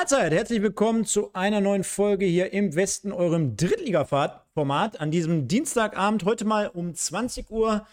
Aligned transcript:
Mahlzeit, 0.00 0.32
herzlich 0.32 0.62
willkommen 0.62 1.04
zu 1.04 1.34
einer 1.34 1.60
neuen 1.60 1.84
Folge 1.84 2.24
hier 2.24 2.54
im 2.54 2.74
Westen, 2.74 3.12
eurem 3.12 3.58
Drittliga-Format 3.58 4.98
an 4.98 5.10
diesem 5.10 5.46
Dienstagabend, 5.46 6.24
heute 6.24 6.46
mal 6.46 6.68
um 6.68 6.94
20 6.94 7.50
Uhr. 7.50 7.86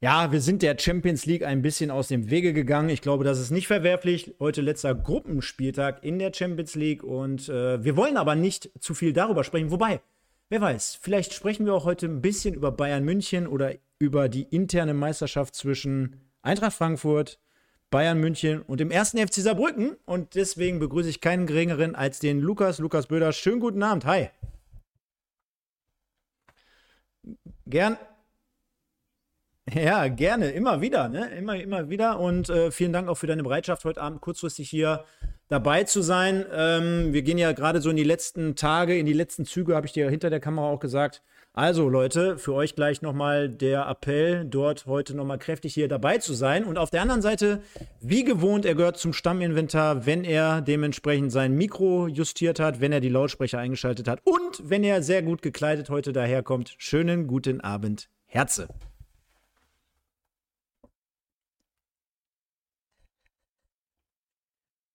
Ja, 0.00 0.32
wir 0.32 0.40
sind 0.40 0.62
der 0.62 0.76
Champions 0.76 1.26
League 1.26 1.44
ein 1.44 1.62
bisschen 1.62 1.92
aus 1.92 2.08
dem 2.08 2.28
Wege 2.28 2.54
gegangen. 2.54 2.88
Ich 2.88 3.02
glaube, 3.02 3.22
das 3.22 3.38
ist 3.38 3.52
nicht 3.52 3.68
verwerflich. 3.68 4.34
Heute 4.40 4.62
letzter 4.62 4.96
Gruppenspieltag 4.96 6.02
in 6.02 6.18
der 6.18 6.34
Champions 6.34 6.74
League 6.74 7.04
und 7.04 7.48
äh, 7.48 7.84
wir 7.84 7.96
wollen 7.96 8.16
aber 8.16 8.34
nicht 8.34 8.72
zu 8.80 8.92
viel 8.92 9.12
darüber 9.12 9.44
sprechen. 9.44 9.70
Wobei, 9.70 10.00
wer 10.48 10.60
weiß, 10.60 10.98
vielleicht 11.00 11.34
sprechen 11.34 11.66
wir 11.66 11.74
auch 11.74 11.84
heute 11.84 12.06
ein 12.06 12.20
bisschen 12.20 12.54
über 12.54 12.72
Bayern 12.72 13.04
München 13.04 13.46
oder 13.46 13.74
über 14.00 14.28
die 14.28 14.42
interne 14.42 14.92
Meisterschaft 14.92 15.54
zwischen 15.54 16.16
Eintracht 16.42 16.74
Frankfurt, 16.74 17.38
Bayern 17.94 18.18
München 18.18 18.60
und 18.62 18.80
dem 18.80 18.90
ersten 18.90 19.18
FC 19.18 19.34
Saarbrücken. 19.34 19.96
Und 20.04 20.34
deswegen 20.34 20.80
begrüße 20.80 21.08
ich 21.08 21.20
keinen 21.20 21.46
geringeren 21.46 21.94
als 21.94 22.18
den 22.18 22.40
Lukas, 22.40 22.80
Lukas 22.80 23.06
Böder. 23.06 23.30
Schönen 23.30 23.60
guten 23.60 23.84
Abend. 23.84 24.04
Hi. 24.04 24.30
Gern. 27.68 27.96
Ja, 29.72 30.08
gerne, 30.08 30.50
immer 30.50 30.80
wieder, 30.80 31.08
ne? 31.08 31.28
Immer, 31.36 31.54
immer 31.54 31.88
wieder. 31.88 32.18
Und 32.18 32.50
äh, 32.50 32.72
vielen 32.72 32.92
Dank 32.92 33.08
auch 33.08 33.14
für 33.14 33.28
deine 33.28 33.44
Bereitschaft, 33.44 33.84
heute 33.84 34.02
Abend 34.02 34.20
kurzfristig 34.20 34.68
hier 34.68 35.04
dabei 35.46 35.84
zu 35.84 36.02
sein. 36.02 36.44
Ähm, 36.52 37.12
wir 37.12 37.22
gehen 37.22 37.38
ja 37.38 37.52
gerade 37.52 37.80
so 37.80 37.90
in 37.90 37.96
die 37.96 38.02
letzten 38.02 38.56
Tage, 38.56 38.98
in 38.98 39.06
die 39.06 39.12
letzten 39.12 39.44
Züge, 39.44 39.76
habe 39.76 39.86
ich 39.86 39.92
dir 39.92 40.10
hinter 40.10 40.30
der 40.30 40.40
Kamera 40.40 40.66
auch 40.66 40.80
gesagt. 40.80 41.22
Also 41.56 41.88
Leute, 41.88 42.36
für 42.36 42.52
euch 42.52 42.74
gleich 42.74 43.00
nochmal 43.00 43.48
der 43.48 43.86
Appell, 43.86 44.44
dort 44.44 44.86
heute 44.86 45.14
nochmal 45.14 45.38
kräftig 45.38 45.72
hier 45.72 45.86
dabei 45.86 46.18
zu 46.18 46.34
sein. 46.34 46.64
Und 46.64 46.78
auf 46.78 46.90
der 46.90 47.00
anderen 47.00 47.22
Seite, 47.22 47.62
wie 48.00 48.24
gewohnt, 48.24 48.66
er 48.66 48.74
gehört 48.74 48.96
zum 48.96 49.12
Stamminventar, 49.12 50.04
wenn 50.04 50.24
er 50.24 50.62
dementsprechend 50.62 51.30
sein 51.30 51.54
Mikro 51.54 52.08
justiert 52.08 52.58
hat, 52.58 52.80
wenn 52.80 52.90
er 52.90 52.98
die 52.98 53.08
Lautsprecher 53.08 53.60
eingeschaltet 53.60 54.08
hat 54.08 54.20
und 54.24 54.68
wenn 54.68 54.82
er 54.82 55.04
sehr 55.04 55.22
gut 55.22 55.42
gekleidet 55.42 55.90
heute 55.90 56.12
daherkommt. 56.12 56.74
Schönen 56.78 57.28
guten 57.28 57.60
Abend, 57.60 58.08
Herze. 58.26 58.66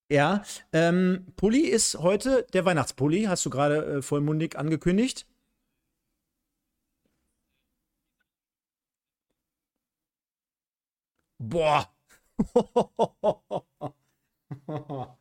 Ja, 0.09 0.43
ähm, 0.73 1.27
Pulli 1.37 1.61
ist 1.61 1.99
heute 1.99 2.45
der 2.51 2.65
Weihnachtspulli, 2.65 3.25
hast 3.29 3.45
du 3.45 3.49
gerade 3.49 3.85
äh, 3.85 4.01
vollmundig 4.01 4.57
angekündigt. 4.57 5.25
Boah. 11.39 11.89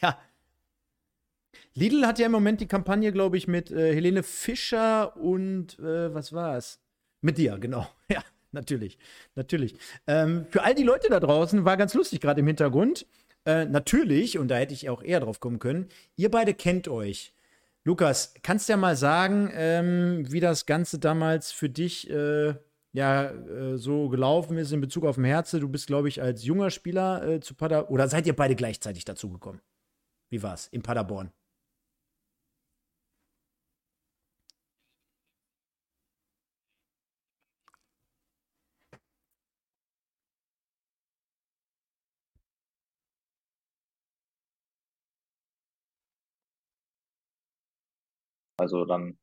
ja. 0.00 0.18
Lidl 1.74 2.06
hat 2.06 2.18
ja 2.18 2.26
im 2.26 2.32
Moment 2.32 2.60
die 2.60 2.66
Kampagne, 2.66 3.12
glaube 3.12 3.36
ich, 3.36 3.48
mit 3.48 3.70
äh, 3.70 3.94
Helene 3.94 4.22
Fischer 4.22 5.16
und 5.16 5.78
äh, 5.78 6.14
was 6.14 6.32
war 6.32 6.56
es? 6.56 6.80
Mit 7.20 7.38
dir, 7.38 7.58
genau. 7.58 7.86
Ja, 8.10 8.22
natürlich. 8.52 8.98
Natürlich. 9.34 9.76
Ähm, 10.06 10.46
für 10.50 10.62
all 10.62 10.74
die 10.74 10.82
Leute 10.82 11.08
da 11.08 11.20
draußen 11.20 11.64
war 11.64 11.76
ganz 11.76 11.94
lustig 11.94 12.20
gerade 12.20 12.40
im 12.40 12.46
Hintergrund. 12.46 13.06
Äh, 13.44 13.66
natürlich, 13.66 14.38
und 14.38 14.48
da 14.48 14.56
hätte 14.56 14.74
ich 14.74 14.88
auch 14.88 15.02
eher 15.02 15.20
drauf 15.20 15.40
kommen 15.40 15.58
können, 15.58 15.88
ihr 16.16 16.30
beide 16.30 16.54
kennt 16.54 16.88
euch. 16.88 17.32
Lukas, 17.84 18.34
kannst 18.42 18.68
du 18.68 18.72
ja 18.72 18.76
mal 18.76 18.96
sagen, 18.96 19.50
ähm, 19.54 20.30
wie 20.30 20.40
das 20.40 20.66
Ganze 20.66 20.98
damals 20.98 21.52
für 21.52 21.70
dich 21.70 22.10
äh, 22.10 22.54
ja 22.92 23.30
äh, 23.30 23.76
so 23.78 24.08
gelaufen 24.08 24.58
ist 24.58 24.72
in 24.72 24.80
Bezug 24.80 25.04
auf 25.04 25.16
den 25.16 25.24
Herze. 25.24 25.60
Du 25.60 25.68
bist, 25.68 25.86
glaube 25.86 26.08
ich, 26.08 26.22
als 26.22 26.44
junger 26.44 26.70
Spieler 26.70 27.26
äh, 27.26 27.40
zu 27.40 27.54
Paderborn. 27.54 27.92
Oder 27.92 28.08
seid 28.08 28.26
ihr 28.26 28.36
beide 28.36 28.56
gleichzeitig 28.56 29.04
dazugekommen? 29.04 29.60
Wie 30.30 30.42
war 30.42 30.54
es 30.54 30.68
in 30.68 30.82
Paderborn? 30.82 31.32
Also 48.58 48.84
dann 48.84 49.18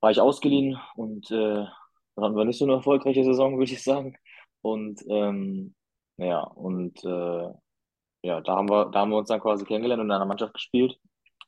war 0.00 0.10
ich 0.10 0.20
ausgeliehen 0.20 0.78
und 0.94 1.30
äh, 1.30 1.66
hatten 2.22 2.36
wir 2.36 2.44
nicht 2.44 2.58
so 2.58 2.64
eine 2.64 2.74
erfolgreiche 2.74 3.24
Saison, 3.24 3.58
würde 3.58 3.72
ich 3.72 3.82
sagen. 3.82 4.16
Und 4.62 5.00
ähm, 5.08 5.74
ja, 6.18 6.42
und 6.42 7.02
äh, 7.04 7.48
ja, 8.22 8.40
da 8.40 8.56
haben 8.56 8.68
wir, 8.68 8.90
da 8.90 9.00
haben 9.00 9.10
wir 9.10 9.18
uns 9.18 9.28
dann 9.28 9.40
quasi 9.40 9.64
kennengelernt 9.64 10.00
und 10.00 10.08
in 10.08 10.12
einer 10.12 10.26
Mannschaft 10.26 10.54
gespielt. 10.54 10.98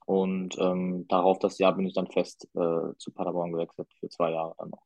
Und 0.07 0.59
ähm, 0.59 1.07
darauf 1.09 1.39
das 1.39 1.59
Jahr 1.59 1.75
bin 1.75 1.87
ich 1.87 1.95
dann 1.95 2.09
fest 2.09 2.49
äh, 2.55 2.95
zu 2.99 3.13
Paderborn 3.13 3.53
gewechselt 3.53 3.89
für 4.01 4.09
zwei 4.09 4.33
Jahre 4.33 4.55
dann 4.59 4.71
noch. 4.71 4.83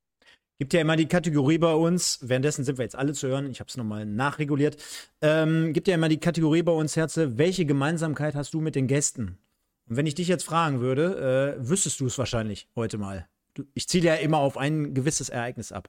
Gibt 0.59 0.73
ja 0.73 0.81
immer 0.81 0.97
die 0.97 1.07
Kategorie 1.07 1.59
bei 1.59 1.75
uns, 1.75 2.19
währenddessen 2.23 2.65
sind 2.65 2.79
wir 2.79 2.85
jetzt 2.85 2.97
alle 2.97 3.13
zu 3.13 3.29
hören, 3.29 3.51
ich 3.51 3.61
habe 3.61 3.69
es 3.69 3.77
nochmal 3.77 4.07
nachreguliert. 4.07 4.77
Ähm, 5.21 5.75
gibt 5.75 5.87
ja 5.87 5.95
immer 5.95 6.09
die 6.09 6.19
Kategorie 6.19 6.63
bei 6.63 6.73
uns, 6.73 6.97
Herze, 6.97 7.37
welche 7.37 7.67
Gemeinsamkeit 7.67 8.35
hast 8.35 8.55
du 8.55 8.61
mit 8.61 8.75
den 8.75 8.87
Gästen? 8.87 9.39
Und 9.87 9.97
wenn 9.97 10.07
ich 10.07 10.15
dich 10.15 10.29
jetzt 10.29 10.45
fragen 10.45 10.81
würde, 10.81 11.57
äh, 11.59 11.69
wüsstest 11.69 12.01
du 12.01 12.07
es 12.07 12.19
wahrscheinlich 12.19 12.69
heute 12.75 12.97
mal 12.97 13.29
ich 13.75 13.89
ziele 13.89 14.06
ja 14.06 14.15
immer 14.15 14.39
auf 14.39 14.56
ein 14.56 14.94
gewisses 14.94 15.28
Ereignis 15.28 15.72
ab. 15.72 15.89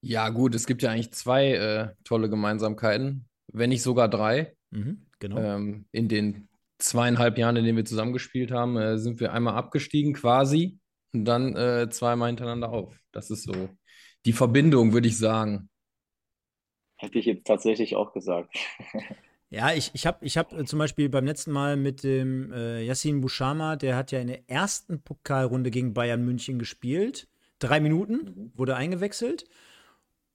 Ja, 0.00 0.30
gut, 0.30 0.54
es 0.54 0.66
gibt 0.66 0.82
ja 0.82 0.90
eigentlich 0.90 1.12
zwei 1.12 1.52
äh, 1.52 1.94
tolle 2.04 2.28
Gemeinsamkeiten, 2.28 3.28
wenn 3.52 3.70
nicht 3.70 3.82
sogar 3.82 4.08
drei. 4.08 4.56
Mhm, 4.70 5.06
genau. 5.20 5.38
Ähm, 5.38 5.86
in 5.92 6.08
den 6.08 6.48
zweieinhalb 6.78 7.38
Jahren, 7.38 7.56
in 7.56 7.64
denen 7.64 7.76
wir 7.76 7.84
zusammengespielt 7.84 8.50
haben, 8.50 8.76
äh, 8.76 8.98
sind 8.98 9.20
wir 9.20 9.32
einmal 9.32 9.54
abgestiegen 9.54 10.14
quasi 10.14 10.80
und 11.12 11.24
dann 11.24 11.54
äh, 11.56 11.88
zweimal 11.90 12.28
hintereinander 12.28 12.70
auf. 12.70 12.98
Das 13.12 13.30
ist 13.30 13.44
so 13.44 13.68
die 14.24 14.32
Verbindung, 14.32 14.92
würde 14.92 15.08
ich 15.08 15.18
sagen. 15.18 15.68
Hätte 16.96 17.18
ich 17.18 17.26
jetzt 17.26 17.46
tatsächlich 17.46 17.94
auch 17.94 18.12
gesagt. 18.12 18.56
Ja, 19.52 19.70
ich, 19.74 19.90
ich 19.92 20.06
habe 20.06 20.24
ich 20.24 20.38
hab 20.38 20.54
äh, 20.54 20.64
zum 20.64 20.78
Beispiel 20.78 21.10
beim 21.10 21.26
letzten 21.26 21.52
Mal 21.52 21.76
mit 21.76 22.04
dem 22.04 22.50
äh, 22.54 22.82
Yassin 22.84 23.20
Bouchama, 23.20 23.76
der 23.76 23.96
hat 23.96 24.10
ja 24.10 24.18
in 24.18 24.28
der 24.28 24.48
ersten 24.48 25.02
Pokalrunde 25.02 25.70
gegen 25.70 25.92
Bayern 25.92 26.24
München 26.24 26.58
gespielt. 26.58 27.28
Drei 27.58 27.78
Minuten, 27.78 28.14
mhm. 28.14 28.52
wurde 28.54 28.76
eingewechselt. 28.76 29.44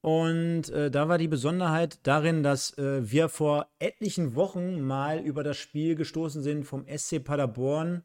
Und 0.02 0.68
äh, 0.70 0.88
da 0.92 1.08
war 1.08 1.18
die 1.18 1.26
Besonderheit 1.26 1.98
darin, 2.04 2.44
dass 2.44 2.78
äh, 2.78 3.10
wir 3.10 3.28
vor 3.28 3.66
etlichen 3.80 4.36
Wochen 4.36 4.80
mal 4.82 5.18
über 5.18 5.42
das 5.42 5.56
Spiel 5.56 5.96
gestoßen 5.96 6.40
sind 6.40 6.62
vom 6.62 6.86
SC 6.86 7.24
Paderborn 7.24 8.04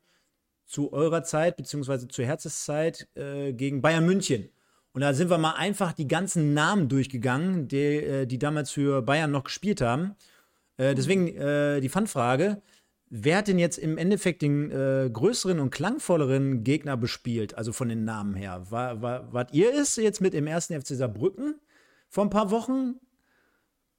zu 0.66 0.94
eurer 0.94 1.22
Zeit, 1.22 1.57
beziehungsweise 1.57 2.07
zur 2.07 2.25
Herzeszeit 2.25 3.07
äh, 3.13 3.53
gegen 3.53 3.84
Bayern 3.84 4.07
München. 4.07 4.50
Und 4.94 5.01
da 5.01 5.13
sind 5.13 5.30
wir 5.30 5.38
mal 5.38 5.53
einfach 5.57 5.94
die 5.94 6.07
ganzen 6.07 6.56
Namen 6.56 6.90
durchgegangen, 6.90 7.68
die, 7.68 7.97
äh, 7.97 8.25
die 8.25 8.40
damals 8.40 8.72
für 8.72 9.03
Bayern 9.03 9.30
noch 9.30 9.44
gespielt 9.44 9.80
haben. 9.80 10.16
Äh, 10.78 10.95
deswegen 10.95 11.28
äh, 11.28 11.81
die 11.81 11.89
Fanfrage: 11.89 12.61
Wer 13.09 13.38
hat 13.38 13.47
denn 13.47 13.59
jetzt 13.59 13.78
im 13.78 13.97
Endeffekt 13.97 14.41
den 14.41 14.72
äh, 14.72 15.09
größeren 15.11 15.59
und 15.59 15.69
klangvolleren 15.69 16.63
Gegner 16.63 16.97
bespielt, 16.97 17.56
also 17.56 17.71
von 17.71 17.89
den 17.89 18.06
Namen 18.06 18.33
her? 18.33 18.71
War, 18.71 19.01
war, 19.01 19.31
wart 19.31 19.53
ihr 19.53 19.74
es 19.74 19.95
jetzt 19.97 20.19
mit 20.19 20.33
im 20.33 20.47
ersten 20.47 20.80
FC 20.80 20.95
Saarbrücken 20.95 21.59
vor 22.09 22.24
ein 22.24 22.30
paar 22.30 22.50
Wochen? 22.50 22.95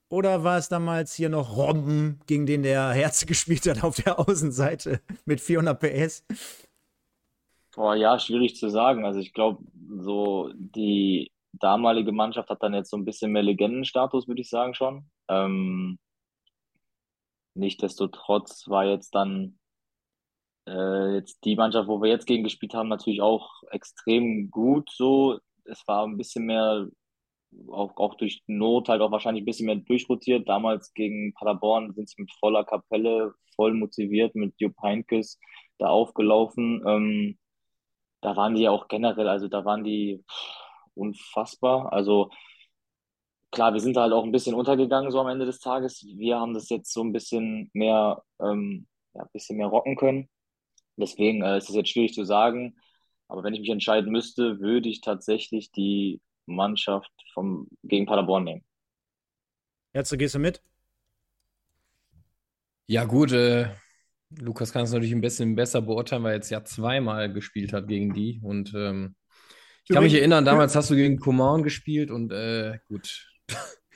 Oder 0.09 0.45
war 0.45 0.59
es 0.59 0.69
damals 0.69 1.15
hier 1.15 1.29
noch 1.29 1.57
Robben, 1.57 2.21
gegen 2.27 2.47
den 2.47 2.63
der 2.63 2.91
Herz 2.91 3.27
gespielt 3.27 3.67
hat 3.67 3.85
auf 3.85 3.97
der 3.97 4.19
Außenseite 4.19 5.01
mit 5.25 5.41
400 5.41 5.81
PS? 5.81 6.25
Boah, 7.75 7.95
ja, 7.97 8.19
schwierig 8.19 8.57
zu 8.57 8.69
sagen. 8.69 9.05
Also 9.05 9.19
ich 9.19 9.33
glaube, 9.33 9.65
so 9.99 10.53
die 10.55 11.33
damalige 11.53 12.13
Mannschaft 12.13 12.51
hat 12.51 12.63
dann 12.63 12.75
jetzt 12.75 12.91
so 12.91 12.97
ein 12.97 13.05
bisschen 13.05 13.33
mehr 13.33 13.43
Legendenstatus, 13.43 14.29
würde 14.29 14.41
ich 14.41 14.49
sagen 14.49 14.75
schon. 14.75 15.07
Ähm, 15.29 15.99
Nichtsdestotrotz 17.55 18.69
war 18.69 18.85
jetzt 18.87 19.15
dann 19.15 19.59
äh, 20.67 21.15
jetzt 21.15 21.45
die 21.45 21.57
Mannschaft, 21.57 21.89
wo 21.89 22.03
wir 22.03 22.11
jetzt 22.11 22.27
gegen 22.27 22.45
gespielt 22.45 22.75
haben, 22.75 22.89
natürlich 22.89 23.21
auch 23.23 23.63
extrem 23.71 24.51
gut 24.51 24.91
so. 24.91 25.39
Es 25.65 25.87
war 25.87 26.05
ein 26.07 26.17
bisschen 26.17 26.47
mehr, 26.47 26.89
auch, 27.69 27.97
auch 27.97 28.15
durch 28.17 28.43
Not 28.47 28.89
halt 28.89 29.01
auch 29.03 29.11
wahrscheinlich 29.11 29.43
ein 29.43 29.47
bisschen 29.47 29.67
mehr 29.67 29.77
durchrotiert. 29.77 30.49
Damals 30.49 30.93
gegen 30.95 31.33
Paderborn 31.35 31.93
sind 31.95 32.09
sie 32.09 32.23
mit 32.23 32.33
voller 32.41 32.65
Kapelle, 32.65 33.35
voll 33.55 33.75
motiviert 33.75 34.35
mit 34.35 34.55
Jupp 34.59 34.75
Heynckes 34.83 35.39
da 35.79 35.89
aufgelaufen. 35.89 36.83
Ähm, 36.87 37.39
da 38.21 38.37
waren 38.37 38.55
die 38.55 38.63
ja 38.63 38.71
auch 38.71 38.89
generell, 38.89 39.29
also 39.29 39.49
da 39.49 39.65
waren 39.65 39.85
die 39.85 40.25
unfassbar. 40.95 41.93
Also 41.93 42.31
klar, 43.55 43.73
wir 43.73 43.81
sind 43.81 43.97
halt 43.97 44.13
auch 44.13 44.25
ein 44.25 44.33
bisschen 44.33 44.55
untergegangen 44.55 45.11
so 45.11 45.21
am 45.21 45.29
Ende 45.29 45.47
des 45.47 45.61
Tages. 45.61 46.05
Wir 46.17 46.39
haben 46.39 46.53
das 46.53 46.69
jetzt 46.69 46.93
so 46.93 47.03
ein 47.03 47.13
bisschen 47.13 47.71
mehr, 47.73 48.23
ähm, 48.41 48.87
ja, 49.15 49.23
ein 49.23 49.31
bisschen 49.33 49.57
mehr 49.57 49.69
rocken 49.69 49.97
können. 49.97 50.29
Deswegen 50.97 51.43
äh, 51.43 51.57
ist 51.57 51.71
es 51.71 51.75
jetzt 51.75 51.91
schwierig 51.91 52.13
zu 52.13 52.25
sagen. 52.25 52.77
Aber 53.29 53.43
wenn 53.43 53.55
ich 53.55 53.61
mich 53.61 53.71
entscheiden 53.71 54.13
müsste, 54.13 54.61
würde 54.61 54.89
ich 54.89 55.01
tatsächlich 55.01 55.73
die 55.73 56.21
Mannschaft 56.47 57.11
vom, 57.33 57.69
gegen 57.83 58.07
Paderborn 58.07 58.45
nehmen. 58.45 58.65
Jetzt 59.95 60.17
gehst 60.19 60.35
du 60.35 60.41
mit? 60.41 60.61
Ja, 62.87 63.05
gut, 63.05 63.33
äh, 63.33 63.69
Lukas 64.31 64.73
kann 64.73 64.83
es 64.83 64.93
natürlich 64.93 65.13
ein 65.13 65.21
bisschen 65.21 65.55
besser 65.55 65.81
beurteilen, 65.81 66.23
weil 66.25 66.33
er 66.33 66.37
jetzt 66.37 66.51
ja 66.51 66.65
zweimal 66.65 67.33
gespielt 67.33 67.73
hat 67.73 67.89
gegen 67.89 68.13
die. 68.13 68.41
Und 68.43 68.75
ähm, 68.75 69.15
ich 69.85 69.95
kann 69.95 70.03
mich 70.03 70.15
erinnern, 70.15 70.45
damals 70.45 70.75
hast 70.75 70.91
du 70.91 70.97
gegen 70.97 71.19
Coman 71.19 71.63
gespielt 71.63 72.11
und 72.11 72.33
äh, 72.33 72.79
gut. 72.89 73.34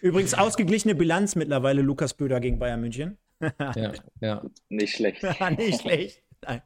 Übrigens 0.00 0.34
ausgeglichene 0.34 0.94
Bilanz 0.94 1.34
mittlerweile 1.34 1.82
Lukas 1.82 2.14
Böder 2.14 2.40
gegen 2.40 2.58
Bayern 2.58 2.80
München. 2.80 3.18
Ja, 3.40 3.92
ja. 4.20 4.42
Nicht 4.68 4.94
schlecht. 4.96 5.22
Nicht 5.56 5.80
schlecht. 5.80 6.22
Nein. 6.42 6.62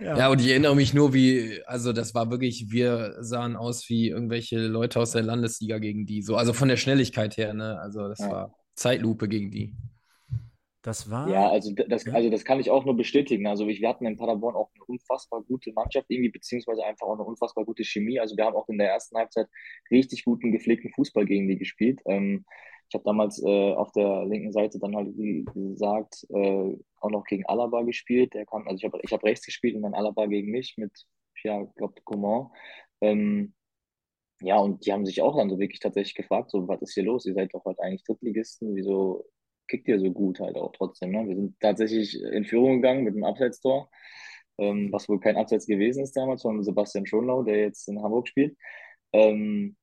Ja. 0.00 0.16
Ja, 0.16 0.28
und 0.30 0.40
ich 0.40 0.48
erinnere 0.48 0.74
mich 0.74 0.94
nur, 0.94 1.12
wie, 1.12 1.60
also 1.66 1.92
das 1.92 2.14
war 2.14 2.30
wirklich, 2.30 2.70
wir 2.70 3.16
sahen 3.20 3.54
aus 3.56 3.86
wie 3.90 4.08
irgendwelche 4.08 4.58
Leute 4.58 4.98
aus 4.98 5.10
der 5.10 5.22
Landesliga 5.22 5.78
gegen 5.78 6.06
die. 6.06 6.22
So, 6.22 6.36
also 6.36 6.54
von 6.54 6.68
der 6.68 6.78
Schnelligkeit 6.78 7.36
her, 7.36 7.52
ne? 7.52 7.78
Also 7.80 8.08
das 8.08 8.18
Ja. 8.20 8.30
war 8.30 8.54
Zeitlupe 8.74 9.28
gegen 9.28 9.50
die. 9.50 9.76
Das 10.82 11.10
war. 11.10 11.28
Ja, 11.28 11.48
also 11.50 11.72
das, 11.74 12.04
Ja. 12.06 12.14
also 12.14 12.30
das 12.30 12.44
kann 12.44 12.58
ich 12.58 12.70
auch 12.70 12.84
nur 12.86 12.96
bestätigen. 12.96 13.46
Also 13.46 13.66
wir 13.68 13.88
hatten 13.88 14.06
in 14.06 14.16
Paderborn 14.16 14.56
auch 14.56 14.70
eine 14.74 14.84
unfassbar 14.84 15.42
gute 15.42 15.72
Mannschaft 15.74 16.06
irgendwie, 16.08 16.30
beziehungsweise 16.30 16.84
einfach 16.84 17.06
auch 17.06 17.14
eine 17.14 17.24
unfassbar 17.24 17.64
gute 17.66 17.84
Chemie. 17.84 18.18
Also 18.18 18.36
wir 18.36 18.44
haben 18.46 18.56
auch 18.56 18.68
in 18.68 18.78
der 18.78 18.90
ersten 18.90 19.16
Halbzeit 19.18 19.48
richtig 19.90 20.24
guten, 20.24 20.52
gepflegten 20.52 20.90
Fußball 20.92 21.26
gegen 21.26 21.48
die 21.48 21.58
gespielt. 21.58 22.00
Ähm, 22.06 22.46
ich 22.88 22.94
habe 22.94 23.04
damals 23.04 23.42
äh, 23.44 23.72
auf 23.74 23.92
der 23.92 24.24
linken 24.26 24.52
Seite 24.52 24.78
dann 24.80 24.96
halt, 24.96 25.08
wie 25.16 25.44
gesagt, 25.54 26.26
äh, 26.30 26.76
auch 27.00 27.10
noch 27.10 27.24
gegen 27.24 27.46
Alaba 27.46 27.82
gespielt. 27.82 28.34
Der 28.34 28.46
kam, 28.46 28.66
also 28.66 28.78
ich 28.78 28.84
habe 28.84 28.98
ich 29.02 29.12
hab 29.12 29.22
rechts 29.22 29.44
gespielt 29.46 29.76
und 29.76 29.82
dann 29.82 29.94
Alaba 29.94 30.26
gegen 30.26 30.50
mich 30.50 30.76
mit, 30.78 30.92
ja, 31.44 31.62
ich 31.62 31.74
glaube, 31.76 32.00
Coman. 32.04 32.48
Ähm, 33.02 33.54
ja, 34.42 34.58
und 34.58 34.86
die 34.86 34.92
haben 34.92 35.06
sich 35.06 35.22
auch 35.22 35.36
dann 35.36 35.50
so 35.50 35.58
wirklich 35.58 35.80
tatsächlich 35.80 36.14
gefragt, 36.14 36.50
so, 36.50 36.66
was 36.68 36.82
ist 36.82 36.94
hier 36.94 37.04
los? 37.04 37.26
Ihr 37.26 37.34
seid 37.34 37.54
doch 37.54 37.64
heute 37.64 37.82
eigentlich 37.82 38.04
Drittligisten, 38.04 38.74
wieso 38.74 39.24
kickt 39.70 39.88
ihr 39.88 40.00
so 40.00 40.10
gut 40.12 40.40
halt 40.40 40.56
auch 40.56 40.72
trotzdem, 40.72 41.12
ne? 41.12 41.26
Wir 41.28 41.36
sind 41.36 41.58
tatsächlich 41.60 42.20
in 42.22 42.44
Führung 42.44 42.82
gegangen 42.82 43.04
mit 43.04 43.14
einem 43.14 43.24
Abseitstor, 43.24 43.90
ähm, 44.58 44.92
was 44.92 45.08
wohl 45.08 45.20
kein 45.20 45.36
Abseits 45.36 45.66
gewesen 45.66 46.02
ist 46.02 46.16
damals 46.16 46.42
von 46.42 46.62
Sebastian 46.62 47.06
Schonlau, 47.06 47.42
der 47.44 47.58
jetzt 47.60 47.88
in 47.88 48.02
Hamburg 48.02 48.28
spielt. 48.28 48.56
Ähm, 49.12 49.76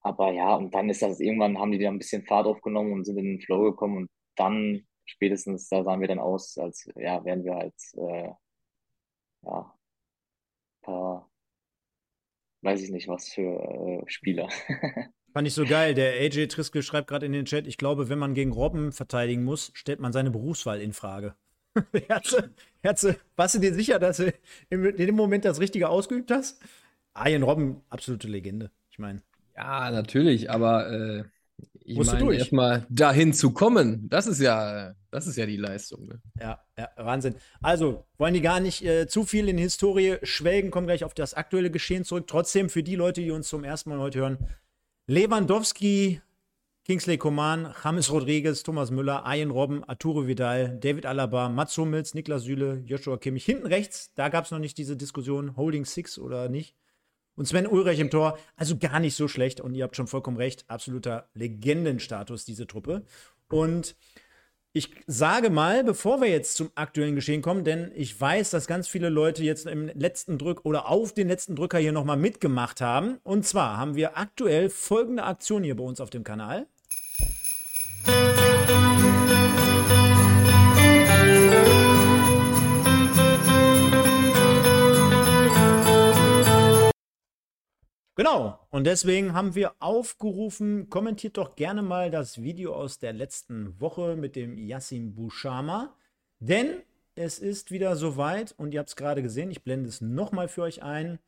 aber 0.00 0.32
ja, 0.32 0.54
und 0.56 0.74
dann 0.74 0.90
ist 0.90 1.02
das 1.02 1.20
irgendwann, 1.20 1.58
haben 1.58 1.72
die 1.72 1.78
da 1.78 1.88
ein 1.90 1.98
bisschen 1.98 2.24
Fahrt 2.26 2.46
aufgenommen 2.46 2.92
und 2.92 3.04
sind 3.04 3.18
in 3.18 3.24
den 3.26 3.40
Flow 3.40 3.62
gekommen 3.64 3.96
und 3.98 4.10
dann 4.36 4.86
spätestens, 5.06 5.68
da 5.68 5.84
sahen 5.84 6.00
wir 6.00 6.08
dann 6.08 6.18
aus, 6.20 6.56
als 6.58 6.88
ja, 6.96 7.24
wären 7.24 7.44
wir 7.44 7.54
halt 7.56 7.74
äh, 7.96 8.30
ja, 9.42 9.76
paar, 10.82 11.30
weiß 12.62 12.82
ich 12.82 12.90
nicht, 12.90 13.08
was 13.08 13.28
für 13.32 13.42
äh, 13.42 14.02
Spieler. 14.08 14.48
Fand 15.32 15.46
ich 15.46 15.54
so 15.54 15.64
geil. 15.64 15.94
Der 15.94 16.12
AJ 16.14 16.46
Triskel 16.48 16.82
schreibt 16.82 17.08
gerade 17.08 17.26
in 17.26 17.32
den 17.32 17.44
Chat, 17.44 17.66
ich 17.66 17.76
glaube, 17.76 18.08
wenn 18.08 18.18
man 18.18 18.34
gegen 18.34 18.52
Robben 18.52 18.92
verteidigen 18.92 19.44
muss, 19.44 19.70
stellt 19.74 20.00
man 20.00 20.12
seine 20.12 20.30
Berufswahl 20.30 20.80
in 20.80 20.92
Frage. 20.92 21.34
Herze, 22.08 22.50
Herze, 22.82 23.16
warst 23.36 23.54
du 23.54 23.58
dir 23.58 23.74
sicher, 23.74 23.98
dass 23.98 24.16
du 24.16 24.32
in 24.70 24.96
dem 24.96 25.14
Moment 25.14 25.44
das 25.44 25.60
Richtige 25.60 25.88
ausgeübt 25.90 26.30
hast? 26.30 26.58
Arjen 27.12 27.42
Robben, 27.42 27.82
absolute 27.90 28.28
Legende. 28.28 28.70
Ich 28.90 28.98
meine, 28.98 29.22
Ja, 29.56 29.90
natürlich, 29.90 30.50
aber 30.50 30.90
äh, 30.90 31.24
ich 31.84 31.98
meine, 31.98 32.18
durch. 32.18 32.38
erstmal 32.38 32.86
dahin 32.88 33.32
zu 33.32 33.52
kommen, 33.52 34.08
das 34.08 34.26
ist 34.26 34.40
ja, 34.40 34.94
das 35.10 35.26
ist 35.26 35.36
ja 35.36 35.46
die 35.46 35.56
Leistung. 35.56 36.06
Ne? 36.06 36.20
ja, 36.40 36.60
ja, 36.78 36.88
Wahnsinn. 36.96 37.36
Also, 37.62 38.04
wollen 38.18 38.34
die 38.34 38.40
gar 38.40 38.60
nicht 38.60 38.82
äh, 38.84 39.06
zu 39.06 39.24
viel 39.24 39.48
in 39.48 39.56
die 39.56 39.62
Historie 39.62 40.16
schwelgen, 40.22 40.70
kommen 40.70 40.86
gleich 40.86 41.04
auf 41.04 41.14
das 41.14 41.34
aktuelle 41.34 41.70
Geschehen 41.70 42.04
zurück. 42.04 42.26
Trotzdem 42.26 42.68
für 42.70 42.82
die 42.82 42.96
Leute, 42.96 43.20
die 43.20 43.30
uns 43.30 43.48
zum 43.48 43.64
ersten 43.64 43.90
Mal 43.90 43.98
heute 43.98 44.18
hören, 44.20 44.38
Lewandowski, 45.08 46.20
Kingsley 46.84 47.16
Coman, 47.16 47.72
James 47.84 48.10
Rodriguez, 48.10 48.64
Thomas 48.64 48.90
Müller, 48.90 49.24
Arjen 49.24 49.52
Robben, 49.52 49.84
Arturo 49.84 50.26
Vidal, 50.26 50.78
David 50.80 51.06
Alaba, 51.06 51.48
Mats 51.48 51.78
Hummels, 51.78 52.12
Niklas 52.14 52.42
Süle, 52.42 52.82
Joshua 52.84 53.16
Kimmich. 53.16 53.44
Hinten 53.44 53.68
rechts, 53.68 54.12
da 54.16 54.28
gab 54.30 54.46
es 54.46 54.50
noch 54.50 54.58
nicht 54.58 54.78
diese 54.78 54.96
Diskussion, 54.96 55.56
Holding 55.56 55.84
Six 55.84 56.18
oder 56.18 56.48
nicht. 56.48 56.74
Und 57.36 57.46
Sven 57.46 57.68
Ulreich 57.68 58.00
im 58.00 58.10
Tor, 58.10 58.36
also 58.56 58.78
gar 58.78 58.98
nicht 58.98 59.14
so 59.14 59.28
schlecht. 59.28 59.60
Und 59.60 59.76
ihr 59.76 59.84
habt 59.84 59.94
schon 59.94 60.08
vollkommen 60.08 60.38
recht, 60.38 60.64
absoluter 60.68 61.28
Legendenstatus, 61.34 62.44
diese 62.44 62.66
Truppe. 62.66 63.04
Und 63.48 63.94
ich 64.76 64.90
sage 65.06 65.48
mal, 65.48 65.82
bevor 65.84 66.20
wir 66.20 66.28
jetzt 66.28 66.54
zum 66.54 66.70
aktuellen 66.74 67.14
Geschehen 67.14 67.40
kommen, 67.40 67.64
denn 67.64 67.92
ich 67.94 68.20
weiß, 68.20 68.50
dass 68.50 68.66
ganz 68.66 68.88
viele 68.88 69.08
Leute 69.08 69.42
jetzt 69.42 69.64
im 69.64 69.88
letzten 69.88 70.36
Drück 70.36 70.66
oder 70.66 70.90
auf 70.90 71.14
den 71.14 71.28
letzten 71.28 71.56
Drücker 71.56 71.78
hier 71.78 71.92
nochmal 71.92 72.18
mitgemacht 72.18 72.82
haben. 72.82 73.18
Und 73.24 73.46
zwar 73.46 73.78
haben 73.78 73.96
wir 73.96 74.18
aktuell 74.18 74.68
folgende 74.68 75.24
Aktion 75.24 75.64
hier 75.64 75.76
bei 75.76 75.82
uns 75.84 75.98
auf 75.98 76.10
dem 76.10 76.24
Kanal. 76.24 76.66
Genau. 88.16 88.58
Und 88.70 88.84
deswegen 88.84 89.34
haben 89.34 89.54
wir 89.54 89.74
aufgerufen, 89.78 90.88
kommentiert 90.88 91.36
doch 91.36 91.54
gerne 91.54 91.82
mal 91.82 92.10
das 92.10 92.42
Video 92.42 92.74
aus 92.74 92.98
der 92.98 93.12
letzten 93.12 93.78
Woche 93.78 94.16
mit 94.16 94.36
dem 94.36 94.56
Yassin 94.56 95.14
Bouchama. 95.14 95.94
Denn 96.40 96.82
es 97.14 97.38
ist 97.38 97.70
wieder 97.70 97.94
soweit 97.94 98.54
und 98.56 98.72
ihr 98.72 98.80
habt 98.80 98.88
es 98.88 98.96
gerade 98.96 99.22
gesehen, 99.22 99.50
ich 99.50 99.62
blende 99.64 99.90
es 99.90 100.00
nochmal 100.00 100.48
für 100.48 100.62
euch 100.62 100.82
ein. 100.82 101.18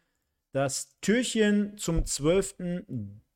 Das 0.52 0.98
Türchen 1.02 1.76
zum 1.76 2.06
12. 2.06 2.84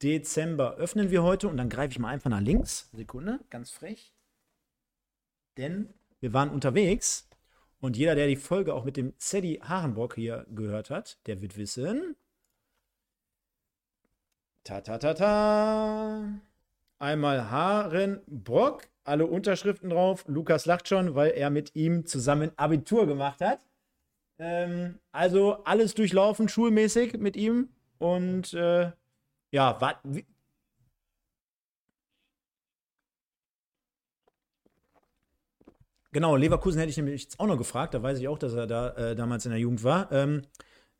Dezember 0.02 0.76
öffnen 0.76 1.10
wir 1.10 1.22
heute 1.22 1.48
und 1.48 1.58
dann 1.58 1.68
greife 1.68 1.92
ich 1.92 1.98
mal 1.98 2.08
einfach 2.08 2.30
nach 2.30 2.40
links. 2.40 2.88
Sekunde, 2.94 3.38
ganz 3.50 3.70
frech. 3.70 4.14
Denn 5.58 5.92
wir 6.20 6.32
waren 6.32 6.48
unterwegs 6.48 7.28
und 7.80 7.98
jeder, 7.98 8.14
der 8.14 8.28
die 8.28 8.36
Folge 8.36 8.72
auch 8.72 8.84
mit 8.84 8.96
dem 8.96 9.12
Zeddy 9.18 9.60
Harenbock 9.62 10.14
hier 10.14 10.46
gehört 10.48 10.88
hat, 10.88 11.18
der 11.26 11.42
wird 11.42 11.58
wissen, 11.58 12.16
Ta 14.64 14.80
ta 14.80 14.98
ta 14.98 15.14
ta. 15.14 16.40
Einmal 16.98 17.50
Harenbrock, 17.50 18.88
alle 19.04 19.26
Unterschriften 19.26 19.90
drauf. 19.90 20.24
Lukas 20.28 20.66
lacht 20.66 20.88
schon, 20.88 21.14
weil 21.16 21.32
er 21.32 21.50
mit 21.50 21.74
ihm 21.74 22.06
zusammen 22.06 22.52
Abitur 22.56 23.06
gemacht 23.06 23.40
hat. 23.40 23.66
Ähm, 24.38 24.98
also 25.10 25.64
alles 25.64 25.94
durchlaufen, 25.94 26.48
schulmäßig 26.48 27.18
mit 27.18 27.36
ihm. 27.36 27.70
Und 27.98 28.54
äh, 28.54 28.92
ja, 29.50 29.80
wat, 29.80 29.98
Genau, 36.12 36.36
Leverkusen 36.36 36.78
hätte 36.78 36.90
ich 36.90 36.96
nämlich 36.98 37.22
jetzt 37.22 37.40
auch 37.40 37.46
noch 37.46 37.56
gefragt. 37.56 37.94
Da 37.94 38.02
weiß 38.02 38.18
ich 38.18 38.28
auch, 38.28 38.38
dass 38.38 38.52
er 38.52 38.66
da 38.66 38.90
äh, 38.90 39.16
damals 39.16 39.46
in 39.46 39.50
der 39.50 39.60
Jugend 39.60 39.82
war. 39.82 40.12
Ähm, 40.12 40.42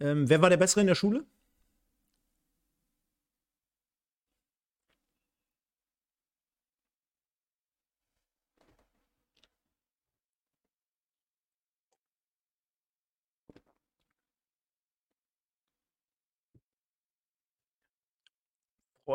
ähm, 0.01 0.29
wer 0.29 0.41
war 0.41 0.49
der 0.51 0.57
Bessere 0.57 0.81
in 0.81 0.87
der 0.87 0.95
Schule? 0.95 1.25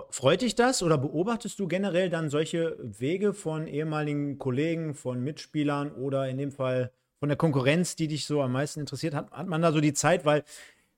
Freut 0.09 0.41
dich 0.41 0.55
das 0.55 0.83
oder 0.83 0.97
beobachtest 0.97 1.59
du 1.59 1.67
generell 1.67 2.09
dann 2.09 2.29
solche 2.29 2.77
Wege 2.79 3.33
von 3.33 3.67
ehemaligen 3.67 4.37
Kollegen, 4.37 4.93
von 4.93 5.23
Mitspielern 5.23 5.91
oder 5.91 6.27
in 6.27 6.37
dem 6.37 6.51
Fall 6.51 6.91
von 7.19 7.29
der 7.29 7.37
Konkurrenz, 7.37 7.95
die 7.95 8.07
dich 8.07 8.25
so 8.25 8.41
am 8.41 8.51
meisten 8.51 8.79
interessiert? 8.79 9.13
Hat, 9.13 9.31
hat 9.31 9.47
man 9.47 9.61
da 9.61 9.71
so 9.71 9.79
die 9.79 9.93
Zeit, 9.93 10.25
weil 10.25 10.43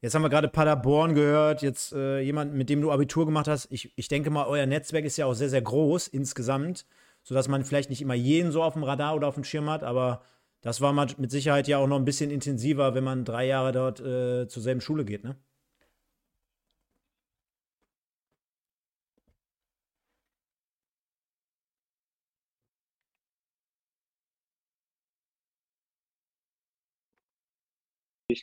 jetzt 0.01 0.15
haben 0.15 0.21
wir 0.21 0.29
gerade 0.29 0.47
Paderborn 0.47 1.13
gehört, 1.13 1.61
jetzt 1.61 1.93
äh, 1.93 2.19
jemand, 2.19 2.53
mit 2.53 2.69
dem 2.69 2.81
du 2.81 2.91
Abitur 2.91 3.25
gemacht 3.25 3.47
hast. 3.47 3.67
Ich, 3.71 3.91
ich 3.95 4.07
denke 4.07 4.29
mal, 4.29 4.45
euer 4.45 4.65
Netzwerk 4.65 5.05
ist 5.05 5.17
ja 5.17 5.25
auch 5.25 5.33
sehr, 5.33 5.49
sehr 5.49 5.61
groß 5.61 6.07
insgesamt, 6.07 6.85
sodass 7.23 7.47
man 7.47 7.65
vielleicht 7.65 7.89
nicht 7.89 8.01
immer 8.01 8.15
jeden 8.15 8.51
so 8.51 8.63
auf 8.63 8.73
dem 8.73 8.83
Radar 8.83 9.15
oder 9.15 9.27
auf 9.27 9.35
dem 9.35 9.43
Schirm 9.43 9.69
hat, 9.69 9.83
aber 9.83 10.21
das 10.61 10.81
war 10.81 10.93
mit 10.93 11.31
Sicherheit 11.31 11.67
ja 11.67 11.77
auch 11.77 11.87
noch 11.87 11.97
ein 11.97 12.05
bisschen 12.05 12.31
intensiver, 12.31 12.93
wenn 12.93 13.03
man 13.03 13.23
drei 13.23 13.45
Jahre 13.47 13.71
dort 13.71 14.01
äh, 14.01 14.47
zur 14.47 14.61
selben 14.63 14.81
Schule 14.81 15.05
geht, 15.05 15.23
ne? 15.23 15.37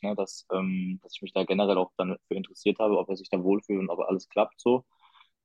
Ne, 0.02 0.14
dass, 0.16 0.46
ähm, 0.52 1.00
dass 1.02 1.14
ich 1.16 1.22
mich 1.22 1.32
da 1.32 1.44
generell 1.44 1.78
auch 1.78 1.92
dann 1.96 2.16
für 2.28 2.34
interessiert 2.34 2.78
habe, 2.78 2.98
ob 2.98 3.08
er 3.08 3.16
sich 3.16 3.28
da 3.30 3.42
wohlfühlt 3.42 3.80
und 3.80 3.90
ob 3.90 4.00
alles 4.00 4.28
klappt 4.28 4.60
so. 4.60 4.84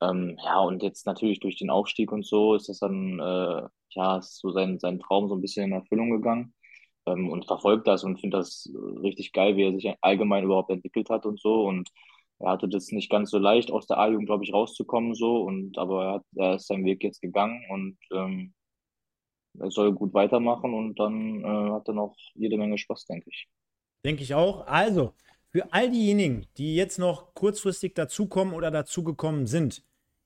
Ähm, 0.02 0.38
ja, 0.44 0.60
und 0.62 0.84
jetzt 0.84 1.06
natürlich 1.06 1.40
durch 1.40 1.58
den 1.58 1.70
Aufstieg 1.70 2.12
und 2.12 2.26
so 2.26 2.56
ist 2.56 2.70
das 2.70 2.80
dann, 2.80 3.20
äh, 3.20 3.64
ja, 3.92 4.18
ist 4.18 4.40
so 4.40 4.52
sein, 4.52 4.80
sein 4.80 5.00
Traum 5.00 5.30
so 5.30 5.36
ein 5.36 5.42
bisschen 5.42 5.66
in 5.66 5.74
Erfüllung 5.74 6.12
gegangen. 6.12 6.54
Ähm, 7.08 7.30
und 7.30 7.46
verfolgt 7.48 7.88
das 7.88 8.04
und 8.04 8.20
finde 8.20 8.38
das 8.38 8.70
richtig 9.04 9.34
geil, 9.34 9.58
wie 9.58 9.64
er 9.64 9.74
sich 9.74 9.94
allgemein 10.02 10.44
überhaupt 10.46 10.72
entwickelt 10.72 11.10
hat 11.10 11.26
und 11.26 11.40
so. 11.40 11.64
Und 11.66 11.90
er 12.40 12.52
hatte 12.52 12.70
das 12.70 12.92
nicht 12.92 13.10
ganz 13.10 13.32
so 13.32 13.38
leicht, 13.40 13.72
aus 13.72 13.88
der 13.88 13.98
A-Jugend, 14.00 14.28
glaube 14.28 14.44
ich, 14.44 14.54
rauszukommen 14.54 15.16
so. 15.16 15.44
Und 15.44 15.78
aber 15.78 16.06
er, 16.06 16.14
hat, 16.16 16.24
er 16.36 16.56
ist 16.56 16.68
seinen 16.68 16.86
Weg 16.86 17.04
jetzt 17.04 17.22
gegangen 17.22 17.64
und 17.70 17.98
ähm, 18.14 18.54
er 19.60 19.72
soll 19.72 19.94
gut 19.94 20.14
weitermachen 20.14 20.74
und 20.74 21.00
dann 21.00 21.44
äh, 21.44 21.72
hat 21.72 21.88
er 21.88 21.94
noch 21.94 22.16
jede 22.36 22.58
Menge 22.58 22.78
Spaß, 22.78 23.06
denke 23.06 23.30
ich. 23.30 23.48
Denke 24.06 24.24
ich 24.24 24.34
auch. 24.34 24.68
Also, 24.68 25.14
für 25.50 25.74
all 25.74 25.92
diejenigen, 25.92 26.46
die 26.58 26.76
jetzt 26.76 26.98
noch 26.98 27.34
kurzfristig 27.34 27.94
dazukommen 27.94 28.54
oder 28.54 28.72
dazugekommen 28.72 29.48
sind, 29.48 29.84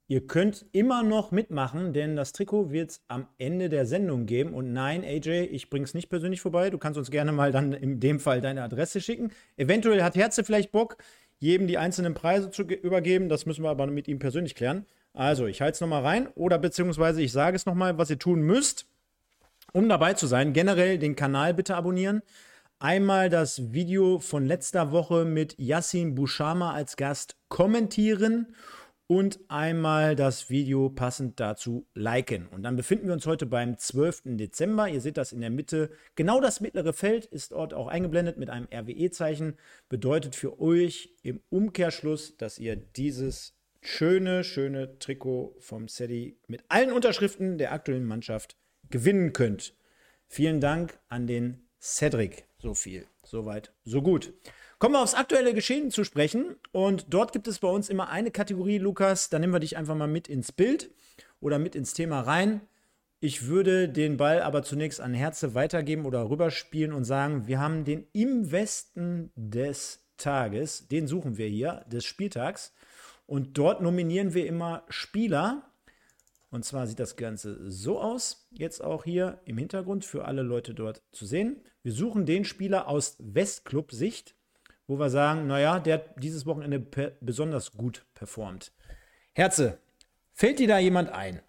ihr 0.07 0.27
könnt 0.27 0.65
immer 0.71 1.01
noch 1.01 1.31
mitmachen, 1.31 1.93
denn 1.93 2.15
das 2.15 2.31
Trikot 2.31 2.71
wird 2.71 2.91
es 2.91 3.01
am 3.07 3.27
Ende 3.37 3.69
der 3.69 3.85
Sendung 3.85 4.27
geben. 4.27 4.53
Und 4.53 4.71
nein, 4.71 5.03
AJ, 5.03 5.45
ich 5.51 5.69
bringe 5.69 5.85
es 5.85 5.93
nicht 5.93 6.09
persönlich 6.09 6.41
vorbei. 6.41 6.69
Du 6.69 6.77
kannst 6.77 6.97
uns 6.97 7.09
gerne 7.09 7.31
mal 7.31 7.51
dann 7.51 7.73
in 7.73 7.99
dem 7.99 8.19
Fall 8.19 8.39
deine 8.39 8.61
Adresse 8.61 9.01
schicken. 9.01 9.31
Eventuell 9.57 10.03
hat 10.03 10.15
Herze 10.15 10.43
vielleicht 10.43 10.71
Bock, 10.71 10.97
jedem 11.39 11.67
die 11.67 11.77
einzelnen 11.77 12.13
Preise 12.13 12.51
zu 12.51 12.61
übergeben. 12.61 13.27
Das 13.27 13.45
müssen 13.45 13.63
wir 13.63 13.69
aber 13.71 13.87
mit 13.87 14.07
ihm 14.07 14.19
persönlich 14.19 14.55
klären. 14.55 14.85
Also, 15.13 15.47
ich 15.47 15.61
halte 15.61 15.75
es 15.75 15.81
nochmal 15.81 16.03
rein 16.03 16.27
oder 16.35 16.59
beziehungsweise 16.59 17.21
ich 17.21 17.31
sage 17.31 17.55
es 17.55 17.65
nochmal, 17.65 17.97
was 17.97 18.09
ihr 18.09 18.19
tun 18.19 18.41
müsst, 18.41 18.85
um 19.73 19.89
dabei 19.89 20.13
zu 20.13 20.27
sein. 20.27 20.53
Generell 20.53 20.99
den 20.99 21.15
Kanal 21.15 21.53
bitte 21.53 21.75
abonnieren. 21.75 22.21
Einmal 22.79 23.29
das 23.29 23.71
Video 23.71 24.19
von 24.19 24.45
letzter 24.45 24.91
Woche 24.91 25.23
mit 25.23 25.57
Yassin 25.57 26.13
Bushama 26.13 26.73
als 26.73 26.97
Gast 26.97 27.37
kommentieren 27.47 28.53
und 29.07 29.39
einmal 29.47 30.17
das 30.17 30.49
Video 30.49 30.89
passend 30.89 31.39
dazu 31.39 31.87
liken. 31.93 32.47
Und 32.49 32.63
dann 32.63 32.75
befinden 32.75 33.07
wir 33.07 33.13
uns 33.13 33.25
heute 33.27 33.45
beim 33.45 33.77
12. 33.77 34.23
Dezember. 34.25 34.89
Ihr 34.89 34.99
seht 34.99 35.15
das 35.15 35.31
in 35.31 35.39
der 35.39 35.51
Mitte. 35.51 35.89
Genau 36.15 36.41
das 36.41 36.59
mittlere 36.59 36.91
Feld 36.91 37.25
ist 37.25 37.53
dort 37.53 37.73
auch 37.73 37.87
eingeblendet 37.87 38.37
mit 38.37 38.49
einem 38.49 38.67
RWE-Zeichen. 38.69 39.55
Bedeutet 39.87 40.35
für 40.35 40.59
euch 40.59 41.15
im 41.23 41.39
Umkehrschluss, 41.49 42.35
dass 42.35 42.59
ihr 42.59 42.75
dieses 42.75 43.55
schöne, 43.81 44.43
schöne 44.43 44.99
Trikot 44.99 45.55
vom 45.59 45.87
SEDI 45.87 46.39
mit 46.47 46.65
allen 46.67 46.91
Unterschriften 46.91 47.57
der 47.57 47.71
aktuellen 47.71 48.05
Mannschaft 48.05 48.57
gewinnen 48.89 49.31
könnt. 49.31 49.77
Vielen 50.27 50.59
Dank 50.59 50.99
an 51.07 51.25
den 51.25 51.69
Cedric. 51.79 52.45
So 52.65 52.73
viel. 52.73 53.05
Soweit, 53.23 53.71
so 53.83 54.01
gut. 54.01 54.33
Kommen 54.79 54.95
wir 54.95 55.03
aufs 55.03 55.13
aktuelle 55.13 55.53
Geschehen 55.53 55.91
zu 55.91 56.03
sprechen. 56.03 56.55
Und 56.71 57.05
dort 57.13 57.31
gibt 57.31 57.47
es 57.47 57.59
bei 57.59 57.67
uns 57.67 57.89
immer 57.89 58.09
eine 58.09 58.31
Kategorie, 58.31 58.79
Lukas. 58.79 59.29
Da 59.29 59.37
nehmen 59.37 59.53
wir 59.53 59.59
dich 59.59 59.77
einfach 59.77 59.93
mal 59.93 60.07
mit 60.07 60.27
ins 60.27 60.51
Bild 60.51 60.89
oder 61.39 61.59
mit 61.59 61.75
ins 61.75 61.93
Thema 61.93 62.21
rein. 62.21 62.61
Ich 63.19 63.45
würde 63.45 63.87
den 63.87 64.17
Ball 64.17 64.41
aber 64.41 64.63
zunächst 64.63 64.99
an 64.99 65.13
Herze 65.13 65.53
weitergeben 65.53 66.07
oder 66.07 66.27
rüberspielen 66.27 66.91
und 66.91 67.03
sagen, 67.03 67.45
wir 67.45 67.59
haben 67.59 67.85
den 67.85 68.07
im 68.13 68.51
Westen 68.51 69.31
des 69.35 69.99
Tages, 70.17 70.87
den 70.87 71.07
suchen 71.07 71.37
wir 71.37 71.47
hier, 71.47 71.85
des 71.85 72.03
Spieltags. 72.03 72.73
Und 73.27 73.59
dort 73.59 73.81
nominieren 73.81 74.33
wir 74.33 74.47
immer 74.47 74.85
Spieler. 74.89 75.71
Und 76.55 76.63
zwar 76.63 76.87
sieht 76.87 77.01
das 77.01 77.17
Ganze 77.17 77.69
so 77.69 77.99
aus, 77.99 78.47
jetzt 78.49 78.81
auch 78.81 79.03
hier 79.03 79.41
im 79.43 79.57
Hintergrund 79.57 80.05
für 80.05 80.23
alle 80.23 80.41
Leute 80.41 80.73
dort 80.73 81.03
zu 81.11 81.25
sehen. 81.25 81.61
Wir 81.83 81.91
suchen 81.91 82.25
den 82.25 82.45
Spieler 82.45 82.87
aus 82.87 83.17
Westclub-Sicht, 83.19 84.37
wo 84.87 84.97
wir 84.97 85.09
sagen, 85.09 85.47
naja, 85.47 85.79
der 85.81 85.95
hat 85.95 86.23
dieses 86.23 86.45
Wochenende 86.45 86.79
besonders 87.19 87.73
gut 87.73 88.05
performt. 88.13 88.71
Herze, 89.33 89.79
fällt 90.31 90.59
dir 90.59 90.69
da 90.69 90.79
jemand 90.79 91.09
ein? 91.09 91.41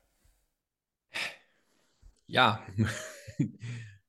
Ja, 2.27 2.67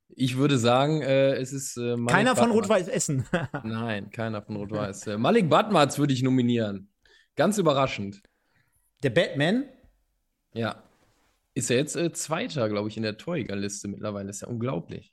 ich 0.09 0.37
würde 0.37 0.57
sagen, 0.57 1.03
äh, 1.03 1.35
es 1.35 1.53
ist. 1.53 1.77
Äh, 1.77 1.95
keiner 2.07 2.35
von 2.35 2.49
Rot-Weiß 2.49 2.87
Essen. 2.87 3.23
Nein, 3.63 4.09
keiner 4.09 4.41
von 4.41 4.55
Rot-Weiß. 4.55 5.05
Äh, 5.05 5.17
Malik 5.19 5.47
Batmatz 5.47 5.99
würde 5.99 6.13
ich 6.13 6.23
nominieren. 6.23 6.89
Ganz 7.35 7.59
überraschend. 7.59 8.23
Der 9.03 9.11
Batman? 9.11 9.65
Ja. 10.53 10.87
Ist 11.57 11.71
er 11.71 11.77
jetzt 11.77 11.95
äh, 11.95 12.11
Zweiter, 12.11 12.69
glaube 12.69 12.87
ich, 12.87 12.97
in 12.97 13.03
der 13.03 13.17
Torjägerliste 13.17 13.87
mittlerweile. 13.87 14.29
Ist 14.29 14.43
ja 14.43 14.47
unglaublich. 14.47 15.11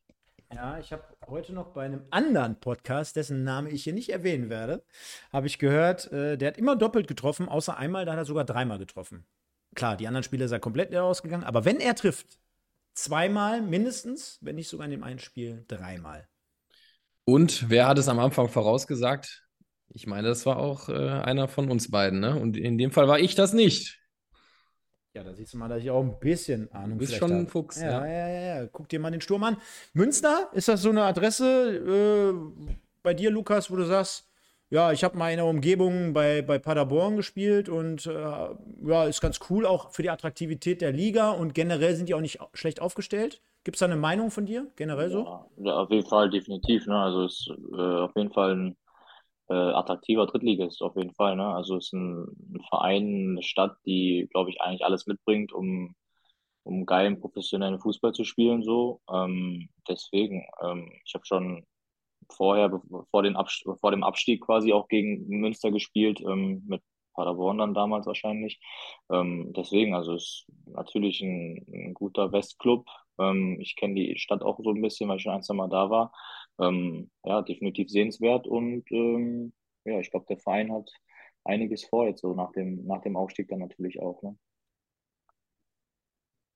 Ja, 0.53 0.79
ich 0.79 0.93
habe 0.93 1.03
heute 1.27 1.55
noch 1.55 1.73
bei 1.73 1.87
einem 1.87 2.03
anderen 2.11 2.61
Podcast, 2.61 3.17
dessen 3.17 3.45
Name 3.45 3.71
ich 3.71 3.85
hier 3.85 3.95
nicht 3.95 4.11
erwähnen 4.11 4.51
werde, 4.51 4.85
habe 5.33 5.47
ich 5.47 5.59
gehört, 5.59 6.13
äh, 6.13 6.37
der 6.37 6.49
hat 6.49 6.59
immer 6.59 6.77
doppelt 6.77 7.09
getroffen, 7.09 7.49
außer 7.49 7.79
einmal, 7.79 8.05
da 8.05 8.13
hat 8.13 8.19
er 8.19 8.25
sogar 8.27 8.45
dreimal 8.45 8.79
getroffen. 8.79 9.25
Klar, 9.75 9.97
die 9.97 10.07
anderen 10.07 10.23
Spiele 10.23 10.47
sind 10.47 10.61
komplett 10.61 10.91
leer 10.91 11.05
ausgegangen, 11.05 11.45
aber 11.45 11.65
wenn 11.65 11.81
er 11.81 11.95
trifft, 11.95 12.39
zweimal 12.93 13.63
mindestens, 13.63 14.39
wenn 14.43 14.57
nicht 14.57 14.69
sogar 14.69 14.85
in 14.85 14.91
dem 14.91 15.03
einen 15.03 15.21
Spiel 15.21 15.65
dreimal. 15.67 16.29
Und 17.25 17.71
wer 17.71 17.89
hat 17.89 17.97
es 17.97 18.09
am 18.09 18.19
Anfang 18.19 18.51
vorausgesagt? 18.51 19.47
Ich 19.89 20.07
meine, 20.07 20.29
das 20.29 20.45
war 20.45 20.59
auch 20.59 20.91
äh, 20.91 21.09
einer 21.09 21.49
von 21.49 21.71
uns 21.71 21.91
beiden, 21.91 22.21
ne? 22.21 22.39
Und 22.39 22.59
in 22.59 22.77
dem 22.77 22.91
Fall 22.91 23.09
war 23.09 23.19
ich 23.19 23.35
das 23.35 23.55
nicht. 23.55 24.04
Ja, 25.15 25.23
da 25.23 25.33
siehst 25.33 25.55
du 25.55 25.59
mal, 25.59 25.69
dass 25.69 25.81
ich 25.81 25.91
auch 25.93 26.03
ein 26.03 26.19
bisschen 26.19 26.69
Ahnung 26.73 26.83
habe. 26.83 26.91
Du 26.91 26.99
bist 26.99 27.15
schon 27.15 27.31
ein 27.31 27.47
Fuchs. 27.47 27.81
Ja, 27.81 28.05
ja, 28.05 28.29
ja, 28.29 28.63
ja, 28.63 28.67
Guck 28.67 28.89
dir 28.89 28.99
mal 28.99 29.13
den 29.13 29.21
Sturm 29.21 29.45
an. 29.45 29.57
Münster, 29.93 30.51
ist 30.53 30.67
das 30.67 30.83
so 30.83 30.91
eine 30.91 31.05
Adresse 31.05 32.33
äh, 32.35 32.73
bei 33.05 33.15
dir, 33.15 33.31
Lukas, 33.31 33.71
wo 33.71 33.77
du 33.77 33.85
sagst, 33.85 34.29
ja, 34.71 34.91
ich 34.91 35.05
habe 35.05 35.17
mal 35.17 35.31
in 35.31 35.37
der 35.37 35.47
Umgebung 35.47 36.15
bei, 36.15 36.43
bei 36.43 36.59
Paderborn 36.59 37.15
gespielt 37.15 37.69
und 37.69 38.07
äh, 38.07 38.13
ja, 38.13 39.05
ist 39.05 39.21
ganz 39.21 39.39
cool, 39.49 39.67
auch 39.67 39.93
für 39.93 40.03
die 40.03 40.11
Attraktivität 40.11 40.81
der 40.81 40.91
Liga 40.91 41.31
und 41.31 41.55
generell 41.55 41.95
sind 41.95 42.09
die 42.09 42.15
auch 42.15 42.21
nicht 42.21 42.41
schlecht 42.53 42.83
aufgestellt. 42.83 43.41
Gibt 43.63 43.77
es 43.77 43.79
da 43.79 43.87
eine 43.87 43.97
Meinung 43.97 44.33
von 44.33 44.47
dir, 44.47 44.67
generell 44.75 45.11
so? 45.11 45.25
Ja, 45.25 45.47
ja 45.59 45.75
auf 45.77 45.91
jeden 45.91 46.09
Fall, 46.09 46.29
definitiv. 46.29 46.89
Ne? 46.89 46.99
Also 46.99 47.27
ist 47.27 47.53
äh, 47.73 47.77
auf 47.77 48.17
jeden 48.17 48.33
Fall 48.33 48.57
ein 48.57 48.77
äh, 49.55 49.73
attraktiver 49.73 50.27
Drittligist 50.27 50.83
auf 50.83 50.97
jeden 50.97 51.15
Fall. 51.15 51.37
Ne? 51.37 51.47
Also 51.47 51.77
es 51.77 51.87
ist 51.87 51.93
ein, 51.93 52.27
ein 52.55 52.61
Verein, 52.69 53.31
eine 53.33 53.43
Stadt, 53.43 53.77
die, 53.87 54.29
glaube 54.33 54.51
ich, 54.51 54.61
eigentlich 54.61 54.85
alles 54.85 55.07
mitbringt, 55.07 55.53
um, 55.53 55.95
um 56.65 56.87
geilen 56.87 57.21
professionellen 57.21 57.81
Fußball 57.81 58.13
zu 58.13 58.25
spielen. 58.25 58.63
So. 58.63 59.01
Ähm, 59.11 59.69
deswegen, 59.89 60.45
ähm, 60.63 60.91
ich 61.05 61.15
habe 61.15 61.27
schon 61.27 61.65
vorher, 62.31 62.81
vor, 63.11 63.23
den 63.23 63.37
vor 63.81 63.91
dem 63.91 64.03
Abstieg 64.05 64.43
quasi 64.43 64.73
auch 64.73 64.89
gegen 64.89 65.27
Münster 65.29 65.71
gespielt, 65.71 66.21
ähm, 66.21 66.65
mit 66.67 66.83
Paderborn 67.15 67.59
dann 67.59 67.75
damals 67.75 68.07
wahrscheinlich. 68.07 68.61
Ähm, 69.11 69.53
deswegen, 69.57 69.95
also 69.95 70.15
es 70.15 70.47
ist 70.49 70.67
natürlich 70.67 71.21
ein, 71.21 71.65
ein 71.73 71.95
guter 71.95 72.33
Westclub. 72.33 72.87
Ähm, 73.19 73.59
ich 73.61 73.77
kenne 73.77 73.95
die 73.95 74.19
Stadt 74.19 74.43
auch 74.43 74.59
so 74.63 74.71
ein 74.71 74.83
bisschen, 74.83 75.09
weil 75.09 75.17
ich 75.17 75.23
schon 75.23 75.33
ein, 75.33 75.43
zwei 75.43 75.55
Mal 75.55 75.69
da 75.69 75.91
war 75.91 76.13
ähm, 76.59 77.11
ja, 77.25 77.43
definitiv 77.43 77.91
sehenswert 77.91 78.47
und 78.47 78.91
ähm, 78.91 79.53
ja, 79.85 79.99
ich 80.01 80.11
glaube, 80.11 80.27
der 80.29 80.39
Verein 80.39 80.73
hat 80.73 80.91
einiges 81.45 81.85
vor 81.85 82.07
jetzt 82.07 82.23
so 82.23 82.35
nach 82.35 82.53
dem, 82.53 82.85
nach 82.87 83.03
dem 83.03 83.17
Aufstieg 83.17 83.49
dann 83.49 83.59
natürlich 83.59 84.01
auch. 84.01 84.23
Ne? 84.23 84.37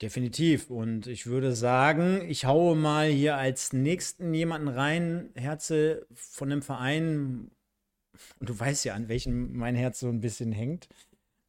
Definitiv. 0.00 0.70
Und 0.70 1.08
ich 1.08 1.26
würde 1.26 1.52
sagen, 1.52 2.22
ich 2.28 2.46
haue 2.46 2.76
mal 2.76 3.08
hier 3.08 3.36
als 3.36 3.72
nächsten 3.72 4.32
jemanden 4.32 4.68
rein, 4.68 5.30
Herze 5.34 6.06
von 6.14 6.48
dem 6.48 6.62
Verein. 6.62 7.50
Und 8.40 8.48
du 8.48 8.58
weißt 8.58 8.84
ja, 8.84 8.94
an 8.94 9.08
welchem 9.08 9.56
mein 9.56 9.74
Herz 9.74 10.00
so 10.00 10.08
ein 10.08 10.20
bisschen 10.20 10.52
hängt 10.52 10.88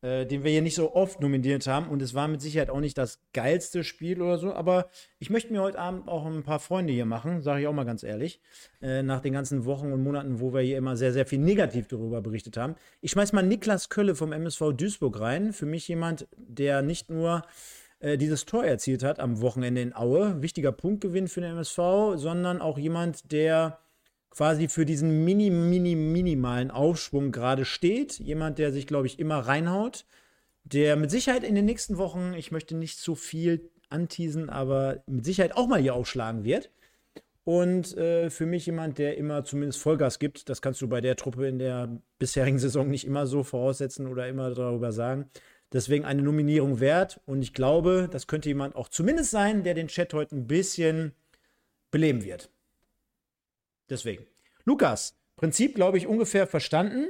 äh, 0.01 0.25
den 0.25 0.43
wir 0.43 0.51
hier 0.51 0.61
nicht 0.61 0.75
so 0.75 0.93
oft 0.93 1.19
nominiert 1.21 1.67
haben. 1.67 1.89
Und 1.89 2.01
es 2.01 2.13
war 2.13 2.27
mit 2.27 2.41
Sicherheit 2.41 2.69
auch 2.69 2.79
nicht 2.79 2.97
das 2.97 3.19
geilste 3.33 3.83
Spiel 3.83 4.21
oder 4.21 4.37
so. 4.37 4.53
Aber 4.53 4.89
ich 5.19 5.29
möchte 5.29 5.51
mir 5.51 5.61
heute 5.61 5.79
Abend 5.79 6.07
auch 6.07 6.25
ein 6.25 6.43
paar 6.43 6.59
Freunde 6.59 6.93
hier 6.93 7.05
machen, 7.05 7.41
sage 7.41 7.61
ich 7.61 7.67
auch 7.67 7.73
mal 7.73 7.85
ganz 7.85 8.03
ehrlich. 8.03 8.41
Äh, 8.81 9.03
nach 9.03 9.19
den 9.19 9.33
ganzen 9.33 9.65
Wochen 9.65 9.91
und 9.91 10.03
Monaten, 10.03 10.39
wo 10.39 10.53
wir 10.53 10.61
hier 10.61 10.77
immer 10.77 10.95
sehr, 10.95 11.13
sehr 11.13 11.25
viel 11.25 11.39
negativ 11.39 11.87
darüber 11.87 12.21
berichtet 12.21 12.57
haben. 12.57 12.75
Ich 13.01 13.11
schmeiß 13.11 13.33
mal 13.33 13.43
Niklas 13.43 13.89
Kölle 13.89 14.15
vom 14.15 14.31
MSV 14.31 14.73
Duisburg 14.73 15.19
rein. 15.19 15.53
Für 15.53 15.65
mich 15.65 15.87
jemand, 15.87 16.27
der 16.37 16.81
nicht 16.81 17.09
nur 17.09 17.43
äh, 17.99 18.17
dieses 18.17 18.45
Tor 18.45 18.63
erzielt 18.63 19.03
hat 19.03 19.19
am 19.19 19.41
Wochenende 19.41 19.81
in 19.81 19.93
Aue, 19.93 20.41
wichtiger 20.41 20.71
Punktgewinn 20.71 21.27
für 21.27 21.41
den 21.41 21.51
MSV, 21.51 22.15
sondern 22.15 22.61
auch 22.61 22.77
jemand, 22.77 23.31
der 23.31 23.79
quasi 24.29 24.67
für 24.67 24.85
diesen 24.85 25.25
mini, 25.25 25.49
mini, 25.49 25.95
minimalen 25.95 26.71
Aufschwung 26.71 27.31
gerade 27.31 27.65
steht. 27.65 28.19
Jemand, 28.19 28.59
der 28.59 28.71
sich, 28.71 28.87
glaube 28.87 29.07
ich, 29.07 29.19
immer 29.19 29.39
reinhaut. 29.39 30.05
Der 30.63 30.95
mit 30.95 31.09
Sicherheit 31.09 31.43
in 31.43 31.55
den 31.55 31.65
nächsten 31.65 31.97
Wochen, 31.97 32.33
ich 32.35 32.51
möchte 32.51 32.75
nicht 32.75 32.99
zu 32.99 33.15
viel 33.15 33.71
anteasen, 33.89 34.49
aber 34.49 35.03
mit 35.07 35.25
Sicherheit 35.25 35.55
auch 35.55 35.67
mal 35.67 35.81
hier 35.81 35.95
aufschlagen 35.95 36.43
wird. 36.43 36.69
Und 37.43 37.97
äh, 37.97 38.29
für 38.29 38.45
mich 38.45 38.67
jemand, 38.67 38.99
der 38.99 39.17
immer 39.17 39.43
zumindest 39.43 39.81
Vollgas 39.81 40.19
gibt. 40.19 40.49
Das 40.49 40.61
kannst 40.61 40.81
du 40.81 40.87
bei 40.87 41.01
der 41.01 41.15
Truppe 41.15 41.47
in 41.47 41.57
der 41.57 41.99
bisherigen 42.19 42.59
Saison 42.59 42.87
nicht 42.87 43.05
immer 43.05 43.25
so 43.25 43.43
voraussetzen 43.43 44.05
oder 44.05 44.27
immer 44.27 44.53
darüber 44.53 44.91
sagen. 44.91 45.29
Deswegen 45.73 46.05
eine 46.05 46.21
Nominierung 46.21 46.79
wert. 46.79 47.19
Und 47.25 47.41
ich 47.41 47.53
glaube, 47.53 48.07
das 48.11 48.27
könnte 48.27 48.49
jemand 48.49 48.75
auch 48.75 48.89
zumindest 48.89 49.31
sein, 49.31 49.63
der 49.63 49.73
den 49.73 49.87
Chat 49.87 50.13
heute 50.13 50.35
ein 50.35 50.47
bisschen 50.47 51.13
beleben 51.91 52.23
wird. 52.23 52.51
Deswegen. 53.89 54.25
Lukas, 54.65 55.17
Prinzip, 55.35 55.75
glaube 55.75 55.97
ich, 55.97 56.05
ungefähr 56.05 56.47
verstanden. 56.47 57.09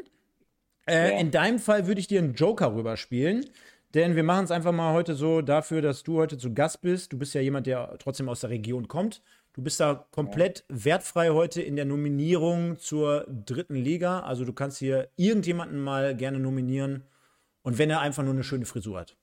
Äh, 0.87 1.13
ja. 1.13 1.19
In 1.19 1.31
deinem 1.31 1.59
Fall 1.59 1.87
würde 1.87 1.99
ich 1.99 2.07
dir 2.07 2.19
einen 2.19 2.35
Joker 2.35 2.75
rüberspielen. 2.75 3.45
Denn 3.95 4.15
wir 4.15 4.23
machen 4.23 4.45
es 4.45 4.51
einfach 4.51 4.71
mal 4.71 4.93
heute 4.93 5.15
so 5.15 5.41
dafür, 5.41 5.81
dass 5.81 6.03
du 6.03 6.19
heute 6.19 6.37
zu 6.37 6.53
Gast 6.53 6.81
bist. 6.81 7.11
Du 7.11 7.17
bist 7.17 7.33
ja 7.33 7.41
jemand, 7.41 7.65
der 7.65 7.97
trotzdem 7.97 8.29
aus 8.29 8.41
der 8.41 8.51
Region 8.51 8.87
kommt. 8.87 9.23
Du 9.53 9.63
bist 9.63 9.79
da 9.79 10.05
komplett 10.11 10.63
wertfrei 10.69 11.31
heute 11.31 11.61
in 11.63 11.75
der 11.75 11.85
Nominierung 11.85 12.77
zur 12.77 13.25
dritten 13.27 13.75
Liga. 13.75 14.19
Also 14.19 14.45
du 14.45 14.53
kannst 14.53 14.77
hier 14.77 15.09
irgendjemanden 15.15 15.79
mal 15.79 16.15
gerne 16.15 16.39
nominieren. 16.39 17.03
Und 17.63 17.79
wenn 17.79 17.89
er 17.89 18.01
einfach 18.01 18.23
nur 18.23 18.33
eine 18.33 18.43
schöne 18.43 18.65
Frisur 18.65 18.99
hat. 18.99 19.17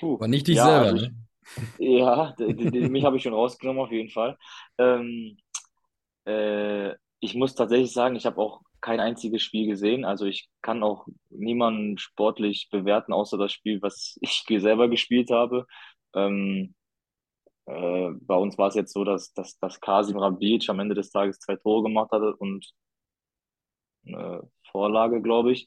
Puh. 0.00 0.14
Aber 0.14 0.26
nicht 0.26 0.48
dich 0.48 0.56
ja, 0.56 0.64
selber, 0.64 0.86
also 0.86 1.06
ich, 1.06 1.12
Ja, 1.78 2.34
mich 2.88 3.04
habe 3.04 3.16
ich 3.16 3.22
schon 3.22 3.32
rausgenommen 3.32 3.82
auf 3.82 3.92
jeden 3.92 4.10
Fall. 4.10 4.36
Ähm, 4.78 5.36
äh, 6.26 6.94
ich 7.20 7.34
muss 7.34 7.54
tatsächlich 7.54 7.92
sagen, 7.92 8.16
ich 8.16 8.26
habe 8.26 8.38
auch 8.40 8.62
kein 8.80 9.00
einziges 9.00 9.42
Spiel 9.42 9.66
gesehen. 9.66 10.04
Also 10.04 10.26
ich 10.26 10.48
kann 10.62 10.82
auch 10.82 11.06
niemanden 11.30 11.98
sportlich 11.98 12.68
bewerten, 12.70 13.12
außer 13.12 13.38
das 13.38 13.52
Spiel, 13.52 13.80
was 13.82 14.18
ich 14.22 14.44
selber 14.48 14.88
gespielt 14.88 15.30
habe. 15.30 15.66
Ähm, 16.14 16.74
äh, 17.66 18.10
bei 18.22 18.36
uns 18.36 18.58
war 18.58 18.68
es 18.68 18.74
jetzt 18.76 18.92
so, 18.94 19.04
dass, 19.04 19.32
dass, 19.34 19.58
dass 19.58 19.80
Kasim 19.80 20.18
Rabic 20.18 20.68
am 20.70 20.80
Ende 20.80 20.94
des 20.94 21.10
Tages 21.10 21.40
zwei 21.40 21.56
Tore 21.56 21.84
gemacht 21.84 22.12
hatte 22.12 22.36
und 22.36 22.66
eine 24.06 24.42
Vorlage, 24.70 25.22
glaube 25.22 25.52
ich. 25.52 25.66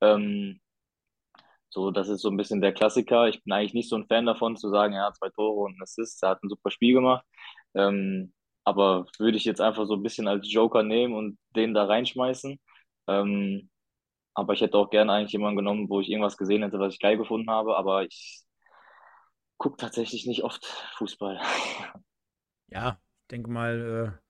Ähm, 0.00 0.60
So, 1.70 1.90
das 1.90 2.08
ist 2.08 2.20
so 2.22 2.28
ein 2.30 2.36
bisschen 2.36 2.60
der 2.60 2.72
Klassiker. 2.74 3.28
Ich 3.28 3.42
bin 3.44 3.52
eigentlich 3.52 3.74
nicht 3.74 3.88
so 3.88 3.96
ein 3.96 4.06
Fan 4.06 4.26
davon, 4.26 4.56
zu 4.56 4.68
sagen, 4.70 4.94
ja, 4.94 5.12
zwei 5.12 5.30
Tore 5.30 5.62
und 5.66 5.76
ein 5.78 5.82
Assist, 5.82 6.22
er 6.22 6.30
hat 6.30 6.42
ein 6.42 6.48
super 6.50 6.70
Spiel 6.70 6.94
gemacht. 6.94 7.24
Ähm, 7.74 8.32
aber 8.64 9.06
würde 9.18 9.36
ich 9.36 9.44
jetzt 9.44 9.60
einfach 9.60 9.86
so 9.86 9.94
ein 9.94 10.02
bisschen 10.02 10.28
als 10.28 10.50
Joker 10.52 10.82
nehmen 10.82 11.14
und 11.14 11.38
den 11.56 11.74
da 11.74 11.84
reinschmeißen. 11.84 12.58
Ähm, 13.08 13.70
aber 14.34 14.54
ich 14.54 14.60
hätte 14.62 14.78
auch 14.78 14.90
gerne 14.90 15.12
eigentlich 15.12 15.32
jemanden 15.32 15.58
genommen, 15.58 15.88
wo 15.90 16.00
ich 16.00 16.10
irgendwas 16.10 16.36
gesehen 16.38 16.62
hätte, 16.62 16.78
was 16.80 16.94
ich 16.94 17.00
geil 17.00 17.18
gefunden 17.18 17.50
habe. 17.50 17.76
Aber 17.76 18.04
ich 18.04 18.42
gucke 19.58 19.76
tatsächlich 19.76 20.26
nicht 20.26 20.44
oft 20.44 20.64
Fußball. 20.96 21.40
Ja, 22.68 22.98
ich 23.22 23.28
denke 23.28 23.50
mal, 23.50 24.18
äh, 24.18 24.22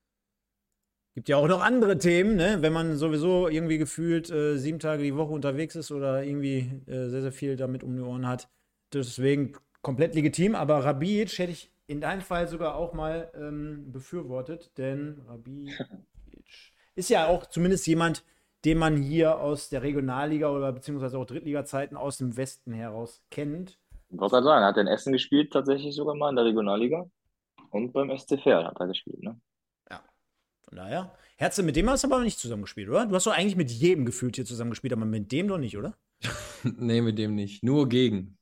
gibt 1.15 1.29
ja 1.29 1.37
auch 1.37 1.47
noch 1.47 1.61
andere 1.61 1.97
Themen, 1.97 2.35
ne? 2.35 2.57
Wenn 2.61 2.73
man 2.73 2.97
sowieso 2.97 3.47
irgendwie 3.47 3.77
gefühlt 3.77 4.29
äh, 4.29 4.57
sieben 4.57 4.79
Tage 4.79 5.03
die 5.03 5.15
Woche 5.15 5.31
unterwegs 5.33 5.75
ist 5.75 5.91
oder 5.91 6.23
irgendwie 6.23 6.81
äh, 6.87 7.09
sehr, 7.09 7.21
sehr 7.21 7.31
viel 7.31 7.55
damit 7.55 7.83
um 7.83 7.95
die 7.95 8.01
Ohren 8.01 8.27
hat. 8.27 8.49
Deswegen 8.93 9.55
komplett 9.81 10.15
legitim, 10.15 10.55
aber 10.55 10.83
Rabic 10.85 11.37
hätte 11.39 11.51
ich 11.51 11.72
in 11.87 12.01
deinem 12.01 12.21
Fall 12.21 12.47
sogar 12.47 12.75
auch 12.75 12.93
mal 12.93 13.31
ähm, 13.35 13.91
befürwortet, 13.91 14.77
denn 14.77 15.21
Rabic 15.27 15.77
ist 16.95 17.09
ja 17.09 17.27
auch 17.27 17.45
zumindest 17.45 17.87
jemand, 17.87 18.23
den 18.65 18.77
man 18.77 18.97
hier 18.97 19.39
aus 19.39 19.69
der 19.69 19.83
Regionalliga 19.83 20.49
oder 20.49 20.71
beziehungsweise 20.71 21.17
auch 21.17 21.25
Drittliga-Zeiten 21.25 21.97
aus 21.97 22.17
dem 22.17 22.37
Westen 22.37 22.71
heraus 22.71 23.21
kennt. 23.29 23.77
Ich 24.09 24.17
wollte 24.17 24.33
gerade 24.33 24.45
sagen, 24.45 24.63
er 24.63 24.67
hat 24.67 24.77
in 24.77 24.87
Essen 24.87 25.11
gespielt, 25.11 25.51
tatsächlich 25.51 25.95
sogar 25.95 26.15
mal 26.15 26.29
in 26.29 26.35
der 26.35 26.45
Regionalliga. 26.45 27.09
Und 27.71 27.91
beim 27.91 28.15
SC 28.17 28.39
Verl 28.41 28.65
hat 28.65 28.79
er 28.79 28.87
gespielt, 28.87 29.21
ne? 29.23 29.39
Ja, 29.89 30.03
von 30.61 30.77
daher. 30.77 31.17
Herze, 31.35 31.63
mit 31.63 31.75
dem 31.75 31.89
hast 31.89 32.03
du 32.03 32.07
aber 32.07 32.21
nicht 32.21 32.39
zusammengespielt, 32.39 32.87
oder? 32.89 33.07
Du 33.07 33.15
hast 33.15 33.25
doch 33.25 33.35
eigentlich 33.35 33.55
mit 33.55 33.71
jedem 33.71 34.05
gefühlt 34.05 34.35
hier 34.35 34.45
zusammengespielt, 34.45 34.93
aber 34.93 35.05
mit 35.05 35.31
dem 35.31 35.47
doch 35.47 35.57
nicht, 35.57 35.77
oder? 35.77 35.97
Nee, 36.77 37.01
mit 37.01 37.17
dem 37.17 37.35
nicht. 37.35 37.61
Nur 37.61 37.89
gegen. 37.89 38.37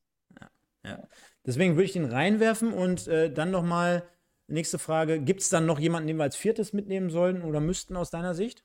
Ja. 0.83 1.07
Deswegen 1.45 1.75
würde 1.75 1.85
ich 1.85 1.93
den 1.93 2.05
reinwerfen 2.05 2.73
und 2.73 3.07
äh, 3.07 3.31
dann 3.31 3.51
noch 3.51 3.63
mal 3.63 4.07
nächste 4.47 4.79
Frage: 4.79 5.19
Gibt 5.21 5.41
es 5.41 5.49
dann 5.49 5.65
noch 5.65 5.79
jemanden, 5.79 6.07
den 6.07 6.17
wir 6.17 6.23
als 6.23 6.35
viertes 6.35 6.73
mitnehmen 6.73 7.09
sollen 7.09 7.41
oder 7.41 7.59
müssten 7.59 7.95
aus 7.95 8.11
deiner 8.11 8.33
Sicht? 8.35 8.63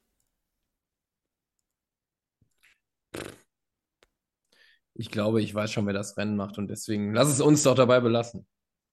Ich 4.94 5.10
glaube, 5.10 5.42
ich 5.42 5.54
weiß 5.54 5.70
schon, 5.70 5.86
wer 5.86 5.92
das 5.92 6.16
Rennen 6.16 6.36
macht 6.36 6.58
und 6.58 6.68
deswegen 6.68 7.12
lass 7.12 7.28
es 7.28 7.40
uns 7.40 7.62
doch 7.62 7.74
dabei 7.74 8.00
belassen. 8.00 8.46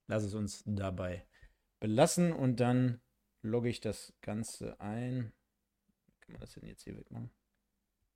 Lass 0.07 0.23
es 0.23 0.33
uns 0.33 0.63
dabei 0.65 1.25
belassen 1.79 2.33
und 2.33 2.59
dann 2.59 3.01
logge 3.41 3.69
ich 3.69 3.79
das 3.79 4.13
Ganze 4.21 4.79
ein. 4.81 5.33
Kann 6.21 6.33
man 6.33 6.41
das 6.41 6.53
denn 6.53 6.67
jetzt 6.67 6.83
hier 6.83 6.97
wegmachen? 6.97 7.31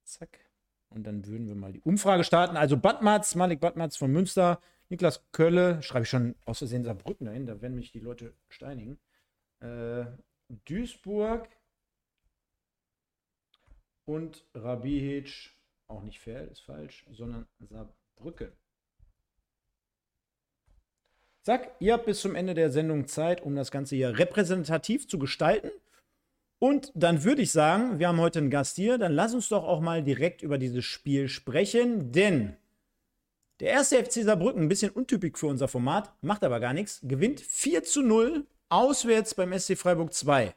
Zack. 0.03 0.46
Und 0.89 1.05
dann 1.05 1.25
würden 1.25 1.47
wir 1.47 1.55
mal 1.55 1.73
die 1.73 1.81
Umfrage 1.81 2.23
starten. 2.23 2.57
Also 2.57 2.77
Badmatz, 2.77 3.35
Malik 3.35 3.59
Badmatz 3.59 3.97
von 3.97 4.11
Münster, 4.11 4.59
Niklas 4.89 5.23
Kölle, 5.31 5.81
schreibe 5.83 6.03
ich 6.03 6.09
schon 6.09 6.35
aus 6.45 6.59
Versehen 6.59 6.83
Saarbrücken 6.83 7.25
dahin, 7.25 7.45
da 7.45 7.61
werden 7.61 7.75
mich 7.75 7.91
die 7.91 7.99
Leute 7.99 8.33
steinigen. 8.49 8.97
Äh, 9.59 10.05
Duisburg 10.65 11.49
und 14.05 14.45
Rabihic, 14.53 15.51
auch 15.87 16.03
nicht 16.03 16.19
fair, 16.19 16.49
ist 16.49 16.61
falsch, 16.61 17.05
sondern 17.11 17.47
Saarbrücken. 17.59 18.51
Zack, 21.41 21.71
ihr 21.79 21.93
habt 21.93 22.05
bis 22.05 22.21
zum 22.21 22.35
Ende 22.35 22.53
der 22.53 22.71
Sendung 22.71 23.07
Zeit, 23.07 23.41
um 23.41 23.55
das 23.55 23.71
Ganze 23.71 23.95
hier 23.95 24.17
repräsentativ 24.17 25.07
zu 25.07 25.17
gestalten. 25.17 25.71
Und 26.59 26.91
dann 26.95 27.23
würde 27.23 27.43
ich 27.43 27.51
sagen, 27.51 27.99
wir 27.99 28.07
haben 28.07 28.19
heute 28.19 28.39
einen 28.39 28.49
Gast 28.49 28.75
hier, 28.77 28.97
dann 28.97 29.13
lass 29.13 29.33
uns 29.33 29.49
doch 29.49 29.63
auch 29.63 29.79
mal 29.79 30.03
direkt 30.03 30.41
über 30.41 30.57
dieses 30.57 30.85
Spiel 30.85 31.27
sprechen, 31.27 32.11
denn 32.11 32.57
der 33.59 33.69
erste 33.69 34.03
FC 34.03 34.23
Saarbrücken, 34.23 34.63
ein 34.63 34.67
bisschen 34.67 34.91
untypisch 34.91 35.39
für 35.39 35.47
unser 35.47 35.67
Format, 35.67 36.13
macht 36.21 36.43
aber 36.43 36.59
gar 36.59 36.73
nichts, 36.73 36.99
gewinnt 37.03 37.41
4 37.41 37.83
zu 37.83 38.01
0 38.01 38.45
auswärts 38.69 39.33
beim 39.33 39.57
SC 39.57 39.77
Freiburg 39.77 40.13
2. 40.13 40.53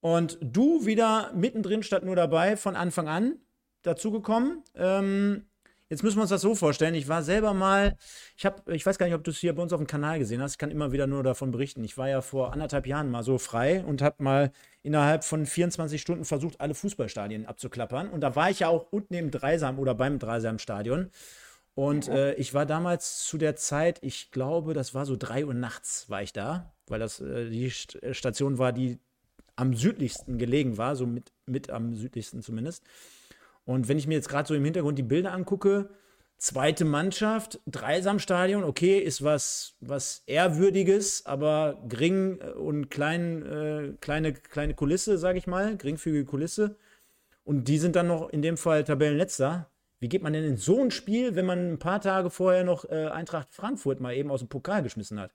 Und 0.00 0.38
du 0.40 0.86
wieder 0.86 1.32
mittendrin 1.34 1.82
statt 1.82 2.04
nur 2.04 2.16
dabei 2.16 2.56
von 2.56 2.76
Anfang 2.76 3.08
an 3.08 3.36
dazugekommen. 3.82 4.62
Ähm, 4.74 5.47
jetzt 5.88 6.02
müssen 6.02 6.16
wir 6.16 6.22
uns 6.22 6.30
das 6.30 6.42
so 6.42 6.54
vorstellen. 6.54 6.94
Ich 6.94 7.08
war 7.08 7.22
selber 7.22 7.54
mal, 7.54 7.96
ich 8.36 8.46
habe, 8.46 8.74
ich 8.74 8.84
weiß 8.84 8.98
gar 8.98 9.06
nicht, 9.06 9.14
ob 9.14 9.24
du 9.24 9.30
es 9.30 9.38
hier 9.38 9.54
bei 9.54 9.62
uns 9.62 9.72
auf 9.72 9.80
dem 9.80 9.86
Kanal 9.86 10.18
gesehen 10.18 10.42
hast. 10.42 10.52
Ich 10.52 10.58
kann 10.58 10.70
immer 10.70 10.92
wieder 10.92 11.06
nur 11.06 11.22
davon 11.22 11.50
berichten. 11.50 11.84
Ich 11.84 11.96
war 11.96 12.08
ja 12.08 12.20
vor 12.20 12.52
anderthalb 12.52 12.86
Jahren 12.86 13.10
mal 13.10 13.22
so 13.22 13.38
frei 13.38 13.84
und 13.84 14.02
habe 14.02 14.22
mal 14.22 14.52
innerhalb 14.82 15.24
von 15.24 15.46
24 15.46 16.00
Stunden 16.00 16.24
versucht, 16.24 16.60
alle 16.60 16.74
Fußballstadien 16.74 17.46
abzuklappern. 17.46 18.08
Und 18.08 18.20
da 18.20 18.36
war 18.36 18.50
ich 18.50 18.60
ja 18.60 18.68
auch 18.68 18.86
unten 18.90 19.14
im 19.14 19.30
Dreisam 19.30 19.78
oder 19.78 19.94
beim 19.94 20.18
Dreisam-Stadion. 20.18 21.10
Und 21.74 22.08
äh, 22.08 22.34
ich 22.34 22.54
war 22.54 22.66
damals 22.66 23.24
zu 23.24 23.38
der 23.38 23.54
Zeit, 23.54 23.98
ich 24.02 24.32
glaube, 24.32 24.74
das 24.74 24.94
war 24.94 25.06
so 25.06 25.14
drei 25.16 25.46
Uhr 25.46 25.54
nachts, 25.54 26.10
war 26.10 26.22
ich 26.22 26.32
da, 26.32 26.72
weil 26.88 26.98
das 26.98 27.20
äh, 27.20 27.48
die 27.50 27.70
St 27.70 27.98
Station 28.10 28.58
war, 28.58 28.72
die 28.72 28.98
am 29.54 29.74
südlichsten 29.74 30.38
gelegen 30.38 30.76
war, 30.76 30.96
so 30.96 31.06
mit, 31.06 31.32
mit 31.46 31.70
am 31.70 31.94
südlichsten 31.94 32.42
zumindest. 32.42 32.84
Und 33.68 33.86
wenn 33.86 33.98
ich 33.98 34.06
mir 34.06 34.14
jetzt 34.14 34.30
gerade 34.30 34.48
so 34.48 34.54
im 34.54 34.64
Hintergrund 34.64 34.98
die 34.98 35.02
Bilder 35.02 35.34
angucke, 35.34 35.90
zweite 36.38 36.86
Mannschaft, 36.86 37.60
Dreisamstadion, 37.66 38.64
okay, 38.64 38.98
ist 38.98 39.22
was, 39.22 39.76
was 39.80 40.22
Ehrwürdiges, 40.24 41.26
aber 41.26 41.78
gering 41.86 42.38
und 42.38 42.88
klein, 42.88 43.42
äh, 43.44 43.92
kleine, 44.00 44.32
kleine 44.32 44.72
Kulisse, 44.72 45.18
sage 45.18 45.36
ich 45.36 45.46
mal, 45.46 45.76
geringfügige 45.76 46.24
Kulisse. 46.24 46.78
Und 47.44 47.68
die 47.68 47.76
sind 47.76 47.94
dann 47.94 48.06
noch 48.06 48.30
in 48.30 48.40
dem 48.40 48.56
Fall 48.56 48.84
Tabellenletzter. 48.84 49.70
Wie 50.00 50.08
geht 50.08 50.22
man 50.22 50.32
denn 50.32 50.44
in 50.44 50.56
so 50.56 50.80
ein 50.80 50.90
Spiel, 50.90 51.34
wenn 51.34 51.44
man 51.44 51.74
ein 51.74 51.78
paar 51.78 52.00
Tage 52.00 52.30
vorher 52.30 52.64
noch 52.64 52.86
äh, 52.86 53.08
Eintracht 53.08 53.52
Frankfurt 53.52 54.00
mal 54.00 54.14
eben 54.14 54.30
aus 54.30 54.40
dem 54.40 54.48
Pokal 54.48 54.82
geschmissen 54.82 55.20
hat? 55.20 55.34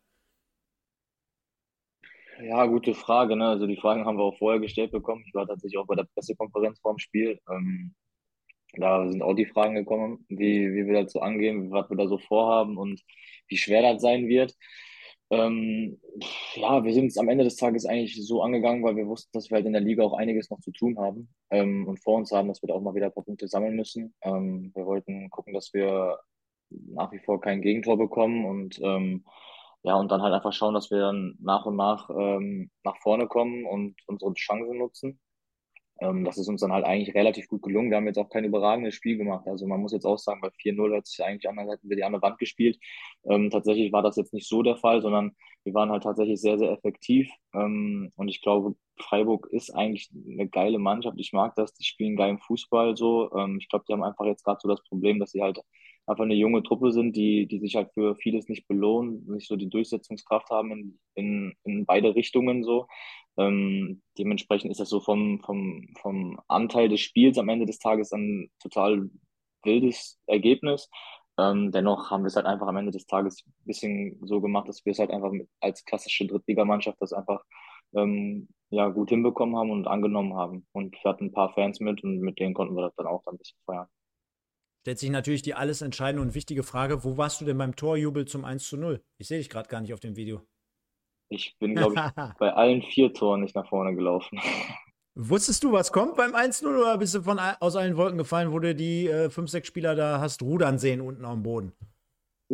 Ja, 2.41 2.65
gute 2.65 2.95
Frage, 2.95 3.35
ne? 3.35 3.47
Also 3.47 3.67
die 3.67 3.77
Fragen 3.77 4.05
haben 4.05 4.17
wir 4.17 4.23
auch 4.23 4.39
vorher 4.39 4.59
gestellt 4.59 4.91
bekommen. 4.91 5.23
Ich 5.27 5.35
war 5.35 5.45
tatsächlich 5.45 5.77
auch 5.77 5.85
bei 5.85 5.93
der 5.93 6.07
Pressekonferenz 6.15 6.79
vor 6.79 6.95
dem 6.95 6.97
Spiel. 6.97 7.39
Ähm, 7.47 7.93
da 8.73 9.09
sind 9.09 9.21
auch 9.21 9.33
die 9.33 9.45
Fragen 9.45 9.75
gekommen, 9.75 10.25
wie, 10.29 10.73
wie 10.73 10.85
wir 10.87 10.93
dazu 10.93 11.21
angehen, 11.21 11.71
was 11.71 11.89
wir 11.89 11.97
da 11.97 12.07
so 12.07 12.17
vorhaben 12.17 12.77
und 12.77 13.01
wie 13.47 13.57
schwer 13.57 13.81
das 13.81 14.01
sein 14.01 14.27
wird. 14.27 14.55
Ähm, 15.29 15.99
ja, 16.55 16.83
wir 16.83 16.93
sind 16.93 17.07
es 17.07 17.17
am 17.17 17.29
Ende 17.29 17.43
des 17.43 17.55
Tages 17.55 17.85
eigentlich 17.85 18.23
so 18.25 18.43
angegangen, 18.43 18.83
weil 18.83 18.95
wir 18.95 19.07
wussten, 19.07 19.31
dass 19.33 19.49
wir 19.49 19.55
halt 19.55 19.65
in 19.65 19.73
der 19.73 19.81
Liga 19.81 20.03
auch 20.03 20.13
einiges 20.13 20.49
noch 20.49 20.59
zu 20.59 20.71
tun 20.71 20.97
haben 20.99 21.29
ähm, 21.49 21.87
und 21.87 22.03
vor 22.03 22.17
uns 22.17 22.31
haben, 22.31 22.47
dass 22.47 22.61
wir 22.61 22.67
da 22.67 22.75
auch 22.75 22.81
mal 22.81 22.93
wieder 22.93 23.07
ein 23.07 23.13
paar 23.13 23.23
Punkte 23.23 23.47
sammeln 23.47 23.75
müssen. 23.75 24.13
Ähm, 24.21 24.71
wir 24.75 24.85
wollten 24.85 25.29
gucken, 25.29 25.53
dass 25.53 25.73
wir 25.73 26.19
nach 26.69 27.11
wie 27.11 27.19
vor 27.19 27.41
kein 27.41 27.61
Gegentor 27.61 27.97
bekommen 27.97 28.45
und 28.45 28.79
ähm, 28.83 29.25
ja, 29.83 29.95
und 29.95 30.11
dann 30.11 30.21
halt 30.21 30.33
einfach 30.33 30.53
schauen, 30.53 30.73
dass 30.73 30.91
wir 30.91 30.99
dann 30.99 31.35
nach 31.41 31.65
und 31.65 31.75
nach 31.75 32.09
ähm, 32.09 32.71
nach 32.83 32.97
vorne 33.01 33.27
kommen 33.27 33.65
und 33.65 33.95
unsere 34.07 34.33
Chancen 34.33 34.77
nutzen. 34.77 35.19
Ähm, 36.01 36.25
das 36.25 36.37
ist 36.37 36.47
uns 36.47 36.61
dann 36.61 36.73
halt 36.73 36.85
eigentlich 36.85 37.15
relativ 37.15 37.47
gut 37.47 37.61
gelungen. 37.61 37.89
Wir 37.89 37.97
haben 37.97 38.07
jetzt 38.07 38.17
auch 38.17 38.29
kein 38.29 38.45
überragendes 38.45 38.95
Spiel 38.95 39.17
gemacht. 39.17 39.47
Also 39.47 39.67
man 39.67 39.79
muss 39.81 39.93
jetzt 39.93 40.05
auch 40.05 40.17
sagen, 40.17 40.41
bei 40.41 40.49
4-0 40.49 40.91
hört 40.91 41.07
sich 41.07 41.23
eigentlich 41.23 41.49
an, 41.49 41.59
als 41.59 41.71
hätten 41.71 41.89
wir 41.89 41.95
die 41.95 42.03
an 42.03 42.13
der 42.13 42.21
Wand 42.21 42.39
gespielt. 42.39 42.79
Ähm, 43.29 43.49
tatsächlich 43.49 43.91
war 43.91 44.01
das 44.01 44.15
jetzt 44.15 44.33
nicht 44.33 44.47
so 44.47 44.63
der 44.63 44.75
Fall, 44.77 45.01
sondern 45.01 45.35
wir 45.63 45.73
waren 45.73 45.91
halt 45.91 46.03
tatsächlich 46.03 46.41
sehr, 46.41 46.57
sehr 46.57 46.71
effektiv. 46.71 47.29
Ähm, 47.53 48.11
und 48.15 48.27
ich 48.27 48.41
glaube, 48.41 48.75
Freiburg 48.99 49.47
ist 49.51 49.71
eigentlich 49.71 50.11
eine 50.13 50.47
geile 50.47 50.79
Mannschaft. 50.79 51.17
Ich 51.19 51.33
mag 51.33 51.55
das. 51.55 51.73
Die 51.73 51.85
spielen 51.85 52.15
geilen 52.15 52.39
Fußball 52.39 52.97
so. 52.97 53.31
Ähm, 53.35 53.57
ich 53.59 53.69
glaube, 53.69 53.85
die 53.87 53.93
haben 53.93 54.03
einfach 54.03 54.25
jetzt 54.25 54.43
gerade 54.43 54.59
so 54.61 54.67
das 54.67 54.83
Problem, 54.83 55.19
dass 55.19 55.31
sie 55.31 55.41
halt 55.41 55.61
einfach 56.05 56.23
eine 56.23 56.35
junge 56.35 56.63
Truppe 56.63 56.91
sind, 56.91 57.15
die, 57.15 57.47
die 57.47 57.59
sich 57.59 57.75
halt 57.75 57.91
für 57.93 58.15
vieles 58.15 58.49
nicht 58.49 58.67
belohnen, 58.67 59.25
nicht 59.27 59.47
so 59.47 59.55
die 59.55 59.69
Durchsetzungskraft 59.69 60.49
haben 60.49 60.71
in, 60.71 60.99
in, 61.15 61.53
in 61.63 61.85
beide 61.85 62.15
Richtungen 62.15 62.63
so. 62.63 62.87
Ähm, 63.37 64.01
dementsprechend 64.17 64.71
ist 64.71 64.79
das 64.79 64.89
so 64.89 64.99
vom, 64.99 65.39
vom, 65.41 65.87
vom 66.01 66.39
Anteil 66.47 66.89
des 66.89 67.01
Spiels 67.01 67.37
am 67.37 67.49
Ende 67.49 67.65
des 67.65 67.79
Tages 67.79 68.11
ein 68.11 68.51
total 68.59 69.09
wildes 69.63 70.19
Ergebnis. 70.27 70.89
Ähm, 71.37 71.71
dennoch 71.71 72.11
haben 72.11 72.23
wir 72.23 72.27
es 72.27 72.35
halt 72.35 72.45
einfach 72.45 72.67
am 72.67 72.77
Ende 72.77 72.91
des 72.91 73.07
Tages 73.07 73.43
ein 73.45 73.65
bisschen 73.65 74.19
so 74.27 74.39
gemacht, 74.41 74.67
dass 74.67 74.85
wir 74.85 74.91
es 74.91 74.99
halt 74.99 75.09
einfach 75.09 75.31
mit, 75.31 75.49
als 75.61 75.83
klassische 75.85 76.27
Drittligamannschaft 76.27 76.97
das 77.01 77.13
einfach 77.13 77.43
ähm, 77.95 78.49
ja, 78.69 78.89
gut 78.89 79.09
hinbekommen 79.09 79.55
haben 79.55 79.71
und 79.71 79.87
angenommen 79.87 80.35
haben. 80.35 80.67
Und 80.73 80.95
wir 81.03 81.11
hatten 81.11 81.25
ein 81.25 81.33
paar 81.33 81.53
Fans 81.53 81.79
mit 81.79 82.03
und 82.03 82.19
mit 82.19 82.39
denen 82.39 82.53
konnten 82.53 82.75
wir 82.75 82.83
das 82.83 82.95
dann 82.95 83.07
auch 83.07 83.23
dann 83.23 83.35
ein 83.35 83.37
bisschen 83.39 83.59
feiern. 83.65 83.87
Stellt 84.83 84.99
sich 84.99 85.09
natürlich 85.09 85.41
die 85.41 85.53
alles 85.53 85.81
entscheidende 85.81 86.21
und 86.21 86.35
wichtige 86.35 86.61
Frage, 86.61 87.05
wo 87.05 87.15
warst 87.15 87.39
du 87.39 87.45
denn 87.45 87.57
beim 87.57 87.73
Torjubel 87.73 88.25
zum 88.25 88.43
1 88.43 88.67
zu 88.67 88.75
0? 88.75 89.01
Ich 89.17 89.29
sehe 89.29 89.37
dich 89.37 89.49
gerade 89.49 89.69
gar 89.69 89.79
nicht 89.79 89.93
auf 89.93 90.01
dem 90.01 90.17
Video. 90.17 90.41
Ich 91.29 91.55
bin, 91.57 91.73
glaube 91.73 91.95
ich, 91.95 92.01
bei 92.37 92.51
allen 92.51 92.81
vier 92.81 93.13
Toren 93.13 93.41
nicht 93.41 93.55
nach 93.55 93.69
vorne 93.69 93.95
gelaufen. 93.95 94.41
Wusstest 95.15 95.63
du, 95.63 95.71
was 95.71 95.93
kommt 95.93 96.17
beim 96.17 96.35
1-0 96.35 96.65
oder 96.67 96.97
bist 96.97 97.15
du 97.15 97.21
von, 97.21 97.39
aus 97.39 97.77
allen 97.77 97.95
Wolken 97.95 98.17
gefallen, 98.17 98.51
wo 98.51 98.59
du 98.59 98.75
die 98.75 99.07
äh, 99.07 99.29
fünf, 99.29 99.49
sechs 99.49 99.69
Spieler 99.69 99.95
da 99.95 100.19
hast 100.19 100.41
rudern 100.41 100.79
sehen 100.79 100.99
unten 100.99 101.23
am 101.23 101.43
Boden? 101.43 101.71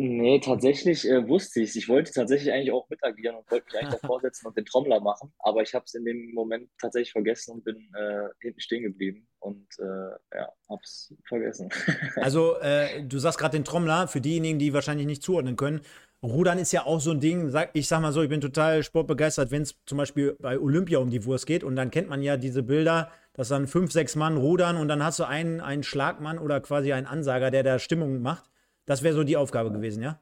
Nee, 0.02 0.40
tatsächlich 0.40 1.06
äh, 1.06 1.28
wusste 1.28 1.60
ich 1.60 1.70
es. 1.70 1.76
Ich 1.76 1.86
wollte 1.86 2.10
tatsächlich 2.10 2.50
eigentlich 2.54 2.72
auch 2.72 2.88
mitagieren 2.88 3.36
und 3.36 3.50
wollte 3.50 3.66
mich 3.66 3.78
eigentlich 3.78 4.00
davor 4.00 4.18
setzen 4.22 4.46
und 4.46 4.56
den 4.56 4.64
Trommler 4.64 4.98
machen, 4.98 5.30
aber 5.38 5.60
ich 5.60 5.74
habe 5.74 5.84
es 5.84 5.92
in 5.92 6.06
dem 6.06 6.32
Moment 6.32 6.70
tatsächlich 6.80 7.12
vergessen 7.12 7.56
und 7.56 7.64
bin 7.64 7.76
äh, 7.94 8.28
hinten 8.40 8.60
stehen 8.60 8.82
geblieben 8.82 9.28
und 9.40 9.66
äh, 9.78 10.38
ja, 10.38 10.48
hab's 10.70 11.12
vergessen. 11.28 11.68
also, 12.16 12.56
äh, 12.60 13.04
du 13.04 13.18
sagst 13.18 13.38
gerade 13.38 13.58
den 13.58 13.64
Trommler, 13.64 14.08
für 14.08 14.22
diejenigen, 14.22 14.58
die 14.58 14.72
wahrscheinlich 14.72 15.06
nicht 15.06 15.22
zuordnen 15.22 15.56
können. 15.56 15.82
Rudern 16.22 16.58
ist 16.58 16.72
ja 16.72 16.86
auch 16.86 17.00
so 17.00 17.10
ein 17.10 17.20
Ding, 17.20 17.50
sag, 17.50 17.70
ich 17.74 17.86
sag 17.86 18.00
mal 18.00 18.12
so, 18.12 18.22
ich 18.22 18.30
bin 18.30 18.40
total 18.40 18.82
sportbegeistert, 18.82 19.50
wenn 19.50 19.62
es 19.62 19.76
zum 19.84 19.98
Beispiel 19.98 20.34
bei 20.40 20.58
Olympia 20.58 20.98
um 20.98 21.10
die 21.10 21.26
Wurst 21.26 21.46
geht 21.46 21.62
und 21.62 21.76
dann 21.76 21.90
kennt 21.90 22.08
man 22.08 22.22
ja 22.22 22.38
diese 22.38 22.62
Bilder, 22.62 23.10
dass 23.34 23.48
dann 23.48 23.66
fünf, 23.66 23.92
sechs 23.92 24.16
Mann 24.16 24.38
rudern 24.38 24.78
und 24.78 24.88
dann 24.88 25.04
hast 25.04 25.18
du 25.18 25.24
einen, 25.24 25.60
einen 25.60 25.82
Schlagmann 25.82 26.38
oder 26.38 26.60
quasi 26.60 26.94
einen 26.94 27.06
Ansager, 27.06 27.50
der 27.50 27.62
da 27.62 27.78
Stimmung 27.78 28.22
macht. 28.22 28.49
Das 28.90 29.04
wäre 29.04 29.14
so 29.14 29.22
die 29.22 29.36
Aufgabe 29.36 29.70
gewesen, 29.70 30.02
ja? 30.02 30.20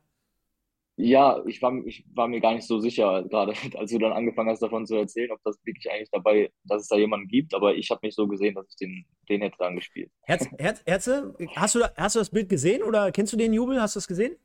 Ja, 0.96 1.42
ich 1.46 1.62
war, 1.62 1.72
ich 1.87 2.04
war 2.12 2.28
mir 2.28 2.38
gar 2.38 2.52
nicht 2.52 2.66
so 2.66 2.81
sicher, 2.81 3.22
gerade 3.22 3.54
als 3.78 3.90
du 3.90 3.98
dann 3.98 4.12
angefangen 4.12 4.50
hast, 4.50 4.61
davon 4.61 4.85
zu 4.85 4.94
erzählen, 4.94 5.31
ob 5.31 5.40
das 5.42 5.57
wirklich 5.64 5.90
eigentlich 5.90 6.11
dabei, 6.11 6.52
dass 6.64 6.83
es 6.83 6.88
da 6.88 6.98
jemanden 6.98 7.28
gibt, 7.28 7.54
aber 7.54 7.74
ich 7.74 7.88
habe 7.88 8.00
mich 8.02 8.14
so 8.14 8.28
gesehen, 8.28 8.57
dass 8.57 8.66
ich 8.68 8.76
den, 8.76 9.07
den 9.26 9.40
hätte 9.40 9.57
dann 9.59 9.76
gespielt. 9.76 10.11
Herz, 10.20 10.46
Herz, 10.59 10.83
Herze, 10.85 11.35
hast 11.57 11.76
du, 11.76 11.81
hast 11.96 12.16
du 12.16 12.18
das 12.18 12.28
Bild 12.28 12.50
gesehen 12.50 12.83
oder 12.83 13.11
kennst 13.11 13.33
du 13.33 13.38
den 13.38 13.54
Jubel? 13.54 13.81
Hast 13.81 13.96
du 13.96 14.00
das 14.00 14.07
gesehen? 14.07 14.37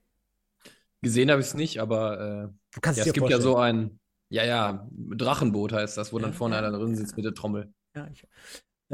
Gesehen 1.01 1.29
habe 1.29 1.41
ich 1.41 1.47
es 1.47 1.53
nicht, 1.53 1.79
aber 1.79 2.13
äh, 2.13 2.47
du 2.75 2.79
kannst 2.79 2.99
ja, 2.99 3.01
es 3.01 3.07
es 3.07 3.13
gibt 3.13 3.29
ja 3.29 3.41
so 3.41 3.57
ein, 3.57 3.99
ja, 4.29 4.45
ja, 4.45 4.87
Drachenboot 4.89 5.73
heißt 5.73 5.97
das, 5.97 6.13
wo 6.13 6.17
ja, 6.17 6.23
dann 6.23 6.33
vorne 6.33 6.55
ja. 6.55 6.61
einer 6.61 6.71
drin 6.71 6.95
sitzt 6.95 7.17
mit 7.17 7.25
der 7.25 7.33
Trommel. 7.33 7.73
Ja, 7.93 8.07
ich, 8.09 8.23
äh, 8.23 8.27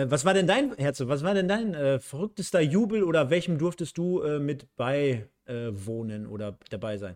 was 0.07 0.25
war 0.25 0.33
denn 0.33 0.47
dein, 0.47 0.73
Herze, 0.77 1.09
was 1.09 1.23
war 1.23 1.33
denn 1.33 1.47
dein 1.47 1.73
äh, 1.73 1.99
verrücktester 1.99 2.61
Jubel 2.61 3.03
oder 3.03 3.29
welchem 3.29 3.57
durftest 3.57 3.97
du 3.97 4.21
äh, 4.21 4.39
mit 4.39 4.75
beiwohnen 4.75 6.25
äh, 6.25 6.27
oder 6.27 6.57
dabei 6.69 6.97
sein? 6.97 7.15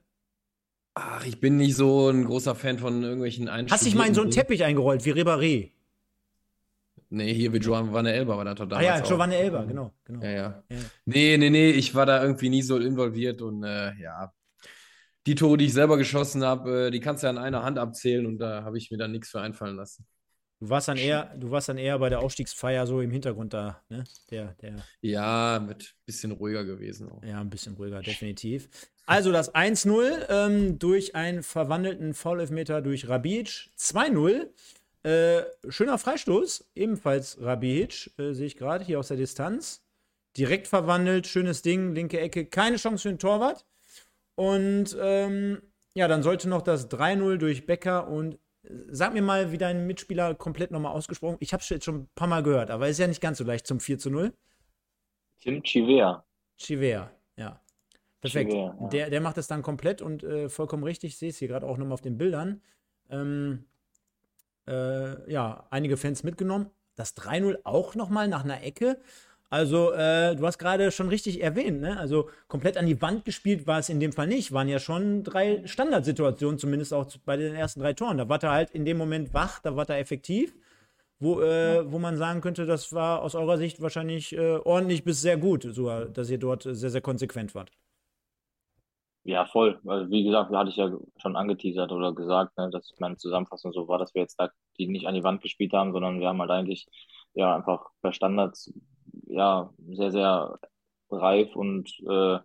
Ach, 0.95 1.25
ich 1.25 1.39
bin 1.39 1.57
nicht 1.57 1.75
so 1.75 2.09
ein 2.09 2.25
großer 2.25 2.55
Fan 2.55 2.77
von 2.77 3.01
irgendwelchen 3.01 3.47
Einstellungen. 3.47 3.71
Hast 3.71 3.85
dich 3.85 3.95
mal 3.95 4.07
in 4.07 4.13
so 4.13 4.21
einen 4.21 4.31
Teppich 4.31 4.63
eingerollt, 4.63 5.05
wie 5.05 5.13
Ribéry? 5.13 5.71
Nee, 7.09 7.33
hier 7.33 7.53
wie 7.53 7.59
Giovanni 7.59 8.09
Elba 8.09 8.37
war 8.37 8.45
da 8.45 8.55
total. 8.55 8.79
Ah 8.79 8.81
ja, 8.81 8.99
Giovanni 8.99 9.35
Elba, 9.35 9.65
genau, 9.65 9.93
genau. 10.03 10.23
Ja, 10.23 10.31
ja, 10.31 10.63
ja. 10.69 10.77
Nee, 11.05 11.37
nee, 11.37 11.51
nee, 11.51 11.69
ich 11.69 11.93
war 11.93 12.07
da 12.07 12.23
irgendwie 12.23 12.49
nie 12.49 12.63
so 12.63 12.77
involviert 12.77 13.41
und 13.41 13.63
äh, 13.63 13.93
ja. 14.01 14.33
Die 15.25 15.35
Tore, 15.35 15.57
die 15.57 15.65
ich 15.65 15.73
selber 15.73 15.97
geschossen 15.97 16.43
habe, 16.43 16.87
äh, 16.87 16.91
die 16.91 16.99
kannst 16.99 17.21
du 17.23 17.27
ja 17.27 17.31
an 17.31 17.37
einer 17.37 17.63
Hand 17.63 17.77
abzählen 17.77 18.25
und 18.25 18.39
da 18.39 18.63
habe 18.63 18.77
ich 18.77 18.89
mir 18.89 18.97
dann 18.97 19.11
nichts 19.11 19.29
für 19.29 19.41
einfallen 19.41 19.75
lassen. 19.75 20.07
Du 20.63 20.69
warst 20.69 20.87
dann 20.87 20.95
eher, 20.95 21.35
du 21.37 21.51
warst 21.51 21.67
dann 21.67 21.77
eher 21.77 21.99
bei 21.99 22.07
der 22.07 22.21
Aufstiegsfeier 22.21 22.87
so 22.87 23.01
im 23.01 23.11
Hintergrund 23.11 23.53
da, 23.53 23.81
ne? 23.89 24.05
Der, 24.31 24.55
der. 24.61 24.77
Ja, 25.01 25.61
mit 25.61 25.83
ein 25.83 26.05
bisschen 26.05 26.31
ruhiger 26.31 26.63
gewesen 26.63 27.09
auch. 27.11 27.21
Ja, 27.21 27.41
ein 27.41 27.49
bisschen 27.49 27.73
ruhiger, 27.73 28.01
definitiv. 28.01 28.69
Also 29.05 29.33
das 29.33 29.53
1-0 29.53 30.25
ähm, 30.29 30.79
durch 30.79 31.15
einen 31.15 31.43
verwandelten 31.43 32.13
Foul-Elfmeter 32.13 32.81
durch 32.81 33.09
Rabic. 33.09 33.71
2-0. 33.77 34.47
Äh, 35.03 35.43
schöner 35.67 35.97
Freistoß, 35.97 36.71
ebenfalls 36.75 37.41
Rabic, 37.41 38.17
äh, 38.17 38.31
sehe 38.31 38.45
ich 38.45 38.55
gerade 38.55 38.85
hier 38.85 38.99
aus 38.99 39.09
der 39.09 39.17
Distanz. 39.17 39.83
Direkt 40.37 40.67
verwandelt, 40.67 41.27
schönes 41.27 41.61
Ding, 41.61 41.93
linke 41.93 42.21
Ecke, 42.21 42.45
keine 42.45 42.77
Chance 42.77 43.01
für 43.01 43.09
den 43.09 43.19
Torwart. 43.19 43.65
Und 44.35 44.95
ähm, 44.97 45.61
ja, 45.93 46.07
dann 46.07 46.23
sollte 46.23 46.47
noch 46.47 46.61
das 46.61 46.89
3-0 46.89 47.35
durch 47.35 47.65
Becker 47.65 48.07
und 48.07 48.39
Sag 48.89 49.13
mir 49.13 49.21
mal, 49.21 49.51
wie 49.51 49.57
dein 49.57 49.87
Mitspieler 49.87 50.35
komplett 50.35 50.71
nochmal 50.71 50.93
ausgesprochen. 50.93 51.37
Ich 51.39 51.51
habe 51.53 51.61
es 51.61 51.69
jetzt 51.69 51.83
schon 51.83 51.95
ein 51.95 52.09
paar 52.15 52.27
Mal 52.27 52.43
gehört, 52.43 52.71
aber 52.71 52.87
ist 52.87 52.99
ja 52.99 53.07
nicht 53.07 53.21
ganz 53.21 53.37
so 53.37 53.43
leicht 53.43 53.67
zum 53.67 53.79
4 53.79 53.99
zu 53.99 54.09
0. 54.09 54.33
Tim 55.41 55.61
Chivea. 55.61 56.23
Chivea, 56.57 57.11
ja. 57.35 57.59
Perfekt. 58.21 58.51
Chivea, 58.51 58.77
ja. 58.79 58.87
Der, 58.87 59.09
der 59.09 59.21
macht 59.21 59.35
das 59.35 59.47
dann 59.47 59.61
komplett 59.61 60.01
und 60.01 60.23
äh, 60.23 60.47
vollkommen 60.47 60.83
richtig. 60.83 61.11
Ich 61.11 61.17
sehe 61.17 61.29
es 61.29 61.37
hier 61.37 61.49
gerade 61.49 61.67
auch 61.67 61.77
nochmal 61.77 61.95
auf 61.95 62.01
den 62.01 62.17
Bildern. 62.17 62.61
Ähm, 63.09 63.65
äh, 64.65 65.29
ja, 65.29 65.67
einige 65.69 65.97
Fans 65.97 66.23
mitgenommen. 66.23 66.69
Das 66.95 67.17
3-0 67.17 67.59
auch 67.65 67.95
nochmal 67.95 68.29
nach 68.29 68.45
einer 68.45 68.63
Ecke. 68.63 69.01
Also, 69.53 69.91
äh, 69.91 70.35
du 70.35 70.47
hast 70.47 70.57
gerade 70.57 70.89
schon 70.89 71.09
richtig 71.09 71.43
erwähnt, 71.43 71.79
ne? 71.79 71.99
Also 71.99 72.27
komplett 72.47 72.75
an 72.75 72.87
die 72.87 72.99
Wand 73.03 73.23
gespielt 73.23 73.67
war 73.67 73.77
es 73.77 73.87
in 73.87 73.99
dem 73.99 74.11
Fall 74.11 74.25
nicht. 74.25 74.51
Waren 74.51 74.67
ja 74.67 74.79
schon 74.79 75.23
drei 75.23 75.61
Standardsituationen, 75.67 76.57
zumindest 76.57 76.91
auch 76.91 77.05
bei 77.23 77.37
den 77.37 77.53
ersten 77.53 77.79
drei 77.79 77.93
Toren. 77.93 78.17
Da 78.17 78.27
war 78.27 78.41
er 78.41 78.49
halt 78.49 78.71
in 78.71 78.83
dem 78.83 78.97
Moment 78.97 79.31
wach, 79.35 79.59
da 79.59 79.75
war 79.75 79.87
er 79.87 79.99
effektiv, 79.99 80.55
wo, 81.19 81.39
äh, 81.39 81.83
wo 81.91 81.99
man 81.99 82.17
sagen 82.17 82.41
könnte, 82.41 82.65
das 82.65 82.93
war 82.93 83.21
aus 83.21 83.35
eurer 83.35 83.59
Sicht 83.59 83.79
wahrscheinlich 83.79 84.35
äh, 84.35 84.55
ordentlich 84.55 85.03
bis 85.03 85.21
sehr 85.21 85.37
gut, 85.37 85.61
sogar, 85.61 86.05
dass 86.05 86.31
ihr 86.31 86.39
dort 86.39 86.63
sehr, 86.63 86.89
sehr 86.89 87.01
konsequent 87.01 87.53
wart. 87.53 87.69
Ja, 89.23 89.45
voll. 89.45 89.79
Also 89.85 90.09
wie 90.09 90.23
gesagt, 90.23 90.49
hatte 90.51 90.71
ich 90.71 90.77
ja 90.77 90.97
schon 91.17 91.35
angeteasert 91.35 91.91
oder 91.91 92.11
gesagt, 92.15 92.57
ne, 92.57 92.71
dass 92.71 92.91
meine 92.97 93.17
Zusammenfassung 93.17 93.71
so 93.71 93.87
war, 93.87 93.99
dass 93.99 94.15
wir 94.15 94.23
jetzt 94.23 94.39
da 94.39 94.49
die 94.79 94.87
nicht 94.87 95.05
an 95.05 95.13
die 95.13 95.23
Wand 95.23 95.43
gespielt 95.43 95.73
haben, 95.73 95.93
sondern 95.93 96.19
wir 96.19 96.29
haben 96.29 96.41
halt 96.41 96.49
eigentlich 96.49 96.87
ja 97.35 97.55
einfach 97.55 97.91
bei 98.01 98.11
Standards 98.11 98.73
ja, 99.33 99.73
sehr, 99.89 100.11
sehr 100.11 100.59
reif 101.09 101.55
und 101.55 101.89
äh, 102.07 102.39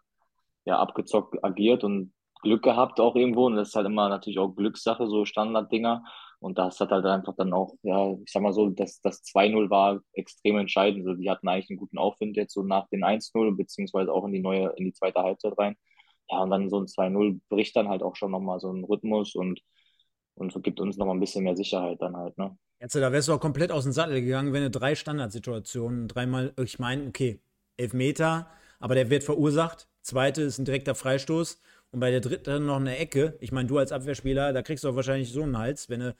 ja, 0.64 0.78
abgezockt 0.78 1.42
agiert 1.44 1.84
und 1.84 2.12
Glück 2.42 2.62
gehabt 2.62 3.00
auch 3.00 3.16
irgendwo. 3.16 3.46
Und 3.46 3.56
das 3.56 3.68
ist 3.68 3.74
halt 3.76 3.86
immer 3.86 4.08
natürlich 4.08 4.38
auch 4.38 4.54
Glückssache, 4.54 5.06
so 5.08 5.24
Standarddinger. 5.24 6.04
Und 6.40 6.58
das 6.58 6.78
hat 6.80 6.90
halt 6.90 7.04
einfach 7.06 7.34
dann 7.36 7.52
auch, 7.52 7.74
ja, 7.82 8.12
ich 8.24 8.30
sag 8.32 8.42
mal 8.42 8.52
so, 8.52 8.68
das, 8.70 9.00
das 9.00 9.22
2-0 9.24 9.70
war 9.70 10.00
extrem 10.12 10.58
entscheidend. 10.58 11.06
Also 11.06 11.20
die 11.20 11.30
hatten 11.30 11.48
eigentlich 11.48 11.70
einen 11.70 11.78
guten 11.78 11.98
Aufwind 11.98 12.36
jetzt 12.36 12.54
so 12.54 12.62
nach 12.62 12.88
den 12.88 13.04
1-0, 13.04 13.56
beziehungsweise 13.56 14.12
auch 14.12 14.24
in 14.26 14.32
die 14.32 14.40
neue, 14.40 14.72
in 14.76 14.84
die 14.86 14.92
zweite 14.92 15.22
Halbzeit 15.22 15.58
rein. 15.58 15.76
Ja, 16.30 16.42
und 16.42 16.50
dann 16.50 16.70
so 16.70 16.78
ein 16.80 16.86
2-0 16.86 17.40
bricht 17.48 17.74
dann 17.76 17.88
halt 17.88 18.02
auch 18.02 18.16
schon 18.16 18.30
nochmal 18.30 18.60
so 18.60 18.70
einen 18.70 18.84
Rhythmus 18.84 19.34
und, 19.34 19.60
und 20.40 20.62
gibt 20.62 20.80
uns 20.80 20.96
nochmal 20.96 21.16
ein 21.16 21.20
bisschen 21.20 21.44
mehr 21.44 21.56
Sicherheit 21.56 22.00
dann 22.00 22.16
halt, 22.16 22.36
ne? 22.38 22.56
Jetzt, 22.80 22.94
da 22.94 23.12
wärst 23.12 23.26
du 23.26 23.32
auch 23.32 23.40
komplett 23.40 23.72
aus 23.72 23.82
dem 23.82 23.92
Sattel 23.92 24.20
gegangen, 24.20 24.52
wenn 24.52 24.62
du 24.62 24.70
drei 24.70 24.94
Standardsituationen, 24.94 26.06
dreimal, 26.06 26.52
ich 26.62 26.78
meine, 26.78 27.08
okay, 27.08 27.40
elf 27.76 27.92
Meter, 27.92 28.48
aber 28.78 28.94
der 28.94 29.10
wird 29.10 29.24
verursacht. 29.24 29.88
Zweite 30.02 30.42
ist 30.42 30.58
ein 30.58 30.64
direkter 30.64 30.94
Freistoß 30.94 31.60
und 31.90 32.00
bei 32.00 32.10
der 32.10 32.20
dritten 32.20 32.66
noch 32.66 32.76
eine 32.76 32.96
Ecke. 32.96 33.36
Ich 33.40 33.50
meine, 33.50 33.66
du 33.68 33.78
als 33.78 33.90
Abwehrspieler, 33.90 34.52
da 34.52 34.62
kriegst 34.62 34.84
du 34.84 34.88
auch 34.88 34.96
wahrscheinlich 34.96 35.32
so 35.32 35.42
einen 35.42 35.58
Hals, 35.58 35.88
wenn 35.88 36.00
du, 36.00 36.16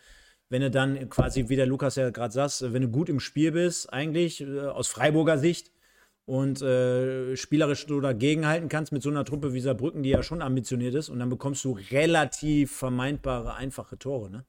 wenn 0.48 0.62
du 0.62 0.70
dann 0.70 1.08
quasi, 1.08 1.48
wie 1.48 1.56
der 1.56 1.66
Lukas 1.66 1.94
ja 1.94 2.10
gerade 2.10 2.32
sagt, 2.32 2.72
wenn 2.72 2.82
du 2.82 2.88
gut 2.88 3.08
im 3.08 3.20
Spiel 3.20 3.52
bist, 3.52 3.92
eigentlich 3.92 4.40
äh, 4.40 4.60
aus 4.60 4.88
Freiburger 4.88 5.38
Sicht 5.38 5.70
und 6.28 6.60
äh, 6.60 7.36
spielerisch 7.36 7.90
oder 7.90 8.12
gegenhalten 8.12 8.68
kannst 8.68 8.92
mit 8.92 9.02
so 9.02 9.08
einer 9.08 9.24
Truppe 9.24 9.54
wie 9.54 9.60
Saarbrücken, 9.60 10.02
die 10.02 10.10
ja 10.10 10.22
schon 10.22 10.42
ambitioniert 10.42 10.94
ist, 10.94 11.08
und 11.08 11.18
dann 11.20 11.30
bekommst 11.30 11.64
du 11.64 11.72
relativ 11.90 12.70
vermeintbare, 12.76 13.54
einfache 13.54 13.98
Tore, 13.98 14.30
ne? 14.30 14.44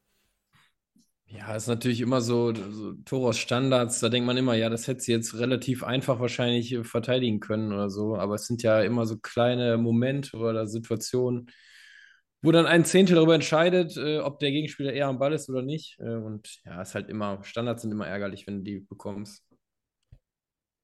Ja, 1.27 1.55
ist 1.55 1.67
natürlich 1.67 2.01
immer 2.01 2.19
so, 2.21 2.53
so 2.53 2.93
Toros 3.05 3.37
Standards, 3.37 3.99
da 4.01 4.09
denkt 4.09 4.27
man 4.27 4.35
immer, 4.35 4.55
ja, 4.55 4.69
das 4.69 4.87
hätte 4.87 4.99
sie 4.99 5.13
jetzt 5.13 5.35
relativ 5.39 5.83
einfach 5.83 6.19
wahrscheinlich 6.19 6.73
äh, 6.73 6.83
verteidigen 6.83 7.39
können 7.39 7.71
oder 7.71 7.89
so, 7.89 8.17
aber 8.17 8.35
es 8.35 8.47
sind 8.47 8.61
ja 8.61 8.81
immer 8.81 9.05
so 9.05 9.17
kleine 9.17 9.77
Momente 9.77 10.35
oder 10.35 10.67
Situationen, 10.67 11.49
wo 12.41 12.51
dann 12.51 12.65
ein 12.65 12.83
Zehntel 12.83 13.15
darüber 13.15 13.35
entscheidet, 13.35 13.95
äh, 13.95 14.19
ob 14.19 14.39
der 14.39 14.51
Gegenspieler 14.51 14.91
eher 14.91 15.07
am 15.07 15.19
Ball 15.19 15.31
ist 15.33 15.49
oder 15.49 15.61
nicht. 15.61 15.97
Äh, 15.99 16.15
und 16.15 16.59
ja, 16.65 16.81
ist 16.81 16.95
halt 16.95 17.09
immer, 17.09 17.41
Standards 17.43 17.83
sind 17.83 17.91
immer 17.91 18.07
ärgerlich, 18.07 18.47
wenn 18.47 18.57
du 18.57 18.63
die 18.63 18.79
bekommst. 18.81 19.45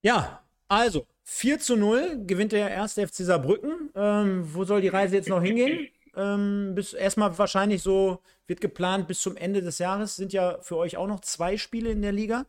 Ja, 0.04 0.45
also 0.68 1.06
4 1.24 1.60
zu 1.60 1.76
0 1.76 2.26
gewinnt 2.26 2.52
der 2.52 2.70
erste 2.70 3.08
FC 3.08 3.18
Saarbrücken. 3.18 3.92
Ähm, 3.96 4.54
wo 4.54 4.64
soll 4.64 4.82
die 4.82 4.88
Reise 4.88 5.16
jetzt 5.16 5.30
noch 5.30 5.42
hingehen? 5.42 5.90
Ähm, 6.16 6.74
bis 6.76 6.94
erstmal 6.94 7.38
wahrscheinlich 7.38 7.82
so, 7.82 8.20
wird 8.48 8.62
geplant 8.62 9.08
bis 9.08 9.22
zum 9.22 9.36
Ende 9.36 9.62
des 9.62 9.80
Jahres. 9.80 10.16
Sind 10.16 10.34
ja 10.34 10.60
für 10.62 10.78
euch 10.78 10.98
auch 10.98 11.08
noch 11.08 11.20
zwei 11.22 11.58
Spiele 11.58 11.92
in 11.92 12.02
der 12.02 12.12
Liga. 12.12 12.46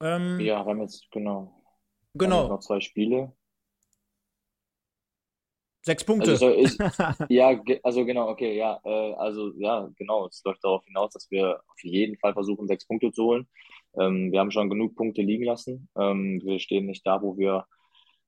Ähm, 0.00 0.40
ja, 0.40 0.64
haben 0.64 0.80
jetzt, 0.80 1.10
genau. 1.10 1.52
Genau. 2.14 2.48
Noch 2.48 2.60
zwei 2.60 2.80
Spiele. 2.80 3.32
Sechs 5.82 6.02
Punkte. 6.02 6.32
Also 6.32 6.50
ich, 6.50 6.76
ja, 7.28 7.60
also 7.84 8.04
genau, 8.04 8.28
okay, 8.28 8.56
ja, 8.56 8.80
äh, 8.84 9.12
also 9.14 9.52
ja, 9.56 9.88
genau, 9.96 10.26
es 10.26 10.42
läuft 10.44 10.64
darauf 10.64 10.84
hinaus, 10.84 11.12
dass 11.12 11.30
wir 11.30 11.62
auf 11.68 11.84
jeden 11.84 12.16
Fall 12.18 12.32
versuchen, 12.32 12.66
sechs 12.66 12.84
Punkte 12.86 13.12
zu 13.12 13.22
holen. 13.22 13.46
Ähm, 13.98 14.32
wir 14.32 14.40
haben 14.40 14.50
schon 14.50 14.70
genug 14.70 14.96
Punkte 14.96 15.22
liegen 15.22 15.44
lassen. 15.44 15.88
Ähm, 15.96 16.40
wir 16.44 16.58
stehen 16.60 16.86
nicht 16.86 17.06
da, 17.06 17.22
wo 17.22 17.36
wir 17.38 17.66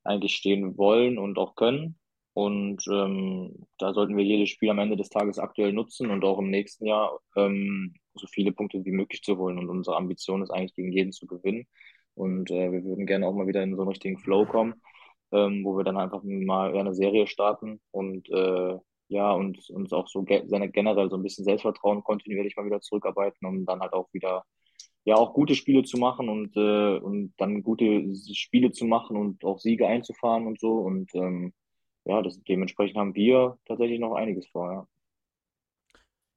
eigentlich 0.04 0.34
stehen 0.36 0.76
wollen 0.78 1.18
und 1.18 1.38
auch 1.38 1.54
können. 1.54 1.98
Und 2.34 2.84
ähm, 2.90 3.66
da 3.78 3.92
sollten 3.92 4.16
wir 4.16 4.24
jedes 4.24 4.50
Spiel 4.50 4.70
am 4.70 4.78
Ende 4.78 4.96
des 4.96 5.08
Tages 5.10 5.38
aktuell 5.38 5.72
nutzen 5.72 6.10
und 6.10 6.24
auch 6.24 6.38
im 6.38 6.50
nächsten 6.50 6.86
Jahr 6.86 7.18
ähm, 7.36 7.94
so 8.14 8.26
viele 8.28 8.52
Punkte 8.52 8.84
wie 8.84 8.92
möglich 8.92 9.22
zu 9.22 9.36
holen. 9.38 9.58
Und 9.58 9.68
unsere 9.68 9.96
Ambition 9.96 10.42
ist 10.42 10.50
eigentlich, 10.50 10.74
gegen 10.74 10.92
jeden 10.92 11.12
zu 11.12 11.26
gewinnen. 11.26 11.66
Und 12.14 12.50
äh, 12.50 12.72
wir 12.72 12.84
würden 12.84 13.06
gerne 13.06 13.26
auch 13.26 13.34
mal 13.34 13.46
wieder 13.48 13.62
in 13.62 13.74
so 13.76 13.82
einen 13.82 13.90
richtigen 13.90 14.18
Flow 14.18 14.46
kommen. 14.46 14.74
ähm, 15.32 15.64
wo 15.64 15.76
wir 15.76 15.84
dann 15.84 15.98
einfach 15.98 16.22
mal 16.24 16.76
eine 16.76 16.94
Serie 16.94 17.26
starten 17.26 17.80
und 17.90 18.28
äh, 18.30 18.78
ja, 19.08 19.32
und 19.32 19.68
uns 19.70 19.92
auch 19.92 20.08
so 20.08 20.22
ge 20.22 20.42
generell 20.72 21.10
so 21.10 21.16
ein 21.16 21.22
bisschen 21.22 21.44
Selbstvertrauen 21.44 22.02
kontinuierlich 22.04 22.56
mal 22.56 22.66
wieder 22.66 22.80
zurückarbeiten, 22.80 23.46
um 23.46 23.64
dann 23.66 23.80
halt 23.80 23.92
auch 23.94 24.08
wieder 24.12 24.44
ja 25.08 25.16
auch 25.16 25.32
gute 25.32 25.54
Spiele 25.54 25.84
zu 25.84 25.96
machen 25.96 26.28
und, 26.28 26.54
äh, 26.56 26.98
und 26.98 27.32
dann 27.38 27.62
gute 27.62 28.14
Spiele 28.34 28.72
zu 28.72 28.84
machen 28.84 29.16
und 29.16 29.42
auch 29.42 29.58
Siege 29.58 29.86
einzufahren 29.86 30.46
und 30.46 30.60
so. 30.60 30.72
Und 30.74 31.14
ähm, 31.14 31.54
ja, 32.04 32.20
das, 32.20 32.42
dementsprechend 32.44 32.98
haben 32.98 33.14
wir 33.14 33.58
tatsächlich 33.64 34.00
noch 34.00 34.14
einiges 34.14 34.46
vor, 34.48 34.70
ja. 34.70 34.86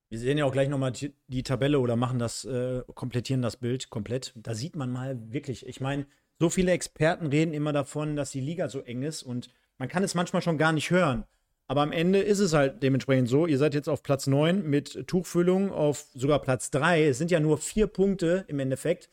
Wir 0.10 0.20
sehen 0.20 0.38
ja 0.38 0.46
auch 0.46 0.52
gleich 0.52 0.68
nochmal 0.68 0.92
die 0.92 1.44
Tabelle 1.44 1.80
oder 1.80 1.96
machen 1.96 2.20
das, 2.20 2.44
äh, 2.44 2.82
komplettieren 2.96 3.42
das 3.42 3.58
Bild 3.58 3.90
komplett. 3.90 4.34
Da 4.36 4.54
sieht 4.54 4.76
man 4.76 4.92
mal 4.92 5.32
wirklich, 5.32 5.66
ich 5.66 5.80
meine, 5.80 6.06
so 6.38 6.50
viele 6.50 6.72
Experten 6.72 7.28
reden 7.28 7.54
immer 7.54 7.72
davon, 7.72 8.16
dass 8.16 8.32
die 8.32 8.42
Liga 8.42 8.68
so 8.68 8.82
eng 8.82 9.04
ist 9.04 9.24
und 9.24 9.54
man 9.78 9.88
kann 9.88 10.04
es 10.04 10.16
manchmal 10.16 10.42
schon 10.42 10.58
gar 10.58 10.74
nicht 10.74 10.92
hören. 10.92 11.24
Aber 11.72 11.84
am 11.84 11.94
Ende 11.94 12.20
ist 12.20 12.40
es 12.40 12.52
halt 12.52 12.84
dementsprechend 12.84 13.30
so. 13.30 13.48
Ihr 13.48 13.58
seid 13.58 13.74
jetzt 13.74 13.88
auf 13.88 14.04
Platz 14.04 14.28
9 14.28 14.70
mit 14.70 15.08
Tuchfüllung 15.08 15.72
auf 15.72 16.04
sogar 16.14 16.42
Platz 16.42 16.70
3. 16.72 17.08
Es 17.08 17.18
sind 17.18 17.32
ja 17.32 17.40
nur 17.40 17.58
vier 17.58 17.88
Punkte 17.88 18.44
im 18.50 18.60
Endeffekt. 18.60 19.08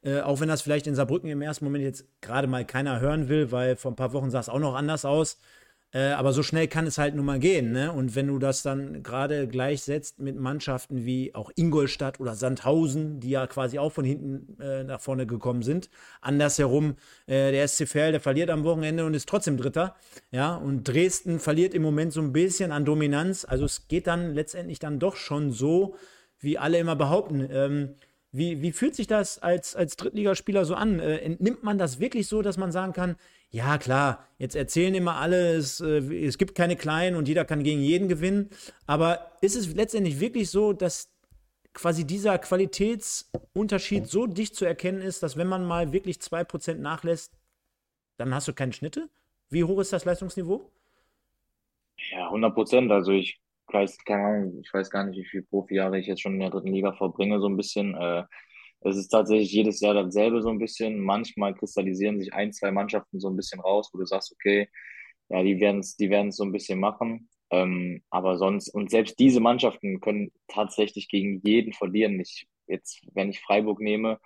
Äh, 0.00 0.20
auch 0.20 0.40
wenn 0.40 0.48
das 0.48 0.62
vielleicht 0.62 0.86
in 0.86 0.94
Saarbrücken 0.94 1.28
im 1.28 1.42
ersten 1.42 1.66
Moment 1.66 1.84
jetzt 1.84 2.06
gerade 2.22 2.46
mal 2.46 2.64
keiner 2.64 3.00
hören 3.00 3.28
will, 3.28 3.52
weil 3.52 3.76
vor 3.76 3.92
ein 3.92 3.96
paar 3.96 4.14
Wochen 4.14 4.30
sah 4.30 4.40
es 4.40 4.48
auch 4.48 4.58
noch 4.58 4.74
anders 4.74 5.04
aus. 5.04 5.38
Äh, 5.90 6.10
aber 6.10 6.34
so 6.34 6.42
schnell 6.42 6.68
kann 6.68 6.86
es 6.86 6.98
halt 6.98 7.14
nun 7.14 7.24
mal 7.24 7.38
gehen. 7.38 7.72
Ne? 7.72 7.90
Und 7.90 8.14
wenn 8.14 8.26
du 8.26 8.38
das 8.38 8.62
dann 8.62 9.02
gerade 9.02 9.48
gleichsetzt 9.48 10.20
mit 10.20 10.36
Mannschaften 10.36 11.06
wie 11.06 11.34
auch 11.34 11.50
Ingolstadt 11.56 12.20
oder 12.20 12.34
Sandhausen, 12.34 13.20
die 13.20 13.30
ja 13.30 13.46
quasi 13.46 13.78
auch 13.78 13.92
von 13.92 14.04
hinten 14.04 14.60
äh, 14.60 14.84
nach 14.84 15.00
vorne 15.00 15.26
gekommen 15.26 15.62
sind, 15.62 15.88
andersherum, 16.20 16.96
äh, 17.26 17.52
der 17.52 17.66
SC 17.66 17.88
Verl, 17.88 18.12
der 18.12 18.20
verliert 18.20 18.50
am 18.50 18.64
Wochenende 18.64 19.06
und 19.06 19.14
ist 19.14 19.28
trotzdem 19.28 19.56
Dritter. 19.56 19.96
Ja, 20.30 20.56
und 20.56 20.84
Dresden 20.84 21.40
verliert 21.40 21.72
im 21.72 21.82
Moment 21.82 22.12
so 22.12 22.20
ein 22.20 22.32
bisschen 22.32 22.70
an 22.70 22.84
Dominanz. 22.84 23.46
Also 23.46 23.64
es 23.64 23.88
geht 23.88 24.06
dann 24.06 24.34
letztendlich 24.34 24.80
dann 24.80 24.98
doch 24.98 25.16
schon 25.16 25.52
so, 25.52 25.96
wie 26.38 26.58
alle 26.58 26.78
immer 26.78 26.96
behaupten. 26.96 27.48
Ähm, 27.50 27.94
wie, 28.30 28.60
wie 28.60 28.72
fühlt 28.72 28.94
sich 28.94 29.06
das 29.06 29.38
als, 29.38 29.74
als 29.74 29.96
Drittligaspieler 29.96 30.66
so 30.66 30.74
an? 30.74 31.00
Äh, 31.00 31.16
entnimmt 31.18 31.62
man 31.62 31.78
das 31.78 31.98
wirklich 31.98 32.26
so, 32.28 32.42
dass 32.42 32.58
man 32.58 32.72
sagen 32.72 32.92
kann, 32.92 33.16
ja 33.50 33.78
klar, 33.78 34.26
jetzt 34.38 34.56
erzählen 34.56 34.94
immer 34.94 35.16
alle, 35.16 35.54
es, 35.54 35.80
äh, 35.80 35.98
es 36.24 36.38
gibt 36.38 36.54
keine 36.54 36.76
Kleinen 36.76 37.16
und 37.16 37.28
jeder 37.28 37.44
kann 37.44 37.62
gegen 37.62 37.80
jeden 37.80 38.08
gewinnen, 38.08 38.50
aber 38.86 39.32
ist 39.40 39.56
es 39.56 39.74
letztendlich 39.74 40.20
wirklich 40.20 40.50
so, 40.50 40.72
dass 40.72 41.10
quasi 41.72 42.04
dieser 42.06 42.38
Qualitätsunterschied 42.38 44.06
so 44.06 44.26
dicht 44.26 44.56
zu 44.56 44.64
erkennen 44.64 45.00
ist, 45.00 45.22
dass 45.22 45.36
wenn 45.36 45.46
man 45.46 45.64
mal 45.64 45.92
wirklich 45.92 46.18
2% 46.18 46.74
nachlässt, 46.74 47.38
dann 48.16 48.34
hast 48.34 48.48
du 48.48 48.52
keine 48.52 48.72
Schnitte? 48.72 49.08
Wie 49.48 49.64
hoch 49.64 49.78
ist 49.80 49.92
das 49.92 50.04
Leistungsniveau? 50.04 50.70
Ja, 52.10 52.26
100 52.26 52.54
Prozent. 52.54 52.90
Also 52.90 53.12
ich 53.12 53.40
weiß, 53.68 53.98
keine 54.04 54.24
Ahnung, 54.24 54.60
ich 54.60 54.72
weiß 54.72 54.90
gar 54.90 55.04
nicht, 55.04 55.18
wie 55.18 55.24
viele 55.24 55.44
Profijahre 55.44 55.98
ich 55.98 56.06
jetzt 56.06 56.22
schon 56.22 56.34
in 56.34 56.40
der 56.40 56.50
dritten 56.50 56.72
Liga 56.72 56.92
verbringe, 56.92 57.40
so 57.40 57.48
ein 57.48 57.56
bisschen. 57.56 57.94
Äh, 57.94 58.24
es 58.80 58.96
ist 58.96 59.08
tatsächlich 59.08 59.52
jedes 59.52 59.80
Jahr 59.80 59.94
dasselbe 59.94 60.42
so 60.42 60.50
ein 60.50 60.58
bisschen. 60.58 61.00
Manchmal 61.00 61.54
kristallisieren 61.54 62.18
sich 62.20 62.32
ein, 62.32 62.52
zwei 62.52 62.70
Mannschaften 62.70 63.20
so 63.20 63.28
ein 63.28 63.36
bisschen 63.36 63.60
raus, 63.60 63.90
wo 63.92 63.98
du 63.98 64.06
sagst, 64.06 64.32
okay, 64.32 64.68
ja, 65.30 65.42
die 65.42 65.60
werden 65.60 65.80
es 65.80 65.96
die 65.96 66.10
werden's 66.10 66.36
so 66.36 66.44
ein 66.44 66.52
bisschen 66.52 66.80
machen. 66.80 67.28
Ähm, 67.50 68.02
aber 68.10 68.38
sonst, 68.38 68.68
und 68.68 68.90
selbst 68.90 69.18
diese 69.18 69.40
Mannschaften 69.40 70.00
können 70.00 70.32
tatsächlich 70.48 71.08
gegen 71.08 71.40
jeden 71.44 71.72
verlieren. 71.72 72.20
Ich, 72.20 72.46
jetzt, 72.66 73.00
wenn 73.14 73.30
ich 73.30 73.40
Freiburg 73.40 73.80
nehme, 73.80 74.20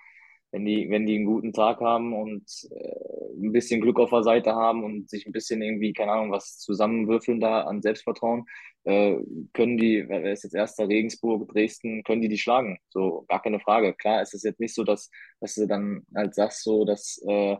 wenn 0.53 0.65
die, 0.65 0.89
wenn 0.91 1.07
die 1.07 1.17
einen 1.17 1.25
guten 1.27 1.53
Tag 1.53 1.81
haben 1.81 2.13
und 2.15 2.45
äh, 2.71 3.23
ein 3.43 3.53
bisschen 3.53 3.81
Glück 3.81 3.99
auf 3.99 4.11
der 4.11 4.23
Seite 4.23 4.55
haben 4.55 4.85
und 4.85 5.09
sich 5.11 5.27
ein 5.27 5.33
bisschen 5.33 5.63
irgendwie, 5.63 5.93
keine 5.93 6.13
Ahnung, 6.13 6.31
was 6.31 6.59
zusammenwürfeln 6.59 7.41
da 7.41 7.63
an 7.63 7.83
Selbstvertrauen, 7.83 8.45
äh, 8.85 9.17
können 9.55 9.79
die, 9.79 10.05
wer 10.09 10.31
ist 10.33 10.45
jetzt 10.45 10.55
erster 10.55 10.89
Regensburg, 10.89 11.49
Dresden, 11.49 12.03
können 12.05 12.23
die 12.23 12.29
die 12.29 12.39
schlagen. 12.39 12.79
So, 12.91 13.25
gar 13.29 13.43
keine 13.43 13.61
Frage. 13.61 13.95
Klar, 13.95 14.21
es 14.23 14.35
ist 14.35 14.45
jetzt 14.45 14.61
nicht 14.61 14.75
so, 14.75 14.85
dass, 14.85 15.11
dass 15.41 15.55
du 15.55 15.67
dann 15.67 16.07
halt 16.15 16.35
sagst, 16.35 16.63
so, 16.63 16.85
dass 16.85 17.21
äh, 17.27 17.57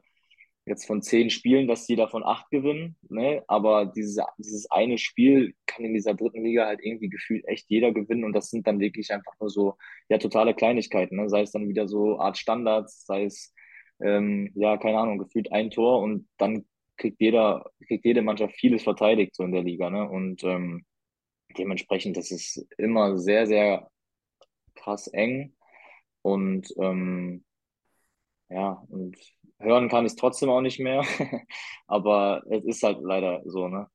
jetzt 0.65 0.87
von 0.87 1.03
zehn 1.03 1.31
Spielen, 1.31 1.67
dass 1.67 1.87
die 1.87 1.97
davon 1.97 2.23
acht 2.25 2.51
gewinnen, 2.51 2.97
ne? 3.09 3.43
Aber 3.49 3.87
dieses, 3.87 4.19
dieses 4.39 4.71
eine 4.71 4.99
Spiel 4.99 5.55
kann 5.67 5.85
in 5.85 5.95
dieser 5.95 6.15
dritten 6.15 6.45
Liga 6.45 6.67
halt 6.67 6.81
irgendwie 6.83 7.09
gefühlt 7.09 7.45
echt 7.47 7.67
jeder 7.69 7.93
gewinnen 7.93 8.25
und 8.25 8.33
das 8.33 8.51
sind 8.51 8.67
dann 8.67 8.79
wirklich 8.81 9.13
einfach 9.13 9.33
nur 9.41 9.51
so, 9.51 9.77
ja, 10.09 10.19
totale 10.19 10.55
Kleinigkeiten, 10.55 11.17
ne? 11.17 11.29
Sei 11.29 11.43
es 11.43 11.53
dann 11.53 11.69
wieder 11.69 11.89
so 11.89 12.19
Art 12.19 12.39
Standards, 12.39 13.05
sei 13.07 13.25
es, 13.25 13.53
ähm, 14.01 14.53
ja, 14.55 14.77
keine 14.77 14.99
Ahnung, 14.99 15.19
gefühlt 15.19 15.51
ein 15.53 15.71
Tor 15.71 16.01
und 16.01 16.29
dann 16.39 16.65
kriegt 16.97 17.21
jeder, 17.21 17.71
kriegt 17.87 18.05
jede 18.05 18.23
Mannschaft 18.23 18.55
vieles 18.57 18.83
verteidigt 18.85 19.35
so 19.35 19.43
in 19.45 19.53
der 19.53 19.63
Liga, 19.65 19.91
ne? 19.91 20.09
Und 20.09 20.45
ähm, 20.45 20.85
dementsprechend, 21.59 22.17
das 22.17 22.31
ist 22.31 22.67
immer 22.79 23.19
sehr, 23.19 23.47
sehr 23.47 23.91
krass 24.75 25.09
eng 25.09 25.55
und 26.23 26.73
ähm, 26.79 27.45
ja, 28.53 28.83
und 28.89 29.17
hören 29.59 29.89
kann 29.89 30.07
ich 30.07 30.17
trotzdem 30.17 30.51
auch 30.51 30.61
nicht 30.61 30.79
mehr. 30.79 31.05
Aber 31.87 32.43
es 32.51 32.65
ist 32.65 32.83
halt 32.83 32.99
leider 33.03 33.43
so, 33.45 33.69
ne? 33.69 33.87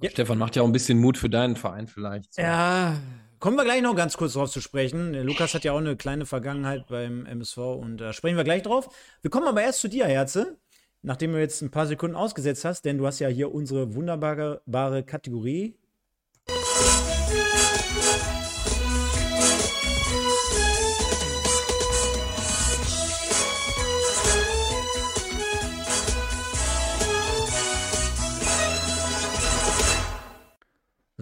Ja. 0.00 0.10
Stefan 0.10 0.38
macht 0.38 0.56
ja 0.56 0.62
auch 0.62 0.66
ein 0.66 0.72
bisschen 0.72 0.98
Mut 0.98 1.16
für 1.16 1.30
deinen 1.30 1.54
Verein 1.54 1.86
vielleicht. 1.86 2.34
So. 2.34 2.42
Ja, 2.42 2.96
kommen 3.38 3.56
wir 3.56 3.64
gleich 3.64 3.80
noch 3.80 3.94
ganz 3.94 4.16
kurz 4.16 4.32
drauf 4.32 4.50
zu 4.50 4.60
sprechen. 4.60 5.14
Lukas 5.14 5.54
hat 5.54 5.62
ja 5.62 5.72
auch 5.72 5.78
eine 5.78 5.96
kleine 5.96 6.26
Vergangenheit 6.26 6.88
beim 6.88 7.26
MSV 7.26 7.58
und 7.58 7.98
da 7.98 8.12
sprechen 8.12 8.36
wir 8.36 8.44
gleich 8.44 8.62
drauf. 8.62 8.88
Wir 9.22 9.30
kommen 9.30 9.46
aber 9.46 9.62
erst 9.62 9.80
zu 9.80 9.88
dir, 9.88 10.06
Herze, 10.06 10.58
nachdem 11.02 11.32
du 11.32 11.38
jetzt 11.38 11.62
ein 11.62 11.70
paar 11.70 11.86
Sekunden 11.86 12.16
ausgesetzt 12.16 12.64
hast, 12.64 12.84
denn 12.84 12.98
du 12.98 13.06
hast 13.06 13.20
ja 13.20 13.28
hier 13.28 13.54
unsere 13.54 13.94
wunderbare 13.94 15.04
Kategorie 15.04 15.76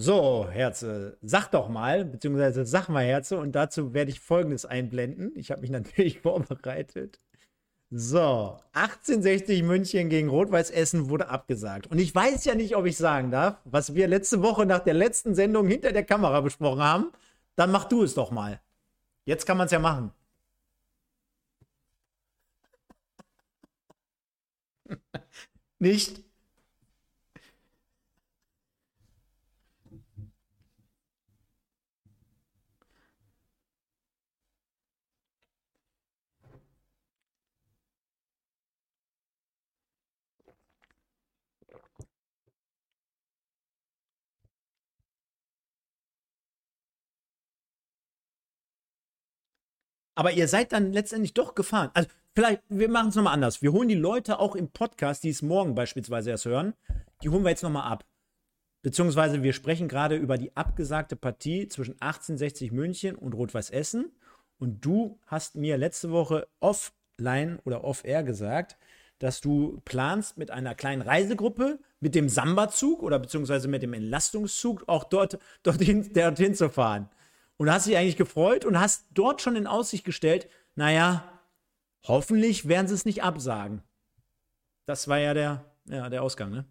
So, 0.02 0.48
Herze, 0.50 1.16
sag 1.22 1.52
doch 1.52 1.68
mal, 1.68 2.04
beziehungsweise 2.04 2.66
sag 2.66 2.88
mal, 2.88 3.04
Herze, 3.04 3.38
und 3.38 3.52
dazu 3.52 3.94
werde 3.94 4.10
ich 4.10 4.18
Folgendes 4.18 4.66
einblenden. 4.66 5.30
Ich 5.36 5.52
habe 5.52 5.60
mich 5.60 5.70
natürlich 5.78 6.18
vorbereitet. 6.20 7.20
So, 7.90 8.58
1860 8.72 9.62
München 9.62 10.08
gegen 10.08 10.28
Rot-Weiß 10.28 10.70
Essen 10.72 11.08
wurde 11.08 11.28
abgesagt. 11.28 11.86
Und 11.88 12.00
ich 12.00 12.12
weiß 12.14 12.44
ja 12.46 12.56
nicht, 12.56 12.74
ob 12.76 12.86
ich 12.86 12.96
sagen 12.96 13.30
darf, 13.30 13.58
was 13.64 13.94
wir 13.94 14.08
letzte 14.08 14.42
Woche 14.42 14.66
nach 14.66 14.80
der 14.80 14.94
letzten 14.94 15.36
Sendung 15.36 15.68
hinter 15.68 15.92
der 15.92 16.04
Kamera 16.04 16.40
besprochen 16.40 16.82
haben. 16.82 17.12
Dann 17.56 17.70
mach 17.70 17.84
du 17.84 18.02
es 18.02 18.14
doch 18.14 18.32
mal. 18.32 18.60
Jetzt 19.24 19.46
kann 19.46 19.56
man 19.58 19.66
es 19.66 19.72
ja 19.72 19.78
machen. 19.78 20.12
nicht? 25.78 26.21
Aber 50.14 50.32
ihr 50.32 50.48
seid 50.48 50.72
dann 50.72 50.92
letztendlich 50.92 51.34
doch 51.34 51.54
gefahren. 51.54 51.90
Also 51.94 52.08
vielleicht, 52.34 52.62
wir 52.68 52.88
machen 52.88 53.08
es 53.08 53.14
nochmal 53.14 53.34
anders. 53.34 53.62
Wir 53.62 53.72
holen 53.72 53.88
die 53.88 53.94
Leute 53.94 54.38
auch 54.38 54.54
im 54.54 54.68
Podcast, 54.68 55.24
die 55.24 55.30
es 55.30 55.42
morgen 55.42 55.74
beispielsweise 55.74 56.30
erst 56.30 56.44
hören, 56.44 56.74
die 57.22 57.28
holen 57.28 57.44
wir 57.44 57.50
jetzt 57.50 57.62
nochmal 57.62 57.90
ab. 57.90 58.04
Beziehungsweise 58.82 59.42
wir 59.42 59.52
sprechen 59.52 59.88
gerade 59.88 60.16
über 60.16 60.38
die 60.38 60.56
abgesagte 60.56 61.16
Partie 61.16 61.68
zwischen 61.68 61.92
1860 62.00 62.72
München 62.72 63.14
und 63.14 63.34
Rot-Weiß 63.34 63.70
Essen. 63.70 64.12
Und 64.58 64.84
du 64.84 65.18
hast 65.26 65.54
mir 65.54 65.78
letzte 65.78 66.10
Woche 66.10 66.48
offline 66.60 67.60
oder 67.64 67.84
off-air 67.84 68.22
gesagt, 68.22 68.76
dass 69.18 69.40
du 69.40 69.80
planst, 69.84 70.36
mit 70.36 70.50
einer 70.50 70.74
kleinen 70.74 71.00
Reisegruppe, 71.00 71.78
mit 72.00 72.16
dem 72.16 72.28
Samba-Zug 72.28 73.04
oder 73.04 73.20
beziehungsweise 73.20 73.68
mit 73.68 73.82
dem 73.82 73.92
Entlastungszug 73.92 74.84
auch 74.88 75.04
dort, 75.04 75.38
dorthin, 75.62 76.12
dorthin 76.12 76.56
zu 76.56 76.68
fahren 76.68 77.08
und 77.56 77.70
hast 77.70 77.86
dich 77.86 77.96
eigentlich 77.96 78.16
gefreut 78.16 78.64
und 78.64 78.78
hast 78.78 79.06
dort 79.10 79.40
schon 79.40 79.56
in 79.56 79.66
Aussicht 79.66 80.04
gestellt, 80.04 80.48
naja, 80.74 81.40
hoffentlich 82.06 82.68
werden 82.68 82.88
sie 82.88 82.94
es 82.94 83.04
nicht 83.04 83.22
absagen. 83.22 83.82
Das 84.86 85.08
war 85.08 85.18
ja 85.18 85.34
der, 85.34 85.64
ja, 85.86 86.08
der 86.08 86.22
Ausgang, 86.22 86.50
ne? 86.50 86.64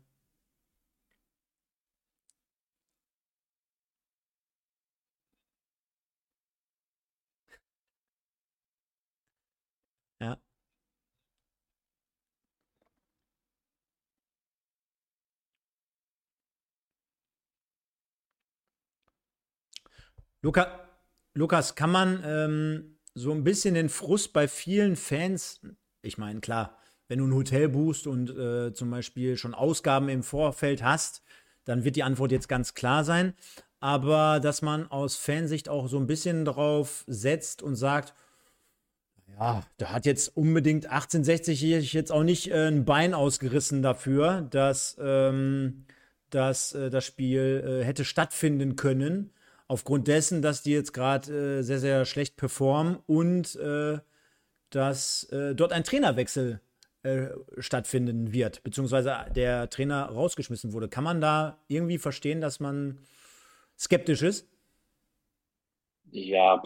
Luca, 20.42 20.90
Lukas, 21.36 21.76
kann 21.76 21.92
man 21.92 22.24
ähm, 22.26 22.98
so 23.14 23.32
ein 23.32 23.44
bisschen 23.44 23.76
den 23.76 23.90
Frust 23.90 24.34
bei 24.34 24.48
vielen 24.48 24.96
Fans, 24.96 25.62
ich 26.02 26.18
meine, 26.18 26.40
klar, 26.40 26.78
wenn 27.08 27.20
du 27.20 27.28
ein 27.28 27.34
Hotel 27.34 27.70
buchst 27.70 28.08
und 28.08 28.30
äh, 28.32 28.74
zum 28.74 28.90
Beispiel 28.90 29.38
schon 29.38 29.54
Ausgaben 29.54 30.10
im 30.10 30.24
Vorfeld 30.24 30.82
hast, 30.82 31.22
dann 31.66 31.84
wird 31.84 31.96
die 31.96 32.04
Antwort 32.04 32.32
jetzt 32.32 32.50
ganz 32.50 32.74
klar 32.74 33.04
sein. 33.04 33.34
Aber 33.80 34.40
dass 34.40 34.62
man 34.62 34.90
aus 34.90 35.16
Fansicht 35.16 35.70
auch 35.70 35.88
so 35.88 36.00
ein 36.00 36.08
bisschen 36.08 36.46
drauf 36.46 37.04
setzt 37.08 37.62
und 37.62 37.76
sagt, 37.76 38.14
ja, 39.40 39.64
da 39.78 39.92
hat 39.92 40.06
jetzt 40.06 40.36
unbedingt 40.36 40.86
1860 40.86 41.94
jetzt 41.94 42.12
auch 42.12 42.24
nicht 42.24 42.50
äh, 42.52 42.68
ein 42.68 42.86
Bein 42.86 43.14
ausgerissen 43.14 43.82
dafür, 43.82 44.42
dass, 44.50 44.98
ähm, 45.00 45.86
dass 46.30 46.74
äh, 46.74 46.90
das 46.90 47.06
Spiel 47.06 47.82
äh, 47.82 47.86
hätte 47.86 48.06
stattfinden 48.06 48.76
können. 48.76 49.32
Aufgrund 49.72 50.10
dessen, 50.10 50.42
dass 50.42 50.64
die 50.64 50.74
jetzt 50.74 50.92
gerade 50.92 51.60
äh, 51.60 51.62
sehr, 51.62 51.80
sehr 51.80 52.04
schlecht 52.04 52.36
performen 52.36 52.98
und 53.08 53.56
äh, 53.56 54.00
dass 54.70 55.24
äh, 55.32 55.56
dort 55.56 55.72
ein 55.72 55.86
Trainerwechsel 55.86 56.60
stattfinden 57.58 58.32
wird, 58.32 58.62
beziehungsweise 58.62 59.16
der 59.36 59.72
Trainer 59.72 60.06
rausgeschmissen 60.06 60.72
wurde. 60.72 60.88
Kann 60.88 61.04
man 61.04 61.20
da 61.20 61.58
irgendwie 61.68 61.98
verstehen, 61.98 62.42
dass 62.42 62.60
man 62.60 63.00
skeptisch 63.76 64.22
ist? 64.22 64.48
Ja, 66.12 66.62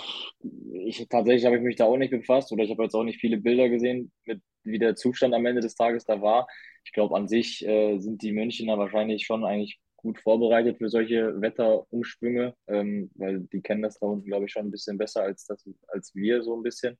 ich 0.73 1.07
tatsächlich 1.07 1.45
habe 1.45 1.55
ich 1.55 1.61
mich 1.61 1.77
da 1.77 1.85
auch 1.85 1.95
nicht 1.95 2.11
befasst 2.11 2.51
oder 2.51 2.65
ich 2.65 2.69
habe 2.71 2.83
jetzt 2.83 2.95
auch 2.95 3.05
nicht 3.05 3.21
viele 3.21 3.37
Bilder 3.37 3.69
gesehen, 3.69 4.11
mit 4.25 4.41
wie 4.63 4.77
der 4.77 4.97
Zustand 4.97 5.33
am 5.33 5.45
Ende 5.45 5.61
des 5.61 5.75
Tages 5.75 6.03
da 6.03 6.21
war. 6.21 6.49
Ich 6.83 6.91
glaube, 6.91 7.15
an 7.15 7.29
sich 7.29 7.65
äh, 7.65 7.97
sind 7.99 8.21
die 8.21 8.33
Münchner 8.33 8.77
wahrscheinlich 8.77 9.25
schon 9.25 9.45
eigentlich 9.45 9.79
gut 10.05 10.19
vorbereitet 10.21 10.77
für 10.77 10.89
solche 10.89 11.41
Wetterumschwünge, 11.41 12.55
ähm, 12.67 13.11
weil 13.15 13.41
die 13.51 13.61
kennen 13.61 13.81
das 13.81 13.99
da 13.99 14.07
unten, 14.07 14.27
glaube 14.27 14.45
ich, 14.45 14.51
schon 14.51 14.67
ein 14.67 14.71
bisschen 14.71 14.97
besser 14.97 15.23
als 15.23 15.45
das, 15.45 15.67
als 15.89 16.15
wir 16.15 16.43
so 16.43 16.55
ein 16.55 16.63
bisschen. 16.63 16.97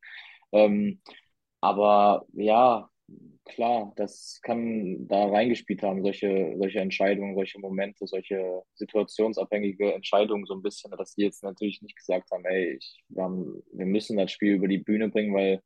Ähm, 0.52 1.02
aber 1.62 2.26
ja, 2.34 2.90
klar, 3.46 3.94
das 3.96 4.40
kann 4.44 5.08
da 5.08 5.28
reingespielt 5.28 5.84
haben, 5.84 6.02
solche, 6.04 6.56
solche 6.58 6.80
Entscheidungen, 6.80 7.36
solche 7.36 7.60
Momente, 7.60 8.08
solche 8.08 8.64
situationsabhängige 8.76 9.94
Entscheidungen 9.94 10.46
so 10.46 10.56
ein 10.56 10.62
bisschen, 10.62 10.92
dass 10.92 11.16
die 11.16 11.24
jetzt 11.24 11.44
natürlich 11.44 11.82
nicht 11.82 11.96
gesagt 11.96 12.32
haben, 12.32 12.46
ey, 12.46 12.78
ich, 12.78 13.04
wir, 13.10 13.24
haben, 13.24 13.64
wir 13.74 13.86
müssen 13.86 14.18
das 14.18 14.32
Spiel 14.32 14.54
über 14.56 14.68
die 14.68 14.80
Bühne 14.80 15.10
bringen, 15.10 15.34
weil 15.34 15.62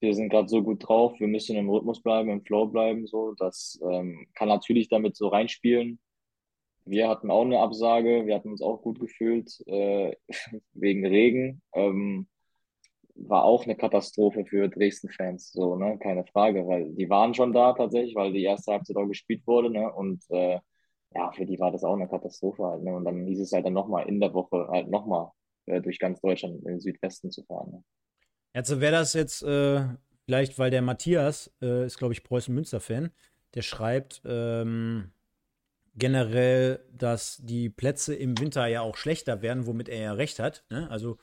wir 0.00 0.14
sind 0.14 0.28
gerade 0.28 0.48
so 0.48 0.62
gut 0.62 0.86
drauf, 0.86 1.18
wir 1.18 1.26
müssen 1.28 1.56
im 1.56 1.68
Rhythmus 1.70 2.02
bleiben, 2.02 2.30
im 2.30 2.44
Flow 2.44 2.66
bleiben, 2.66 3.06
so. 3.06 3.34
Das 3.36 3.78
ähm, 3.82 4.26
kann 4.34 4.48
natürlich 4.48 4.88
damit 4.88 5.16
so 5.16 5.28
reinspielen. 5.28 5.98
Wir 6.88 7.08
hatten 7.08 7.30
auch 7.30 7.44
eine 7.44 7.60
Absage, 7.60 8.26
wir 8.26 8.34
hatten 8.34 8.50
uns 8.50 8.62
auch 8.62 8.82
gut 8.82 9.00
gefühlt 9.00 9.50
äh, 9.66 10.14
wegen 10.72 11.06
Regen. 11.06 11.62
Ähm, 11.74 12.28
war 13.18 13.44
auch 13.44 13.64
eine 13.64 13.76
Katastrophe 13.76 14.44
für 14.46 14.68
Dresden-Fans, 14.68 15.52
so, 15.52 15.76
ne, 15.76 15.98
keine 15.98 16.24
Frage, 16.24 16.66
weil 16.66 16.92
die 16.92 17.10
waren 17.10 17.34
schon 17.34 17.52
da 17.52 17.72
tatsächlich, 17.72 18.14
weil 18.14 18.32
die 18.32 18.44
erste 18.44 18.72
Halbzeit 18.72 18.96
auch 18.96 19.08
gespielt 19.08 19.42
wurde, 19.46 19.70
ne, 19.70 19.92
und 19.92 20.22
äh, 20.30 20.60
ja, 21.14 21.32
für 21.32 21.44
die 21.44 21.58
war 21.58 21.72
das 21.72 21.84
auch 21.84 21.94
eine 21.94 22.08
Katastrophe 22.08 22.64
halt, 22.64 22.82
ne, 22.84 22.94
und 22.94 23.04
dann 23.04 23.26
hieß 23.26 23.40
es 23.40 23.52
halt 23.52 23.66
dann 23.66 23.72
nochmal 23.72 24.08
in 24.08 24.20
der 24.20 24.34
Woche 24.34 24.68
halt 24.68 24.88
nochmal 24.88 25.32
äh, 25.66 25.80
durch 25.80 25.98
ganz 25.98 26.20
Deutschland 26.20 26.60
in 26.60 26.64
den 26.64 26.80
Südwesten 26.80 27.30
zu 27.30 27.42
fahren. 27.44 27.70
Ne. 27.72 27.84
Also 28.52 28.80
wäre 28.80 28.92
das 28.92 29.14
jetzt 29.14 29.42
äh, 29.42 29.82
vielleicht, 30.24 30.58
weil 30.58 30.70
der 30.70 30.82
Matthias 30.82 31.52
äh, 31.60 31.86
ist, 31.86 31.98
glaube 31.98 32.12
ich, 32.12 32.22
Preußen-Münster-Fan, 32.22 33.10
der 33.54 33.62
schreibt 33.62 34.22
ähm, 34.24 35.10
generell, 35.98 36.80
dass 36.92 37.38
die 37.42 37.68
Plätze 37.68 38.14
im 38.14 38.38
Winter 38.38 38.66
ja 38.66 38.80
auch 38.82 38.96
schlechter 38.96 39.42
werden, 39.42 39.66
womit 39.66 39.88
er 39.88 40.00
ja 40.00 40.12
recht 40.12 40.38
hat, 40.38 40.64
ne, 40.70 40.90
also 40.90 41.18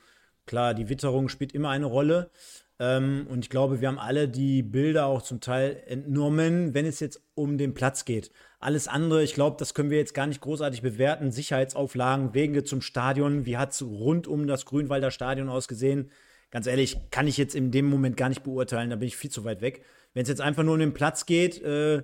Klar, 0.46 0.74
die 0.74 0.88
Witterung 0.88 1.28
spielt 1.28 1.52
immer 1.52 1.70
eine 1.70 1.86
Rolle. 1.86 2.30
Ähm, 2.78 3.26
und 3.28 3.40
ich 3.44 3.50
glaube, 3.50 3.80
wir 3.80 3.88
haben 3.88 3.98
alle 3.98 4.28
die 4.28 4.62
Bilder 4.62 5.06
auch 5.06 5.22
zum 5.22 5.40
Teil 5.40 5.82
entnommen, 5.86 6.72
wenn 6.72 6.86
es 6.86 7.00
jetzt 7.00 7.20
um 7.34 7.58
den 7.58 7.74
Platz 7.74 8.04
geht. 8.04 8.30
Alles 8.60 8.86
andere, 8.86 9.22
ich 9.22 9.34
glaube, 9.34 9.56
das 9.58 9.74
können 9.74 9.90
wir 9.90 9.98
jetzt 9.98 10.14
gar 10.14 10.26
nicht 10.26 10.40
großartig 10.40 10.82
bewerten. 10.82 11.32
Sicherheitsauflagen, 11.32 12.32
Wege 12.34 12.64
zum 12.64 12.80
Stadion, 12.80 13.44
wie 13.44 13.56
hat 13.56 13.72
es 13.72 13.82
rund 13.82 14.28
um 14.28 14.46
das 14.46 14.66
Grünwalder 14.66 15.10
Stadion 15.10 15.48
ausgesehen? 15.48 16.10
Ganz 16.50 16.66
ehrlich, 16.66 16.98
kann 17.10 17.26
ich 17.26 17.38
jetzt 17.38 17.56
in 17.56 17.72
dem 17.72 17.86
Moment 17.86 18.16
gar 18.16 18.28
nicht 18.28 18.44
beurteilen, 18.44 18.90
da 18.90 18.96
bin 18.96 19.08
ich 19.08 19.16
viel 19.16 19.30
zu 19.30 19.44
weit 19.44 19.62
weg. 19.62 19.82
Wenn 20.14 20.22
es 20.22 20.28
jetzt 20.28 20.40
einfach 20.40 20.62
nur 20.62 20.74
um 20.74 20.80
den 20.80 20.94
Platz 20.94 21.26
geht, 21.26 21.60
äh, 21.62 22.02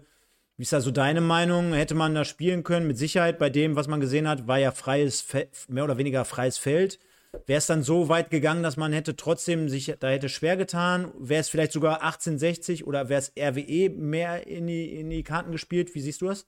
wie 0.57 0.63
ist 0.63 0.73
da 0.73 0.81
so 0.81 0.91
deine 0.91 1.21
Meinung? 1.21 1.73
Hätte 1.73 1.95
man 1.95 2.15
da 2.15 2.25
spielen 2.25 2.63
können? 2.63 2.87
Mit 2.87 2.99
Sicherheit, 2.99 3.39
bei 3.39 3.51
dem, 3.51 3.75
was 3.75 3.89
man 3.89 4.01
gesehen 4.01 4.29
hat, 4.29 4.47
war 4.47 4.59
ja 4.59 4.71
freies, 4.71 5.27
mehr 5.69 5.85
oder 5.85 5.99
weniger 5.99 6.25
freies 6.25 6.59
Feld. 6.59 6.99
Wäre 7.47 7.59
es 7.59 7.67
dann 7.67 7.83
so 7.83 8.09
weit 8.09 8.31
gegangen, 8.31 8.63
dass 8.63 8.77
man 8.77 8.93
hätte 8.93 9.17
trotzdem 9.17 9.71
sich 9.71 9.95
da 9.99 10.09
hätte 10.09 10.29
schwer 10.29 10.57
getan? 10.59 11.13
Wäre 11.19 11.41
es 11.41 11.49
vielleicht 11.49 11.73
sogar 11.73 12.03
1860 12.03 12.87
oder 12.87 13.09
wäre 13.09 13.21
es 13.21 13.33
RWE 13.39 13.89
mehr 13.89 14.47
in 14.47 14.67
die, 14.67 14.95
in 14.95 15.09
die 15.09 15.23
Karten 15.23 15.51
gespielt? 15.51 15.95
Wie 15.95 16.01
siehst 16.01 16.21
du 16.21 16.27
das? 16.27 16.47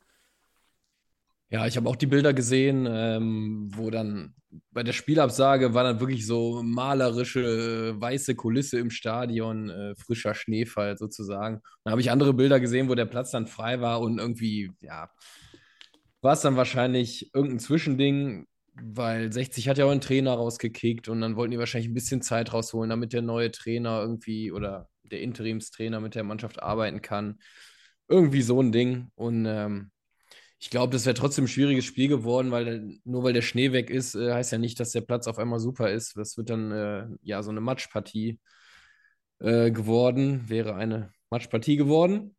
Ja, 1.48 1.66
ich 1.66 1.76
habe 1.76 1.88
auch 1.88 1.96
die 1.96 2.06
Bilder 2.06 2.34
gesehen, 2.34 2.86
ähm, 2.88 3.70
wo 3.74 3.90
dann 3.90 4.34
bei 4.70 4.82
der 4.82 4.92
Spielabsage 4.92 5.74
war 5.74 5.84
dann 5.84 6.00
wirklich 6.00 6.26
so 6.26 6.62
malerische 6.62 7.94
weiße 8.00 8.34
Kulisse 8.34 8.78
im 8.78 8.90
Stadion, 8.90 9.70
äh, 9.70 9.94
frischer 9.96 10.34
Schneefall 10.34 10.96
sozusagen. 10.96 11.60
Dann 11.84 11.92
habe 11.92 12.00
ich 12.00 12.10
andere 12.10 12.34
Bilder 12.34 12.60
gesehen, 12.60 12.88
wo 12.88 12.94
der 12.94 13.06
Platz 13.06 13.30
dann 13.30 13.46
frei 13.46 13.80
war 13.80 14.00
und 14.00 14.18
irgendwie, 14.18 14.70
ja, 14.80 15.10
war 16.22 16.32
es 16.32 16.40
dann 16.40 16.56
wahrscheinlich 16.56 17.30
irgendein 17.34 17.58
Zwischending 17.58 18.46
weil 18.76 19.32
60 19.32 19.68
hat 19.68 19.78
ja 19.78 19.84
auch 19.84 19.90
einen 19.90 20.00
Trainer 20.00 20.32
rausgekickt 20.32 21.08
und 21.08 21.20
dann 21.20 21.36
wollten 21.36 21.52
die 21.52 21.58
wahrscheinlich 21.58 21.90
ein 21.90 21.94
bisschen 21.94 22.22
Zeit 22.22 22.52
rausholen, 22.52 22.90
damit 22.90 23.12
der 23.12 23.22
neue 23.22 23.50
Trainer 23.50 24.00
irgendwie 24.00 24.50
oder 24.50 24.88
der 25.04 25.20
Interimstrainer 25.20 26.00
mit 26.00 26.14
der 26.14 26.24
Mannschaft 26.24 26.62
arbeiten 26.62 27.02
kann. 27.02 27.38
Irgendwie 28.08 28.42
so 28.42 28.60
ein 28.60 28.72
Ding. 28.72 29.08
Und 29.14 29.46
ähm, 29.46 29.90
ich 30.58 30.70
glaube, 30.70 30.92
das 30.92 31.04
wäre 31.04 31.14
trotzdem 31.14 31.44
ein 31.44 31.48
schwieriges 31.48 31.84
Spiel 31.84 32.08
geworden, 32.08 32.50
weil 32.50 32.98
nur 33.04 33.22
weil 33.22 33.32
der 33.32 33.42
Schnee 33.42 33.72
weg 33.72 33.90
ist, 33.90 34.14
äh, 34.14 34.32
heißt 34.32 34.52
ja 34.52 34.58
nicht, 34.58 34.80
dass 34.80 34.92
der 34.92 35.02
Platz 35.02 35.26
auf 35.26 35.38
einmal 35.38 35.60
super 35.60 35.90
ist. 35.90 36.16
Das 36.16 36.36
wird 36.36 36.50
dann 36.50 36.72
äh, 36.72 37.06
ja 37.22 37.42
so 37.42 37.50
eine 37.50 37.60
Matschpartie 37.60 38.38
äh, 39.40 39.70
geworden, 39.70 40.48
wäre 40.48 40.74
eine 40.74 41.12
Matschpartie 41.30 41.76
geworden. 41.76 42.36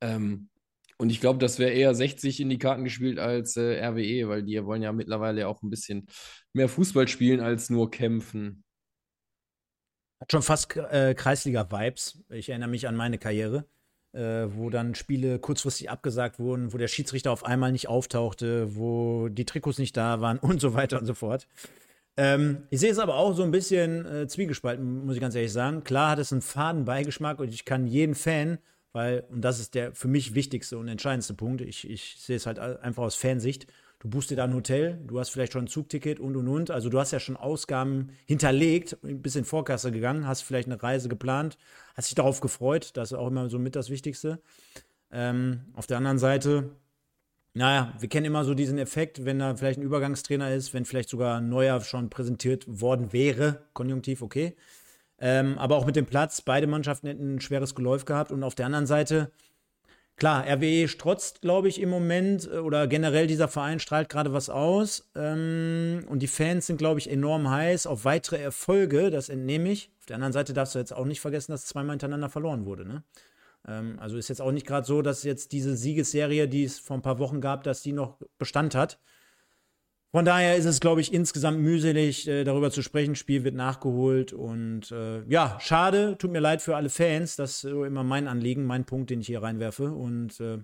Ähm, 0.00 0.50
und 0.98 1.08
ich 1.08 1.20
glaube, 1.20 1.38
das 1.38 1.58
wäre 1.58 1.70
eher 1.70 1.94
60 1.94 2.40
in 2.40 2.50
die 2.50 2.58
Karten 2.58 2.84
gespielt 2.84 3.18
als 3.18 3.56
äh, 3.56 3.82
RWE, 3.82 4.28
weil 4.28 4.42
die 4.42 4.62
wollen 4.66 4.82
ja 4.82 4.92
mittlerweile 4.92 5.48
auch 5.48 5.62
ein 5.62 5.70
bisschen 5.70 6.06
mehr 6.52 6.68
Fußball 6.68 7.08
spielen 7.08 7.40
als 7.40 7.70
nur 7.70 7.90
kämpfen. 7.90 8.64
Hat 10.20 10.30
schon 10.30 10.42
fast 10.42 10.76
äh, 10.76 11.14
Kreisliga-Vibes. 11.14 12.22
Ich 12.28 12.50
erinnere 12.50 12.68
mich 12.68 12.86
an 12.86 12.96
meine 12.96 13.16
Karriere, 13.16 13.66
äh, 14.12 14.46
wo 14.54 14.70
dann 14.70 14.94
Spiele 14.94 15.38
kurzfristig 15.38 15.90
abgesagt 15.90 16.38
wurden, 16.38 16.72
wo 16.72 16.78
der 16.78 16.88
Schiedsrichter 16.88 17.30
auf 17.32 17.44
einmal 17.44 17.72
nicht 17.72 17.88
auftauchte, 17.88 18.76
wo 18.76 19.28
die 19.28 19.44
Trikots 19.44 19.78
nicht 19.78 19.96
da 19.96 20.20
waren 20.20 20.38
und 20.40 20.60
so 20.60 20.74
weiter 20.74 20.98
und 20.98 21.06
so 21.06 21.14
fort. 21.14 21.46
Ähm, 22.16 22.64
ich 22.70 22.80
sehe 22.80 22.90
es 22.90 22.98
aber 22.98 23.14
auch 23.14 23.34
so 23.34 23.42
ein 23.42 23.50
bisschen 23.50 24.04
äh, 24.04 24.26
zwiegespalten, 24.26 25.06
muss 25.06 25.14
ich 25.14 25.20
ganz 25.20 25.34
ehrlich 25.34 25.52
sagen. 25.52 25.84
Klar 25.84 26.10
hat 26.10 26.18
es 26.18 26.32
einen 26.32 26.42
faden 26.42 26.84
Beigeschmack 26.84 27.38
und 27.38 27.54
ich 27.54 27.64
kann 27.64 27.86
jeden 27.86 28.14
Fan 28.14 28.58
weil, 28.92 29.24
und 29.30 29.42
das 29.42 29.60
ist 29.60 29.74
der 29.74 29.94
für 29.94 30.08
mich 30.08 30.34
wichtigste 30.34 30.76
und 30.78 30.88
entscheidendste 30.88 31.34
Punkt, 31.34 31.60
ich, 31.60 31.88
ich 31.88 32.16
sehe 32.18 32.36
es 32.36 32.46
halt 32.46 32.58
einfach 32.58 33.04
aus 33.04 33.14
Fansicht, 33.14 33.66
du 34.00 34.08
buchst 34.08 34.30
dir 34.30 34.36
da 34.36 34.44
ein 34.44 34.54
Hotel, 34.54 34.98
du 35.06 35.20
hast 35.20 35.30
vielleicht 35.30 35.52
schon 35.52 35.64
ein 35.64 35.68
Zugticket 35.68 36.18
und 36.18 36.36
und 36.36 36.48
und. 36.48 36.70
Also 36.70 36.88
du 36.88 36.98
hast 36.98 37.12
ja 37.12 37.20
schon 37.20 37.36
Ausgaben 37.36 38.10
hinterlegt, 38.26 38.98
ein 39.04 39.22
bisschen 39.22 39.44
Vorkasse 39.44 39.92
gegangen, 39.92 40.26
hast 40.26 40.42
vielleicht 40.42 40.68
eine 40.68 40.82
Reise 40.82 41.08
geplant, 41.08 41.56
hast 41.94 42.08
dich 42.08 42.14
darauf 42.14 42.40
gefreut, 42.40 42.90
das 42.96 43.12
ist 43.12 43.18
auch 43.18 43.28
immer 43.28 43.48
so 43.48 43.58
mit 43.58 43.76
das 43.76 43.90
Wichtigste. 43.90 44.40
Ähm, 45.12 45.60
auf 45.74 45.86
der 45.86 45.98
anderen 45.98 46.18
Seite, 46.18 46.70
naja, 47.52 47.92
wir 47.98 48.08
kennen 48.08 48.26
immer 48.26 48.44
so 48.44 48.54
diesen 48.54 48.78
Effekt, 48.78 49.24
wenn 49.24 49.38
da 49.38 49.56
vielleicht 49.56 49.78
ein 49.78 49.84
Übergangstrainer 49.84 50.54
ist, 50.54 50.72
wenn 50.72 50.84
vielleicht 50.84 51.08
sogar 51.08 51.38
ein 51.38 51.48
neuer 51.48 51.80
schon 51.80 52.08
präsentiert 52.08 52.64
worden 52.66 53.12
wäre, 53.12 53.62
konjunktiv, 53.72 54.22
okay. 54.22 54.56
Ähm, 55.18 55.58
aber 55.58 55.76
auch 55.76 55.84
mit 55.84 55.96
dem 55.96 56.06
Platz, 56.06 56.40
beide 56.40 56.66
Mannschaften 56.66 57.08
hätten 57.08 57.34
ein 57.34 57.40
schweres 57.40 57.74
Geläuf 57.74 58.06
gehabt. 58.06 58.32
Und 58.32 58.42
auf 58.42 58.54
der 58.54 58.66
anderen 58.66 58.86
Seite, 58.86 59.30
klar, 60.20 60.46
RWE 60.46 60.86
strotzt, 60.86 61.40
glaube 61.40 61.68
ich, 61.68 61.80
im 61.80 61.88
Moment 61.88 62.46
äh, 62.46 62.58
oder 62.58 62.86
generell 62.86 63.26
dieser 63.26 63.48
Verein 63.48 63.80
strahlt 63.80 64.08
gerade 64.08 64.32
was 64.32 64.48
aus. 64.48 65.10
Ähm, 65.16 66.04
und 66.08 66.20
die 66.20 66.28
Fans 66.28 66.68
sind, 66.68 66.76
glaube 66.76 67.00
ich, 67.00 67.10
enorm 67.10 67.50
heiß 67.50 67.88
auf 67.88 68.04
weitere 68.04 68.36
Erfolge, 68.36 69.10
das 69.10 69.28
entnehme 69.28 69.70
ich. 69.70 69.90
Auf 69.98 70.06
der 70.06 70.16
anderen 70.16 70.32
Seite 70.32 70.52
darfst 70.52 70.76
du 70.76 70.78
jetzt 70.78 70.92
auch 70.92 71.06
nicht 71.06 71.20
vergessen, 71.20 71.50
dass 71.50 71.66
zweimal 71.66 71.94
hintereinander 71.94 72.28
verloren 72.28 72.66
wurde. 72.66 72.86
Ne? 72.86 73.02
Ähm, 73.66 73.98
also 73.98 74.16
ist 74.16 74.28
jetzt 74.28 74.42
auch 74.42 74.52
nicht 74.52 74.66
gerade 74.66 74.86
so, 74.86 75.02
dass 75.02 75.24
jetzt 75.24 75.52
diese 75.52 75.74
Siegesserie, 75.74 76.46
die 76.46 76.64
es 76.64 76.78
vor 76.78 76.96
ein 76.96 77.02
paar 77.02 77.18
Wochen 77.18 77.40
gab, 77.40 77.64
dass 77.64 77.82
die 77.82 77.92
noch 77.92 78.18
Bestand 78.38 78.76
hat. 78.76 79.00
Von 80.12 80.24
daher 80.24 80.56
ist 80.56 80.64
es, 80.64 80.80
glaube 80.80 81.00
ich, 81.00 81.12
insgesamt 81.12 81.60
mühselig, 81.60 82.26
äh, 82.26 82.42
darüber 82.42 82.70
zu 82.70 82.82
sprechen. 82.82 83.14
Spiel 83.14 83.44
wird 83.44 83.54
nachgeholt 83.54 84.32
und 84.32 84.90
äh, 84.90 85.22
ja, 85.28 85.56
schade, 85.60 86.16
tut 86.18 86.32
mir 86.32 86.40
leid 86.40 86.62
für 86.62 86.74
alle 86.74 86.88
Fans. 86.88 87.36
Das 87.36 87.50
ist 87.50 87.60
so 87.60 87.84
immer 87.84 88.02
mein 88.02 88.26
Anliegen, 88.26 88.64
mein 88.64 88.84
Punkt, 88.84 89.10
den 89.10 89.20
ich 89.20 89.28
hier 89.28 89.42
reinwerfe. 89.42 89.92
Und 89.92 90.40
äh, 90.40 90.58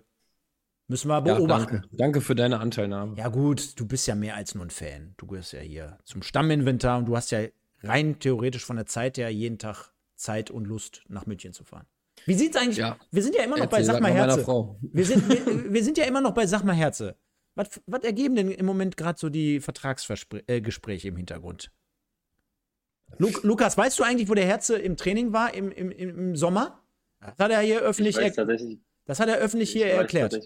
Müssen 0.88 1.08
wir 1.08 1.20
beobachten. 1.20 1.74
Ja, 1.74 1.80
danke. 1.80 1.96
danke 1.96 2.20
für 2.20 2.34
deine 2.34 2.60
Anteilnahme. 2.60 3.16
Ja, 3.16 3.28
gut, 3.28 3.78
du 3.78 3.86
bist 3.86 4.06
ja 4.06 4.14
mehr 4.14 4.36
als 4.36 4.54
nur 4.54 4.64
ein 4.64 4.70
Fan. 4.70 5.14
Du 5.16 5.26
gehörst 5.26 5.52
ja 5.52 5.60
hier 5.60 5.98
zum 6.04 6.22
Stamminventar 6.22 6.98
und 6.98 7.06
du 7.06 7.16
hast 7.16 7.32
ja 7.32 7.40
rein 7.82 8.18
theoretisch 8.20 8.64
von 8.64 8.76
der 8.76 8.86
Zeit 8.86 9.18
her 9.18 9.28
jeden 9.30 9.58
Tag 9.58 9.90
Zeit 10.14 10.50
und 10.50 10.64
Lust, 10.64 11.02
nach 11.08 11.26
München 11.26 11.52
zu 11.52 11.64
fahren. 11.64 11.86
Wie 12.24 12.34
sieht's 12.34 12.56
eigentlich? 12.56 12.78
Ja. 12.78 12.96
Wir 13.10 13.22
sind 13.22 13.34
ja 13.34 13.42
immer 13.42 13.56
noch 13.56 13.64
Erzähl, 13.64 13.78
bei 13.78 13.84
Sag 13.84 14.00
mal 14.00 14.12
Herze. 14.12 14.46
Wir 14.80 15.04
sind, 15.04 15.28
wir, 15.28 15.72
wir, 15.72 15.84
sind 15.84 15.98
ja 15.98 16.04
immer 16.04 16.20
noch 16.20 16.32
bei 16.32 16.46
Sag 16.46 16.64
mal 16.64 16.74
Herze. 16.74 17.16
Was, 17.56 17.80
was 17.86 18.04
ergeben 18.04 18.36
denn 18.36 18.50
im 18.50 18.66
Moment 18.66 18.96
gerade 18.96 19.18
so 19.18 19.28
die 19.28 19.60
Vertragsgespräche 19.60 21.08
äh, 21.08 21.10
im 21.10 21.16
Hintergrund? 21.16 21.72
Lu 23.18 23.30
Lukas, 23.42 23.76
weißt 23.78 23.98
du 23.98 24.02
eigentlich, 24.02 24.28
wo 24.28 24.34
der 24.34 24.46
Herze 24.46 24.76
im 24.76 24.96
Training 24.96 25.32
war 25.32 25.54
im, 25.54 25.72
im, 25.72 25.90
im 25.90 26.36
Sommer? 26.36 26.82
Das 27.20 27.38
hat 27.38 27.50
er 27.50 27.60
hier 27.60 27.80
öffentlich 27.80 28.16
erklärt. 28.16 28.78
Das 29.06 29.20
hat 29.20 29.28
er 29.28 29.36
öffentlich 29.38 29.70
hier 29.70 29.86
erklärt. 29.86 30.36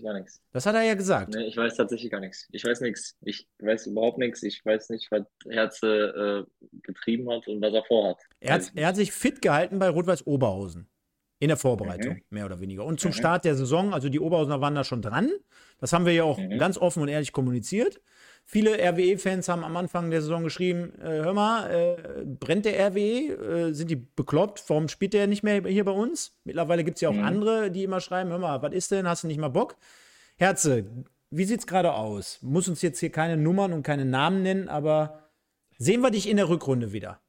Das 0.53 0.67
hat 0.67 0.75
er 0.75 0.83
ja 0.83 0.95
gesagt. 0.95 1.35
Nee, 1.35 1.47
ich 1.47 1.57
weiß 1.57 1.77
tatsächlich 1.77 2.11
gar 2.11 2.21
nichts. 2.21 2.47
Ich 2.53 2.63
weiß 2.63 2.83
nichts. 2.83 3.17
Ich 3.23 3.49
weiß 3.59 3.87
überhaupt 3.87 4.19
nichts. 4.19 4.43
Ich 4.43 4.63
weiß 4.65 4.91
nicht, 4.91 5.11
was 5.11 5.23
Herze 5.49 6.47
äh, 6.61 6.69
getrieben 6.83 7.31
hat 7.31 7.49
und 7.49 7.63
was 7.63 7.73
er 7.73 7.85
vorhat. 7.85 8.19
Er 8.39 8.55
hat, 8.55 8.71
er 8.75 8.89
hat 8.89 8.97
sich 8.97 9.13
fit 9.13 9.41
gehalten 9.41 9.79
bei 9.79 9.89
Rot-Weiß 9.89 10.27
Oberhausen. 10.27 10.90
In 11.41 11.49
der 11.49 11.57
Vorbereitung, 11.57 12.15
mhm. 12.15 12.23
mehr 12.29 12.45
oder 12.45 12.61
weniger. 12.61 12.85
Und 12.85 13.01
zum 13.01 13.11
mhm. 13.11 13.15
Start 13.15 13.45
der 13.47 13.57
Saison, 13.57 13.95
also 13.95 14.09
die 14.11 14.21
Oberhausener 14.21 14.61
waren 14.61 14.75
da 14.75 14.85
schon 14.85 15.01
dran. 15.01 15.31
Das 15.79 15.93
haben 15.93 16.05
wir 16.05 16.13
ja 16.13 16.23
auch 16.23 16.39
mhm. 16.39 16.59
ganz 16.59 16.77
offen 16.77 17.03
und 17.03 17.09
ehrlich 17.09 17.33
kommuniziert. 17.33 18.01
Viele 18.45 18.79
RWE-Fans 18.79 19.49
haben 19.49 19.65
am 19.65 19.77
Anfang 19.77 20.11
der 20.11 20.21
Saison 20.21 20.45
geschrieben: 20.45 20.93
äh, 21.01 21.23
Hör 21.23 21.33
mal, 21.33 21.71
äh, 21.71 22.25
brennt 22.27 22.67
der 22.67 22.79
RWE? 22.89 23.69
Äh, 23.69 23.73
sind 23.73 23.91
die 23.91 23.97
bekloppt? 23.97 24.63
Warum 24.69 24.89
spielt 24.89 25.15
der 25.15 25.27
nicht 25.27 25.43
mehr 25.43 25.63
hier 25.63 25.85
bei 25.85 25.93
uns? 25.93 26.37
Mittlerweile 26.45 26.85
gibt 26.85 26.99
es 26.99 27.01
ja 27.01 27.09
auch 27.09 27.15
mhm. 27.15 27.25
andere, 27.25 27.71
die 27.71 27.85
immer 27.85 28.01
schreiben: 28.01 28.31
Hör 28.31 28.39
mal, 28.39 28.61
was 28.61 28.75
ist 28.75 28.91
denn? 28.91 29.09
Hast 29.09 29.25
du 29.25 29.29
nicht 29.29 29.41
mal 29.41 29.49
Bock? 29.49 29.77
Herze, 30.37 30.85
wie 31.31 31.45
sieht 31.45 31.61
es 31.61 31.67
gerade 31.67 31.95
aus? 31.95 32.39
Muss 32.43 32.69
uns 32.69 32.83
jetzt 32.83 32.99
hier 32.99 33.11
keine 33.11 33.37
Nummern 33.37 33.73
und 33.73 33.83
keine 33.83 34.05
Namen 34.05 34.43
nennen, 34.43 34.69
aber 34.69 35.31
sehen 35.79 36.03
wir 36.03 36.11
dich 36.11 36.29
in 36.29 36.37
der 36.37 36.49
Rückrunde 36.49 36.93
wieder? 36.93 37.21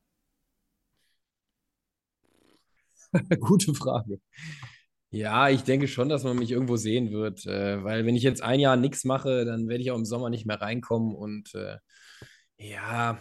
Gute 3.40 3.74
Frage. 3.74 4.20
Ja, 5.14 5.50
ich 5.50 5.64
denke 5.64 5.90
schon, 5.90 6.08
dass 6.08 6.24
man 6.24 6.38
mich 6.38 6.52
irgendwo 6.52 6.78
sehen 6.78 7.12
wird, 7.12 7.46
äh, 7.46 7.84
weil 7.84 8.06
wenn 8.06 8.16
ich 8.16 8.24
jetzt 8.24 8.42
ein 8.42 8.62
Jahr 8.62 8.78
nichts 8.78 9.04
mache, 9.04 9.44
dann 9.44 9.68
werde 9.68 9.84
ich 9.84 9.92
auch 9.92 9.98
im 9.98 10.06
Sommer 10.06 10.30
nicht 10.30 10.46
mehr 10.46 10.62
reinkommen 10.62 11.14
und 11.16 11.54
äh, 11.54 11.78
ja, 12.58 13.20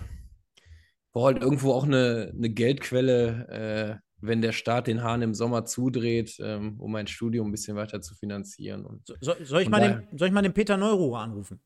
brauche 1.13 1.33
halt 1.33 1.43
irgendwo 1.43 1.73
auch 1.73 1.85
eine, 1.85 2.33
eine 2.33 2.51
Geldquelle, 2.51 3.99
äh, 3.99 4.07
wenn 4.21 4.41
der 4.41 4.53
Staat 4.53 4.87
den 4.87 5.03
Hahn 5.03 5.23
im 5.23 5.35
Sommer 5.35 5.65
zudreht, 5.65 6.37
ähm, 6.41 6.79
um 6.79 6.93
mein 6.93 7.09
Studium 7.09 7.49
ein 7.49 7.53
bisschen 7.53 7.77
weiter 7.77 8.01
zu 8.01 8.15
finanzieren. 8.15 8.85
Und, 8.85 9.09
so, 9.21 9.35
soll, 9.43 9.63
ich 9.63 9.69
mal 9.69 9.81
den, 9.81 10.19
soll 10.19 10.29
ich 10.29 10.35
mal 10.35 10.43
den 10.43 10.53
Peter 10.53 10.77
Neururer 10.77 11.21
anrufen? 11.21 11.61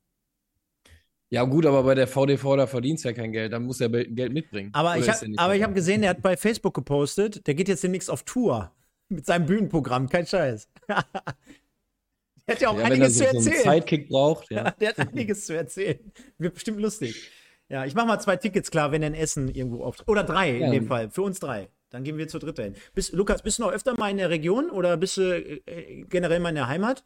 Ja, 1.35 1.43
gut, 1.43 1.67
aber 1.67 1.83
bei 1.83 1.97
der 1.97 2.07
VDV, 2.07 2.55
da 2.57 2.69
verdienst 2.69 3.05
ja 3.05 3.13
kein 3.13 3.33
Geld, 3.33 3.53
dann 3.53 3.65
muss 3.65 3.81
er 3.81 3.89
Geld 3.89 4.33
mitbringen. 4.33 4.71
Aber 4.73 4.97
ich 4.97 5.09
habe 5.09 5.63
hab 5.65 5.75
gesehen, 5.75 6.03
der 6.03 6.11
hat 6.11 6.23
bei 6.23 6.37
Facebook 6.37 6.75
gepostet, 6.75 7.45
der 7.49 7.55
geht 7.55 7.67
jetzt 7.67 7.83
demnächst 7.83 8.09
auf 8.09 8.23
Tour 8.23 8.71
mit 9.09 9.27
seinem 9.27 9.45
Bühnenprogramm, 9.47 10.09
kein 10.09 10.29
Scheiß. 10.29 10.69
der 10.87 12.55
hat 12.55 12.61
ja 12.61 12.69
auch 12.69 12.79
ja, 12.79 12.85
einiges 12.85 13.19
so, 13.19 13.25
zu 13.25 13.27
erzählen. 13.27 13.43
So 13.43 13.51
einen 13.51 13.81
Sidekick 13.81 14.09
braucht, 14.11 14.49
ja. 14.53 14.71
der 14.81 14.91
hat 14.91 14.99
einiges 15.01 15.47
zu 15.47 15.57
erzählen. 15.57 15.99
Wird 16.39 16.55
bestimmt 16.55 16.81
lustig. 16.81 17.29
Ja, 17.69 17.85
ich 17.85 17.97
mache 17.97 18.07
mal 18.07 18.21
zwei 18.21 18.37
Tickets 18.37 18.71
klar, 18.71 18.93
wenn 18.93 19.03
er 19.03 19.09
in 19.09 19.15
Essen 19.15 19.53
irgendwo 19.53 19.83
auftritt. 19.83 20.07
Oder 20.07 20.23
drei 20.23 20.57
in 20.57 20.71
dem 20.71 20.87
Fall, 20.87 21.11
für 21.11 21.23
uns 21.23 21.41
drei. 21.41 21.69
Dann 21.91 22.05
gehen 22.05 22.17
wir 22.17 22.29
zur 22.29 22.39
dritten 22.39 22.63
hin. 22.63 22.75
Bist, 22.95 23.13
Lukas, 23.13 23.43
bist 23.43 23.59
du 23.59 23.65
noch 23.65 23.73
öfter 23.73 23.99
mal 23.99 24.09
in 24.09 24.19
der 24.19 24.31
Region 24.31 24.71
oder 24.71 24.97
bist 24.97 25.17
du 25.17 25.23
äh, 25.23 26.05
generell 26.09 26.39
mal 26.39 26.51
in 26.51 26.55
der 26.55 26.69
Heimat? 26.69 27.03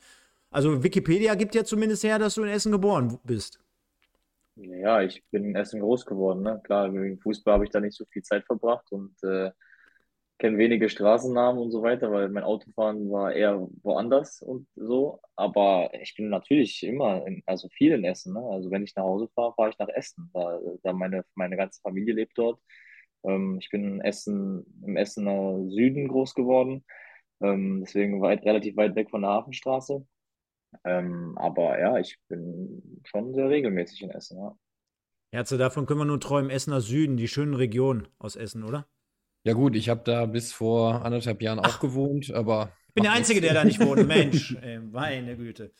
Also 0.51 0.85
Wikipedia 0.85 1.35
gibt 1.35 1.55
ja 1.55 1.65
zumindest 1.65 2.05
her, 2.05 2.19
dass 2.19 2.35
du 2.35 2.43
in 2.43 2.51
Essen 2.51 2.73
geboren 2.73 3.19
bist. 3.25 3.59
Ja, 4.61 5.03
ich 5.03 5.23
bin 5.31 5.45
in 5.45 5.57
Essen 5.57 5.81
groß 5.81 6.05
geworden. 6.05 6.43
Ne? 6.43 6.61
Klar, 6.65 6.93
wegen 6.93 7.21
Fußball 7.21 7.55
habe 7.55 7.65
ich 7.65 7.71
da 7.71 7.81
nicht 7.81 7.97
so 7.97 8.05
viel 8.07 8.23
Zeit 8.23 8.45
verbracht 8.45 8.91
und 8.91 9.15
äh, 9.23 9.53
kenne 10.39 10.59
wenige 10.59 10.89
Straßennamen 10.89 11.63
und 11.63 11.71
so 11.71 11.83
weiter, 11.83 12.11
weil 12.13 12.29
mein 12.29 12.45
Autofahren 12.45 13.11
war 13.11 13.33
eher 13.33 13.69
woanders 13.83 14.43
und 14.43 14.67
so. 14.77 15.21
Aber 15.37 15.91
ich 16.01 16.15
bin 16.17 16.29
natürlich 16.29 16.83
immer, 16.85 17.25
in, 17.27 17.43
also 17.47 17.69
viel 17.69 17.93
in 17.93 18.05
Essen. 18.05 18.35
Ne? 18.35 18.41
Also 18.41 18.71
wenn 18.71 18.83
ich 18.85 18.95
nach 18.97 19.05
Hause 19.05 19.29
fahre, 19.35 19.55
fahre 19.55 19.71
ich 19.71 19.79
nach 19.79 19.89
Essen. 19.89 20.31
Da, 20.35 20.61
da 20.83 20.93
meine, 20.93 21.25
meine 21.35 21.57
ganze 21.57 21.81
Familie 21.81 22.15
lebt 22.15 22.37
dort. 22.37 22.61
Ähm, 23.25 23.59
ich 23.61 23.71
bin 23.71 23.85
in 23.85 24.01
Essen, 24.01 24.67
im 24.85 24.97
Essener 24.97 25.69
Süden 25.71 26.09
groß 26.09 26.35
geworden. 26.35 26.85
Ähm, 27.41 27.83
deswegen 27.83 28.21
weit, 28.23 28.45
relativ 28.45 28.77
weit 28.77 28.97
weg 28.97 29.11
von 29.11 29.23
der 29.23 29.31
Hafenstraße. 29.31 30.07
Ähm, 30.85 31.37
aber 31.39 31.79
ja, 31.79 31.99
ich 31.99 32.19
bin 32.29 33.01
schon 33.05 33.35
sehr 33.35 33.49
regelmäßig 33.49 34.03
in 34.03 34.11
Essen, 34.11 34.39
ja. 34.39 34.57
Herze, 35.31 35.59
davon 35.59 35.85
können 35.87 36.01
wir 36.01 36.07
nur 36.07 36.21
träumen. 36.21 36.51
Essener 36.51 36.81
Süden, 36.81 37.17
die 37.17 37.29
schönen 37.29 37.55
Regionen 37.55 38.09
aus 38.19 38.35
Essen, 38.35 38.65
oder? 38.65 38.87
Ja, 39.45 39.53
gut, 39.53 39.77
ich 39.77 39.89
habe 39.89 40.01
da 40.05 40.27
bis 40.27 40.53
vor 40.53 41.05
anderthalb 41.05 41.43
Jahren 41.43 41.59
auch 41.59 41.81
gewohnt, 41.81 42.33
aber. 42.33 42.73
Ich 42.89 42.95
bin 42.95 43.05
der 43.05 43.13
Einzige, 43.13 43.41
der 43.41 43.55
da 43.55 43.65
nicht 43.65 43.81
wohnt. 43.81 44.07
Mensch, 44.07 44.57
ey, 44.61 44.79
meine 44.79 45.37
Güte. 45.37 45.73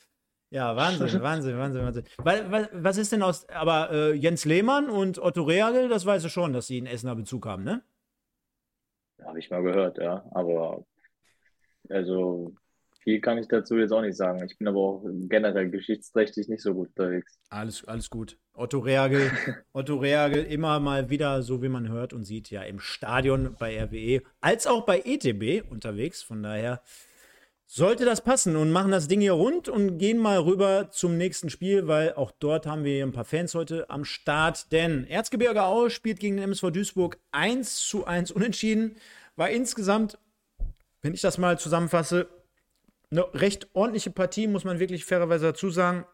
Ja, 0.51 0.77
Wahnsinn, 0.77 1.01
Wahnsinn, 1.23 1.59
Wahnsinn, 1.59 1.83
Wahnsinn. 1.83 2.05
Was, 2.19 2.69
was 2.73 2.97
ist 2.99 3.13
denn 3.13 3.23
aus. 3.23 3.49
Aber 3.49 3.91
äh, 3.91 4.13
Jens 4.13 4.45
Lehmann 4.45 4.89
und 4.89 5.19
Otto 5.19 5.43
Reagel, 5.43 5.89
das 5.89 6.07
weiß 6.07 6.25
ich 6.25 6.33
schon, 6.33 6.53
dass 6.53 6.67
sie 6.67 6.79
einen 6.79 6.87
Essener 6.87 7.17
Bezug 7.17 7.47
haben, 7.47 7.65
ne? 7.65 7.83
Habe 9.25 9.39
ich 9.39 9.51
mal 9.51 9.63
gehört, 9.63 9.99
ja. 9.99 10.25
Aber. 10.31 10.85
Also, 11.89 12.55
viel 13.09 13.21
kann 13.23 13.39
ich 13.39 13.49
dazu 13.49 13.77
jetzt 13.79 13.91
auch 13.91 14.03
nicht 14.03 14.19
sagen. 14.19 14.45
Ich 14.45 14.59
bin 14.59 14.69
aber 14.69 14.81
auch 14.81 15.03
generell 15.31 15.71
geschichtsträchtig 15.71 16.49
nicht 16.49 16.63
so 16.63 16.75
gut 16.75 16.89
unterwegs. 16.89 17.39
Alles, 17.49 17.83
alles 17.87 18.11
gut. 18.11 18.37
Otto 18.53 18.81
Reagel, 18.81 19.31
Otto 19.73 19.97
Reagel 19.97 20.45
immer 20.45 20.79
mal 20.79 21.09
wieder, 21.09 21.43
so 21.43 21.63
wie 21.63 21.71
man 21.71 21.89
hört 21.89 22.13
und 22.13 22.25
sieht, 22.25 22.51
ja 22.51 22.63
im 22.63 22.81
Stadion 22.81 23.57
bei 23.59 23.83
RWE, 23.83 24.23
als 24.43 24.67
auch 24.67 24.85
bei 24.85 25.01
ETB 25.07 25.71
unterwegs. 25.71 26.23
Von 26.23 26.43
daher 26.43 26.83
sollte 27.65 28.05
das 28.05 28.21
passen 28.21 28.57
und 28.57 28.73
machen 28.73 28.91
das 28.91 29.09
Ding 29.09 29.23
hier 29.23 29.33
rund 29.33 29.71
und 29.71 29.97
gehen 29.97 30.19
mal 30.19 30.39
rüber 30.39 30.91
zum 30.91 31.17
nächsten 31.17 31.49
Spiel, 31.49 31.87
weil 31.87 32.13
auch 32.13 32.31
dort 32.31 32.67
haben 32.67 32.85
wir 32.85 33.03
ein 33.03 33.13
paar 33.13 33.25
Fans 33.25 33.55
heute 33.55 33.89
am 33.89 34.05
Start. 34.05 34.71
Denn 34.71 35.07
Erzgebirge 35.07 35.65
Aue 35.65 35.89
spielt 35.89 36.21
gegen 36.21 36.37
den 36.37 36.45
MSV 36.45 36.73
Duisburg 36.73 37.19
1 37.31 37.87
zu 37.87 38.05
1 38.05 38.33
unentschieden. 38.33 38.97
War 39.37 39.49
insgesamt, 39.49 40.19
wenn 41.01 41.15
ich 41.15 41.23
das 41.23 41.39
mal 41.39 41.59
zusammenfasse, 41.59 42.29
eine 43.11 43.27
recht 43.35 43.69
ordentliche 43.75 44.11
Partie, 44.11 44.47
muss 44.47 44.65
man 44.65 44.79
wirklich 44.79 45.05
fairerweise 45.05 45.47
dazu 45.47 45.71
sagen. 45.71 46.05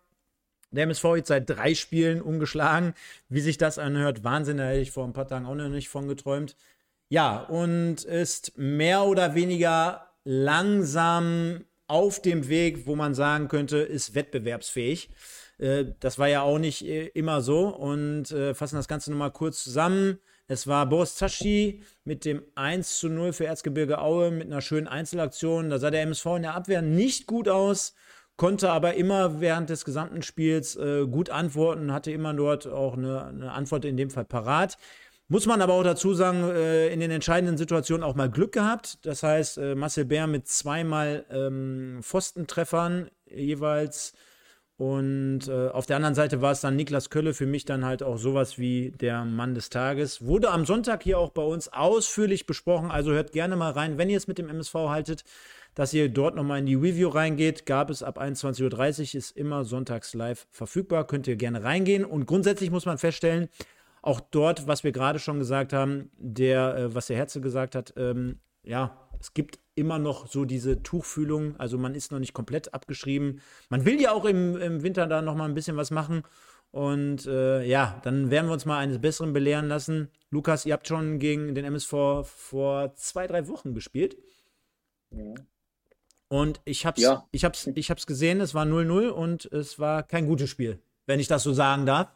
Der 0.71 0.85
MSV 0.85 1.05
jetzt 1.17 1.29
seit 1.29 1.49
drei 1.49 1.75
Spielen 1.75 2.21
ungeschlagen. 2.21 2.95
Wie 3.29 3.41
sich 3.41 3.59
das 3.59 3.79
anhört, 3.79 4.25
Wahnsinn, 4.25 4.57
da 4.57 4.65
hätte 4.65 4.81
ich 4.81 4.91
vor 4.91 5.05
ein 5.05 5.13
paar 5.13 5.29
Tagen 5.29 5.47
auch 5.47 5.55
noch 5.55 5.69
nicht 5.69 5.89
von 5.89 6.09
geträumt. 6.09 6.57
Ja, 7.09 7.39
und 7.39 8.03
ist 8.05 8.57
mehr 8.57 9.05
oder 9.05 9.35
weniger 9.35 10.09
langsam 10.25 11.65
auf 11.87 12.21
dem 12.21 12.49
Weg, 12.49 12.87
wo 12.87 12.97
man 12.97 13.15
sagen 13.15 13.49
könnte, 13.49 13.79
ist 13.79 14.15
wettbewerbsfähig. 14.15 15.11
Äh, 15.59 15.87
das 16.01 16.19
war 16.19 16.29
ja 16.29 16.43
auch 16.43 16.59
nicht 16.59 16.85
äh, 16.85 17.07
immer 17.09 17.41
so. 17.41 17.69
Und 17.69 18.31
äh, 18.33 18.55
fassen 18.55 18.77
das 18.77 18.89
Ganze 18.89 19.11
nochmal 19.11 19.33
kurz 19.33 19.63
zusammen. 19.63 20.19
Es 20.47 20.67
war 20.67 20.87
Boris 20.87 21.17
Zaschi 21.17 21.83
mit 22.05 22.27
dem 22.27 22.43
1 22.55 22.99
zu 22.99 23.09
0 23.09 23.33
für 23.33 23.47
Erzgebirge 23.47 23.99
Aue 23.99 24.31
mit 24.31 24.47
einer 24.47 24.61
schönen 24.61 24.87
Einzelaktion. 24.87 25.71
Da 25.71 25.79
sah 25.79 25.91
der 25.91 26.03
MSV 26.03 26.27
in 26.37 26.43
der 26.43 26.55
Abwehr 26.55 26.83
nicht 26.83 27.27
gut 27.27 27.49
aus, 27.49 27.95
konnte 28.37 28.71
aber 28.71 28.95
immer 28.95 29.41
während 29.41 29.71
des 29.71 29.87
gesamten 29.87 30.23
Spiels 30.23 30.77
äh, 30.77 31.07
gut 31.07 31.31
antworten, 31.31 31.93
hatte 31.93 32.11
immer 32.13 32.35
dort 32.35 32.67
auch 32.67 32.95
eine, 32.95 33.25
eine, 33.25 33.53
Antwort 33.53 33.87
in 33.87 33.97
dem 33.97 34.11
Fall 34.11 34.27
parat. 34.27 34.77
Muss 35.29 35.47
man 35.47 35.63
aber 35.63 35.73
auch 35.73 35.83
dazu 35.83 36.13
sagen, 36.13 36.45
äh, 36.51 36.89
in 36.89 37.01
den 37.01 37.11
entscheidenden 37.11 37.57
Situationen 37.57 38.05
auch 38.05 38.15
mal 38.15 38.31
Glück 38.31 38.53
gehabt. 38.53 38.99
Das 39.07 39.23
heißt, 39.23 39.57
äh, 39.57 39.75
Marcel 39.75 40.05
Bär 40.05 40.27
mit 40.27 40.47
zweimal 40.47 41.25
ähm, 41.31 42.01
Pfostentreffern 42.03 43.11
jeweils 43.25 44.13
und 44.77 45.47
äh, 45.47 45.69
auf 45.69 45.87
der 45.87 45.97
anderen 45.97 46.17
Seite 46.17 46.43
war 46.43 46.51
es 46.51 46.61
dann 46.61 46.75
Niklas 46.75 47.09
Kölle, 47.09 47.33
für 47.33 47.47
mich 47.47 47.65
dann 47.65 47.85
halt 47.85 48.03
auch 48.03 48.17
sowas 48.17 48.59
wie 48.59 48.91
der 48.91 49.25
Mann 49.25 49.55
des 49.55 49.71
Tages. 49.71 50.27
Wurde 50.27 50.51
am 50.51 50.67
Sonntag 50.67 51.05
hier 51.05 51.19
auch 51.19 51.31
bei 51.31 51.43
uns 51.43 51.73
ausführlich 51.73 52.47
besprochen, 52.47 52.91
also 52.91 53.13
hört 53.13 53.33
gerne 53.33 53.55
mal 53.55 53.71
rein, 53.71 53.99
wenn 53.99 54.11
ihr 54.11 54.17
es 54.17 54.27
mit 54.27 54.39
dem 54.39 54.49
MSV 54.49 54.75
haltet, 54.75 55.25
dass 55.77 55.95
ihr 55.95 56.09
dort 56.09 56.35
nochmal 56.35 56.59
in 56.59 56.67
die 56.67 56.75
Review 56.75 57.09
reingeht. 57.09 57.67
Gab 57.67 57.89
es 57.89 58.03
ab 58.03 58.21
21.30 58.21 59.15
Uhr, 59.15 59.19
ist 59.19 59.37
immer 59.37 59.65
sonntags 59.65 60.13
live 60.13 60.47
verfügbar, 60.51 61.07
könnt 61.07 61.29
ihr 61.29 61.37
gerne 61.37 61.63
reingehen. 61.63 62.05
Und 62.05 62.27
grundsätzlich 62.27 62.71
muss 62.73 62.87
man 62.87 62.99
feststellen, 62.99 63.49
auch 64.03 64.21
dort, 64.21 64.67
was 64.67 64.85
wir 64.85 64.93
gerade 64.93 65.19
schon 65.19 65.39
gesagt 65.39 65.73
haben, 65.73 66.11
der, 66.19 66.77
äh, 66.77 66.95
was 66.95 67.07
der 67.07 67.17
Herze 67.17 67.41
gesagt 67.41 67.75
hat, 67.77 67.95
ähm, 67.97 68.39
ja, 68.65 69.09
es 69.21 69.35
gibt 69.35 69.59
immer 69.75 69.99
noch 69.99 70.27
so 70.27 70.45
diese 70.45 70.83
Tuchfühlung, 70.83 71.57
also 71.59 71.79
man 71.79 71.95
ist 71.95 72.13
noch 72.13 72.19
nicht 72.19 72.33
komplett 72.33 72.75
abgeschrieben. 72.75 73.41
Man 73.69 73.85
will 73.85 74.01
ja 74.01 74.13
auch 74.13 74.25
im, 74.25 74.57
im 74.57 74.83
Winter 74.83 75.07
da 75.07 75.23
noch 75.23 75.35
mal 75.35 75.47
ein 75.47 75.55
bisschen 75.55 75.77
was 75.77 75.91
machen. 75.91 76.23
Und 76.71 77.27
äh, 77.27 77.63
ja, 77.65 78.01
dann 78.03 78.31
werden 78.31 78.47
wir 78.47 78.53
uns 78.53 78.67
mal 78.67 78.79
eines 78.79 79.01
Besseren 79.01 79.33
belehren 79.33 79.69
lassen. 79.69 80.11
Lukas, 80.31 80.67
ihr 80.67 80.73
habt 80.73 80.89
schon 80.89 81.21
gegen 81.21 81.55
den 81.55 81.65
MSV 81.65 82.25
vor 82.25 82.95
zwei, 82.97 83.27
drei 83.27 83.47
Wochen 83.47 83.75
gespielt. 83.75 84.17
Ja. 85.11 85.35
Und 86.29 86.61
ich 86.65 86.85
hab's, 86.85 87.01
ja. 87.01 87.29
ich 87.31 87.45
hab's, 87.45 87.69
ich 87.73 87.91
hab's 87.91 88.07
gesehen, 88.07 88.41
es 88.41 88.55
war 88.55 88.65
0-0 88.65 89.09
und 89.09 89.45
es 89.53 89.79
war 89.79 90.03
kein 90.03 90.27
gutes 90.27 90.51
Spiel, 90.51 90.81
wenn 91.07 91.21
ich 91.21 91.29
das 91.29 91.45
so 91.45 91.53
sagen 91.53 91.87
darf. 91.87 92.09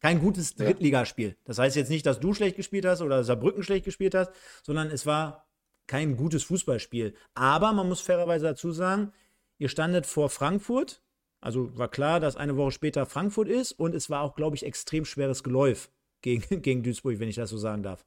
Kein 0.00 0.20
gutes 0.20 0.54
Drittligaspiel. 0.54 1.36
Das 1.44 1.58
heißt 1.58 1.74
jetzt 1.74 1.88
nicht, 1.88 2.04
dass 2.04 2.20
du 2.20 2.34
schlecht 2.34 2.56
gespielt 2.56 2.84
hast 2.84 3.00
oder 3.00 3.24
Saarbrücken 3.24 3.62
schlecht 3.62 3.84
gespielt 3.84 4.14
hast, 4.14 4.30
sondern 4.62 4.90
es 4.90 5.06
war 5.06 5.48
kein 5.86 6.16
gutes 6.16 6.44
Fußballspiel. 6.44 7.14
Aber 7.34 7.72
man 7.72 7.88
muss 7.88 8.00
fairerweise 8.00 8.46
dazu 8.46 8.70
sagen, 8.72 9.12
ihr 9.58 9.68
standet 9.68 10.06
vor 10.06 10.30
Frankfurt. 10.30 11.02
Also 11.40 11.76
war 11.76 11.88
klar, 11.88 12.20
dass 12.20 12.36
eine 12.36 12.56
Woche 12.56 12.70
später 12.70 13.06
Frankfurt 13.06 13.48
ist 13.48 13.72
und 13.72 13.94
es 13.94 14.08
war 14.08 14.22
auch, 14.22 14.34
glaube 14.34 14.56
ich, 14.56 14.64
extrem 14.64 15.04
schweres 15.04 15.42
Geläuf 15.42 15.90
gegen, 16.22 16.42
gegen 16.62 16.82
Duisburg, 16.82 17.20
wenn 17.20 17.28
ich 17.28 17.36
das 17.36 17.50
so 17.50 17.58
sagen 17.58 17.82
darf. 17.82 18.04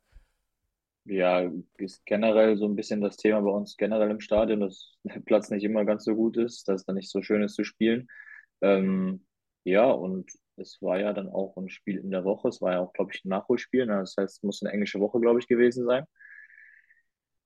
Ja, 1.06 1.50
ist 1.78 2.06
generell 2.06 2.58
so 2.58 2.66
ein 2.66 2.76
bisschen 2.76 3.00
das 3.00 3.16
Thema 3.16 3.42
bei 3.42 3.52
uns 3.52 3.78
generell 3.78 4.12
im 4.12 4.20
Stadion, 4.20 4.60
dass 4.60 4.98
der 5.04 5.22
Platz 5.22 5.50
nicht 5.50 5.64
immer 5.64 5.86
ganz 5.86 6.04
so 6.04 6.16
gut 6.16 6.36
ist, 6.36 6.68
dass 6.68 6.82
es 6.82 6.86
dann 6.86 6.96
nicht 6.96 7.10
so 7.10 7.22
schön 7.22 7.44
ist 7.44 7.56
zu 7.56 7.64
spielen. 7.64 8.10
Ähm, 8.62 9.26
ja, 9.64 9.90
und 9.90 10.30
es 10.58 10.82
war 10.82 11.00
ja 11.00 11.14
dann 11.14 11.30
auch 11.30 11.56
ein 11.58 11.70
Spiel 11.70 11.98
in 11.98 12.12
der 12.12 12.26
Woche. 12.26 12.50
Es 12.50 12.62
war 12.62 12.74
ja 12.74 12.80
auch, 12.80 12.92
glaube 12.92 13.12
ich, 13.14 13.24
ein 13.24 13.30
Nachholspiel. 13.30 13.86
Ne? 13.86 14.00
Das 14.00 14.16
heißt, 14.18 14.38
es 14.38 14.44
muss 14.44 14.62
eine 14.62 14.74
englische 14.74 15.00
Woche, 15.00 15.20
glaube 15.20 15.40
ich, 15.40 15.48
gewesen 15.48 15.86
sein, 15.86 16.06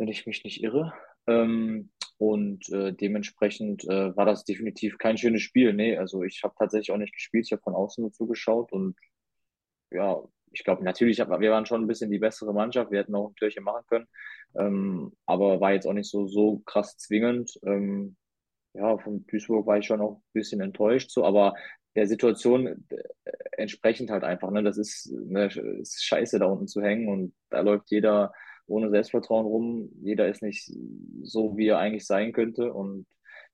wenn 0.01 0.07
ich 0.07 0.25
mich 0.25 0.43
nicht 0.43 0.63
irre. 0.63 0.93
Ähm, 1.27 1.91
und 2.17 2.67
äh, 2.69 2.91
dementsprechend 2.91 3.83
äh, 3.85 4.15
war 4.17 4.25
das 4.25 4.43
definitiv 4.43 4.97
kein 4.97 5.17
schönes 5.17 5.43
Spiel. 5.43 5.73
Nee, 5.73 5.95
also 5.95 6.23
ich 6.23 6.41
habe 6.43 6.55
tatsächlich 6.57 6.91
auch 6.91 6.97
nicht 6.97 7.13
gespielt. 7.13 7.45
Ich 7.45 7.51
habe 7.51 7.61
von 7.61 7.75
außen 7.75 8.01
nur 8.01 8.11
zugeschaut 8.11 8.71
und 8.71 8.97
ja, 9.91 10.19
ich 10.51 10.63
glaube, 10.63 10.83
natürlich, 10.83 11.19
hab, 11.19 11.29
wir 11.39 11.51
waren 11.51 11.67
schon 11.67 11.83
ein 11.83 11.87
bisschen 11.87 12.09
die 12.09 12.17
bessere 12.19 12.51
Mannschaft. 12.53 12.91
Wir 12.91 12.99
hätten 12.99 13.15
auch 13.15 13.29
ein 13.29 13.35
Türchen 13.35 13.63
machen 13.63 13.85
können. 13.87 14.07
Ähm, 14.55 15.13
aber 15.27 15.61
war 15.61 15.73
jetzt 15.73 15.85
auch 15.85 15.93
nicht 15.93 16.09
so, 16.09 16.27
so 16.27 16.59
krass 16.65 16.97
zwingend. 16.97 17.59
Ähm, 17.63 18.17
ja, 18.73 18.97
von 18.97 19.25
Duisburg 19.27 19.67
war 19.67 19.77
ich 19.77 19.85
schon 19.85 20.01
auch 20.01 20.17
ein 20.17 20.23
bisschen 20.33 20.61
enttäuscht. 20.61 21.11
So, 21.11 21.25
aber 21.25 21.53
der 21.95 22.07
Situation 22.07 22.85
äh, 22.89 23.03
entsprechend 23.51 24.09
halt 24.09 24.23
einfach. 24.23 24.49
Ne? 24.49 24.63
Das 24.63 24.77
ist, 24.77 25.11
ne, 25.11 25.45
ist 25.79 26.03
scheiße, 26.03 26.39
da 26.39 26.47
unten 26.47 26.67
zu 26.67 26.81
hängen 26.81 27.07
und 27.07 27.33
da 27.49 27.61
läuft 27.61 27.91
jeder 27.91 28.33
ohne 28.71 28.89
Selbstvertrauen 28.89 29.45
rum. 29.45 29.89
Jeder 30.01 30.27
ist 30.27 30.41
nicht 30.41 30.71
so, 31.23 31.57
wie 31.57 31.67
er 31.67 31.79
eigentlich 31.79 32.05
sein 32.05 32.31
könnte 32.31 32.73
und 32.73 33.05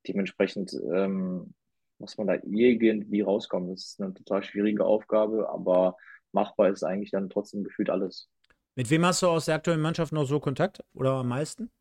dementsprechend 0.08 0.74
ähm, 0.94 1.54
muss 2.00 2.18
man 2.18 2.28
da 2.28 2.36
irgendwie 2.44 3.22
rauskommen. 3.22 3.72
Das 3.72 3.86
ist 3.86 4.02
eine 4.02 4.14
total 4.14 4.44
schwierige 4.44 4.86
Aufgabe, 4.86 5.50
aber 5.50 5.98
machbar 6.32 6.70
ist 6.70 6.84
eigentlich 6.84 7.12
dann 7.12 7.30
trotzdem 7.30 7.64
gefühlt 7.64 7.90
alles. 7.90 8.30
Mit 8.76 8.90
wem 8.92 9.06
hast 9.06 9.24
du 9.24 9.28
aus 9.28 9.46
der 9.46 9.56
aktuellen 9.56 9.82
Mannschaft 9.82 10.14
noch 10.14 10.26
so 10.26 10.40
Kontakt 10.40 10.84
oder 10.94 11.14
am 11.14 11.30
meisten? 11.30 11.72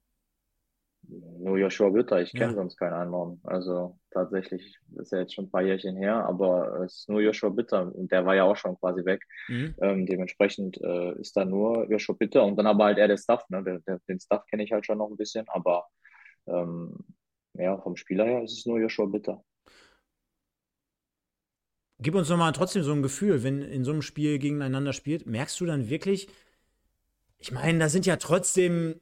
Nur 1.08 1.58
Joshua 1.58 1.92
Witter, 1.94 2.20
ich 2.20 2.32
kenne 2.32 2.52
ja. 2.52 2.54
sonst 2.54 2.76
keinen 2.76 2.94
anderen. 2.94 3.40
Also 3.44 3.98
tatsächlich 4.10 4.78
ist 4.96 5.12
ja 5.12 5.20
jetzt 5.20 5.34
schon 5.34 5.44
ein 5.44 5.50
paar 5.50 5.62
Jährchen 5.62 5.96
her, 5.96 6.24
aber 6.26 6.80
es 6.84 7.00
ist 7.00 7.08
nur 7.08 7.20
Joshua 7.20 7.50
Bitter 7.50 7.94
und 7.94 8.10
der 8.10 8.26
war 8.26 8.34
ja 8.34 8.44
auch 8.44 8.56
schon 8.56 8.78
quasi 8.78 9.04
weg. 9.04 9.22
Mhm. 9.48 9.74
Ähm, 9.80 10.06
dementsprechend 10.06 10.80
äh, 10.82 11.12
ist 11.20 11.36
da 11.36 11.44
nur 11.44 11.88
Joshua 11.90 12.16
Bitter 12.18 12.44
und 12.44 12.56
dann 12.56 12.66
aber 12.66 12.86
halt 12.86 12.98
er 12.98 13.08
der 13.08 13.18
Staff. 13.18 13.48
Ne? 13.50 13.62
Der, 13.62 13.78
der, 13.80 14.00
den 14.08 14.18
Staff 14.18 14.46
kenne 14.46 14.64
ich 14.64 14.72
halt 14.72 14.84
schon 14.84 14.98
noch 14.98 15.08
ein 15.08 15.16
bisschen, 15.16 15.46
aber 15.48 15.86
ähm, 16.46 16.98
ja, 17.54 17.78
vom 17.78 17.96
Spieler 17.96 18.24
her 18.24 18.42
ist 18.42 18.58
es 18.58 18.66
nur 18.66 18.80
Joshua 18.80 19.06
Bitter. 19.06 19.44
Gib 21.98 22.14
uns 22.14 22.28
nochmal 22.28 22.52
trotzdem 22.52 22.82
so 22.82 22.92
ein 22.92 23.02
Gefühl, 23.02 23.42
wenn 23.42 23.62
in 23.62 23.84
so 23.84 23.92
einem 23.92 24.02
Spiel 24.02 24.38
gegeneinander 24.38 24.92
spielt, 24.92 25.26
merkst 25.26 25.58
du 25.60 25.66
dann 25.66 25.88
wirklich, 25.88 26.28
ich 27.38 27.52
meine, 27.52 27.78
da 27.78 27.88
sind 27.88 28.04
ja 28.04 28.16
trotzdem 28.16 29.00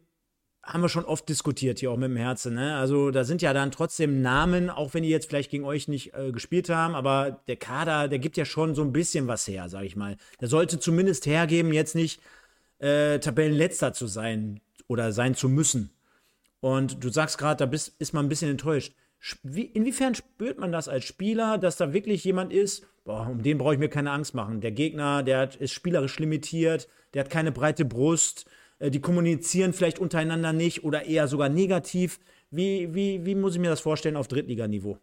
haben 0.65 0.83
wir 0.83 0.89
schon 0.89 1.05
oft 1.05 1.29
diskutiert 1.29 1.79
hier 1.79 1.91
auch 1.91 1.97
mit 1.97 2.11
dem 2.11 2.17
Herzen. 2.17 2.55
Ne? 2.55 2.77
Also 2.77 3.11
da 3.11 3.25
sind 3.25 3.43
ja 3.43 3.53
dann 3.53 3.71
trotzdem 3.71 4.23
Namen, 4.23 4.71
auch 4.71 4.95
wenn 4.95 5.03
die 5.03 5.09
jetzt 5.09 5.29
vielleicht 5.29 5.51
gegen 5.51 5.65
euch 5.65 5.89
nicht 5.89 6.15
äh, 6.15 6.33
gespielt 6.33 6.69
haben, 6.69 6.95
aber 6.95 7.43
der 7.49 7.57
Kader, 7.57 8.09
der 8.09 8.19
gibt 8.19 8.37
ja 8.37 8.45
schon 8.45 8.75
so 8.75 8.83
ein 8.83 8.93
bisschen 8.93 9.29
was 9.29 9.47
her, 9.47 9.69
sag 9.69 9.85
ich 9.85 9.97
mal. 9.97 10.17
Der 10.41 10.49
sollte 10.49 10.79
zumindest 10.79 11.27
hergeben, 11.27 11.73
jetzt 11.73 11.95
nicht 11.95 12.21
äh, 12.79 13.19
Tabellenletzter 13.19 13.93
zu 13.93 14.07
sein 14.07 14.61
oder 14.89 15.13
sein 15.13 15.35
zu 15.35 15.49
müssen. 15.49 15.91
Und 16.61 17.05
du 17.05 17.11
sagst 17.11 17.37
gerade, 17.39 17.59
da 17.59 17.67
bist, 17.67 17.95
ist 17.99 18.15
man 18.15 18.27
ein 18.27 18.31
bisschen 18.31 18.51
enttäuscht. 18.51 18.95
Wie, 19.43 19.65
inwiefern 19.65 20.15
spürt 20.15 20.59
man 20.59 20.73
das 20.73 20.89
als 20.89 21.05
Spieler, 21.05 21.59
dass 21.59 21.77
da 21.77 21.93
wirklich 21.93 22.25
jemand 22.25 22.53
ist, 22.53 22.87
boah, 23.05 23.29
um 23.31 23.43
den 23.43 23.59
brauche 23.59 23.75
ich 23.75 23.79
mir 23.81 23.89
keine 23.89 24.11
Angst 24.11 24.35
machen. 24.35 24.61
Der 24.61 24.73
Gegner, 24.73 25.23
der 25.23 25.39
hat, 25.39 25.57
ist 25.57 25.73
spielerisch 25.73 26.19
limitiert, 26.19 26.89
der 27.13 27.25
hat 27.25 27.31
keine 27.31 27.53
breite 27.53 27.85
Brust, 27.85 28.47
die 28.91 29.01
kommunizieren 29.01 29.73
vielleicht 29.73 29.99
untereinander 29.99 30.53
nicht 30.53 30.85
oder 30.85 31.07
eher 31.07 31.29
sogar 31.29 31.49
negativ. 31.49 32.21
Wie, 32.51 32.95
wie, 32.95 33.25
wie 33.25 33.35
muss 33.35 33.55
ich 33.55 33.61
mir 33.61 33.71
das 33.71 33.81
vorstellen 33.81 34.17
auf 34.17 34.29
Drittliganiveau? 34.29 34.99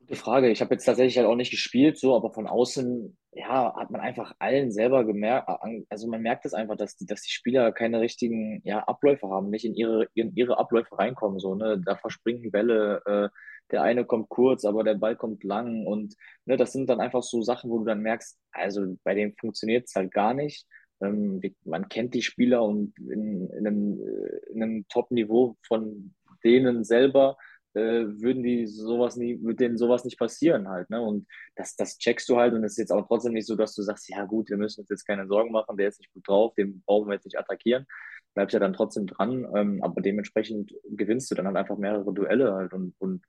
Gute 0.00 0.20
Frage. 0.20 0.50
Ich 0.50 0.60
habe 0.60 0.74
jetzt 0.74 0.84
tatsächlich 0.84 1.16
halt 1.18 1.26
auch 1.26 1.34
nicht 1.34 1.50
gespielt, 1.50 1.98
so, 1.98 2.14
aber 2.14 2.32
von 2.32 2.46
außen, 2.46 3.16
ja, 3.32 3.74
hat 3.74 3.90
man 3.90 4.00
einfach 4.00 4.34
allen 4.38 4.70
selber 4.70 5.04
gemerkt, 5.04 5.48
also 5.88 6.06
man 6.06 6.22
merkt 6.22 6.44
es 6.44 6.52
das 6.52 6.60
einfach, 6.60 6.76
dass 6.76 6.96
die, 6.96 7.06
dass 7.06 7.22
die 7.22 7.32
Spieler 7.32 7.72
keine 7.72 8.00
richtigen, 8.00 8.60
ja, 8.64 8.84
Abläufe 8.84 9.28
haben, 9.28 9.50
nicht 9.50 9.64
in 9.64 9.74
ihre, 9.74 10.06
in 10.14 10.34
ihre 10.36 10.58
Abläufe 10.58 10.96
reinkommen, 10.96 11.40
so, 11.40 11.56
ne, 11.56 11.82
da 11.84 11.96
verspringen 11.96 12.52
Bälle, 12.52 13.02
äh, 13.04 13.28
der 13.72 13.82
eine 13.82 14.04
kommt 14.04 14.28
kurz, 14.28 14.64
aber 14.64 14.84
der 14.84 14.94
Ball 14.94 15.16
kommt 15.16 15.42
lang 15.42 15.84
und, 15.86 16.14
ne, 16.44 16.56
das 16.56 16.72
sind 16.72 16.88
dann 16.88 17.00
einfach 17.00 17.24
so 17.24 17.42
Sachen, 17.42 17.68
wo 17.68 17.78
du 17.80 17.84
dann 17.86 18.00
merkst, 18.00 18.38
also 18.52 18.96
bei 19.02 19.14
dem 19.14 19.34
funktioniert 19.36 19.86
es 19.88 19.94
halt 19.96 20.12
gar 20.12 20.34
nicht 20.34 20.66
ähm, 21.00 21.40
man 21.64 21.88
kennt 21.88 22.14
die 22.14 22.22
Spieler 22.22 22.62
und 22.62 22.98
in, 22.98 23.48
in 23.50 23.66
einem, 23.66 24.00
äh, 24.00 24.52
in 24.52 24.62
einem 24.62 24.88
Top-Niveau 24.88 25.56
von 25.66 26.14
denen 26.44 26.84
selber 26.84 27.36
äh, 27.74 28.06
würden 28.06 28.42
die 28.42 28.66
sowas 28.66 29.16
nie, 29.16 29.40
würde 29.42 29.56
denen 29.56 29.76
sowas 29.76 30.04
nicht 30.04 30.18
passieren 30.18 30.68
halt, 30.68 30.88
ne? 30.88 31.00
Und 31.02 31.26
das, 31.56 31.76
das 31.76 31.98
checkst 31.98 32.28
du 32.28 32.38
halt 32.38 32.54
und 32.54 32.64
es 32.64 32.72
ist 32.72 32.78
jetzt 32.78 32.92
auch 32.92 33.06
trotzdem 33.06 33.34
nicht 33.34 33.46
so, 33.46 33.54
dass 33.54 33.74
du 33.74 33.82
sagst, 33.82 34.08
ja 34.08 34.24
gut, 34.24 34.48
wir 34.48 34.56
müssen 34.56 34.80
uns 34.80 34.88
jetzt 34.88 35.06
keine 35.06 35.26
Sorgen 35.26 35.52
machen, 35.52 35.76
der 35.76 35.88
ist 35.88 36.00
nicht 36.00 36.12
gut 36.12 36.26
drauf, 36.26 36.54
den 36.54 36.82
brauchen 36.86 37.08
wir 37.08 37.14
jetzt 37.14 37.26
nicht 37.26 37.38
attackieren. 37.38 37.86
Bleibst 38.34 38.54
ja 38.54 38.60
dann 38.60 38.72
trotzdem 38.72 39.06
dran, 39.06 39.46
ähm, 39.54 39.82
aber 39.82 40.00
dementsprechend 40.00 40.74
gewinnst 40.84 41.30
du 41.30 41.34
dann 41.34 41.46
halt 41.46 41.56
einfach 41.56 41.76
mehrere 41.76 42.12
Duelle 42.14 42.54
halt 42.54 42.72
und, 42.72 42.94
und 42.98 43.22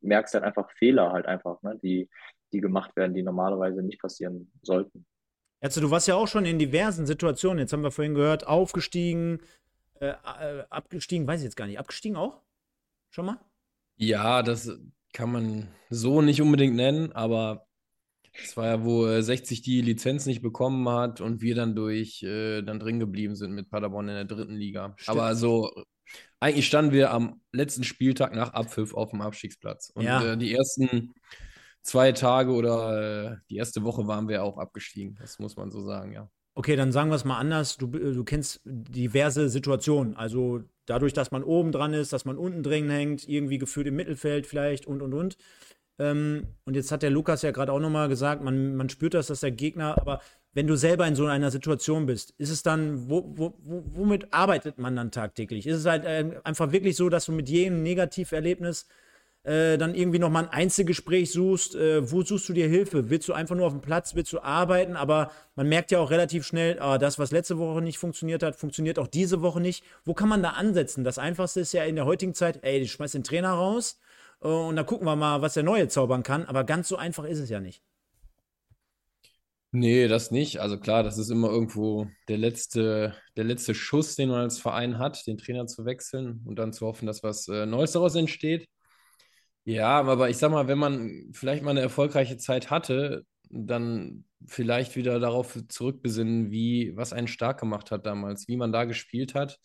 merkst 0.00 0.34
halt 0.34 0.44
einfach 0.44 0.70
Fehler 0.78 1.12
halt 1.12 1.26
einfach, 1.26 1.60
ne? 1.62 1.78
Die, 1.82 2.08
die 2.52 2.60
gemacht 2.60 2.94
werden, 2.96 3.14
die 3.14 3.22
normalerweise 3.22 3.82
nicht 3.82 4.00
passieren 4.00 4.52
sollten. 4.62 5.06
Also, 5.62 5.80
du 5.80 5.90
warst 5.90 6.08
ja 6.08 6.16
auch 6.16 6.28
schon 6.28 6.44
in 6.44 6.58
diversen 6.58 7.06
Situationen. 7.06 7.60
Jetzt 7.60 7.72
haben 7.72 7.82
wir 7.82 7.90
vorhin 7.90 8.14
gehört, 8.14 8.46
aufgestiegen, 8.46 9.40
äh, 10.00 10.08
äh, 10.08 10.64
abgestiegen, 10.68 11.26
weiß 11.26 11.40
ich 11.40 11.44
jetzt 11.44 11.56
gar 11.56 11.66
nicht. 11.66 11.78
Abgestiegen 11.78 12.16
auch? 12.16 12.42
Schon 13.10 13.26
mal? 13.26 13.40
Ja, 13.96 14.42
das 14.42 14.70
kann 15.12 15.30
man 15.30 15.68
so 15.88 16.20
nicht 16.20 16.42
unbedingt 16.42 16.74
nennen, 16.74 17.12
aber 17.12 17.66
es 18.42 18.56
war 18.56 18.66
ja, 18.66 18.84
wo 18.84 19.20
60 19.20 19.58
äh, 19.58 19.62
die 19.62 19.80
Lizenz 19.82 20.26
nicht 20.26 20.42
bekommen 20.42 20.88
hat 20.88 21.20
und 21.20 21.42
wir 21.42 21.54
dann 21.54 21.76
durch 21.76 22.22
äh, 22.22 22.62
dann 22.62 22.80
drin 22.80 22.98
geblieben 22.98 23.36
sind 23.36 23.52
mit 23.52 23.70
Paderborn 23.70 24.08
in 24.08 24.14
der 24.14 24.24
dritten 24.24 24.56
Liga. 24.56 24.94
Stimmt. 24.96 25.16
Aber 25.16 25.36
so, 25.36 25.70
eigentlich 26.40 26.66
standen 26.66 26.92
wir 26.92 27.12
am 27.12 27.40
letzten 27.52 27.84
Spieltag 27.84 28.34
nach 28.34 28.54
Abpfiff 28.54 28.94
auf 28.94 29.10
dem 29.10 29.20
Abstiegsplatz. 29.20 29.90
Und 29.90 30.04
ja. 30.04 30.32
äh, 30.32 30.36
die 30.36 30.54
ersten 30.54 31.14
zwei 31.82 32.12
Tage 32.12 32.52
oder 32.52 33.32
äh, 33.32 33.36
die 33.50 33.56
erste 33.56 33.82
Woche 33.82 34.06
waren 34.06 34.28
wir 34.28 34.42
auch 34.44 34.58
abgestiegen. 34.58 35.16
Das 35.20 35.38
muss 35.38 35.56
man 35.56 35.70
so 35.70 35.82
sagen, 35.82 36.12
ja. 36.12 36.28
Okay, 36.54 36.76
dann 36.76 36.92
sagen 36.92 37.10
wir 37.10 37.16
es 37.16 37.24
mal 37.24 37.38
anders. 37.38 37.76
Du, 37.76 37.86
du 37.86 38.24
kennst 38.24 38.60
diverse 38.64 39.48
Situationen. 39.48 40.16
Also 40.16 40.60
dadurch, 40.86 41.12
dass 41.12 41.30
man 41.30 41.44
oben 41.44 41.72
dran 41.72 41.94
ist, 41.94 42.12
dass 42.12 42.24
man 42.24 42.36
unten 42.36 42.62
drin 42.62 42.90
hängt, 42.90 43.26
irgendwie 43.26 43.58
gefühlt 43.58 43.86
im 43.86 43.96
Mittelfeld 43.96 44.46
vielleicht 44.46 44.86
und 44.86 45.00
und 45.00 45.14
und. 45.14 45.36
Ähm, 45.98 46.48
und 46.64 46.74
jetzt 46.74 46.90
hat 46.92 47.02
der 47.02 47.10
Lukas 47.10 47.42
ja 47.42 47.50
gerade 47.50 47.72
auch 47.72 47.80
nochmal 47.80 48.08
gesagt, 48.08 48.42
man, 48.42 48.76
man 48.76 48.88
spürt 48.88 49.14
das, 49.14 49.28
dass 49.28 49.40
der 49.40 49.50
Gegner, 49.50 49.98
aber 49.98 50.20
wenn 50.52 50.66
du 50.66 50.76
selber 50.76 51.06
in 51.06 51.14
so 51.14 51.26
einer 51.26 51.50
Situation 51.50 52.06
bist, 52.06 52.34
ist 52.38 52.50
es 52.50 52.62
dann, 52.62 53.08
wo, 53.08 53.32
wo, 53.36 53.54
womit 53.62 54.32
arbeitet 54.34 54.78
man 54.78 54.96
dann 54.96 55.10
tagtäglich? 55.10 55.66
Ist 55.66 55.78
es 55.78 55.86
halt 55.86 56.04
äh, 56.04 56.40
einfach 56.44 56.72
wirklich 56.72 56.96
so, 56.96 57.08
dass 57.08 57.26
du 57.26 57.32
mit 57.32 57.48
jedem 57.48 57.82
Negativerlebnis 57.82 58.86
äh, 59.44 59.76
dann 59.76 59.94
irgendwie 59.94 60.18
nochmal 60.18 60.44
ein 60.44 60.50
Einzelgespräch 60.50 61.32
suchst, 61.32 61.74
äh, 61.74 62.10
wo 62.10 62.22
suchst 62.22 62.48
du 62.48 62.52
dir 62.52 62.68
Hilfe? 62.68 63.10
Willst 63.10 63.28
du 63.28 63.32
einfach 63.32 63.56
nur 63.56 63.66
auf 63.66 63.72
dem 63.72 63.80
Platz, 63.80 64.14
willst 64.14 64.32
du 64.32 64.40
arbeiten? 64.40 64.96
Aber 64.96 65.32
man 65.56 65.68
merkt 65.68 65.90
ja 65.90 65.98
auch 65.98 66.10
relativ 66.10 66.46
schnell, 66.46 66.78
ah, 66.80 66.98
das, 66.98 67.18
was 67.18 67.32
letzte 67.32 67.58
Woche 67.58 67.82
nicht 67.82 67.98
funktioniert 67.98 68.42
hat, 68.42 68.56
funktioniert 68.56 68.98
auch 68.98 69.08
diese 69.08 69.42
Woche 69.42 69.60
nicht. 69.60 69.84
Wo 70.04 70.14
kann 70.14 70.28
man 70.28 70.42
da 70.42 70.50
ansetzen? 70.50 71.02
Das 71.04 71.18
Einfachste 71.18 71.60
ist 71.60 71.72
ja 71.72 71.84
in 71.84 71.96
der 71.96 72.06
heutigen 72.06 72.34
Zeit, 72.34 72.60
ey, 72.62 72.78
ich 72.78 72.92
schmeiß 72.92 73.12
den 73.12 73.24
Trainer 73.24 73.52
raus 73.52 73.98
äh, 74.42 74.48
und 74.48 74.76
dann 74.76 74.86
gucken 74.86 75.06
wir 75.06 75.16
mal, 75.16 75.42
was 75.42 75.54
der 75.54 75.64
Neue 75.64 75.88
zaubern 75.88 76.22
kann. 76.22 76.44
Aber 76.46 76.64
ganz 76.64 76.88
so 76.88 76.96
einfach 76.96 77.24
ist 77.24 77.38
es 77.40 77.50
ja 77.50 77.60
nicht. 77.60 77.82
Nee, 79.74 80.06
das 80.06 80.30
nicht. 80.30 80.60
Also 80.60 80.78
klar, 80.78 81.02
das 81.02 81.16
ist 81.16 81.30
immer 81.30 81.48
irgendwo 81.48 82.06
der 82.28 82.36
letzte, 82.36 83.16
der 83.36 83.44
letzte 83.44 83.74
Schuss, 83.74 84.16
den 84.16 84.28
man 84.28 84.40
als 84.42 84.60
Verein 84.60 84.98
hat, 84.98 85.26
den 85.26 85.38
Trainer 85.38 85.66
zu 85.66 85.86
wechseln 85.86 86.42
und 86.44 86.56
dann 86.58 86.74
zu 86.74 86.86
hoffen, 86.86 87.06
dass 87.06 87.22
was 87.22 87.48
äh, 87.48 87.64
Neues 87.64 87.92
daraus 87.92 88.14
entsteht. 88.14 88.68
Ja, 89.64 90.00
aber 90.00 90.28
ich 90.28 90.38
sag 90.38 90.50
mal, 90.50 90.66
wenn 90.66 90.78
man 90.78 91.30
vielleicht 91.32 91.62
mal 91.62 91.70
eine 91.70 91.80
erfolgreiche 91.80 92.36
Zeit 92.36 92.70
hatte, 92.70 93.24
dann 93.48 94.24
vielleicht 94.46 94.96
wieder 94.96 95.20
darauf 95.20 95.56
zurückbesinnen, 95.68 96.50
wie, 96.50 96.96
was 96.96 97.12
einen 97.12 97.28
stark 97.28 97.60
gemacht 97.60 97.90
hat 97.92 98.06
damals, 98.06 98.48
wie 98.48 98.56
man 98.56 98.72
da 98.72 98.84
gespielt 98.84 99.34
hat. 99.34 99.60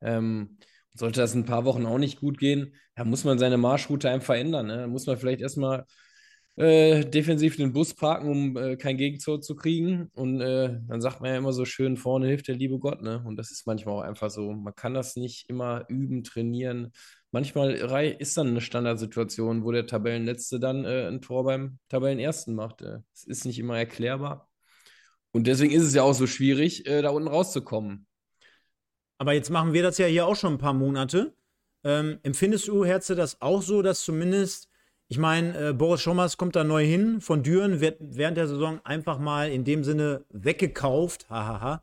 Ähm, 0.00 0.58
sollte 0.94 1.20
das 1.20 1.34
ein 1.34 1.44
paar 1.44 1.64
Wochen 1.64 1.84
auch 1.86 1.98
nicht 1.98 2.20
gut 2.20 2.38
gehen, 2.38 2.74
ja, 2.96 3.04
muss 3.04 3.24
man 3.24 3.38
seine 3.38 3.58
Marschroute 3.58 4.10
einfach 4.10 4.34
ändern. 4.34 4.66
Ne? 4.66 4.76
Da 4.78 4.86
muss 4.86 5.06
man 5.06 5.16
vielleicht 5.18 5.40
erstmal 5.42 5.84
äh, 6.56 7.04
defensiv 7.04 7.56
den 7.56 7.72
Bus 7.72 7.94
parken, 7.94 8.28
um 8.30 8.56
äh, 8.56 8.76
kein 8.76 8.96
Gegentor 8.96 9.40
zu 9.40 9.54
kriegen. 9.56 10.10
Und 10.14 10.40
äh, 10.40 10.78
dann 10.88 11.00
sagt 11.00 11.20
man 11.20 11.30
ja 11.30 11.36
immer 11.38 11.52
so 11.52 11.64
schön, 11.64 11.96
vorne 11.96 12.26
hilft 12.26 12.48
der 12.48 12.56
liebe 12.56 12.78
Gott. 12.78 13.02
Ne? 13.02 13.22
Und 13.24 13.36
das 13.36 13.50
ist 13.50 13.66
manchmal 13.66 13.94
auch 13.96 14.02
einfach 14.02 14.30
so. 14.30 14.52
Man 14.52 14.74
kann 14.74 14.94
das 14.94 15.16
nicht 15.16 15.48
immer 15.48 15.84
üben, 15.88 16.24
trainieren. 16.24 16.92
Manchmal 17.32 17.72
ist 18.18 18.36
dann 18.36 18.48
eine 18.48 18.60
Standardsituation, 18.60 19.64
wo 19.64 19.72
der 19.72 19.86
Tabellenletzte 19.86 20.60
dann 20.60 20.84
äh, 20.84 21.08
ein 21.08 21.20
Tor 21.20 21.44
beim 21.44 21.78
Tabellenersten 21.88 22.54
macht. 22.54 22.82
Äh. 22.82 22.98
Es 23.12 23.24
ist 23.24 23.44
nicht 23.46 23.58
immer 23.58 23.78
erklärbar. 23.78 24.50
Und 25.32 25.46
deswegen 25.46 25.72
ist 25.72 25.82
es 25.82 25.94
ja 25.94 26.02
auch 26.02 26.12
so 26.12 26.26
schwierig, 26.26 26.86
äh, 26.86 27.02
da 27.02 27.10
unten 27.10 27.28
rauszukommen. 27.28 28.06
Aber 29.18 29.32
jetzt 29.32 29.50
machen 29.50 29.72
wir 29.72 29.82
das 29.82 29.98
ja 29.98 30.06
hier 30.06 30.26
auch 30.26 30.36
schon 30.36 30.54
ein 30.54 30.58
paar 30.58 30.74
Monate. 30.74 31.34
Ähm, 31.84 32.18
empfindest 32.22 32.68
du, 32.68 32.84
Herze, 32.84 33.16
das 33.16 33.40
auch 33.40 33.62
so, 33.62 33.82
dass 33.82 34.04
zumindest 34.04 34.68
ich 35.12 35.18
meine, 35.18 35.68
äh, 35.68 35.72
Boris 35.74 36.00
Schommers 36.00 36.38
kommt 36.38 36.56
da 36.56 36.64
neu 36.64 36.86
hin. 36.86 37.20
Von 37.20 37.42
Düren 37.42 37.82
wird 37.82 37.98
während 38.00 38.38
der 38.38 38.48
Saison 38.48 38.80
einfach 38.82 39.18
mal 39.18 39.50
in 39.50 39.62
dem 39.62 39.84
Sinne 39.84 40.24
weggekauft. 40.30 41.28
Hahaha. 41.28 41.82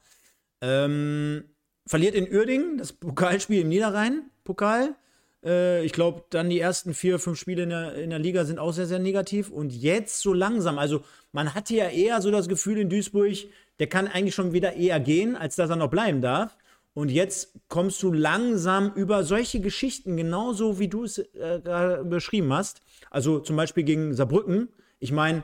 Ähm, 0.62 1.43
verliert 1.86 2.16
in 2.16 2.28
Uerdingen 2.28 2.80
das 2.80 2.91
Pokalspiel 2.91 3.62
im 3.62 3.70
Niederrhein-Pokal. 3.70 4.95
Äh, 5.44 5.84
ich 5.86 5.94
glaube, 5.94 6.24
dann 6.30 6.50
die 6.50 6.60
ersten 6.60 6.94
vier, 6.94 7.20
fünf 7.20 7.40
Spiele 7.40 7.64
in 7.64 7.70
der, 7.70 7.96
in 7.96 8.10
der 8.10 8.20
Liga 8.20 8.46
sind 8.46 8.60
auch 8.60 8.72
sehr, 8.72 8.86
sehr 8.86 9.00
negativ. 9.00 9.50
Und 9.50 9.74
jetzt 9.74 10.22
so 10.22 10.34
langsam, 10.34 10.78
also 10.78 11.02
man 11.32 11.54
hatte 11.54 11.76
ja 11.76 11.90
eher 11.90 12.22
so 12.22 12.32
das 12.32 12.48
Gefühl 12.48 12.80
in 12.80 12.90
Duisburg, 12.90 13.36
der 13.80 13.88
kann 13.88 14.08
eigentlich 14.08 14.36
schon 14.36 14.54
wieder 14.54 14.74
eher 14.74 15.00
gehen, 15.00 15.36
als 15.36 15.56
dass 15.56 15.70
er 15.70 15.76
noch 15.76 15.90
bleiben 15.90 16.22
darf. 16.22 16.58
Und 16.94 17.10
jetzt 17.10 17.54
kommst 17.70 18.02
du 18.04 18.12
langsam 18.12 18.92
über 18.94 19.24
solche 19.24 19.62
Geschichten, 19.62 20.18
genauso 20.18 20.80
wie 20.80 20.88
du 20.88 21.04
es 21.04 21.20
äh, 21.20 22.00
beschrieben 22.04 22.52
hast. 22.52 22.82
Also 23.10 23.40
zum 23.40 23.56
Beispiel 23.56 23.84
gegen 23.84 24.14
Saarbrücken. 24.14 24.70
Ich 25.00 25.12
meine, 25.12 25.44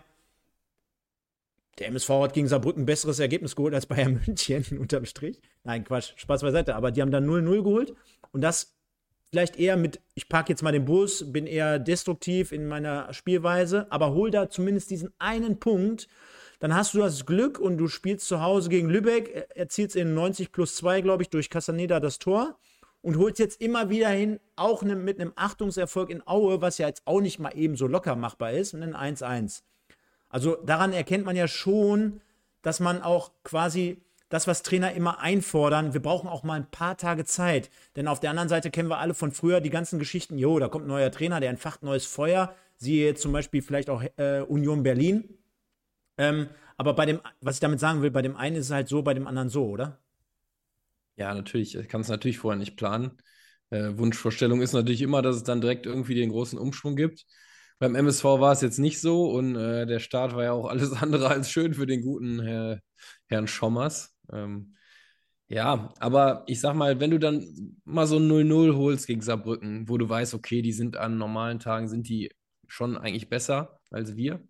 der 1.80 1.88
MSV 1.88 2.10
hat 2.10 2.34
gegen 2.34 2.48
Saarbrücken 2.48 2.84
ein 2.84 2.86
besseres 2.86 3.20
Ergebnis 3.20 3.56
geholt 3.56 3.74
als 3.74 3.86
Bayern 3.86 4.22
München, 4.26 4.66
unterm 4.80 5.06
Strich. 5.06 5.40
Nein, 5.64 5.84
Quatsch, 5.84 6.14
Spaß 6.18 6.42
beiseite. 6.42 6.76
Aber 6.76 6.92
die 6.92 7.02
haben 7.02 7.12
dann 7.12 7.30
0-0 7.30 7.64
geholt. 7.64 7.94
Und 8.32 8.42
das 8.42 8.75
vielleicht 9.36 9.60
eher 9.60 9.76
mit, 9.76 10.00
ich 10.14 10.30
parke 10.30 10.54
jetzt 10.54 10.64
mal 10.64 10.72
den 10.72 10.86
Bus, 10.86 11.34
bin 11.34 11.46
eher 11.46 11.78
destruktiv 11.78 12.54
in 12.54 12.70
meiner 12.70 13.14
Spielweise, 13.14 13.86
aber 13.92 14.14
hol 14.14 14.32
da 14.32 14.50
zumindest 14.50 14.92
diesen 14.92 15.14
einen 15.20 15.60
Punkt 15.60 16.08
dann 16.60 16.74
hast 16.74 16.94
du 16.94 17.00
das 17.00 17.26
Glück 17.26 17.60
und 17.60 17.78
du 17.78 17.90
spielst 17.90 18.30
zu 18.30 18.42
Hause 18.42 18.70
gegen 18.70 18.90
Lübeck, 18.90 19.50
erzielst 19.56 19.98
in 19.98 20.14
90 20.14 20.54
plus 20.54 20.78
2, 20.78 21.02
glaube 21.02 21.22
ich, 21.22 21.30
durch 21.30 21.50
Casaneda 21.50 22.00
das 22.00 22.18
Tor 22.18 22.58
und 23.02 23.18
holst 23.18 23.40
jetzt 23.40 23.62
immer 23.62 23.90
wieder 23.90 24.08
hin, 24.08 24.40
auch 24.56 24.82
ne, 24.82 24.96
mit 24.96 25.20
einem 25.20 25.34
Achtungserfolg 25.36 26.10
in 26.10 26.26
Aue, 26.26 26.62
was 26.62 26.78
ja 26.78 26.88
jetzt 26.88 27.04
auch 27.06 27.20
nicht 27.20 27.38
mal 27.38 27.52
eben 27.58 27.76
so 27.76 27.88
locker 27.88 28.16
machbar 28.16 28.54
ist, 28.54 28.74
ein 28.74 28.96
1-1. 28.96 29.64
Also 30.30 30.56
daran 30.66 30.94
erkennt 30.94 31.26
man 31.26 31.36
ja 31.36 31.50
schon, 31.50 32.22
dass 32.62 32.80
man 32.80 33.02
auch 33.02 33.32
quasi 33.44 34.02
das, 34.30 34.48
was 34.48 34.64
Trainer 34.64 34.94
immer 34.94 35.20
einfordern, 35.20 35.94
wir 35.94 36.02
brauchen 36.02 36.28
auch 36.28 36.44
mal 36.44 36.56
ein 36.56 36.70
paar 36.70 36.98
Tage 36.98 37.26
Zeit. 37.26 37.70
Denn 37.96 38.08
auf 38.08 38.20
der 38.20 38.32
anderen 38.32 38.50
Seite 38.50 38.72
kennen 38.72 38.90
wir 38.90 38.98
alle 38.98 39.14
von 39.14 39.32
früher 39.32 39.62
die 39.62 39.70
ganzen 39.70 40.00
Geschichten, 40.00 40.38
jo, 40.38 40.60
da 40.60 40.68
kommt 40.68 40.86
ein 40.86 40.90
neuer 40.90 41.12
Trainer, 41.12 41.40
der 41.40 41.50
entfacht 41.50 41.84
neues 41.84 42.06
Feuer. 42.06 42.56
Siehe 42.78 43.16
zum 43.16 43.32
Beispiel 43.32 43.62
vielleicht 43.62 43.90
auch 43.90 44.04
äh, 44.18 44.42
Union 44.42 44.84
Berlin. 44.84 45.38
Ähm, 46.18 46.50
aber 46.78 46.94
bei 46.94 47.06
dem, 47.06 47.22
was 47.42 47.56
ich 47.56 47.62
damit 47.62 47.80
sagen 47.80 48.02
will, 48.02 48.12
bei 48.12 48.22
dem 48.22 48.36
einen 48.36 48.58
ist 48.58 48.66
es 48.66 48.72
halt 48.72 48.88
so, 48.88 49.02
bei 49.02 49.14
dem 49.14 49.28
anderen 49.28 49.50
so, 49.50 49.66
oder? 49.68 50.00
Ja, 51.16 51.34
natürlich. 51.34 51.76
Ich 51.76 51.88
kann 51.88 52.02
es 52.02 52.10
natürlich 52.10 52.40
vorher 52.40 52.60
nicht 52.60 52.76
planen. 52.76 53.18
Äh, 53.70 53.98
Wunschvorstellung 53.98 54.62
ist 54.62 54.74
natürlich 54.74 55.02
immer, 55.02 55.22
dass 55.22 55.38
es 55.38 55.44
dann 55.44 55.62
direkt 55.62 55.86
irgendwie 55.86 56.16
den 56.16 56.30
großen 56.30 56.60
Umschwung 56.60 56.96
gibt. 56.96 57.26
Beim 57.80 57.96
MSV 57.96 58.24
war 58.24 58.54
es 58.54 58.62
jetzt 58.62 58.80
nicht 58.80 59.02
so 59.02 59.30
und 59.32 59.56
äh, 59.56 59.86
der 59.86 60.00
Start 60.00 60.36
war 60.36 60.44
ja 60.44 60.52
auch 60.54 60.68
alles 60.68 60.92
andere 61.02 61.30
als 61.30 61.50
schön 61.52 61.74
für 61.74 61.86
den 61.86 62.02
guten 62.02 62.42
Herr, 62.42 62.80
Herrn 63.28 63.48
Schommers. 63.48 64.15
Ähm, 64.32 64.76
ja, 65.48 65.94
aber 66.00 66.44
ich 66.48 66.60
sag 66.60 66.76
mal, 66.76 67.00
wenn 67.00 67.12
du 67.12 67.20
dann 67.20 67.78
mal 67.86 68.08
so 68.08 68.18
ein 68.18 68.28
0-0 68.28 68.76
holst 68.76 69.08
gegen 69.08 69.22
Saarbrücken, 69.22 69.88
wo 69.88 69.98
du 69.98 70.10
weißt, 70.10 70.34
okay, 70.34 70.62
die 70.62 70.74
sind 70.74 70.98
an 70.98 71.18
normalen 71.18 71.60
Tagen, 71.60 71.88
sind 71.88 72.10
die 72.10 72.32
schon 72.68 72.98
eigentlich 72.98 73.30
besser 73.30 73.80
als 73.92 74.16
wir, 74.16 74.44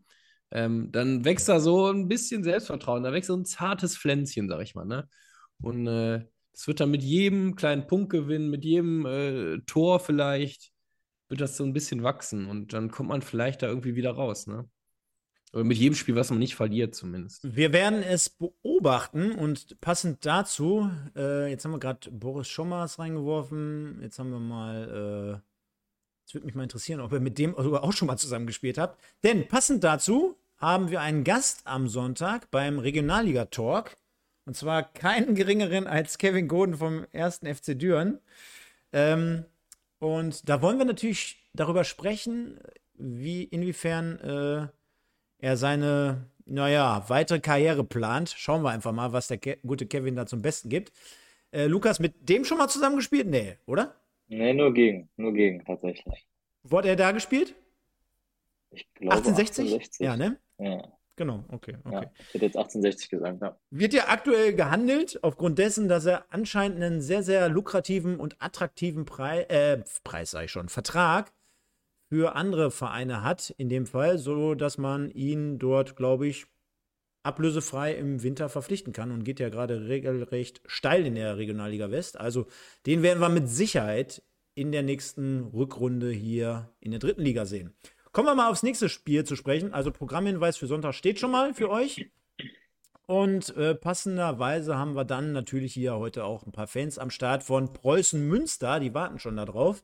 ähm, 0.51 0.91
dann 0.91 1.25
wächst 1.25 1.49
da 1.49 1.59
so 1.59 1.87
ein 1.91 2.07
bisschen 2.07 2.43
Selbstvertrauen, 2.43 3.03
da 3.03 3.11
wächst 3.11 3.27
so 3.27 3.35
ein 3.35 3.45
zartes 3.45 3.97
Pflänzchen, 3.97 4.47
sag 4.47 4.61
ich 4.61 4.75
mal. 4.75 4.85
Ne? 4.85 5.09
Und 5.61 5.87
äh, 5.87 6.25
das 6.53 6.67
wird 6.67 6.79
dann 6.79 6.91
mit 6.91 7.03
jedem 7.03 7.55
kleinen 7.55 7.87
Punktgewinn, 7.87 8.49
mit 8.49 8.63
jedem 8.63 9.05
äh, 9.05 9.59
Tor 9.65 9.99
vielleicht, 9.99 10.71
wird 11.27 11.41
das 11.41 11.57
so 11.57 11.65
ein 11.65 11.73
bisschen 11.73 12.03
wachsen 12.03 12.45
und 12.47 12.73
dann 12.73 12.91
kommt 12.91 13.09
man 13.09 13.21
vielleicht 13.21 13.63
da 13.63 13.67
irgendwie 13.67 13.95
wieder 13.95 14.11
raus. 14.11 14.47
Ne? 14.47 14.69
Oder 15.55 15.63
mit 15.63 15.77
jedem 15.77 15.95
Spiel, 15.95 16.15
was 16.15 16.29
man 16.29 16.39
nicht 16.39 16.55
verliert, 16.55 16.93
zumindest. 16.95 17.55
Wir 17.55 17.71
werden 17.71 18.03
es 18.03 18.29
beobachten 18.29 19.31
und 19.31 19.79
passend 19.79 20.25
dazu, 20.25 20.91
äh, 21.15 21.49
jetzt 21.49 21.63
haben 21.63 21.71
wir 21.71 21.79
gerade 21.79 22.11
Boris 22.11 22.49
Schommers 22.49 22.99
reingeworfen, 22.99 23.99
jetzt 24.01 24.19
haben 24.19 24.31
wir 24.31 24.39
mal. 24.39 25.41
Äh 25.41 25.55
es 26.27 26.33
würde 26.33 26.47
mich 26.47 26.55
mal 26.55 26.63
interessieren, 26.63 27.01
ob 27.01 27.13
ihr 27.13 27.19
mit 27.19 27.37
dem 27.37 27.55
auch 27.55 27.93
schon 27.93 28.07
mal 28.07 28.17
zusammengespielt 28.17 28.77
habt. 28.79 28.99
Denn 29.23 29.47
passend 29.47 29.83
dazu 29.83 30.35
haben 30.57 30.89
wir 30.89 31.01
einen 31.01 31.23
Gast 31.23 31.61
am 31.65 31.87
Sonntag 31.87 32.49
beim 32.49 32.79
Regionalliga-Talk. 32.79 33.95
Und 34.45 34.55
zwar 34.55 34.91
keinen 34.91 35.35
geringeren 35.35 35.87
als 35.87 36.17
Kevin 36.17 36.47
Goden 36.47 36.75
vom 36.75 37.05
1. 37.13 37.41
FC 37.45 37.77
Düren. 37.77 38.19
Ähm, 38.91 39.45
und 39.99 40.49
da 40.49 40.61
wollen 40.61 40.77
wir 40.77 40.85
natürlich 40.85 41.37
darüber 41.53 41.83
sprechen, 41.83 42.59
wie 42.95 43.43
inwiefern 43.43 44.19
äh, 44.19 44.67
er 45.39 45.57
seine, 45.57 46.29
naja, 46.45 47.03
weitere 47.07 47.39
Karriere 47.39 47.83
plant. 47.83 48.33
Schauen 48.37 48.63
wir 48.63 48.69
einfach 48.69 48.91
mal, 48.91 49.13
was 49.13 49.27
der 49.27 49.37
Ke 49.37 49.57
gute 49.65 49.85
Kevin 49.85 50.15
da 50.15 50.25
zum 50.25 50.41
Besten 50.41 50.69
gibt. 50.69 50.91
Äh, 51.51 51.67
Lukas, 51.67 51.99
mit 51.99 52.29
dem 52.29 52.45
schon 52.45 52.57
mal 52.57 52.67
zusammengespielt? 52.67 53.27
Nee, 53.27 53.57
oder? 53.65 53.95
Nee, 54.27 54.53
nur 54.53 54.73
gegen, 54.73 55.09
nur 55.17 55.33
gegen 55.33 55.63
tatsächlich. 55.63 56.25
Hat 56.71 56.85
er 56.85 56.95
da 56.95 57.11
gespielt? 57.11 57.55
Ich 58.71 58.91
glaube 58.93 59.15
1860? 59.15 59.73
1860. 59.73 60.05
Ja, 60.05 60.17
ne? 60.17 60.39
Ja. 60.57 60.91
Genau, 61.17 61.45
okay. 61.47 61.77
okay. 61.85 61.93
Ja, 61.93 62.11
ich 62.19 62.33
hätte 62.33 62.45
jetzt 62.45 62.57
1860 62.57 63.09
gesagt, 63.09 63.41
ja. 63.41 63.57
Wird 63.69 63.93
ja 63.93 64.09
aktuell 64.09 64.53
gehandelt, 64.53 65.17
aufgrund 65.23 65.59
dessen, 65.59 65.87
dass 65.87 66.05
er 66.05 66.25
anscheinend 66.29 66.83
einen 66.83 67.01
sehr, 67.01 67.23
sehr 67.23 67.47
lukrativen 67.47 68.19
und 68.19 68.35
attraktiven 68.41 69.05
Preis, 69.05 69.45
äh, 69.47 69.81
Preis 70.03 70.31
sage 70.31 70.45
ich 70.45 70.51
schon, 70.51 70.67
Vertrag 70.67 71.31
für 72.09 72.35
andere 72.35 72.71
Vereine 72.71 73.23
hat, 73.23 73.53
in 73.57 73.69
dem 73.69 73.85
Fall, 73.85 74.17
so 74.17 74.55
dass 74.55 74.77
man 74.77 75.09
ihn 75.11 75.59
dort, 75.59 75.95
glaube 75.95 76.27
ich, 76.27 76.45
ablösefrei 77.23 77.95
im 77.95 78.21
Winter 78.21 78.49
verpflichten 78.49 78.93
kann 78.93 79.11
und 79.11 79.23
geht 79.23 79.39
ja 79.39 79.49
gerade 79.49 79.87
regelrecht 79.87 80.61
steil 80.67 81.05
in 81.05 81.15
der 81.15 81.37
Regionalliga 81.37 81.89
West. 81.89 82.19
Also 82.19 82.45
den 82.85 83.01
werden 83.01 83.19
wir 83.19 83.29
mit 83.29 83.49
Sicherheit 83.49 84.21
in 84.53 84.71
der 84.71 84.83
nächsten 84.83 85.43
Rückrunde 85.43 86.11
hier 86.11 86.71
in 86.79 86.91
der 86.91 86.99
dritten 86.99 87.21
Liga 87.21 87.45
sehen. 87.45 87.73
Kommen 88.11 88.27
wir 88.27 88.35
mal 88.35 88.49
aufs 88.49 88.63
nächste 88.63 88.87
Spiel 88.87 89.25
zu 89.25 89.35
sprechen. 89.35 89.73
Also 89.73 89.91
Programmhinweis 89.91 90.55
für 90.55 90.67
Sonntag 90.67 90.93
steht 90.93 91.19
schon 91.19 91.31
mal 91.31 91.53
für 91.53 91.69
euch. 91.69 92.09
Und 93.07 93.55
äh, 93.57 93.75
passenderweise 93.75 94.77
haben 94.77 94.95
wir 94.95 95.03
dann 95.03 95.31
natürlich 95.31 95.73
hier 95.73 95.95
heute 95.97 96.23
auch 96.23 96.45
ein 96.45 96.51
paar 96.51 96.67
Fans 96.67 96.97
am 96.97 97.09
Start 97.09 97.43
von 97.43 97.73
Preußen 97.73 98.25
Münster. 98.25 98.79
Die 98.79 98.93
warten 98.93 99.19
schon 99.19 99.35
darauf. 99.35 99.83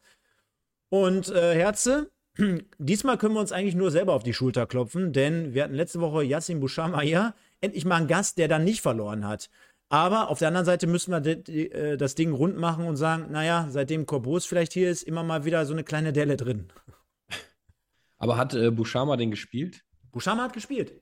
Und 0.92 1.30
äh, 1.30 1.56
Herze, 1.56 2.12
Diesmal 2.78 3.18
können 3.18 3.34
wir 3.34 3.42
uns 3.42 3.52
eigentlich 3.52 3.76
nur 3.76 3.92
selber 3.92 4.14
auf 4.14 4.24
die 4.24 4.34
Schulter 4.34 4.66
klopfen, 4.66 5.14
denn 5.14 5.54
wir 5.54 5.64
hatten 5.64 5.74
letzte 5.74 6.00
Woche 6.00 6.24
Yassin 6.24 6.60
Bouchama 6.60 7.02
hier, 7.02 7.34
endlich 7.60 7.86
mal 7.86 7.96
einen 7.96 8.08
Gast, 8.08 8.38
der 8.38 8.48
dann 8.48 8.64
nicht 8.64 8.82
verloren 8.82 9.28
hat. 9.28 9.50
Aber 9.90 10.30
auf 10.30 10.40
der 10.40 10.48
anderen 10.48 10.66
Seite 10.66 10.88
müssen 10.88 11.12
wir 11.12 11.26
äh, 11.26 11.98
das 11.98 12.16
Ding 12.16 12.32
rund 12.32 12.58
machen 12.58 12.86
und 12.86 12.96
sagen, 12.96 13.32
naja, 13.32 13.68
seitdem 13.70 14.06
Corbus 14.06 14.46
vielleicht 14.46 14.72
hier 14.72 14.90
ist, 14.90 15.04
immer 15.04 15.24
mal 15.24 15.44
wieder 15.44 15.66
so 15.66 15.74
eine 15.74 15.84
kleine 15.84 16.14
Delle 16.14 16.38
drin. 16.38 16.72
Aber 18.18 18.38
hat 18.38 18.54
äh, 18.54 18.72
Bouchama 18.72 19.18
den 19.18 19.32
gespielt? 19.32 19.84
Bouchama 20.12 20.44
hat 20.44 20.54
gespielt. 20.54 21.02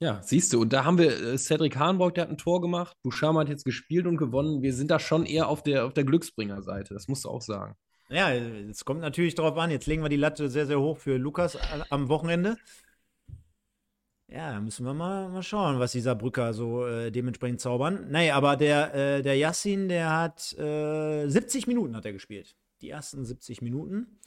Ja, 0.00 0.20
siehst 0.22 0.52
du, 0.52 0.60
und 0.60 0.72
da 0.72 0.84
haben 0.84 0.98
wir 0.98 1.10
äh, 1.10 1.38
Cedric 1.38 1.76
Hahnbrock, 1.76 2.14
der 2.14 2.24
hat 2.24 2.30
ein 2.30 2.38
Tor 2.38 2.60
gemacht. 2.60 2.96
Bouchama 3.02 3.40
hat 3.40 3.48
jetzt 3.48 3.64
gespielt 3.64 4.06
und 4.06 4.16
gewonnen. 4.16 4.62
Wir 4.62 4.74
sind 4.74 4.90
da 4.90 4.98
schon 4.98 5.24
eher 5.24 5.48
auf 5.48 5.62
der, 5.62 5.86
auf 5.86 5.94
der 5.94 6.04
Glücksbringer-Seite, 6.04 6.94
das 6.94 7.06
musst 7.06 7.24
du 7.24 7.28
auch 7.28 7.42
sagen. 7.42 7.76
Ja, 8.10 8.32
es 8.32 8.84
kommt 8.84 9.00
natürlich 9.00 9.34
darauf 9.34 9.56
an. 9.58 9.70
Jetzt 9.70 9.86
legen 9.86 10.02
wir 10.02 10.08
die 10.08 10.16
Latte 10.16 10.48
sehr, 10.48 10.66
sehr 10.66 10.80
hoch 10.80 10.96
für 10.96 11.18
Lukas 11.18 11.58
am 11.90 12.08
Wochenende. 12.08 12.56
Ja, 14.28 14.60
müssen 14.60 14.84
wir 14.84 14.92
mal, 14.94 15.28
mal 15.30 15.42
schauen, 15.42 15.78
was 15.78 15.92
dieser 15.92 16.14
Brücker 16.14 16.52
so 16.52 16.86
äh, 16.86 17.10
dementsprechend 17.10 17.60
zaubern. 17.60 18.08
Nee, 18.10 18.30
aber 18.30 18.56
der, 18.56 18.94
äh, 18.94 19.22
der 19.22 19.36
Yassin, 19.36 19.88
der 19.88 20.14
hat 20.14 20.52
äh, 20.58 21.26
70 21.28 21.66
Minuten 21.66 21.96
hat 21.96 22.04
er 22.04 22.12
gespielt. 22.12 22.54
Die 22.82 22.90
ersten 22.90 23.24
70 23.24 23.62
Minuten. 23.62 24.18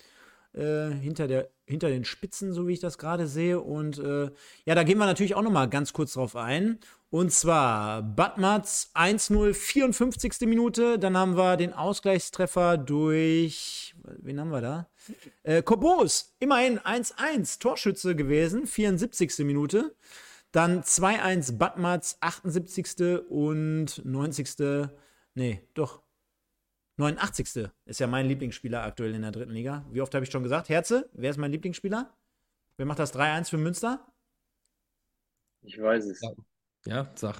Äh, 0.53 0.89
hinter, 0.91 1.27
der, 1.27 1.49
hinter 1.65 1.89
den 1.89 2.05
Spitzen, 2.05 2.53
so 2.53 2.67
wie 2.67 2.73
ich 2.73 2.79
das 2.79 2.97
gerade 2.97 3.27
sehe. 3.27 3.59
Und 3.59 3.99
äh, 3.99 4.31
ja, 4.65 4.75
da 4.75 4.83
gehen 4.83 4.97
wir 4.97 5.05
natürlich 5.05 5.35
auch 5.35 5.41
noch 5.41 5.51
mal 5.51 5.69
ganz 5.69 5.93
kurz 5.93 6.13
drauf 6.13 6.35
ein. 6.35 6.79
Und 7.09 7.31
zwar 7.31 8.01
Badmatz 8.01 8.91
1-0, 8.93 9.53
54. 9.53 10.47
Minute. 10.47 10.97
Dann 10.97 11.17
haben 11.17 11.35
wir 11.35 11.57
den 11.57 11.73
Ausgleichstreffer 11.73 12.77
durch, 12.77 13.95
wen 14.03 14.39
haben 14.39 14.51
wir 14.51 14.61
da? 14.61 14.89
Äh, 15.43 15.61
Kobos, 15.61 16.35
immerhin 16.39 16.79
1-1, 16.79 17.59
Torschütze 17.59 18.15
gewesen, 18.15 18.65
74. 18.65 19.39
Minute. 19.39 19.95
Dann 20.51 20.83
2-1 20.83 21.57
Badmatz, 21.57 22.17
78. 22.19 23.23
und 23.29 24.01
90. 24.05 24.89
Nee, 25.33 25.61
doch. 25.73 26.01
89. 27.01 27.69
ist 27.85 27.99
ja 27.99 28.07
mein 28.07 28.27
Lieblingsspieler 28.27 28.83
aktuell 28.83 29.15
in 29.15 29.23
der 29.23 29.31
dritten 29.31 29.51
Liga. 29.51 29.85
Wie 29.91 30.01
oft 30.01 30.13
habe 30.13 30.23
ich 30.23 30.31
schon 30.31 30.43
gesagt? 30.43 30.69
Herze, 30.69 31.09
wer 31.13 31.31
ist 31.31 31.37
mein 31.37 31.51
Lieblingsspieler? 31.51 32.13
Wer 32.77 32.85
macht 32.85 32.99
das 32.99 33.13
3-1 33.13 33.49
für 33.49 33.57
Münster? 33.57 34.07
Ich 35.61 35.81
weiß 35.81 36.05
es. 36.05 36.21
Ja, 36.21 36.31
ja 36.85 37.11
sag. 37.15 37.35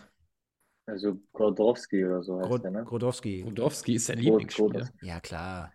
Also 0.86 1.20
Grodowski 1.34 2.06
oder 2.06 2.24
so 2.24 2.38
heißt 2.38 2.50
Grod 2.50 2.64
der, 2.64 2.72
ne? 2.72 2.84
Grodowski. 2.84 3.42
Grodowski 3.44 3.96
ist 3.96 4.10
der 4.10 4.18
Lieblingsspieler. 4.18 4.90
Ja, 5.02 5.20
klar. 5.20 5.72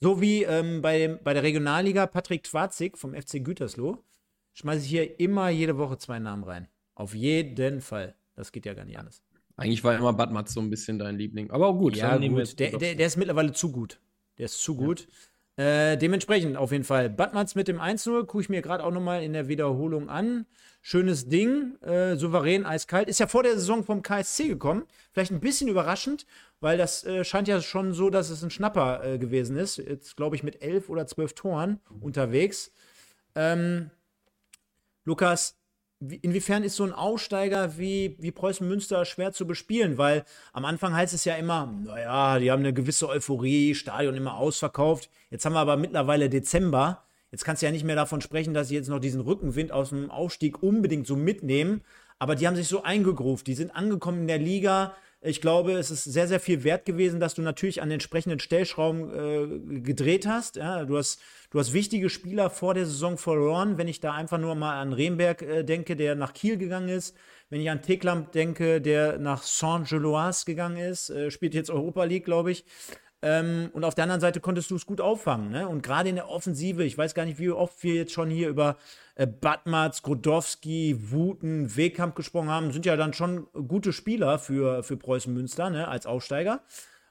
So 0.00 0.20
wie 0.20 0.44
ähm, 0.44 0.82
bei, 0.82 0.98
dem, 0.98 1.18
bei 1.22 1.32
der 1.32 1.42
Regionalliga 1.42 2.06
Patrick 2.06 2.44
Twazig 2.44 2.98
vom 2.98 3.14
FC 3.14 3.42
Gütersloh 3.42 4.04
schmeiße 4.54 4.84
ich 4.84 4.90
hier 4.90 5.20
immer 5.20 5.48
jede 5.48 5.78
Woche 5.78 5.96
zwei 5.98 6.18
Namen 6.18 6.44
rein. 6.44 6.68
Auf 6.94 7.14
jeden 7.14 7.80
Fall. 7.80 8.14
Das 8.34 8.52
geht 8.52 8.66
ja 8.66 8.74
gar 8.74 8.84
nicht 8.84 8.98
anders. 8.98 9.22
Eigentlich 9.56 9.84
war 9.84 9.96
immer 9.96 10.12
Badmatz 10.12 10.54
so 10.54 10.60
ein 10.60 10.70
bisschen 10.70 10.98
dein 10.98 11.16
Liebling. 11.16 11.50
Aber 11.50 11.74
gut, 11.74 11.96
ja, 11.96 12.16
gut. 12.16 12.58
Der, 12.58 12.78
der, 12.78 12.94
der 12.94 13.06
ist 13.06 13.16
mittlerweile 13.16 13.52
zu 13.52 13.70
gut. 13.70 14.00
Der 14.38 14.46
ist 14.46 14.58
zu 14.62 14.76
gut. 14.76 15.06
Äh, 15.56 15.98
dementsprechend 15.98 16.56
auf 16.56 16.72
jeden 16.72 16.84
Fall. 16.84 17.10
Badmatz 17.10 17.54
mit 17.54 17.68
dem 17.68 17.78
1-0 17.78 18.24
gucke 18.24 18.40
ich 18.40 18.48
mir 18.48 18.62
gerade 18.62 18.84
auch 18.84 18.90
nochmal 18.90 19.22
in 19.22 19.34
der 19.34 19.48
Wiederholung 19.48 20.08
an. 20.08 20.46
Schönes 20.80 21.28
Ding, 21.28 21.76
äh, 21.82 22.16
souverän, 22.16 22.64
eiskalt. 22.64 23.08
Ist 23.08 23.20
ja 23.20 23.26
vor 23.26 23.42
der 23.42 23.54
Saison 23.54 23.84
vom 23.84 24.02
KSC 24.02 24.48
gekommen. 24.48 24.84
Vielleicht 25.12 25.30
ein 25.30 25.40
bisschen 25.40 25.68
überraschend, 25.68 26.26
weil 26.60 26.78
das 26.78 27.04
äh, 27.04 27.22
scheint 27.24 27.48
ja 27.48 27.60
schon 27.60 27.92
so, 27.92 28.08
dass 28.08 28.30
es 28.30 28.42
ein 28.42 28.50
Schnapper 28.50 29.04
äh, 29.04 29.18
gewesen 29.18 29.56
ist. 29.56 29.76
Jetzt 29.76 30.16
glaube 30.16 30.36
ich 30.36 30.42
mit 30.42 30.62
elf 30.62 30.88
oder 30.88 31.06
zwölf 31.06 31.34
Toren 31.34 31.80
unterwegs. 32.00 32.72
Ähm, 33.34 33.90
Lukas, 35.04 35.61
inwiefern 36.22 36.64
ist 36.64 36.76
so 36.76 36.84
ein 36.84 36.92
Aussteiger 36.92 37.78
wie, 37.78 38.16
wie 38.18 38.30
Preußen 38.30 38.66
Münster 38.66 39.04
schwer 39.04 39.32
zu 39.32 39.46
bespielen? 39.46 39.98
Weil 39.98 40.24
am 40.52 40.64
Anfang 40.64 40.94
heißt 40.94 41.14
es 41.14 41.24
ja 41.24 41.34
immer, 41.36 41.72
naja, 41.84 42.38
die 42.38 42.50
haben 42.50 42.60
eine 42.60 42.72
gewisse 42.72 43.08
Euphorie, 43.08 43.74
Stadion 43.74 44.16
immer 44.16 44.36
ausverkauft. 44.36 45.10
Jetzt 45.30 45.44
haben 45.44 45.52
wir 45.52 45.60
aber 45.60 45.76
mittlerweile 45.76 46.28
Dezember. 46.28 47.04
Jetzt 47.30 47.44
kannst 47.44 47.62
du 47.62 47.66
ja 47.66 47.72
nicht 47.72 47.84
mehr 47.84 47.96
davon 47.96 48.20
sprechen, 48.20 48.52
dass 48.52 48.68
sie 48.68 48.74
jetzt 48.74 48.88
noch 48.88 48.98
diesen 48.98 49.20
Rückenwind 49.20 49.72
aus 49.72 49.90
dem 49.90 50.10
Aufstieg 50.10 50.62
unbedingt 50.62 51.06
so 51.06 51.16
mitnehmen. 51.16 51.82
Aber 52.18 52.34
die 52.34 52.46
haben 52.46 52.56
sich 52.56 52.68
so 52.68 52.82
eingegruft. 52.82 53.46
Die 53.46 53.54
sind 53.54 53.74
angekommen 53.74 54.22
in 54.22 54.28
der 54.28 54.38
Liga. 54.38 54.94
Ich 55.24 55.40
glaube, 55.40 55.74
es 55.74 55.92
ist 55.92 56.02
sehr, 56.02 56.26
sehr 56.26 56.40
viel 56.40 56.64
wert 56.64 56.84
gewesen, 56.84 57.20
dass 57.20 57.34
du 57.34 57.42
natürlich 57.42 57.80
an 57.80 57.88
den 57.88 57.94
entsprechenden 57.94 58.40
Stellschrauben 58.40 59.76
äh, 59.76 59.80
gedreht 59.80 60.26
hast. 60.26 60.56
Ja, 60.56 60.84
du 60.84 60.98
hast. 60.98 61.20
Du 61.50 61.58
hast 61.58 61.74
wichtige 61.74 62.08
Spieler 62.08 62.48
vor 62.48 62.72
der 62.72 62.86
Saison 62.86 63.18
verloren. 63.18 63.76
Wenn 63.76 63.86
ich 63.86 64.00
da 64.00 64.14
einfach 64.14 64.38
nur 64.38 64.54
mal 64.54 64.80
an 64.80 64.94
Remberg 64.94 65.42
äh, 65.42 65.62
denke, 65.62 65.96
der 65.96 66.14
nach 66.14 66.32
Kiel 66.32 66.56
gegangen 66.56 66.88
ist. 66.88 67.14
Wenn 67.50 67.60
ich 67.60 67.70
an 67.70 67.82
Teklamp 67.82 68.32
denke, 68.32 68.80
der 68.80 69.18
nach 69.18 69.42
Saint-Geloise 69.42 70.46
gegangen 70.46 70.78
ist, 70.78 71.10
äh, 71.10 71.30
spielt 71.30 71.54
jetzt 71.54 71.70
Europa 71.70 72.04
League, 72.04 72.24
glaube 72.24 72.50
ich. 72.50 72.64
Ähm, 73.20 73.70
und 73.74 73.84
auf 73.84 73.94
der 73.94 74.04
anderen 74.04 74.20
Seite 74.22 74.40
konntest 74.40 74.70
du 74.70 74.76
es 74.76 74.86
gut 74.86 75.00
auffangen. 75.00 75.50
Ne? 75.50 75.68
Und 75.68 75.82
gerade 75.82 76.08
in 76.08 76.16
der 76.16 76.28
Offensive, 76.30 76.82
ich 76.84 76.98
weiß 76.98 77.14
gar 77.14 77.26
nicht, 77.26 77.38
wie 77.38 77.50
oft 77.50 77.82
wir 77.82 77.94
jetzt 77.94 78.12
schon 78.12 78.30
hier 78.30 78.48
über 78.48 78.76
äh, 79.14 79.26
Batmatz, 79.26 80.02
Grodowski, 80.02 80.96
Wuten, 81.10 81.76
Wehkamp 81.76 82.14
gesprochen 82.14 82.48
haben, 82.48 82.72
sind 82.72 82.86
ja 82.86 82.96
dann 82.96 83.12
schon 83.12 83.46
gute 83.52 83.92
Spieler 83.92 84.38
für, 84.38 84.82
für 84.82 84.96
Preußen 84.96 85.32
Münster 85.32 85.70
ne? 85.70 85.88
als 85.88 86.06
Aufsteiger. 86.06 86.62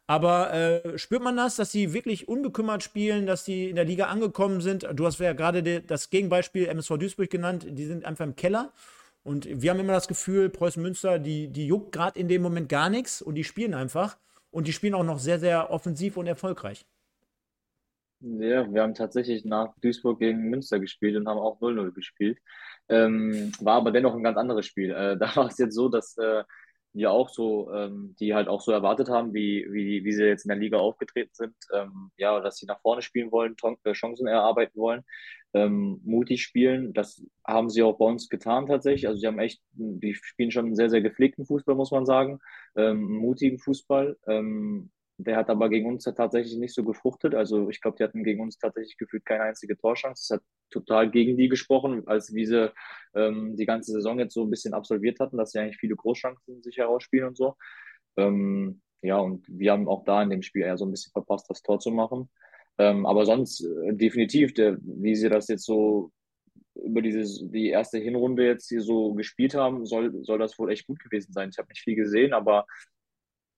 Aber 0.08 0.54
äh, 0.54 0.97
spürt 0.97 1.24
man 1.24 1.38
das, 1.38 1.56
dass 1.56 1.72
sie 1.72 1.93
wirklich 1.93 2.28
unbekümmert 2.28 2.84
spielen, 2.84 3.26
dass 3.28 3.45
die 3.45 3.70
in 3.70 3.76
der 3.78 3.86
Liga 3.86 4.08
angekommen 4.08 4.60
sind? 4.60 4.86
Du 4.93 5.06
hast 5.06 5.20
ja 5.20 5.34
gerade 5.34 5.64
de- 5.64 5.82
das 5.86 6.10
Gegenbeispiel 6.10 6.68
MSV 6.68 6.97
Duisburg 6.97 7.30
genannt, 7.30 7.66
die 7.70 7.86
sind 7.86 8.04
einfach 8.04 8.26
im 8.26 8.36
Keller. 8.36 8.74
Und 9.24 9.47
wir 9.49 9.70
haben 9.70 9.80
immer 9.80 9.93
das 9.93 10.08
Gefühl, 10.08 10.49
Preußen 10.49 10.82
Münster, 10.82 11.20
die, 11.20 11.47
die 11.47 11.68
juckt 11.68 11.91
gerade 11.93 12.20
in 12.20 12.28
dem 12.28 12.41
Moment 12.41 12.68
gar 12.68 12.89
nichts 12.89 13.22
und 13.22 13.36
die 13.36 13.43
spielen 13.43 13.74
einfach. 13.74 14.18
Und 14.49 14.68
die 14.68 14.74
spielen 14.74 14.95
auch 14.95 15.04
noch 15.04 15.20
sehr, 15.20 15.39
sehr 15.39 15.72
offensiv 15.72 16.18
und 16.18 16.28
erfolgreich. 16.28 16.86
Ja, 18.24 18.72
wir 18.72 18.84
haben 18.84 18.94
tatsächlich 18.94 19.46
nach 19.46 19.74
Duisburg 19.82 20.20
gegen 20.20 20.50
Münster 20.50 20.80
gespielt 20.80 21.16
und 21.18 21.28
haben 21.28 21.40
auch 21.40 21.60
0-0 21.60 21.92
gespielt. 21.92 22.38
Ähm, 22.88 23.52
war 23.62 23.78
aber 23.78 23.92
dennoch 23.92 24.14
ein 24.16 24.24
ganz 24.24 24.38
anderes 24.38 24.66
Spiel. 24.68 24.92
Äh, 24.92 25.18
da 25.20 25.36
war 25.36 25.48
es 25.48 25.58
jetzt 25.58 25.74
so, 25.74 25.90
dass 25.90 26.18
äh, 26.18 26.44
wir 26.94 27.12
auch 27.12 27.30
so, 27.30 27.72
ähm, 27.74 28.16
die 28.20 28.36
halt 28.36 28.48
auch 28.48 28.62
so 28.62 28.72
erwartet 28.72 29.10
haben, 29.10 29.34
wie, 29.34 29.66
wie, 29.72 30.04
wie 30.04 30.12
sie 30.12 30.26
jetzt 30.26 30.46
in 30.46 30.50
der 30.50 30.58
Liga 30.58 30.78
aufgetreten 30.78 31.32
sind. 31.34 31.56
Ähm, 31.74 32.12
ja, 32.18 32.40
dass 32.42 32.58
sie 32.58 32.68
nach 32.68 32.82
vorne 32.82 33.02
spielen 33.02 33.32
wollen, 33.32 33.56
äh, 33.86 33.94
Chancen 33.94 34.28
erarbeiten 34.28 34.80
wollen, 34.80 35.04
ähm, 35.54 36.00
mutig 36.04 36.44
spielen. 36.44 36.94
Das 36.94 37.24
haben 37.46 37.70
sie 37.72 37.82
auch 37.82 37.98
bei 37.98 38.06
uns 38.06 38.30
getan 38.30 38.68
tatsächlich. 38.68 39.08
Also 39.08 39.20
sie 39.20 39.28
haben 39.28 39.40
echt, 39.40 39.62
die 39.72 40.14
spielen 40.14 40.52
schon 40.52 40.66
einen 40.66 40.76
sehr, 40.76 40.92
sehr 40.92 41.02
gepflegten 41.02 41.46
Fußball, 41.48 41.76
muss 41.76 41.92
man 41.92 42.06
sagen. 42.06 42.40
Ähm, 42.76 43.02
mutigen 43.02 43.58
Fußball. 43.58 44.18
Ähm, 44.28 44.92
der 45.24 45.38
hat 45.38 45.50
aber 45.50 45.70
gegen 45.70 45.88
uns 45.88 46.04
tatsächlich 46.04 46.58
nicht 46.58 46.74
so 46.74 46.84
gefruchtet. 46.84 47.36
Also 47.36 47.70
ich 47.70 47.82
glaube, 47.82 47.98
die 47.98 48.04
hatten 48.04 48.24
gegen 48.24 48.42
uns 48.42 48.58
tatsächlich 48.58 48.98
gefühlt 48.98 49.26
keine 49.26 49.44
einzige 49.44 49.78
Torchance. 49.78 50.28
Das 50.28 50.38
hat 50.38 50.46
total 50.70 51.10
gegen 51.12 51.38
die 51.38 51.50
gesprochen, 51.50 52.08
als 52.08 52.34
wie 52.34 52.46
sie 52.46 52.72
ähm, 53.16 53.56
die 53.58 53.66
ganze 53.66 53.92
Saison 53.92 54.20
jetzt 54.20 54.34
so 54.34 54.44
ein 54.44 54.50
bisschen 54.50 54.74
absolviert 54.74 55.20
hatten, 55.20 55.38
dass 55.38 55.52
sie 55.52 55.60
eigentlich 55.60 55.78
viele 55.78 55.96
Großchancen 55.96 56.64
sich 56.64 56.78
herausspielen 56.78 57.30
und 57.30 57.38
so. 57.38 57.56
Ähm, 58.18 58.82
ja, 59.02 59.18
und 59.18 59.46
wir 59.48 59.72
haben 59.72 59.88
auch 59.88 60.04
da 60.04 60.22
in 60.24 60.30
dem 60.30 60.42
Spiel 60.42 60.64
eher 60.64 60.78
so 60.78 60.86
ein 60.86 60.92
bisschen 60.92 61.12
verpasst, 61.12 61.50
das 61.50 61.62
Tor 61.62 61.80
zu 61.80 61.92
machen. 61.92 62.30
Ähm, 62.78 63.06
aber 63.06 63.26
sonst 63.26 63.62
äh, 63.64 63.94
definitiv, 63.94 64.54
der, 64.54 64.78
wie 64.82 65.16
sie 65.16 65.30
das 65.30 65.48
jetzt 65.48 65.66
so 65.66 66.12
über 66.76 67.02
dieses, 67.02 67.44
die 67.52 67.70
erste 67.70 67.98
Hinrunde 67.98 68.46
jetzt 68.46 68.70
hier 68.70 68.82
so 68.82 69.14
gespielt 69.14 69.56
haben, 69.56 69.86
soll, 69.86 70.24
soll 70.24 70.40
das 70.40 70.58
wohl 70.58 70.72
echt 70.72 70.88
gut 70.88 71.00
gewesen 71.00 71.34
sein. 71.34 71.50
Ich 71.52 71.58
habe 71.58 71.68
nicht 71.70 71.82
viel 71.82 71.96
gesehen, 71.96 72.34
aber 72.34 72.66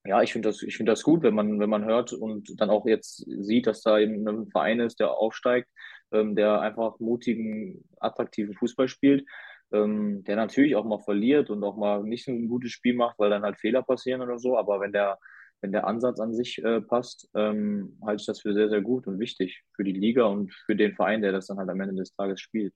ja, 0.06 0.22
ich 0.22 0.32
finde 0.32 0.48
das, 0.48 0.62
ich 0.62 0.76
finde 0.76 0.92
das 0.92 1.02
gut, 1.02 1.22
wenn 1.22 1.34
man, 1.34 1.58
wenn 1.60 1.70
man 1.70 1.84
hört 1.84 2.12
und 2.12 2.60
dann 2.60 2.70
auch 2.70 2.86
jetzt 2.86 3.24
sieht, 3.26 3.66
dass 3.66 3.82
da 3.82 3.98
eben 3.98 4.26
ein 4.28 4.48
Verein 4.50 4.80
ist, 4.80 5.00
der 5.00 5.12
aufsteigt, 5.12 5.68
ähm, 6.12 6.34
der 6.36 6.60
einfach 6.60 6.98
mutigen, 7.00 7.84
attraktiven 8.00 8.54
Fußball 8.54 8.88
spielt, 8.88 9.24
ähm, 9.72 10.22
der 10.24 10.36
natürlich 10.36 10.76
auch 10.76 10.84
mal 10.84 11.00
verliert 11.00 11.48
und 11.50 11.64
auch 11.64 11.76
mal 11.76 12.02
nicht 12.02 12.24
so 12.26 12.32
ein 12.32 12.48
gutes 12.48 12.72
Spiel 12.72 12.94
macht, 12.94 13.18
weil 13.18 13.30
dann 13.30 13.42
halt 13.44 13.58
Fehler 13.58 13.82
passieren 13.82 14.20
oder 14.20 14.38
so. 14.38 14.58
Aber 14.58 14.80
wenn 14.80 14.92
der, 14.92 15.18
wenn 15.62 15.72
der 15.72 15.86
Ansatz 15.86 16.20
an 16.20 16.34
sich 16.34 16.62
äh, 16.62 16.82
passt, 16.82 17.30
ähm, 17.34 17.98
halte 18.04 18.20
ich 18.20 18.26
das 18.26 18.42
für 18.42 18.52
sehr, 18.52 18.68
sehr 18.68 18.82
gut 18.82 19.06
und 19.06 19.18
wichtig 19.18 19.62
für 19.74 19.84
die 19.84 19.92
Liga 19.92 20.24
und 20.24 20.52
für 20.66 20.76
den 20.76 20.94
Verein, 20.94 21.22
der 21.22 21.32
das 21.32 21.46
dann 21.46 21.58
halt 21.58 21.70
am 21.70 21.80
Ende 21.80 21.94
des 21.94 22.14
Tages 22.14 22.40
spielt. 22.40 22.74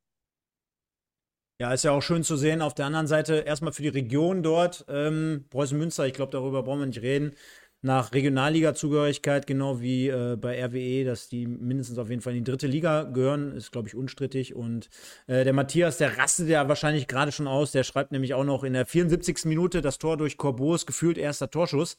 Ja, 1.60 1.72
ist 1.72 1.82
ja 1.82 1.90
auch 1.90 2.02
schön 2.02 2.22
zu 2.22 2.36
sehen. 2.36 2.62
Auf 2.62 2.74
der 2.74 2.86
anderen 2.86 3.08
Seite 3.08 3.34
erstmal 3.40 3.72
für 3.72 3.82
die 3.82 3.88
Region 3.88 4.42
dort. 4.44 4.84
Ähm, 4.88 5.44
Preußen 5.50 5.76
Münster, 5.76 6.06
ich 6.06 6.12
glaube, 6.14 6.30
darüber 6.30 6.62
brauchen 6.62 6.80
wir 6.80 6.86
nicht 6.86 7.02
reden. 7.02 7.32
Nach 7.80 8.12
Regionalliga-Zugehörigkeit, 8.12 9.46
genau 9.46 9.80
wie 9.80 10.08
äh, 10.08 10.36
bei 10.36 10.64
RWE, 10.64 11.04
dass 11.04 11.28
die 11.28 11.46
mindestens 11.46 11.98
auf 11.98 12.10
jeden 12.10 12.22
Fall 12.22 12.34
in 12.36 12.44
die 12.44 12.50
dritte 12.50 12.66
Liga 12.68 13.04
gehören, 13.04 13.52
ist, 13.56 13.72
glaube 13.72 13.88
ich, 13.88 13.96
unstrittig. 13.96 14.54
Und 14.54 14.88
äh, 15.26 15.42
der 15.44 15.52
Matthias, 15.52 15.98
der 15.98 16.16
rastet 16.18 16.48
ja 16.48 16.68
wahrscheinlich 16.68 17.08
gerade 17.08 17.32
schon 17.32 17.48
aus. 17.48 17.72
Der 17.72 17.82
schreibt 17.84 18.12
nämlich 18.12 18.34
auch 18.34 18.44
noch 18.44 18.62
in 18.62 18.72
der 18.72 18.86
74. 18.86 19.44
Minute 19.46 19.80
das 19.80 19.98
Tor 19.98 20.16
durch 20.16 20.36
Corbos, 20.36 20.86
gefühlt 20.86 21.18
erster 21.18 21.50
Torschuss. 21.50 21.98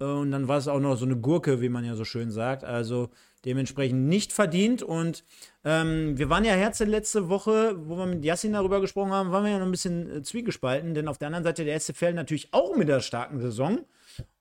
Äh, 0.00 0.04
Und 0.04 0.30
dann 0.32 0.48
war 0.48 0.58
es 0.58 0.68
auch 0.68 0.80
noch 0.80 0.96
so 0.96 1.04
eine 1.04 1.16
Gurke, 1.16 1.60
wie 1.60 1.68
man 1.68 1.84
ja 1.84 1.94
so 1.94 2.04
schön 2.04 2.30
sagt. 2.30 2.64
Also 2.64 3.10
dementsprechend 3.44 4.08
nicht 4.08 4.32
verdient. 4.32 4.82
Und 4.82 5.24
ähm, 5.64 6.18
wir 6.18 6.30
waren 6.30 6.44
ja 6.44 6.52
Herze 6.52 6.84
letzte 6.84 7.28
Woche, 7.28 7.74
wo 7.88 7.96
wir 7.96 8.06
mit 8.06 8.24
Yassin 8.24 8.52
darüber 8.52 8.80
gesprochen 8.80 9.12
haben, 9.12 9.32
waren 9.32 9.44
wir 9.44 9.52
ja 9.52 9.58
noch 9.58 9.66
ein 9.66 9.70
bisschen 9.70 10.18
äh, 10.18 10.22
zwiegespalten, 10.22 10.94
denn 10.94 11.08
auf 11.08 11.18
der 11.18 11.26
anderen 11.26 11.44
Seite 11.44 11.64
der 11.64 11.78
SCFL 11.78 12.14
natürlich 12.14 12.52
auch 12.52 12.76
mit 12.76 12.88
der 12.88 13.00
starken 13.00 13.40
Saison. 13.40 13.80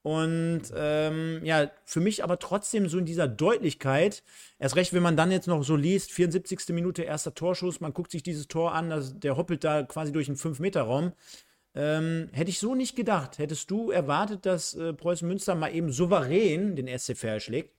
Und 0.02 0.62
ähm, 0.74 1.42
ja, 1.44 1.70
für 1.84 2.00
mich 2.00 2.24
aber 2.24 2.40
trotzdem 2.40 2.88
so 2.88 2.98
in 2.98 3.06
dieser 3.06 3.28
Deutlichkeit, 3.28 4.24
erst 4.58 4.78
recht, 4.78 4.94
wenn 4.94 5.04
man 5.04 5.18
dann 5.18 5.32
jetzt 5.32 5.48
noch 5.48 5.64
so 5.64 5.76
liest, 5.76 6.12
74. 6.12 6.70
Minute, 6.70 7.04
erster 7.04 7.34
Torschuss, 7.34 7.82
man 7.82 7.94
guckt 7.94 8.12
sich 8.12 8.24
dieses 8.24 8.48
Tor 8.48 8.74
an, 8.74 8.90
das, 8.90 9.20
der 9.20 9.36
hoppelt 9.36 9.64
da 9.64 9.84
quasi 9.84 10.14
durch 10.14 10.30
einen 10.30 10.38
5-Meter-Raum. 10.38 11.12
Ähm, 11.76 12.30
hätte 12.32 12.50
ich 12.50 12.60
so 12.60 12.74
nicht 12.74 12.96
gedacht. 12.96 13.38
Hättest 13.38 13.70
du 13.70 13.92
erwartet, 13.92 14.46
dass 14.46 14.74
äh, 14.74 14.94
Preußen 14.94 15.28
Münster 15.28 15.54
mal 15.56 15.76
eben 15.76 15.92
souverän 15.92 16.76
den 16.76 16.88
SCFL 16.88 17.40
schlägt? 17.40 17.77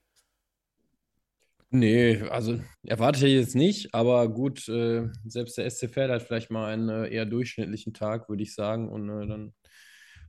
Nee, 1.71 2.23
also 2.31 2.59
erwarte 2.85 3.27
ich 3.27 3.35
jetzt 3.35 3.55
nicht, 3.55 3.95
aber 3.95 4.29
gut, 4.33 4.67
äh, 4.69 5.09
selbst 5.27 5.59
der 5.59 5.67
SC 5.67 5.89
Verl 5.89 6.11
hat 6.11 6.23
vielleicht 6.23 6.51
mal 6.51 6.73
einen 6.73 6.89
äh, 6.89 7.09
eher 7.09 7.27
durchschnittlichen 7.27 7.93
Tag, 7.93 8.29
würde 8.31 8.43
ich 8.43 8.55
sagen, 8.55 8.89
und 8.89 9.11
äh, 9.11 9.27
dann 9.27 9.53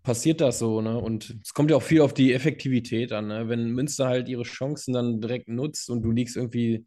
passiert 0.04 0.42
das 0.42 0.60
so, 0.60 0.82
ne? 0.82 0.98
Und 0.98 1.38
es 1.42 1.54
kommt 1.54 1.72
ja 1.72 1.78
auch 1.78 1.84
viel 1.84 2.02
auf 2.02 2.14
die 2.14 2.34
Effektivität 2.34 3.14
an, 3.14 3.28
ne? 3.28 3.48
Wenn 3.48 3.72
Münster 3.72 4.08
halt 4.08 4.28
ihre 4.28 4.44
Chancen 4.44 4.94
dann 4.94 5.22
direkt 5.22 5.48
nutzt 5.48 5.90
und 5.90 6.02
du 6.02 6.12
liegst 6.12 6.36
irgendwie 6.36 6.86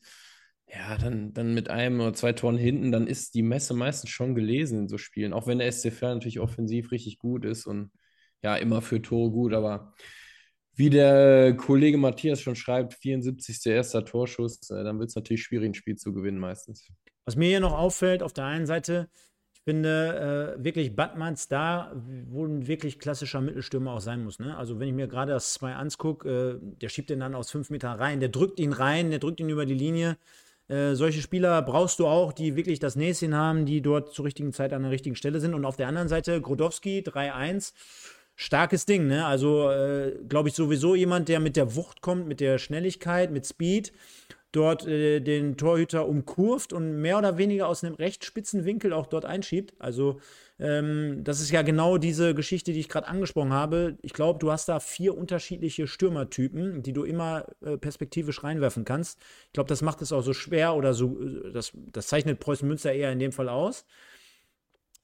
ja, 0.68 0.96
dann, 0.96 1.34
dann 1.34 1.54
mit 1.54 1.68
einem 1.70 2.00
oder 2.00 2.14
zwei 2.14 2.32
Toren 2.32 2.56
hinten, 2.56 2.92
dann 2.92 3.06
ist 3.06 3.34
die 3.34 3.42
Messe 3.42 3.74
meistens 3.74 4.10
schon 4.10 4.34
gelesen 4.34 4.80
in 4.80 4.88
so 4.88 4.96
Spielen. 4.98 5.32
Auch 5.34 5.46
wenn 5.46 5.58
der 5.58 5.70
SCFR 5.70 6.14
natürlich 6.14 6.40
offensiv 6.40 6.90
richtig 6.92 7.18
gut 7.18 7.44
ist 7.44 7.66
und 7.66 7.90
ja, 8.42 8.56
immer 8.56 8.80
für 8.82 9.02
Tore 9.02 9.30
gut, 9.30 9.52
aber 9.52 9.94
wie 10.82 10.90
der 10.90 11.56
Kollege 11.56 11.96
Matthias 11.96 12.40
schon 12.40 12.56
schreibt, 12.56 12.94
74. 12.94 13.66
erster 13.66 14.04
Torschuss, 14.04 14.68
äh, 14.68 14.82
dann 14.82 14.98
wird 14.98 15.10
es 15.10 15.14
natürlich 15.14 15.44
schwierig, 15.44 15.68
ein 15.70 15.74
Spiel 15.74 15.94
zu 15.94 16.12
gewinnen 16.12 16.40
meistens. 16.40 16.88
Was 17.24 17.36
mir 17.36 17.46
hier 17.46 17.60
noch 17.60 17.78
auffällt, 17.78 18.20
auf 18.20 18.32
der 18.32 18.46
einen 18.46 18.66
Seite, 18.66 19.08
ich 19.54 19.60
finde 19.62 20.56
äh, 20.58 20.64
wirklich 20.64 20.96
Batmans 20.96 21.46
da, 21.46 21.92
wo 22.26 22.44
ein 22.44 22.66
wirklich 22.66 22.98
klassischer 22.98 23.40
Mittelstürmer 23.40 23.92
auch 23.92 24.00
sein 24.00 24.24
muss. 24.24 24.40
Ne? 24.40 24.56
Also 24.56 24.80
wenn 24.80 24.88
ich 24.88 24.94
mir 24.94 25.06
gerade 25.06 25.30
das 25.30 25.52
2 25.52 25.72
angucke, 25.74 26.28
äh, 26.28 26.76
der 26.80 26.88
schiebt 26.88 27.10
den 27.10 27.20
dann 27.20 27.36
aus 27.36 27.52
5 27.52 27.70
Meter 27.70 27.90
rein, 27.90 28.18
der 28.18 28.30
drückt 28.30 28.58
ihn 28.58 28.72
rein, 28.72 29.10
der 29.10 29.20
drückt 29.20 29.38
ihn 29.38 29.50
über 29.50 29.66
die 29.66 29.74
Linie. 29.74 30.16
Äh, 30.66 30.94
solche 30.94 31.22
Spieler 31.22 31.62
brauchst 31.62 32.00
du 32.00 32.08
auch, 32.08 32.32
die 32.32 32.56
wirklich 32.56 32.80
das 32.80 32.96
Näschen 32.96 33.36
haben, 33.36 33.66
die 33.66 33.82
dort 33.82 34.12
zur 34.12 34.24
richtigen 34.24 34.52
Zeit 34.52 34.72
an 34.72 34.82
der 34.82 34.90
richtigen 34.90 35.14
Stelle 35.14 35.38
sind. 35.38 35.54
Und 35.54 35.64
auf 35.64 35.76
der 35.76 35.86
anderen 35.86 36.08
Seite 36.08 36.40
Grodowski 36.40 37.04
3-1 37.06 37.72
starkes 38.36 38.86
Ding, 38.86 39.06
ne? 39.06 39.26
Also, 39.26 39.70
äh, 39.70 40.18
glaube 40.28 40.48
ich, 40.48 40.54
sowieso 40.54 40.94
jemand, 40.94 41.28
der 41.28 41.40
mit 41.40 41.56
der 41.56 41.74
Wucht 41.74 42.00
kommt, 42.00 42.26
mit 42.26 42.40
der 42.40 42.58
Schnelligkeit, 42.58 43.30
mit 43.30 43.46
Speed, 43.46 43.92
dort 44.52 44.86
äh, 44.86 45.20
den 45.20 45.56
Torhüter 45.56 46.06
umkurvt 46.06 46.72
und 46.72 47.00
mehr 47.00 47.18
oder 47.18 47.38
weniger 47.38 47.68
aus 47.68 47.82
einem 47.82 47.94
recht 47.94 48.24
spitzen 48.24 48.64
Winkel 48.64 48.92
auch 48.92 49.06
dort 49.06 49.24
einschiebt. 49.24 49.74
Also, 49.78 50.20
ähm, 50.58 51.24
das 51.24 51.40
ist 51.40 51.50
ja 51.50 51.62
genau 51.62 51.98
diese 51.98 52.34
Geschichte, 52.34 52.72
die 52.72 52.80
ich 52.80 52.88
gerade 52.88 53.08
angesprochen 53.08 53.52
habe. 53.52 53.96
Ich 54.02 54.12
glaube, 54.12 54.38
du 54.38 54.52
hast 54.52 54.68
da 54.68 54.78
vier 54.78 55.16
unterschiedliche 55.16 55.86
Stürmertypen, 55.86 56.82
die 56.82 56.92
du 56.92 57.04
immer 57.04 57.46
äh, 57.62 57.78
perspektivisch 57.78 58.44
reinwerfen 58.44 58.84
kannst. 58.84 59.18
Ich 59.46 59.52
glaube, 59.54 59.68
das 59.68 59.82
macht 59.82 60.02
es 60.02 60.12
auch 60.12 60.22
so 60.22 60.34
schwer 60.34 60.74
oder 60.74 60.94
so, 60.94 61.18
äh, 61.20 61.52
das, 61.52 61.72
das 61.74 62.06
zeichnet 62.06 62.38
Preußen 62.38 62.68
Münster 62.68 62.92
eher 62.92 63.10
in 63.10 63.18
dem 63.18 63.32
Fall 63.32 63.48
aus. 63.48 63.86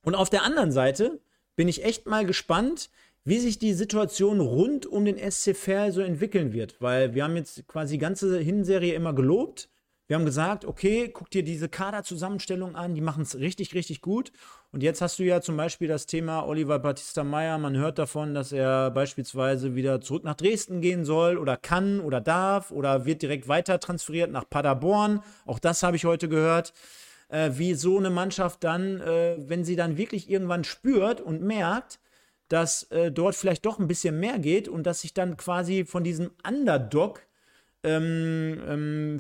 Und 0.02 0.14
auf 0.14 0.30
der 0.30 0.42
anderen 0.44 0.72
Seite 0.72 1.20
bin 1.56 1.66
ich 1.66 1.84
echt 1.84 2.06
mal 2.06 2.24
gespannt, 2.24 2.90
wie 3.28 3.38
sich 3.38 3.58
die 3.58 3.74
Situation 3.74 4.40
rund 4.40 4.86
um 4.86 5.04
den 5.04 5.18
SC 5.18 5.54
Verl 5.54 5.92
so 5.92 6.00
entwickeln 6.00 6.54
wird. 6.54 6.76
Weil 6.80 7.14
wir 7.14 7.24
haben 7.24 7.36
jetzt 7.36 7.68
quasi 7.68 7.96
die 7.96 8.00
ganze 8.00 8.38
Hinserie 8.38 8.94
immer 8.94 9.12
gelobt. 9.12 9.68
Wir 10.06 10.16
haben 10.16 10.24
gesagt, 10.24 10.64
okay, 10.64 11.10
guck 11.12 11.28
dir 11.30 11.42
diese 11.42 11.68
Kaderzusammenstellung 11.68 12.74
an, 12.74 12.94
die 12.94 13.02
machen 13.02 13.24
es 13.24 13.38
richtig, 13.38 13.74
richtig 13.74 14.00
gut. 14.00 14.32
Und 14.72 14.82
jetzt 14.82 15.02
hast 15.02 15.18
du 15.18 15.24
ja 15.24 15.42
zum 15.42 15.58
Beispiel 15.58 15.88
das 15.88 16.06
Thema 16.06 16.46
Oliver 16.46 16.78
Battista 16.78 17.22
Meyer. 17.22 17.58
Man 17.58 17.76
hört 17.76 17.98
davon, 17.98 18.32
dass 18.32 18.50
er 18.50 18.90
beispielsweise 18.90 19.74
wieder 19.74 20.00
zurück 20.00 20.24
nach 20.24 20.36
Dresden 20.36 20.80
gehen 20.80 21.04
soll 21.04 21.36
oder 21.36 21.58
kann 21.58 22.00
oder 22.00 22.22
darf 22.22 22.70
oder 22.70 23.04
wird 23.04 23.20
direkt 23.20 23.46
weiter 23.46 23.78
transferiert 23.78 24.30
nach 24.30 24.48
Paderborn. 24.48 25.20
Auch 25.44 25.58
das 25.58 25.82
habe 25.82 25.96
ich 25.96 26.06
heute 26.06 26.30
gehört. 26.30 26.72
Äh, 27.28 27.50
wie 27.56 27.74
so 27.74 27.98
eine 27.98 28.08
Mannschaft 28.08 28.64
dann, 28.64 29.02
äh, 29.02 29.36
wenn 29.36 29.66
sie 29.66 29.76
dann 29.76 29.98
wirklich 29.98 30.30
irgendwann 30.30 30.64
spürt 30.64 31.20
und 31.20 31.42
merkt, 31.42 32.00
dass 32.48 32.84
äh, 32.84 33.12
dort 33.12 33.34
vielleicht 33.34 33.66
doch 33.66 33.78
ein 33.78 33.88
bisschen 33.88 34.18
mehr 34.18 34.38
geht 34.38 34.68
und 34.68 34.84
dass 34.84 35.02
sich 35.02 35.14
dann 35.14 35.36
quasi 35.36 35.84
von 35.84 36.04
diesem 36.04 36.30
Underdog-Feeling 36.46 37.20
ähm, 37.84 38.60
ähm, 38.68 39.18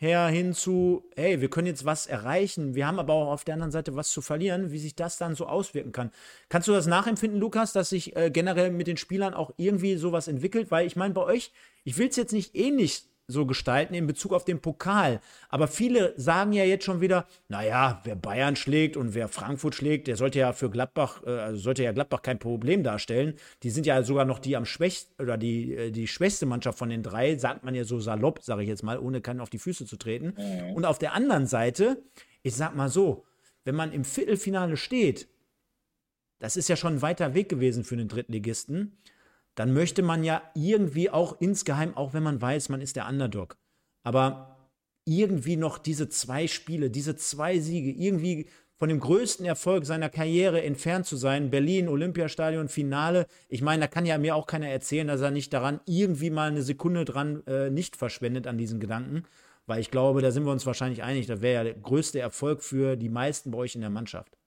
her 0.00 0.28
hin 0.28 0.54
zu, 0.54 1.10
hey, 1.16 1.40
wir 1.40 1.50
können 1.50 1.66
jetzt 1.66 1.84
was 1.84 2.06
erreichen, 2.06 2.76
wir 2.76 2.86
haben 2.86 3.00
aber 3.00 3.14
auch 3.14 3.32
auf 3.32 3.44
der 3.44 3.54
anderen 3.54 3.72
Seite 3.72 3.96
was 3.96 4.10
zu 4.10 4.22
verlieren, 4.22 4.70
wie 4.70 4.78
sich 4.78 4.94
das 4.94 5.18
dann 5.18 5.34
so 5.34 5.46
auswirken 5.46 5.90
kann. 5.90 6.12
Kannst 6.48 6.68
du 6.68 6.72
das 6.72 6.86
nachempfinden, 6.86 7.40
Lukas, 7.40 7.72
dass 7.72 7.88
sich 7.88 8.14
äh, 8.14 8.30
generell 8.30 8.70
mit 8.70 8.86
den 8.86 8.96
Spielern 8.96 9.34
auch 9.34 9.52
irgendwie 9.56 9.96
sowas 9.96 10.28
entwickelt? 10.28 10.70
Weil 10.70 10.86
ich 10.86 10.94
meine, 10.94 11.14
bei 11.14 11.22
euch, 11.22 11.52
ich 11.82 11.98
will 11.98 12.08
es 12.08 12.16
jetzt 12.16 12.32
nicht 12.32 12.54
ähnlich 12.54 13.08
so 13.30 13.44
gestalten 13.44 13.94
in 13.94 14.06
Bezug 14.06 14.32
auf 14.32 14.44
den 14.44 14.60
Pokal. 14.60 15.20
Aber 15.50 15.68
viele 15.68 16.14
sagen 16.16 16.52
ja 16.54 16.64
jetzt 16.64 16.84
schon 16.84 17.02
wieder, 17.02 17.26
naja, 17.48 18.00
wer 18.04 18.16
Bayern 18.16 18.56
schlägt 18.56 18.96
und 18.96 19.14
wer 19.14 19.28
Frankfurt 19.28 19.74
schlägt, 19.74 20.06
der 20.06 20.16
sollte 20.16 20.38
ja 20.38 20.54
für 20.54 20.70
Gladbach, 20.70 21.22
äh, 21.26 21.30
also 21.30 21.60
sollte 21.60 21.84
ja 21.84 21.92
Gladbach 21.92 22.22
kein 22.22 22.38
Problem 22.38 22.82
darstellen. 22.82 23.34
Die 23.62 23.70
sind 23.70 23.84
ja 23.84 24.02
sogar 24.02 24.24
noch 24.24 24.38
die 24.38 24.56
am 24.56 24.64
schwächsten 24.64 25.22
oder 25.22 25.36
die, 25.36 25.74
äh, 25.74 25.90
die 25.90 26.08
schwächste 26.08 26.46
Mannschaft 26.46 26.78
von 26.78 26.88
den 26.88 27.02
drei, 27.02 27.36
sagt 27.36 27.64
man 27.64 27.74
ja 27.74 27.84
so 27.84 28.00
salopp, 28.00 28.42
sage 28.42 28.62
ich 28.62 28.68
jetzt 28.68 28.82
mal, 28.82 28.98
ohne 28.98 29.20
keinen 29.20 29.40
auf 29.40 29.50
die 29.50 29.58
Füße 29.58 29.84
zu 29.84 29.98
treten. 29.98 30.34
Mhm. 30.36 30.72
Und 30.72 30.86
auf 30.86 30.98
der 30.98 31.12
anderen 31.12 31.46
Seite, 31.46 32.02
ich 32.42 32.54
sag 32.54 32.74
mal 32.74 32.88
so, 32.88 33.26
wenn 33.64 33.74
man 33.74 33.92
im 33.92 34.04
Viertelfinale 34.04 34.78
steht, 34.78 35.28
das 36.38 36.56
ist 36.56 36.68
ja 36.68 36.76
schon 36.76 36.94
ein 36.94 37.02
weiter 37.02 37.34
Weg 37.34 37.50
gewesen 37.50 37.84
für 37.84 37.96
einen 37.96 38.08
Drittligisten 38.08 38.96
dann 39.58 39.72
möchte 39.72 40.02
man 40.02 40.22
ja 40.22 40.42
irgendwie 40.54 41.10
auch 41.10 41.40
insgeheim, 41.40 41.96
auch 41.96 42.14
wenn 42.14 42.22
man 42.22 42.40
weiß, 42.40 42.68
man 42.68 42.80
ist 42.80 42.94
der 42.94 43.08
Underdog, 43.08 43.56
aber 44.04 44.70
irgendwie 45.04 45.56
noch 45.56 45.78
diese 45.78 46.08
zwei 46.08 46.46
Spiele, 46.46 46.90
diese 46.90 47.16
zwei 47.16 47.58
Siege, 47.58 47.90
irgendwie 47.90 48.48
von 48.76 48.88
dem 48.88 49.00
größten 49.00 49.44
Erfolg 49.44 49.84
seiner 49.84 50.10
Karriere 50.10 50.62
entfernt 50.62 51.06
zu 51.06 51.16
sein, 51.16 51.50
Berlin, 51.50 51.88
Olympiastadion, 51.88 52.68
Finale. 52.68 53.26
Ich 53.48 53.60
meine, 53.60 53.80
da 53.80 53.86
kann 53.88 54.06
ja 54.06 54.16
mir 54.18 54.36
auch 54.36 54.46
keiner 54.46 54.68
erzählen, 54.68 55.08
dass 55.08 55.20
er 55.20 55.32
nicht 55.32 55.52
daran 55.52 55.80
irgendwie 55.86 56.30
mal 56.30 56.50
eine 56.50 56.62
Sekunde 56.62 57.04
dran 57.04 57.44
äh, 57.48 57.70
nicht 57.70 57.96
verschwendet 57.96 58.46
an 58.46 58.58
diesen 58.58 58.78
Gedanken, 58.78 59.24
weil 59.66 59.80
ich 59.80 59.90
glaube, 59.90 60.22
da 60.22 60.30
sind 60.30 60.44
wir 60.44 60.52
uns 60.52 60.66
wahrscheinlich 60.66 61.02
einig, 61.02 61.26
das 61.26 61.40
wäre 61.40 61.54
ja 61.54 61.64
der 61.64 61.74
größte 61.74 62.20
Erfolg 62.20 62.62
für 62.62 62.94
die 62.94 63.08
meisten 63.08 63.50
bei 63.50 63.58
euch 63.58 63.74
in 63.74 63.80
der 63.80 63.90
Mannschaft. 63.90 64.37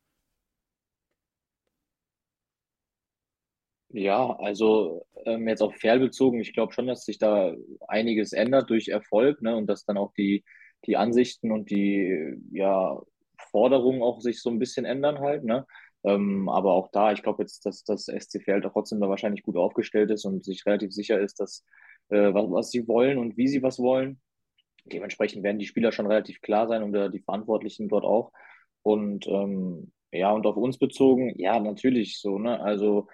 Ja, 3.94 4.38
also 4.40 5.06
ähm, 5.26 5.48
jetzt 5.48 5.62
auf 5.62 5.76
Ferl 5.76 6.00
bezogen, 6.00 6.40
ich 6.40 6.54
glaube 6.54 6.72
schon, 6.74 6.88
dass 6.88 7.04
sich 7.06 7.18
da 7.18 7.54
einiges 7.88 8.32
ändert 8.32 8.70
durch 8.70 8.88
Erfolg, 8.88 9.42
ne, 9.42 9.56
und 9.56 9.68
dass 9.68 9.84
dann 9.86 9.98
auch 9.98 10.14
die, 10.14 10.46
die 10.86 10.96
Ansichten 10.96 11.52
und 11.52 11.70
die 11.70 12.36
ja, 12.52 13.02
Forderungen 13.52 14.02
auch 14.02 14.22
sich 14.22 14.42
so 14.42 14.50
ein 14.50 14.60
bisschen 14.60 14.86
ändern 14.86 15.20
halt, 15.20 15.44
ne? 15.44 15.66
Ähm, 16.04 16.50
aber 16.50 16.74
auch 16.74 16.90
da, 16.92 17.12
ich 17.12 17.22
glaube 17.22 17.44
jetzt, 17.44 17.66
dass 17.66 17.84
das 17.84 18.08
SC 18.08 18.40
Verl 18.42 18.62
trotzdem 18.62 19.00
da 19.02 19.10
wahrscheinlich 19.10 19.44
gut 19.44 19.58
aufgestellt 19.58 20.10
ist 20.10 20.26
und 20.26 20.44
sich 20.44 20.66
relativ 20.66 20.92
sicher 20.94 21.20
ist, 21.20 21.40
dass 21.40 21.64
äh, 22.10 22.34
was, 22.34 22.50
was 22.50 22.72
sie 22.72 22.88
wollen 22.88 23.18
und 23.20 23.38
wie 23.38 23.48
sie 23.48 23.62
was 23.62 23.78
wollen. 23.78 24.20
Dementsprechend 24.86 25.44
werden 25.44 25.60
die 25.60 25.68
Spieler 25.68 25.92
schon 25.92 26.08
relativ 26.08 26.42
klar 26.42 26.68
sein 26.68 26.84
und 26.84 26.96
äh, 26.96 27.10
die 27.12 27.20
Verantwortlichen 27.22 27.88
dort 27.90 28.06
auch. 28.06 28.32
Und 28.84 29.28
ähm, 29.28 29.92
ja, 30.12 30.32
und 30.32 30.46
auf 30.48 30.58
uns 30.58 30.78
bezogen, 30.80 31.34
ja, 31.40 31.60
natürlich 31.60 32.20
so, 32.20 32.40
ne? 32.40 32.60
Also 32.62 33.08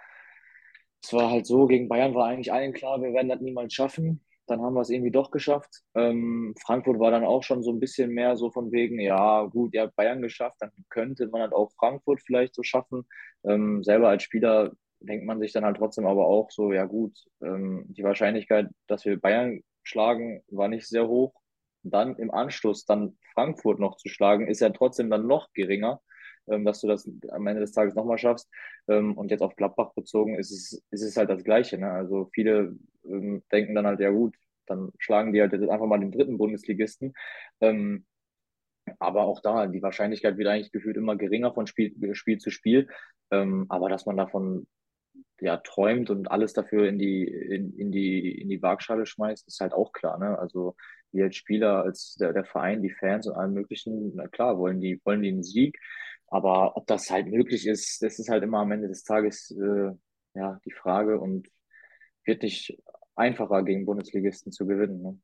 es 1.03 1.13
war 1.13 1.29
halt 1.31 1.45
so, 1.45 1.67
gegen 1.67 1.87
Bayern 1.89 2.15
war 2.15 2.27
eigentlich 2.27 2.51
allen 2.51 2.73
klar, 2.73 3.01
wir 3.01 3.13
werden 3.13 3.29
das 3.29 3.41
niemals 3.41 3.73
schaffen. 3.73 4.23
Dann 4.47 4.61
haben 4.61 4.75
wir 4.75 4.81
es 4.81 4.89
irgendwie 4.89 5.11
doch 5.11 5.31
geschafft. 5.31 5.83
Ähm, 5.93 6.55
Frankfurt 6.65 6.99
war 6.99 7.11
dann 7.11 7.25
auch 7.25 7.43
schon 7.43 7.63
so 7.63 7.71
ein 7.71 7.79
bisschen 7.79 8.11
mehr 8.11 8.37
so 8.37 8.49
von 8.49 8.71
wegen, 8.71 8.99
ja, 8.99 9.43
gut, 9.43 9.73
ihr 9.73 9.81
habt 9.81 9.95
Bayern 9.95 10.21
geschafft, 10.21 10.55
dann 10.59 10.71
könnte 10.89 11.27
man 11.27 11.41
halt 11.41 11.53
auch 11.53 11.71
Frankfurt 11.77 12.21
vielleicht 12.21 12.55
so 12.55 12.63
schaffen. 12.63 13.05
Ähm, 13.43 13.83
selber 13.83 14.09
als 14.09 14.23
Spieler 14.23 14.71
denkt 15.01 15.25
man 15.25 15.39
sich 15.39 15.51
dann 15.51 15.65
halt 15.65 15.77
trotzdem 15.77 16.05
aber 16.05 16.25
auch 16.27 16.49
so, 16.49 16.71
ja 16.71 16.85
gut, 16.85 17.17
ähm, 17.41 17.85
die 17.89 18.03
Wahrscheinlichkeit, 18.03 18.67
dass 18.87 19.05
wir 19.05 19.19
Bayern 19.19 19.61
schlagen, 19.83 20.41
war 20.49 20.69
nicht 20.69 20.87
sehr 20.87 21.07
hoch. 21.07 21.33
Dann 21.83 22.15
im 22.17 22.31
Anschluss 22.31 22.85
dann 22.85 23.17
Frankfurt 23.33 23.79
noch 23.79 23.97
zu 23.97 24.09
schlagen, 24.09 24.47
ist 24.47 24.61
ja 24.61 24.69
trotzdem 24.69 25.09
dann 25.09 25.27
noch 25.27 25.51
geringer 25.53 26.01
dass 26.47 26.81
du 26.81 26.87
das 26.87 27.09
am 27.29 27.47
Ende 27.47 27.61
des 27.61 27.71
Tages 27.71 27.95
nochmal 27.95 28.17
schaffst. 28.17 28.49
Ähm, 28.87 29.17
und 29.17 29.31
jetzt 29.31 29.41
auf 29.41 29.55
Gladbach 29.55 29.93
bezogen 29.93 30.35
ist 30.35 30.51
es, 30.51 30.83
ist 30.91 31.03
es 31.03 31.17
halt 31.17 31.29
das 31.29 31.43
Gleiche. 31.43 31.77
Ne? 31.77 31.91
Also 31.91 32.29
viele 32.33 32.75
ähm, 33.05 33.43
denken 33.51 33.75
dann 33.75 33.87
halt, 33.87 33.99
ja 33.99 34.09
gut, 34.09 34.35
dann 34.65 34.91
schlagen 34.97 35.33
die 35.33 35.41
halt 35.41 35.53
jetzt 35.53 35.69
einfach 35.69 35.87
mal 35.87 35.99
den 35.99 36.11
dritten 36.11 36.37
Bundesligisten. 36.37 37.13
Ähm, 37.61 38.05
aber 38.99 39.23
auch 39.23 39.41
da, 39.41 39.67
die 39.67 39.81
Wahrscheinlichkeit 39.81 40.37
wird 40.37 40.47
eigentlich 40.47 40.71
gefühlt 40.71 40.97
immer 40.97 41.15
geringer 41.15 41.53
von 41.53 41.67
Spiel, 41.67 41.93
Spiel 42.15 42.37
zu 42.37 42.49
Spiel. 42.51 42.87
Ähm, 43.31 43.65
aber 43.69 43.89
dass 43.89 44.05
man 44.05 44.17
davon 44.17 44.67
ja, 45.39 45.57
träumt 45.57 46.09
und 46.09 46.31
alles 46.31 46.53
dafür 46.53 46.87
in 46.87 46.97
die, 46.97 47.23
in, 47.25 47.73
in 47.77 47.91
die, 47.91 48.31
in 48.41 48.49
die 48.49 48.61
Waagschale 48.61 49.05
schmeißt, 49.05 49.47
ist 49.47 49.59
halt 49.59 49.73
auch 49.73 49.91
klar. 49.91 50.17
Ne? 50.19 50.37
Also 50.37 50.75
wir 51.11 51.25
als 51.25 51.35
Spieler, 51.35 51.83
als 51.83 52.15
der, 52.15 52.33
der 52.33 52.45
Verein, 52.45 52.81
die 52.81 52.91
Fans 52.91 53.27
und 53.27 53.35
allen 53.35 53.53
möglichen, 53.53 54.13
na 54.15 54.27
klar, 54.27 54.57
wollen 54.57 54.81
die, 54.81 54.99
wollen 55.05 55.21
die 55.21 55.29
einen 55.29 55.43
Sieg. 55.43 55.79
Aber 56.27 56.75
ob 56.75 56.87
das 56.87 57.09
halt 57.09 57.27
möglich 57.27 57.67
ist, 57.67 58.01
das 58.01 58.19
ist 58.19 58.29
halt 58.29 58.43
immer 58.43 58.59
am 58.59 58.71
Ende 58.71 58.87
des 58.87 59.03
Tages 59.03 59.51
äh, 59.51 59.91
ja 60.33 60.59
die 60.65 60.71
Frage 60.71 61.19
und 61.19 61.47
wird 62.25 62.43
nicht 62.43 62.77
einfacher 63.15 63.63
gegen 63.63 63.85
Bundesligisten 63.85 64.51
zu 64.51 64.67
gewinnen. 64.67 65.01
Ne? 65.01 65.19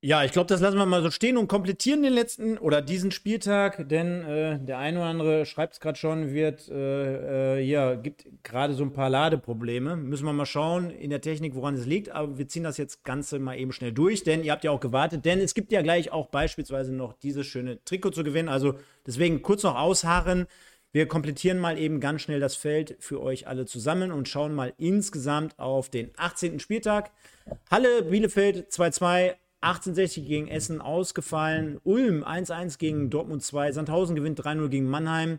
Ja, 0.00 0.22
ich 0.22 0.30
glaube, 0.30 0.46
das 0.46 0.60
lassen 0.60 0.78
wir 0.78 0.86
mal 0.86 1.02
so 1.02 1.10
stehen 1.10 1.36
und 1.36 1.48
komplettieren 1.48 2.04
den 2.04 2.12
letzten 2.12 2.56
oder 2.56 2.80
diesen 2.80 3.10
Spieltag, 3.10 3.88
denn 3.88 4.22
äh, 4.22 4.60
der 4.60 4.78
eine 4.78 5.00
oder 5.00 5.08
andere 5.08 5.44
schreibt 5.44 5.72
es 5.72 5.80
gerade 5.80 5.98
schon, 5.98 6.32
wird 6.32 6.68
äh, 6.68 7.56
äh, 7.56 7.60
ja, 7.64 7.96
gibt 7.96 8.28
gerade 8.44 8.74
so 8.74 8.84
ein 8.84 8.92
paar 8.92 9.10
Ladeprobleme. 9.10 9.96
Müssen 9.96 10.24
wir 10.24 10.32
mal 10.32 10.46
schauen 10.46 10.90
in 10.90 11.10
der 11.10 11.20
Technik, 11.20 11.56
woran 11.56 11.74
es 11.74 11.84
liegt, 11.84 12.10
aber 12.10 12.38
wir 12.38 12.46
ziehen 12.46 12.62
das 12.62 12.76
jetzt 12.76 13.02
Ganze 13.02 13.40
mal 13.40 13.58
eben 13.58 13.72
schnell 13.72 13.90
durch, 13.90 14.22
denn 14.22 14.44
ihr 14.44 14.52
habt 14.52 14.62
ja 14.62 14.70
auch 14.70 14.78
gewartet, 14.78 15.24
denn 15.24 15.40
es 15.40 15.52
gibt 15.52 15.72
ja 15.72 15.82
gleich 15.82 16.12
auch 16.12 16.28
beispielsweise 16.28 16.94
noch 16.94 17.14
dieses 17.14 17.48
schöne 17.48 17.82
Trikot 17.84 18.10
zu 18.10 18.22
gewinnen. 18.22 18.48
Also 18.48 18.74
deswegen 19.04 19.42
kurz 19.42 19.64
noch 19.64 19.74
ausharren. 19.74 20.46
Wir 20.92 21.08
komplettieren 21.08 21.58
mal 21.58 21.76
eben 21.76 21.98
ganz 21.98 22.22
schnell 22.22 22.38
das 22.38 22.54
Feld 22.54 22.96
für 23.00 23.20
euch 23.20 23.48
alle 23.48 23.66
zusammen 23.66 24.12
und 24.12 24.28
schauen 24.28 24.54
mal 24.54 24.72
insgesamt 24.78 25.58
auf 25.58 25.90
den 25.90 26.12
18. 26.16 26.60
Spieltag. 26.60 27.10
Halle 27.68 28.02
Bielefeld 28.02 28.70
2-2. 28.70 29.34
1860 29.60 30.26
gegen 30.26 30.48
Essen 30.48 30.80
ausgefallen. 30.80 31.80
Ulm 31.82 32.22
1-1 32.22 32.78
gegen 32.78 33.10
Dortmund 33.10 33.42
2. 33.42 33.72
Sandhausen 33.72 34.14
gewinnt 34.14 34.40
3-0 34.40 34.68
gegen 34.68 34.86
Mannheim. 34.88 35.38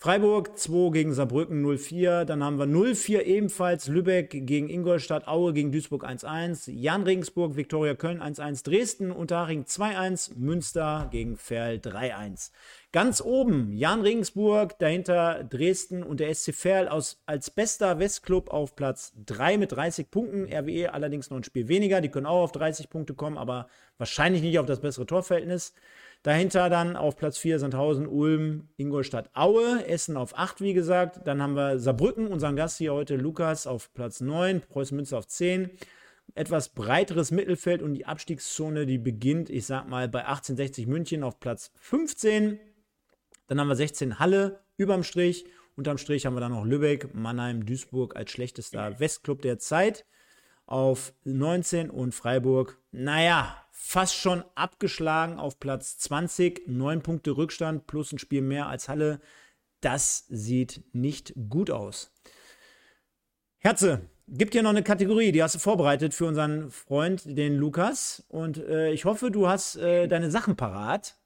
Freiburg 0.00 0.56
2 0.56 0.92
gegen 0.92 1.12
Saarbrücken 1.12 1.66
0-4. 1.66 2.24
Dann 2.24 2.44
haben 2.44 2.56
wir 2.56 2.66
0-4 2.66 3.22
ebenfalls 3.22 3.88
Lübeck 3.88 4.30
gegen 4.30 4.68
Ingolstadt, 4.68 5.26
Aue 5.26 5.52
gegen 5.52 5.72
Duisburg 5.72 6.04
1-1. 6.06 6.70
Jan 6.70 7.02
Regensburg, 7.02 7.56
Viktoria 7.56 7.96
Köln 7.96 8.22
1-1. 8.22 8.62
Dresden, 8.62 9.10
Unterhaching 9.10 9.64
2-1. 9.64 10.36
Münster 10.36 11.08
gegen 11.10 11.36
Ferl 11.36 11.78
3-1. 11.78 12.52
Ganz 12.92 13.20
oben 13.20 13.72
Jan 13.72 14.02
Regensburg, 14.02 14.78
dahinter 14.78 15.42
Dresden 15.42 16.04
und 16.04 16.20
der 16.20 16.32
SC 16.32 16.54
Verl 16.54 16.86
aus, 16.86 17.20
als 17.26 17.50
bester 17.50 17.98
Westclub 17.98 18.50
auf 18.50 18.76
Platz 18.76 19.14
3 19.26 19.58
mit 19.58 19.72
30 19.72 20.12
Punkten. 20.12 20.44
RWE 20.44 20.94
allerdings 20.94 21.28
noch 21.28 21.38
ein 21.38 21.44
Spiel 21.44 21.66
weniger. 21.66 22.00
Die 22.00 22.08
können 22.08 22.26
auch 22.26 22.44
auf 22.44 22.52
30 22.52 22.88
Punkte 22.88 23.14
kommen, 23.14 23.36
aber 23.36 23.66
wahrscheinlich 23.96 24.42
nicht 24.42 24.60
auf 24.60 24.66
das 24.66 24.78
bessere 24.78 25.06
Torverhältnis. 25.06 25.74
Dahinter 26.22 26.68
dann 26.68 26.96
auf 26.96 27.16
Platz 27.16 27.38
4 27.38 27.58
Sandhausen, 27.58 28.06
Ulm, 28.06 28.68
Ingolstadt, 28.76 29.30
Aue, 29.34 29.86
Essen 29.86 30.16
auf 30.16 30.36
8, 30.36 30.60
wie 30.60 30.74
gesagt. 30.74 31.20
Dann 31.26 31.40
haben 31.40 31.54
wir 31.54 31.78
Saarbrücken, 31.78 32.26
unseren 32.26 32.56
Gast 32.56 32.78
hier 32.78 32.92
heute, 32.92 33.16
Lukas, 33.16 33.66
auf 33.66 33.92
Platz 33.94 34.20
9, 34.20 34.62
Preußen 34.62 34.96
Münster 34.96 35.18
auf 35.18 35.28
10. 35.28 35.70
Etwas 36.34 36.70
breiteres 36.70 37.30
Mittelfeld 37.30 37.82
und 37.82 37.94
die 37.94 38.04
Abstiegszone, 38.04 38.84
die 38.84 38.98
beginnt, 38.98 39.48
ich 39.48 39.66
sag 39.66 39.88
mal, 39.88 40.08
bei 40.08 40.20
1860 40.20 40.86
München 40.86 41.22
auf 41.22 41.38
Platz 41.40 41.70
15. 41.76 42.58
Dann 43.46 43.60
haben 43.60 43.68
wir 43.68 43.76
16 43.76 44.18
Halle 44.18 44.60
überm 44.76 45.04
Strich. 45.04 45.46
Unterm 45.76 45.98
Strich 45.98 46.26
haben 46.26 46.34
wir 46.34 46.40
dann 46.40 46.52
noch 46.52 46.64
Lübeck, 46.64 47.14
Mannheim, 47.14 47.64
Duisburg 47.64 48.16
als 48.16 48.32
schlechtester 48.32 48.98
Westclub 48.98 49.40
der 49.42 49.58
Zeit 49.58 50.04
auf 50.68 51.14
19 51.24 51.88
und 51.88 52.14
Freiburg, 52.14 52.78
naja, 52.92 53.56
fast 53.80 54.16
schon 54.16 54.44
abgeschlagen 54.54 55.38
auf 55.38 55.60
Platz 55.60 55.98
20, 55.98 56.66
neun 56.66 57.00
Punkte 57.00 57.36
Rückstand 57.36 57.86
plus 57.86 58.12
ein 58.12 58.18
Spiel 58.18 58.42
mehr 58.42 58.66
als 58.66 58.88
Halle. 58.88 59.20
Das 59.80 60.26
sieht 60.28 60.82
nicht 60.92 61.32
gut 61.48 61.70
aus. 61.70 62.12
Herze, 63.58 64.02
gibt 64.26 64.52
hier 64.52 64.62
noch 64.62 64.70
eine 64.70 64.82
Kategorie, 64.82 65.32
die 65.32 65.42
hast 65.42 65.54
du 65.54 65.58
vorbereitet 65.58 66.12
für 66.12 66.26
unseren 66.26 66.70
Freund, 66.70 67.22
den 67.24 67.56
Lukas. 67.56 68.26
Und 68.28 68.58
äh, 68.58 68.90
ich 68.90 69.04
hoffe, 69.04 69.30
du 69.30 69.48
hast 69.48 69.76
äh, 69.76 70.08
deine 70.08 70.30
Sachen 70.30 70.56
parat. 70.56 71.16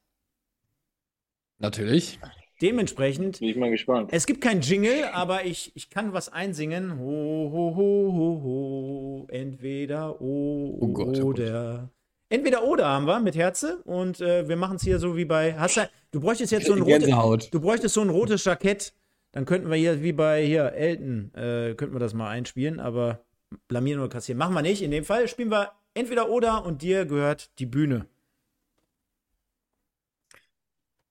Natürlich. 1.59 2.21
Dementsprechend. 2.61 3.41
Bin 3.41 3.49
ich 3.49 3.57
mal 3.57 3.71
gespannt. 3.71 4.11
Es 4.13 4.27
gibt 4.27 4.41
kein 4.41 4.61
Jingle, 4.61 5.05
aber 5.13 5.47
ich, 5.47 5.73
ich 5.75 5.91
kann 5.91 6.13
was 6.13 6.29
einsingen. 6.29 7.01
Ho, 7.01 7.51
ho, 7.51 7.75
ho, 7.77 8.13
ho, 8.13 8.43
ho. 8.45 9.27
Entweder 9.31 10.21
o 10.21 10.79
Oh 10.81 10.89
Gott, 10.93 11.19
oh 11.19 11.29
oder. 11.29 11.91
Entweder 12.33 12.65
oder 12.65 12.89
haben 12.89 13.07
wir 13.07 13.21
mit 13.21 13.37
Herze 13.37 13.83
und 13.85 14.21
äh, 14.23 14.49
wir 14.49 14.57
machen 14.57 14.77
es 14.77 14.83
hier 14.83 14.99
so 14.99 15.17
wie 15.17 15.27
bei. 15.27 15.55
Hast 15.59 15.77
du, 15.77 15.89
du 16.13 16.21
bräuchtest 16.21 16.51
jetzt 16.53 16.67
so 16.67 16.73
ein 16.73 16.81
rotes. 16.81 17.51
Du 17.51 17.61
bräuchtest 17.61 17.95
so 17.95 18.01
ein 18.01 18.09
rotes 18.09 18.45
Jackett. 18.45 18.95
Dann 19.33 19.45
könnten 19.45 19.69
wir 19.69 19.77
hier 19.77 20.03
wie 20.03 20.13
bei 20.13 20.43
hier 20.45 20.73
Elton, 20.73 21.33
äh, 21.35 21.75
könnten 21.75 21.95
wir 21.95 22.01
das 22.01 22.15
mal 22.15 22.31
einspielen, 22.31 22.81
aber 22.81 23.25
blamieren 23.69 24.01
oder 24.01 24.09
kassieren. 24.09 24.39
Machen 24.39 24.55
wir 24.55 24.63
nicht. 24.63 24.81
In 24.81 24.91
dem 24.91 25.05
Fall 25.05 25.29
spielen 25.29 25.51
wir 25.51 25.73
entweder 25.95 26.31
oder 26.31 26.65
und 26.65 26.81
dir 26.81 27.05
gehört 27.05 27.51
die 27.59 27.67
Bühne. 27.67 28.07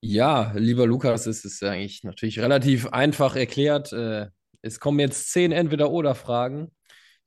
Ja, 0.03 0.53
lieber 0.55 0.87
Lukas, 0.87 1.27
es 1.27 1.45
ist 1.45 1.63
eigentlich 1.63 2.03
natürlich 2.03 2.39
relativ 2.39 2.87
einfach 2.87 3.35
erklärt. 3.35 3.93
Äh, 3.93 4.29
Es 4.63 4.79
kommen 4.79 4.99
jetzt 4.99 5.31
zehn 5.31 5.51
Entweder-Oder-Fragen, 5.51 6.71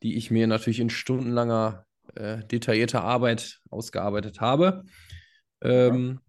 die 0.02 0.16
ich 0.16 0.30
mir 0.32 0.46
natürlich 0.46 0.80
in 0.80 0.90
stundenlanger, 0.90 1.86
äh, 2.16 2.44
detaillierter 2.46 3.02
Arbeit 3.02 3.60
ausgearbeitet 3.70 4.40
habe. 4.40 4.84
Ähm, 5.62 6.20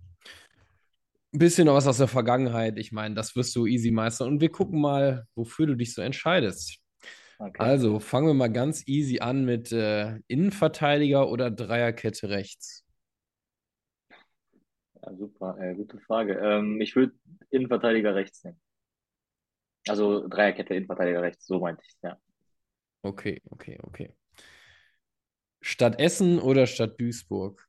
ein 1.34 1.40
bisschen 1.40 1.68
was 1.68 1.88
aus 1.88 1.98
der 1.98 2.08
Vergangenheit. 2.08 2.78
Ich 2.78 2.92
meine, 2.92 3.16
das 3.16 3.36
wirst 3.36 3.56
du 3.56 3.66
easy 3.66 3.92
meistern. 3.92 4.30
Und 4.30 4.42
wir 4.42 4.50
gucken 4.50 4.80
mal, 4.80 5.26
wofür 5.36 5.68
du 5.68 5.76
dich 5.76 5.94
so 5.94 6.02
entscheidest. 6.02 6.80
Okay. 7.38 7.62
Also 7.62 8.00
fangen 8.00 8.28
wir 8.28 8.34
mal 8.34 8.52
ganz 8.52 8.88
easy 8.88 9.20
an 9.20 9.44
mit 9.44 9.72
äh, 9.72 10.20
Innenverteidiger 10.28 11.30
oder 11.30 11.52
Dreierkette 11.52 12.30
rechts. 12.30 12.86
Ja, 15.02 15.14
super, 15.16 15.58
äh, 15.60 15.76
gute 15.76 16.00
Frage. 16.00 16.40
Ähm, 16.42 16.80
ich 16.80 16.96
würde 16.96 17.14
Innenverteidiger 17.50 18.16
rechts 18.16 18.44
nehmen. 18.44 18.60
Also 19.88 20.28
Dreierkette 20.28 20.74
Innenverteidiger 20.74 21.22
rechts, 21.22 21.46
so 21.46 21.60
meinte 21.60 21.84
ich 21.86 21.96
ja. 22.02 22.18
Okay, 23.04 23.42
okay, 23.52 23.78
okay. 23.84 24.14
Stadt 25.68 26.00
Essen 26.00 26.38
oder 26.38 26.68
Stadt 26.68 27.02
Duisburg? 27.02 27.68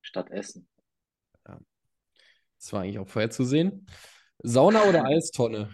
Statt 0.00 0.30
Essen. 0.30 0.68
Das 1.42 2.72
war 2.72 2.82
eigentlich 2.82 3.00
auch 3.00 3.08
vorherzusehen. 3.08 3.84
Sauna 4.44 4.84
oder 4.84 5.04
Eistonne? 5.04 5.70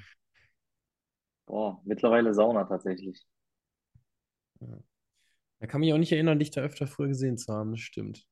Boah, 1.44 1.78
mittlerweile 1.84 2.32
Sauna 2.32 2.64
tatsächlich. 2.64 3.22
Da 5.60 5.66
kann 5.66 5.80
mich 5.80 5.92
auch 5.92 5.98
nicht 5.98 6.12
erinnern, 6.12 6.38
dich 6.38 6.50
da 6.50 6.62
öfter 6.62 6.86
früher 6.86 7.08
gesehen 7.08 7.36
zu 7.36 7.52
haben. 7.52 7.72
Das 7.72 7.80
stimmt. 7.80 8.26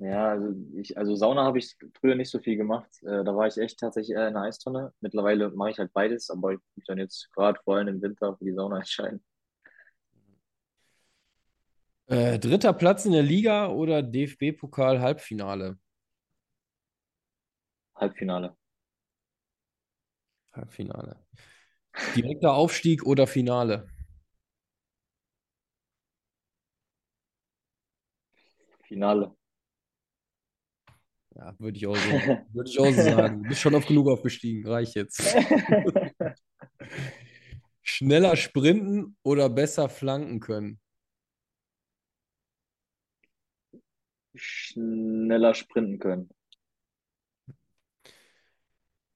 Ja, 0.00 0.30
also 0.30 0.52
ich, 0.74 0.98
also 0.98 1.14
Sauna 1.14 1.44
habe 1.44 1.58
ich 1.60 1.76
früher 2.00 2.16
nicht 2.16 2.30
so 2.30 2.40
viel 2.40 2.56
gemacht. 2.56 2.90
Äh, 3.02 3.22
da 3.22 3.36
war 3.36 3.46
ich 3.46 3.56
echt 3.56 3.78
tatsächlich 3.78 4.16
eher 4.16 4.26
in 4.26 4.34
der 4.34 4.42
Eistonne. 4.42 4.92
Mittlerweile 5.00 5.50
mache 5.50 5.70
ich 5.70 5.78
halt 5.78 5.92
beides, 5.92 6.28
aber 6.28 6.54
ich 6.54 6.58
muss 6.58 6.76
mich 6.76 6.86
dann 6.86 6.98
jetzt 6.98 7.32
gerade 7.32 7.60
vor 7.62 7.76
allem 7.76 7.86
im 7.86 8.02
Winter 8.02 8.36
für 8.36 8.44
die 8.44 8.54
Sauna 8.54 8.78
entscheiden. 8.78 9.22
Äh, 12.06 12.38
dritter 12.38 12.74
Platz 12.74 13.06
in 13.06 13.12
der 13.12 13.22
Liga 13.22 13.68
oder 13.68 14.02
DFB-Pokal 14.02 15.00
Halbfinale? 15.00 15.78
Halbfinale. 17.94 18.56
Halbfinale. 20.52 21.16
Direkter 22.14 22.52
Aufstieg 22.54 23.04
oder 23.04 23.26
Finale? 23.26 23.88
Finale. 28.82 29.34
Ja, 31.36 31.54
würde 31.58 31.78
ich 31.78 31.86
auch 31.86 31.96
so, 31.96 32.10
würde 32.52 32.70
ich 32.70 32.78
auch 32.78 32.92
so 32.92 33.02
sagen. 33.02 33.42
Du 33.42 33.48
bist 33.48 33.60
schon 33.60 33.74
oft 33.74 33.88
genug 33.88 34.08
aufgestiegen. 34.08 34.68
Reich 34.68 34.94
jetzt. 34.94 35.20
Schneller 37.82 38.36
sprinten 38.36 39.16
oder 39.22 39.48
besser 39.48 39.88
flanken 39.88 40.40
können? 40.40 40.80
Schneller 44.34 45.54
sprinten 45.54 45.98
können. 45.98 46.30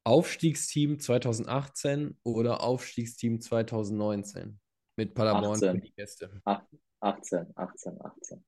Aufstiegsteam 0.04 0.98
2018 0.98 2.18
oder 2.22 2.62
Aufstiegsteam 2.62 3.40
2019? 3.40 4.58
Mit 4.96 5.14
Paderborn 5.14 5.58
für 5.58 5.68
18. 5.68 5.80
die 5.82 5.92
Gäste. 5.92 6.40
Ach, 6.44 6.62
18, 7.00 7.52
18, 7.54 8.00
18. 8.00 8.44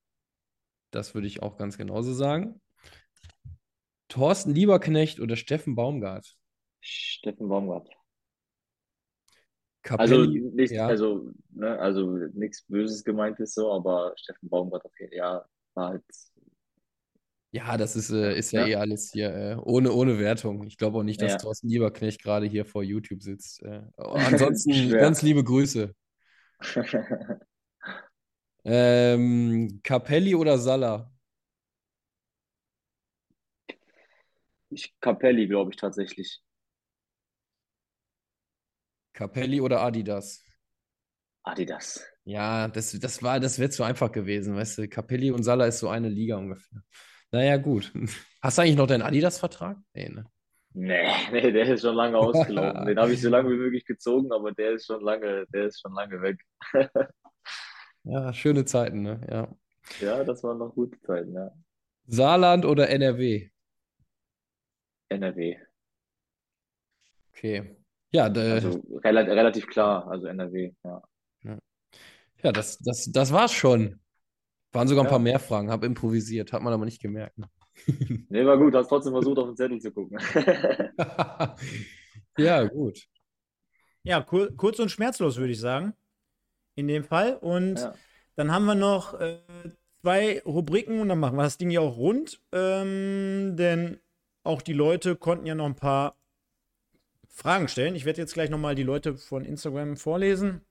Das 0.90 1.14
würde 1.14 1.26
ich 1.26 1.42
auch 1.42 1.56
ganz 1.56 1.76
genauso 1.76 2.12
sagen. 2.12 2.60
Thorsten 4.08 4.54
Lieberknecht 4.54 5.20
oder 5.20 5.36
Steffen 5.36 5.76
Baumgart? 5.76 6.36
Steffen 6.80 7.48
Baumgart. 7.48 7.88
Capelli, 9.82 10.10
Also 10.10 10.24
nicht, 10.56 10.72
ja. 10.72 10.86
also, 10.86 11.30
ne, 11.50 11.78
also 11.78 12.16
nichts 12.34 12.64
Böses 12.66 13.04
gemeint 13.04 13.38
ist 13.40 13.54
so, 13.54 13.72
aber 13.72 14.12
Steffen 14.16 14.48
Baumgart 14.48 14.84
auf 14.84 14.98
jeden 14.98 15.14
ja, 15.14 15.44
war 15.74 15.90
halt, 15.90 16.04
Ja, 17.52 17.76
das 17.76 17.96
ist, 17.96 18.10
äh, 18.10 18.36
ist 18.38 18.52
ja 18.52 18.60
Ja. 18.60 18.66
eh 18.66 18.74
alles 18.76 19.10
hier 19.12 19.34
äh, 19.34 19.56
ohne, 19.56 19.92
ohne 19.92 20.18
Wertung. 20.20 20.64
Ich 20.66 20.76
glaube 20.78 20.98
auch 20.98 21.02
nicht, 21.02 21.20
dass 21.20 21.32
Ja. 21.32 21.38
Thorsten 21.38 21.68
Lieberknecht 21.68 22.22
gerade 22.22 22.46
hier 22.46 22.64
vor 22.64 22.82
YouTube 22.84 23.22
sitzt. 23.22 23.62
Äh, 23.62 23.82
ansonsten 23.96 24.72
Schwer. 24.72 25.00
ganz 25.00 25.22
liebe 25.22 25.42
Grüße. 25.42 25.92
Ähm, 28.64 29.80
Capelli 29.82 30.34
oder 30.34 30.58
Salah? 30.58 31.10
Ich, 34.70 34.94
Capelli, 35.00 35.46
glaube 35.48 35.70
ich 35.72 35.76
tatsächlich. 35.76 36.40
Capelli 39.12 39.60
oder 39.60 39.80
Adidas? 39.82 40.44
Adidas. 41.42 42.00
Ja, 42.24 42.68
das, 42.68 42.92
das 42.98 43.22
war, 43.22 43.40
das 43.40 43.58
wäre 43.58 43.70
zu 43.70 43.82
einfach 43.82 44.12
gewesen, 44.12 44.54
weißt 44.54 44.78
du. 44.78 44.88
Capelli 44.88 45.30
und 45.30 45.42
Salah 45.42 45.66
ist 45.66 45.80
so 45.80 45.88
eine 45.88 46.08
Liga 46.08 46.36
ungefähr. 46.36 46.82
Naja, 47.32 47.56
gut. 47.56 47.92
Hast 48.42 48.58
du 48.58 48.62
eigentlich 48.62 48.76
noch 48.76 48.86
deinen 48.86 49.02
Adidas-Vertrag? 49.02 49.78
Nee, 49.94 50.08
ne? 50.08 50.24
Nee, 50.72 51.08
nee, 51.32 51.50
der 51.52 51.66
ist 51.66 51.82
schon 51.82 51.94
lange 51.94 52.16
ausgelaufen. 52.18 52.86
Den 52.86 52.98
habe 52.98 53.12
ich 53.12 53.20
so 53.20 53.28
lange 53.28 53.50
wie 53.50 53.56
möglich 53.56 53.84
gezogen, 53.84 54.32
aber 54.32 54.52
der 54.52 54.72
ist 54.72 54.86
schon 54.86 55.02
lange, 55.02 55.46
der 55.52 55.66
ist 55.66 55.80
schon 55.80 55.92
lange 55.94 56.20
weg. 56.22 56.40
Ja, 58.04 58.32
schöne 58.32 58.64
Zeiten, 58.64 59.02
ne? 59.02 59.20
Ja. 59.30 59.48
Ja, 60.00 60.24
das 60.24 60.42
waren 60.42 60.56
noch 60.56 60.74
gute 60.74 60.98
Zeiten, 61.02 61.34
ja. 61.34 61.50
Saarland 62.06 62.64
oder 62.64 62.88
NRW? 62.88 63.50
NRW. 65.10 65.56
Okay. 67.28 67.76
Ja, 68.10 68.28
da, 68.28 68.40
Also 68.40 68.82
rela 69.04 69.20
relativ 69.20 69.66
klar, 69.66 70.08
also 70.08 70.26
NRW, 70.26 70.72
ja. 70.82 71.02
ja 72.42 72.52
das, 72.52 72.78
das, 72.78 73.10
das 73.12 73.32
war's 73.32 73.52
schon. 73.52 73.99
Waren 74.72 74.88
sogar 74.88 75.04
ein 75.04 75.06
ja. 75.06 75.10
paar 75.10 75.18
mehr 75.18 75.40
Fragen, 75.40 75.70
habe 75.70 75.86
improvisiert, 75.86 76.52
hat 76.52 76.62
man 76.62 76.72
aber 76.72 76.84
nicht 76.84 77.02
gemerkt. 77.02 77.38
Ne? 77.38 77.48
nee, 78.28 78.44
war 78.44 78.56
gut, 78.56 78.74
hast 78.74 78.88
trotzdem 78.88 79.12
versucht, 79.12 79.38
auf 79.38 79.46
den 79.46 79.56
Zettel 79.56 79.80
zu 79.80 79.90
gucken. 79.90 80.18
ja, 82.38 82.64
gut. 82.64 83.06
Ja, 84.02 84.22
kur 84.22 84.54
kurz 84.56 84.78
und 84.78 84.90
schmerzlos, 84.90 85.36
würde 85.36 85.52
ich 85.52 85.60
sagen. 85.60 85.94
In 86.74 86.88
dem 86.88 87.04
Fall. 87.04 87.36
Und 87.36 87.80
ja. 87.80 87.94
dann 88.36 88.52
haben 88.52 88.64
wir 88.64 88.74
noch 88.74 89.18
äh, 89.20 89.38
zwei 90.00 90.40
Rubriken 90.42 91.00
und 91.00 91.08
dann 91.08 91.18
machen 91.18 91.36
wir 91.36 91.42
das 91.42 91.58
Ding 91.58 91.70
ja 91.70 91.80
auch 91.80 91.96
rund. 91.96 92.40
Ähm, 92.52 93.56
denn 93.56 93.98
auch 94.42 94.62
die 94.62 94.72
Leute 94.72 95.16
konnten 95.16 95.46
ja 95.46 95.54
noch 95.54 95.66
ein 95.66 95.76
paar 95.76 96.16
Fragen 97.28 97.68
stellen. 97.68 97.94
Ich 97.94 98.04
werde 98.04 98.20
jetzt 98.20 98.34
gleich 98.34 98.50
nochmal 98.50 98.74
die 98.74 98.82
Leute 98.82 99.16
von 99.16 99.44
Instagram 99.44 99.96
vorlesen. 99.96 100.62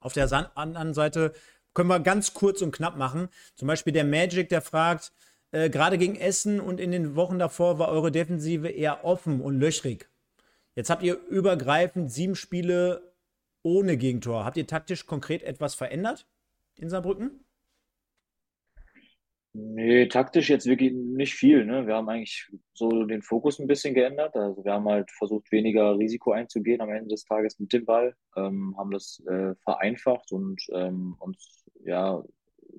Auf 0.00 0.12
der 0.12 0.30
anderen 0.56 0.94
Seite 0.94 1.32
können 1.74 1.88
wir 1.88 2.00
ganz 2.00 2.34
kurz 2.34 2.62
und 2.62 2.72
knapp 2.72 2.96
machen. 2.96 3.28
Zum 3.54 3.68
Beispiel 3.68 3.92
der 3.92 4.04
Magic, 4.04 4.48
der 4.48 4.62
fragt, 4.62 5.12
äh, 5.52 5.70
gerade 5.70 5.98
gegen 5.98 6.16
Essen 6.16 6.60
und 6.60 6.80
in 6.80 6.90
den 6.90 7.16
Wochen 7.16 7.38
davor 7.38 7.78
war 7.78 7.88
eure 7.88 8.12
Defensive 8.12 8.68
eher 8.68 9.04
offen 9.04 9.40
und 9.40 9.58
löchrig. 9.58 10.08
Jetzt 10.74 10.90
habt 10.90 11.02
ihr 11.02 11.18
übergreifend 11.28 12.12
sieben 12.12 12.36
Spiele 12.36 13.14
ohne 13.62 13.96
Gegentor. 13.96 14.44
Habt 14.44 14.56
ihr 14.56 14.66
taktisch 14.66 15.06
konkret 15.06 15.42
etwas 15.42 15.74
verändert 15.74 16.26
in 16.76 16.88
Saarbrücken? 16.88 17.44
Nee, 19.60 20.06
taktisch 20.06 20.50
jetzt 20.50 20.66
wirklich 20.66 20.92
nicht 20.92 21.34
viel. 21.34 21.64
Ne? 21.64 21.86
Wir 21.86 21.96
haben 21.96 22.08
eigentlich 22.08 22.48
so 22.74 23.04
den 23.04 23.22
Fokus 23.22 23.58
ein 23.58 23.66
bisschen 23.66 23.92
geändert. 23.92 24.36
Also 24.36 24.64
wir 24.64 24.72
haben 24.72 24.88
halt 24.88 25.10
versucht, 25.10 25.50
weniger 25.50 25.98
Risiko 25.98 26.30
einzugehen 26.30 26.80
am 26.80 26.90
Ende 26.90 27.08
des 27.08 27.24
Tages 27.24 27.58
mit 27.58 27.72
dem 27.72 27.84
Ball, 27.84 28.14
ähm, 28.36 28.76
haben 28.78 28.92
das 28.92 29.20
äh, 29.26 29.56
vereinfacht 29.64 30.30
und 30.30 30.62
ähm, 30.72 31.16
uns 31.18 31.64
ja 31.84 32.22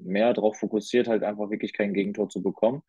mehr 0.02 0.34
darauf 0.34 0.58
fokussiert, 0.58 1.10
halt 1.10 1.24
einfach 1.24 1.50
wirklich 1.50 1.74
kein 1.74 1.94
Gegentor 1.94 2.30
zu 2.30 2.42
bekommen. 2.42 2.82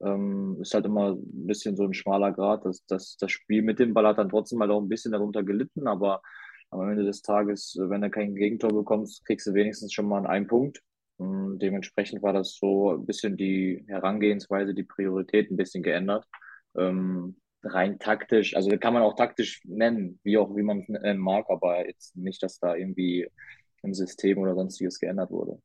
Ähm, 0.00 0.56
ist 0.62 0.72
halt 0.72 0.86
immer 0.86 1.12
ein 1.12 1.46
bisschen 1.46 1.76
so 1.76 1.84
ein 1.84 1.92
schmaler 1.92 2.32
Grad. 2.32 2.64
Das, 2.64 2.86
das, 2.86 3.18
das 3.18 3.30
Spiel 3.30 3.60
mit 3.60 3.78
dem 3.78 3.92
Ball 3.92 4.06
hat 4.06 4.18
dann 4.18 4.30
trotzdem 4.30 4.60
halt 4.60 4.70
auch 4.70 4.80
ein 4.80 4.88
bisschen 4.88 5.12
darunter 5.12 5.42
gelitten, 5.42 5.86
aber 5.86 6.22
am 6.70 6.88
Ende 6.88 7.04
des 7.04 7.20
Tages, 7.20 7.76
wenn 7.78 8.00
du 8.00 8.08
kein 8.08 8.34
Gegentor 8.34 8.72
bekommst, 8.72 9.22
kriegst 9.26 9.46
du 9.46 9.52
wenigstens 9.52 9.92
schon 9.92 10.08
mal 10.08 10.26
einen 10.26 10.46
Punkt. 10.46 10.82
Und 11.16 11.60
dementsprechend 11.60 12.22
war 12.22 12.32
das 12.32 12.56
so 12.56 12.92
ein 12.92 13.06
bisschen 13.06 13.36
die 13.36 13.84
Herangehensweise, 13.86 14.74
die 14.74 14.82
Priorität 14.82 15.50
ein 15.50 15.56
bisschen 15.56 15.82
geändert. 15.82 16.26
Ähm, 16.76 17.36
rein 17.62 17.98
taktisch, 17.98 18.56
also 18.56 18.76
kann 18.78 18.94
man 18.94 19.02
auch 19.02 19.14
taktisch 19.14 19.62
nennen, 19.64 20.18
wie 20.22 20.36
auch 20.38 20.54
wie 20.56 20.62
man 20.62 20.80
es 20.80 20.88
nennen 20.88 21.20
mag, 21.20 21.46
aber 21.48 21.86
jetzt 21.86 22.16
nicht, 22.16 22.42
dass 22.42 22.58
da 22.58 22.74
irgendwie 22.74 23.28
im 23.82 23.94
System 23.94 24.38
oder 24.38 24.54
sonstiges 24.54 24.98
geändert 24.98 25.30
wurde. 25.30 25.58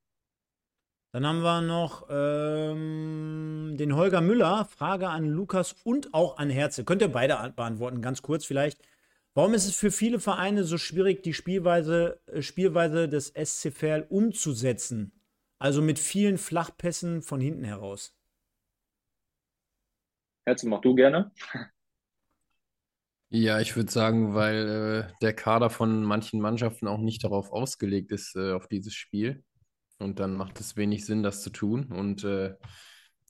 Dann 1.11 1.25
haben 1.25 1.41
wir 1.41 1.61
noch 1.61 2.07
ähm, 2.11 3.75
den 3.79 3.95
Holger 3.95 4.21
Müller. 4.21 4.65
Frage 4.65 5.09
an 5.09 5.25
Lukas 5.25 5.73
und 5.83 6.13
auch 6.13 6.37
an 6.37 6.51
Herze. 6.51 6.83
Könnt 6.85 7.01
ihr 7.01 7.07
beide 7.07 7.51
beantworten, 7.55 8.01
ganz 8.01 8.21
kurz 8.21 8.45
vielleicht. 8.45 8.79
Warum 9.33 9.55
ist 9.55 9.65
es 9.65 9.75
für 9.75 9.89
viele 9.89 10.19
Vereine 10.19 10.63
so 10.63 10.77
schwierig, 10.77 11.23
die 11.23 11.33
Spielweise, 11.33 12.19
äh, 12.27 12.43
Spielweise 12.43 13.09
des 13.09 13.33
SC 13.33 13.71
Verl 13.71 14.05
umzusetzen? 14.07 15.18
Also 15.59 15.81
mit 15.81 15.99
vielen 15.99 16.37
Flachpässen 16.37 17.21
von 17.21 17.41
hinten 17.41 17.65
heraus. 17.65 18.15
Herze, 20.45 20.67
mach 20.67 20.81
du 20.81 20.95
gerne. 20.95 21.31
Ja, 23.31 23.59
ich 23.59 23.75
würde 23.75 23.91
sagen, 23.91 24.33
weil 24.33 25.07
äh, 25.11 25.13
der 25.21 25.33
Kader 25.33 25.69
von 25.69 26.03
manchen 26.03 26.41
Mannschaften 26.41 26.87
auch 26.87 26.97
nicht 26.97 27.23
darauf 27.23 27.51
ausgelegt 27.51 28.11
ist, 28.11 28.35
äh, 28.35 28.53
auf 28.53 28.67
dieses 28.67 28.95
Spiel. 28.95 29.43
Und 29.99 30.19
dann 30.19 30.35
macht 30.35 30.59
es 30.59 30.77
wenig 30.77 31.05
Sinn, 31.05 31.21
das 31.21 31.43
zu 31.43 31.51
tun. 31.51 31.91
Und 31.91 32.23
äh, 32.23 32.55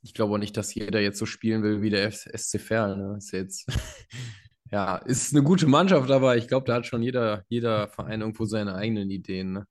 ich 0.02 0.14
glaube 0.14 0.36
auch 0.36 0.38
nicht, 0.38 0.56
dass 0.56 0.74
jeder 0.74 1.02
jetzt 1.02 1.18
so 1.18 1.26
spielen 1.26 1.64
will 1.64 1.82
wie 1.82 1.90
der 1.90 2.10
SC 2.12 2.60
Verl. 2.60 2.96
Ne? 2.96 3.18
Ist 3.18 3.32
jetzt, 3.34 3.68
ja, 4.72 4.98
ist 4.98 5.34
eine 5.34 5.44
gute 5.44 5.68
Mannschaft, 5.68 6.12
aber 6.12 6.38
ich 6.38 6.48
glaube, 6.48 6.68
da 6.68 6.76
hat 6.76 6.86
schon 6.86 7.02
jeder, 7.02 7.44
jeder 7.50 7.90
Verein 7.90 8.22
irgendwo 8.22 8.46
seine 8.46 8.76
eigenen 8.76 9.10
Ideen. 9.10 9.54
Ne? 9.54 9.68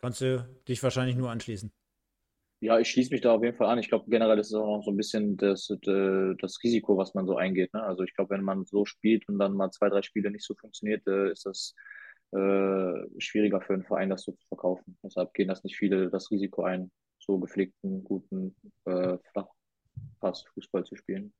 Kannst 0.00 0.20
du 0.20 0.48
dich 0.66 0.82
wahrscheinlich 0.82 1.16
nur 1.16 1.30
anschließen. 1.30 1.70
Ja, 2.62 2.78
ich 2.78 2.90
schließe 2.90 3.10
mich 3.10 3.22
da 3.22 3.32
auf 3.34 3.42
jeden 3.42 3.56
Fall 3.56 3.68
an. 3.68 3.78
Ich 3.78 3.88
glaube, 3.88 4.10
generell 4.10 4.38
ist 4.38 4.48
es 4.48 4.54
auch 4.54 4.76
noch 4.76 4.84
so 4.84 4.90
ein 4.90 4.96
bisschen 4.96 5.38
das, 5.38 5.70
äh, 5.70 6.34
das 6.38 6.62
Risiko, 6.62 6.96
was 6.98 7.14
man 7.14 7.26
so 7.26 7.36
eingeht. 7.36 7.72
Ne? 7.72 7.82
Also 7.82 8.02
ich 8.02 8.14
glaube, 8.14 8.34
wenn 8.34 8.42
man 8.42 8.66
so 8.66 8.84
spielt 8.84 9.26
und 9.28 9.38
dann 9.38 9.54
mal 9.54 9.70
zwei, 9.70 9.88
drei 9.88 10.02
Spiele 10.02 10.30
nicht 10.30 10.44
so 10.44 10.54
funktioniert, 10.54 11.06
äh, 11.06 11.32
ist 11.32 11.46
das 11.46 11.74
äh, 12.32 12.92
schwieriger 13.18 13.62
für 13.62 13.72
einen 13.72 13.84
Verein, 13.84 14.10
das 14.10 14.24
so 14.24 14.32
zu 14.32 14.46
verkaufen. 14.48 14.98
Deshalb 15.02 15.32
gehen 15.32 15.48
das 15.48 15.64
nicht 15.64 15.76
viele 15.76 16.10
das 16.10 16.30
Risiko 16.30 16.62
ein, 16.62 16.90
so 17.18 17.38
gepflegten, 17.38 18.04
guten 18.04 18.54
äh, 18.84 19.16
Flachpass-Fußball 19.32 20.84
zu 20.84 20.96
spielen. 20.96 21.32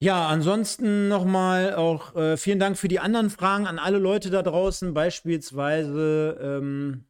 Ja, 0.00 0.28
ansonsten 0.28 1.08
nochmal 1.08 1.74
auch 1.74 2.14
äh, 2.14 2.36
vielen 2.36 2.60
Dank 2.60 2.78
für 2.78 2.88
die 2.88 3.00
anderen 3.00 3.30
Fragen 3.30 3.66
an 3.66 3.78
alle 3.78 3.98
Leute 3.98 4.30
da 4.30 4.42
draußen, 4.42 4.94
beispielsweise 4.94 6.38
ähm, 6.40 7.04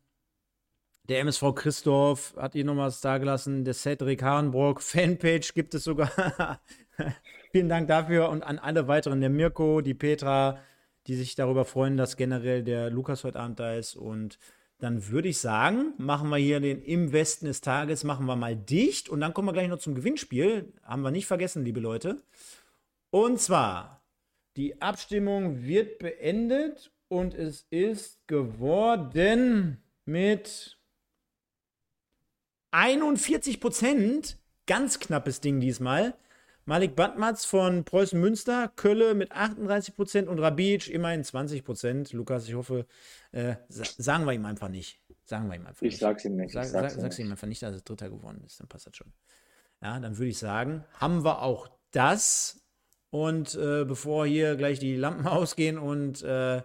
der 1.09 1.21
MSV 1.21 1.55
Christoph 1.55 2.35
hat 2.37 2.53
hier 2.53 2.65
noch 2.65 2.77
was 2.77 3.01
dagelassen. 3.01 3.65
Der 3.65 3.75
Cedric 3.75 4.23
Harenbrock 4.23 4.83
Fanpage 4.83 5.55
gibt 5.55 5.75
es 5.75 5.85
sogar. 5.85 6.11
Vielen 7.53 7.69
Dank 7.69 7.89
dafür 7.89 8.29
und 8.29 8.43
an 8.43 8.59
alle 8.59 8.89
weiteren, 8.89 9.21
der 9.21 9.31
Mirko, 9.31 9.81
die 9.81 9.95
Petra, 9.95 10.59
die 11.07 11.15
sich 11.15 11.35
darüber 11.35 11.65
freuen, 11.65 11.97
dass 11.97 12.19
generell 12.19 12.63
der 12.63 12.91
Lukas 12.91 13.25
heute 13.25 13.41
Abend 13.41 13.59
da 13.59 13.75
ist. 13.75 13.97
Und 13.97 14.39
dann 14.79 15.09
würde 15.09 15.29
ich 15.29 15.39
sagen, 15.39 15.95
machen 15.97 16.29
wir 16.29 16.37
hier 16.37 16.61
den 16.61 16.83
Im 16.83 17.13
Westen 17.13 17.47
des 17.47 17.63
Tages, 17.63 18.05
machen 18.05 18.27
wir 18.27 18.37
mal 18.37 18.55
dicht 18.55 19.09
und 19.09 19.21
dann 19.21 19.33
kommen 19.33 19.49
wir 19.49 19.53
gleich 19.55 19.69
noch 19.69 19.79
zum 19.79 19.95
Gewinnspiel. 19.95 20.73
Haben 20.83 21.03
wir 21.03 21.11
nicht 21.11 21.27
vergessen, 21.27 21.65
liebe 21.65 21.81
Leute. 21.81 22.23
Und 23.11 23.41
zwar, 23.41 24.03
die 24.57 24.83
Abstimmung 24.83 25.65
wird 25.65 25.99
beendet 25.99 26.93
und 27.09 27.35
es 27.35 27.67
ist 27.71 28.27
geworden 28.27 29.83
mit 30.05 30.78
41 32.71 33.61
Prozent, 33.61 34.39
ganz 34.67 35.01
knappes 35.01 35.41
Ding 35.41 35.61
diesmal. 35.61 36.15
Malik 36.65 36.97
Badmatz 36.97 37.47
von 37.47 37.85
Preußen 37.85 38.21
Münster, 38.21 38.71
Kölle 38.77 39.15
mit 39.15 39.33
38 39.33 39.95
Prozent 39.95 40.29
und 40.29 40.39
Rabic 40.39 40.91
immerhin 40.91 41.25
20 41.25 41.65
Prozent. 41.65 42.13
Lukas, 42.13 42.47
ich 42.47 42.55
hoffe, 42.55 42.85
äh, 43.33 43.55
sagen 43.71 44.27
wir 44.27 44.35
ihm 44.35 44.45
einfach 44.45 44.69
nicht. 44.69 45.01
Sagen 45.25 45.49
wir 45.49 45.57
ihm 45.57 45.67
einfach 45.67 45.81
ich 45.81 45.93
nicht. 45.93 46.01
Sag's 46.01 46.27
ihm 46.27 46.37
nicht. 46.37 46.53
Sag, 46.53 46.67
sag's 46.67 46.93
sag, 46.93 47.01
sag's 47.01 47.19
ihm 47.19 47.31
einfach 47.31 47.47
nicht, 47.47 47.63
dass 47.63 47.75
er 47.75 47.81
Dritter 47.81 48.11
geworden 48.11 48.43
ist. 48.45 48.61
Dann 48.61 48.69
passt 48.69 48.87
das 48.87 48.97
schon. 48.97 49.13
Ja, 49.81 49.99
dann 49.99 50.19
würde 50.19 50.29
ich 50.29 50.39
sagen, 50.39 50.85
haben 50.93 51.25
wir 51.25 51.41
auch 51.41 51.71
das. 51.91 52.61
Und 53.09 53.55
äh, 53.55 53.87
bevor 53.87 54.27
hier 54.27 54.57
gleich 54.57 54.79
die 54.79 54.97
Lampen 54.97 55.27
ausgehen 55.27 55.79
und 55.79 56.23
äh, 56.23 56.61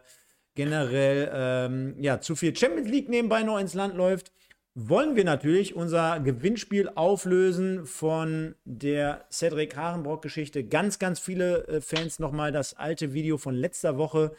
generell 0.55 1.31
ähm, 1.33 1.95
ja, 1.99 2.19
zu 2.19 2.35
viel 2.35 2.53
Champions 2.53 2.89
League 2.89 3.07
nebenbei 3.07 3.43
noch 3.43 3.57
ins 3.57 3.73
Land 3.73 3.95
läuft, 3.95 4.33
wollen 4.75 5.15
wir 5.15 5.23
natürlich 5.23 5.75
unser 5.75 6.19
Gewinnspiel 6.19 6.89
auflösen 6.95 7.85
von 7.85 8.55
der 8.65 9.25
Cedric 9.31 9.75
Harenbrock-Geschichte. 9.75 10.63
Ganz, 10.63 10.97
ganz 10.97 11.19
viele 11.19 11.67
äh, 11.67 11.81
Fans 11.81 12.19
nochmal 12.19 12.51
das 12.51 12.73
alte 12.75 13.13
Video 13.13 13.37
von 13.37 13.53
letzter 13.53 13.97
Woche 13.97 14.35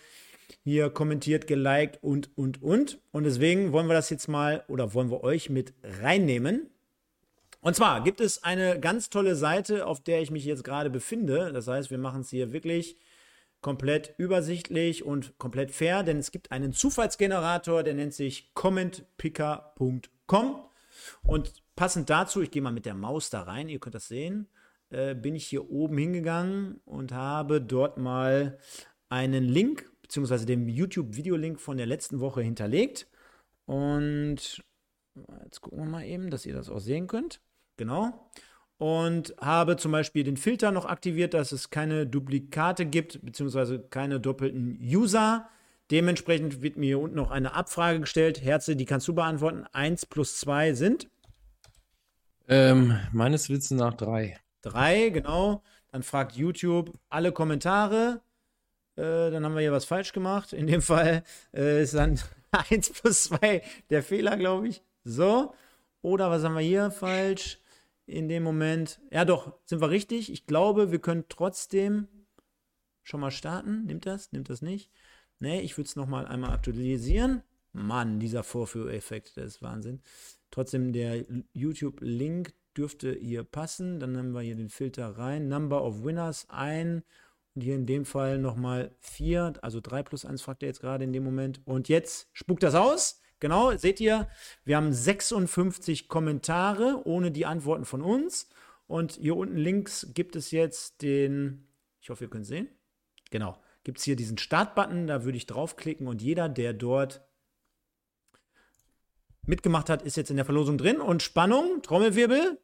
hier 0.65 0.91
kommentiert, 0.91 1.47
geliked 1.47 2.03
und, 2.03 2.37
und, 2.37 2.63
und. 2.63 2.99
Und 3.13 3.25
deswegen 3.25 3.73
wollen 3.73 3.87
wir 3.87 3.95
das 3.95 4.11
jetzt 4.11 4.29
mal 4.29 4.65
oder 4.69 4.93
wollen 4.93 5.11
wir 5.11 5.23
euch 5.23 5.51
mit 5.51 5.73
reinnehmen. 6.03 6.69
Und 7.61 7.77
zwar 7.77 8.03
gibt 8.03 8.21
es 8.21 8.43
eine 8.43 8.79
ganz 8.81 9.11
tolle 9.11 9.37
Seite, 9.37 9.87
auf 9.87 10.03
der 10.03 10.21
ich 10.21 10.31
mich 10.31 10.45
jetzt 10.45 10.65
gerade 10.65 10.91
befinde. 10.91 11.53
Das 11.53 11.69
heißt, 11.69 11.91
wir 11.91 11.99
machen 11.99 12.23
es 12.23 12.31
hier 12.31 12.53
wirklich 12.53 12.99
komplett 13.63 14.15
übersichtlich 14.19 15.05
und 15.05 15.39
komplett 15.39 15.71
fair, 15.71 16.03
denn 16.03 16.19
es 16.19 16.31
gibt 16.31 16.53
einen 16.53 16.75
Zufallsgenerator, 16.75 17.83
der 17.83 17.95
nennt 17.95 18.13
sich 18.13 18.53
commentpicker.com 18.53 20.14
kommen. 20.27 20.57
Und 21.23 21.63
passend 21.77 22.11
dazu, 22.11 22.41
ich 22.41 22.51
gehe 22.51 22.63
mal 22.63 22.73
mit 22.73 22.87
der 22.87 22.95
Maus 22.95 23.31
da 23.31 23.43
rein, 23.43 23.69
ihr 23.69 23.79
könnt 23.79 23.95
das 23.95 24.09
sehen, 24.09 24.49
äh, 24.91 25.15
bin 25.15 25.35
ich 25.35 25.47
hier 25.47 25.71
oben 25.71 25.99
hingegangen 25.99 26.81
und 26.85 27.13
habe 27.13 27.61
dort 27.61 27.99
mal 27.99 28.59
einen 29.09 29.45
Link, 29.45 29.91
beziehungsweise 30.03 30.47
den 30.47 30.69
YouTube-Video-Link 30.69 31.61
von 31.61 31.77
der 31.77 31.87
letzten 31.87 32.21
Woche 32.21 32.43
hinterlegt. 32.43 33.09
Und 33.67 34.63
jetzt 35.45 35.61
gucken 35.61 35.79
wir 35.79 35.87
mal 35.87 36.05
eben, 36.05 36.31
dass 36.31 36.47
ihr 36.47 36.55
das 36.55 36.69
auch 36.69 36.81
sehen 36.81 37.07
könnt. 37.07 37.41
Genau. 37.77 38.31
Und 38.79 39.35
habe 39.41 39.77
zum 39.77 39.93
Beispiel 39.93 40.25
den 40.25 40.37
Filter 40.37 40.73
noch 40.73 40.85
aktiviert, 40.85 41.33
dass 41.33 41.53
es 41.53 41.71
keine 41.71 42.07
Duplikate 42.07 42.87
gibt, 42.87 43.25
beziehungsweise 43.25 43.81
keine 43.81 44.21
doppelten 44.21 44.79
User. 44.81 45.49
Dementsprechend 45.91 46.63
wird 46.63 46.77
mir 46.77 46.87
hier 46.87 46.99
unten 46.99 47.17
noch 47.17 47.31
eine 47.31 47.55
Abfrage 47.55 48.01
gestellt. 48.01 48.43
Herze, 48.43 48.77
die 48.77 48.87
kannst 48.87 49.07
du 49.09 49.15
beantworten. 49.15 49.67
Eins 49.73 50.07
plus 50.07 50.39
zwei 50.39 50.73
sind? 50.73 51.09
Ähm, 52.49 52.99
meines 53.13 53.51
Wissens 53.51 53.81
nach 53.81 53.95
drei. 53.95 54.39
Drei, 54.63 55.11
genau. 55.11 55.63
Dann 55.93 56.03
fragt 56.03 56.37
YouTube 56.37 56.93
alle 57.11 57.33
Kommentare. 57.33 58.23
Äh, 58.97 59.31
dann 59.31 59.45
haben 59.45 59.55
wir 59.55 59.61
hier 59.61 59.73
was 59.73 59.85
falsch 59.85 60.13
gemacht. 60.13 60.53
In 60.53 60.67
dem 60.67 60.83
Fall 60.83 61.23
äh, 61.53 61.83
ist 61.83 61.95
dann 61.95 62.19
1 62.51 62.91
plus 62.91 63.25
2 63.25 63.63
der 63.91 64.03
Fehler, 64.03 64.37
glaube 64.37 64.69
ich. 64.69 64.83
So. 65.05 65.55
Oder 66.03 66.31
was 66.31 66.45
haben 66.45 66.55
wir 66.55 66.63
hier 66.63 66.91
falsch? 66.91 67.59
In 68.07 68.29
dem 68.29 68.43
Moment. 68.43 69.01
Ja, 69.11 69.25
doch, 69.25 69.55
sind 69.65 69.81
wir 69.81 69.91
richtig. 69.91 70.31
Ich 70.31 70.47
glaube, 70.47 70.93
wir 70.93 70.99
können 70.99 71.25
trotzdem 71.29 72.09
schon 73.03 73.21
mal 73.21 73.31
starten. 73.31 73.85
Nimmt 73.85 74.05
das? 74.05 74.33
Nimmt 74.33 74.51
das 74.51 74.61
nicht? 74.61 74.91
Nee, 75.45 75.61
ich 75.61 75.77
würde 75.77 75.89
es 75.89 75.95
nochmal 75.95 76.27
einmal 76.27 76.53
aktualisieren. 76.53 77.43
Mann, 77.75 78.19
dieser 78.19 78.43
Vorführeffekt, 78.43 79.37
das 79.37 79.45
ist 79.45 79.63
Wahnsinn. 79.63 80.01
Trotzdem, 80.51 80.95
der 80.95 81.23
YouTube-Link 81.53 82.55
dürfte 82.75 83.13
hier 83.13 83.45
passen. 83.45 84.01
Dann 84.01 84.13
nehmen 84.13 84.33
wir 84.33 84.41
hier 84.41 84.57
den 84.57 84.71
Filter 84.71 85.19
rein. 85.19 85.49
Number 85.49 85.85
of 85.85 86.03
Winners 86.03 86.47
ein. 86.49 87.03
Und 87.55 87.61
hier 87.61 87.75
in 87.75 87.85
dem 87.85 88.07
Fall 88.07 88.39
nochmal 88.39 88.97
4, 89.01 89.53
also 89.61 89.83
3 89.83 90.03
plus 90.03 90.25
1 90.25 90.41
fragt 90.41 90.63
er 90.63 90.69
jetzt 90.69 90.81
gerade 90.81 91.05
in 91.05 91.13
dem 91.13 91.25
Moment. 91.25 91.61
Und 91.67 91.91
jetzt 91.91 92.31
spuckt 92.33 92.63
das 92.63 92.75
aus. 92.75 93.21
Genau, 93.39 93.77
seht 93.77 94.01
ihr, 94.01 94.31
wir 94.65 94.79
haben 94.79 94.95
56 94.95 96.09
Kommentare 96.09 97.03
ohne 97.05 97.31
die 97.31 97.45
Antworten 97.45 97.85
von 97.85 98.01
uns. 98.01 98.49
Und 98.87 99.13
hier 99.13 99.37
unten 99.37 99.59
links 99.59 100.09
gibt 100.15 100.37
es 100.37 100.53
jetzt 100.53 101.03
den, 101.03 101.69
ich 102.01 102.09
hoffe, 102.09 102.25
ihr 102.25 102.31
könnt 102.31 102.47
sehen. 102.47 102.71
Genau, 103.31 103.59
gibt 103.85 103.99
es 103.99 104.05
hier 104.05 104.17
diesen 104.17 104.39
Startbutton, 104.39 105.07
da 105.07 105.25
würde 105.25 105.37
ich 105.37 105.47
draufklicken 105.47 106.07
und 106.07 106.23
jeder, 106.23 106.49
der 106.49 106.73
dort 106.73 107.23
mitgemacht 109.47 109.91
hat, 109.91 110.03
ist 110.03 110.17
jetzt 110.17 110.31
in 110.31 110.37
der 110.37 110.45
Verlosung 110.45 110.79
drin. 110.79 111.01
Und 111.01 111.23
Spannung, 111.23 111.83
Trommelwirbel, 111.83 112.61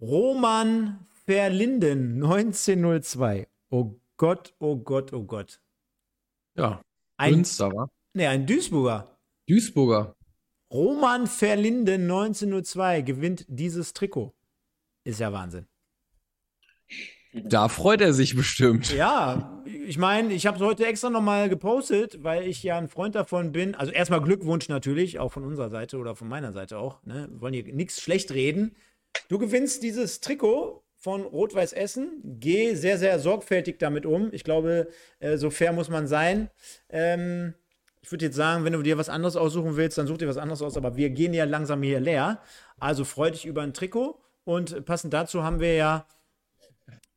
Roman 0.00 1.06
Verlinden, 1.24 2.14
1902. 2.22 3.48
Oh 3.70 4.00
Gott, 4.16 4.54
oh 4.58 4.76
Gott, 4.76 5.12
oh 5.12 5.24
Gott. 5.24 5.60
Ja, 6.56 6.82
ein 7.16 7.34
Münster, 7.34 7.88
Nee, 8.14 8.26
ein 8.26 8.46
Duisburger. 8.46 9.16
Duisburger. 9.48 10.16
Roman 10.72 11.26
Verlinden 11.26 12.02
1902 12.02 13.02
gewinnt 13.02 13.46
dieses 13.48 13.92
Trikot. 13.92 14.34
Ist 15.04 15.20
ja 15.20 15.32
Wahnsinn. 15.32 15.66
Da 17.32 17.68
freut 17.68 18.00
er 18.00 18.12
sich 18.12 18.34
bestimmt. 18.34 18.94
Ja, 18.94 19.62
ich 19.86 19.98
meine, 19.98 20.32
ich 20.32 20.46
habe 20.46 20.56
es 20.56 20.62
heute 20.62 20.86
extra 20.86 21.10
nochmal 21.10 21.48
gepostet, 21.48 22.22
weil 22.24 22.46
ich 22.46 22.62
ja 22.62 22.78
ein 22.78 22.88
Freund 22.88 23.14
davon 23.14 23.52
bin. 23.52 23.74
Also 23.74 23.92
erstmal 23.92 24.22
Glückwunsch 24.22 24.68
natürlich, 24.68 25.18
auch 25.18 25.32
von 25.32 25.44
unserer 25.44 25.68
Seite 25.68 25.98
oder 25.98 26.16
von 26.16 26.28
meiner 26.28 26.52
Seite 26.52 26.78
auch. 26.78 27.04
Ne? 27.04 27.28
Wir 27.30 27.40
wollen 27.40 27.54
hier 27.54 27.64
nichts 27.64 28.00
schlecht 28.00 28.32
reden. 28.32 28.74
Du 29.28 29.38
gewinnst 29.38 29.82
dieses 29.82 30.20
Trikot 30.20 30.82
von 30.96 31.22
Rot-Weiß 31.22 31.72
Essen. 31.74 32.20
Geh 32.24 32.74
sehr, 32.74 32.98
sehr 32.98 33.18
sorgfältig 33.18 33.78
damit 33.78 34.06
um. 34.06 34.32
Ich 34.32 34.42
glaube, 34.42 34.88
äh, 35.20 35.36
so 35.36 35.50
fair 35.50 35.72
muss 35.72 35.88
man 35.88 36.06
sein. 36.06 36.50
Ähm, 36.88 37.54
ich 38.02 38.10
würde 38.10 38.26
jetzt 38.26 38.36
sagen, 38.36 38.64
wenn 38.64 38.72
du 38.72 38.82
dir 38.82 38.96
was 38.96 39.08
anderes 39.08 39.36
aussuchen 39.36 39.76
willst, 39.76 39.98
dann 39.98 40.06
such 40.06 40.18
dir 40.18 40.28
was 40.28 40.38
anderes 40.38 40.62
aus, 40.62 40.76
aber 40.76 40.96
wir 40.96 41.10
gehen 41.10 41.34
ja 41.34 41.44
langsam 41.44 41.82
hier 41.82 42.00
leer. 42.00 42.40
Also 42.78 43.04
freu 43.04 43.30
dich 43.30 43.44
über 43.44 43.62
ein 43.62 43.74
Trikot 43.74 44.18
und 44.44 44.84
passend 44.86 45.12
dazu 45.12 45.42
haben 45.42 45.60
wir 45.60 45.74
ja, 45.74 46.06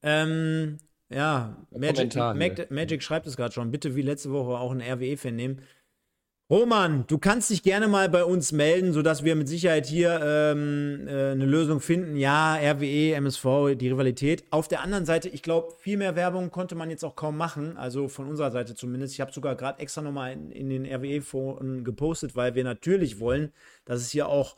ähm, 0.04 0.78
ja, 1.10 1.66
Magic, 1.72 2.16
Magic, 2.16 2.72
Magic 2.72 3.04
schreibt 3.04 3.28
es 3.28 3.36
gerade 3.36 3.54
schon, 3.54 3.72
bitte 3.72 3.96
wie 3.96 4.02
letzte 4.02 4.32
Woche 4.32 4.58
auch 4.58 4.72
ein 4.72 4.82
RWE-Fan 4.82 5.36
nehmen. 5.36 5.62
Roman, 6.52 7.06
du 7.08 7.18
kannst 7.18 7.50
dich 7.50 7.64
gerne 7.64 7.88
mal 7.88 8.10
bei 8.10 8.26
uns 8.26 8.52
melden, 8.52 8.92
sodass 8.92 9.24
wir 9.24 9.38
mit 9.38 9.48
Sicherheit 9.48 9.86
hier 9.86 10.20
ähm, 10.22 11.08
äh, 11.08 11.32
eine 11.32 11.46
Lösung 11.46 11.80
finden. 11.80 12.18
Ja, 12.18 12.56
RWE, 12.56 13.14
MSV, 13.14 13.78
die 13.78 13.88
Rivalität. 13.88 14.44
Auf 14.50 14.68
der 14.68 14.82
anderen 14.82 15.06
Seite, 15.06 15.30
ich 15.30 15.44
glaube, 15.44 15.74
viel 15.80 15.96
mehr 15.96 16.18
Werbung 16.18 16.52
konnte 16.52 16.76
man 16.76 16.90
jetzt 16.90 17.06
auch 17.06 17.16
kaum 17.16 17.38
machen. 17.38 17.78
Also 17.78 18.10
von 18.10 18.28
unserer 18.28 18.52
Seite 18.52 18.76
zumindest. 18.76 19.14
Ich 19.14 19.22
habe 19.22 19.32
sogar 19.32 19.56
gerade 19.56 19.80
extra 19.80 20.02
nochmal 20.02 20.34
in, 20.34 20.52
in 20.52 20.70
den 20.70 20.86
RWE-Foren 20.86 21.86
gepostet, 21.86 22.36
weil 22.36 22.54
wir 22.54 22.66
natürlich 22.66 23.22
wollen, 23.22 23.54
dass 23.86 24.02
es 24.02 24.10
hier 24.10 24.28
auch 24.28 24.58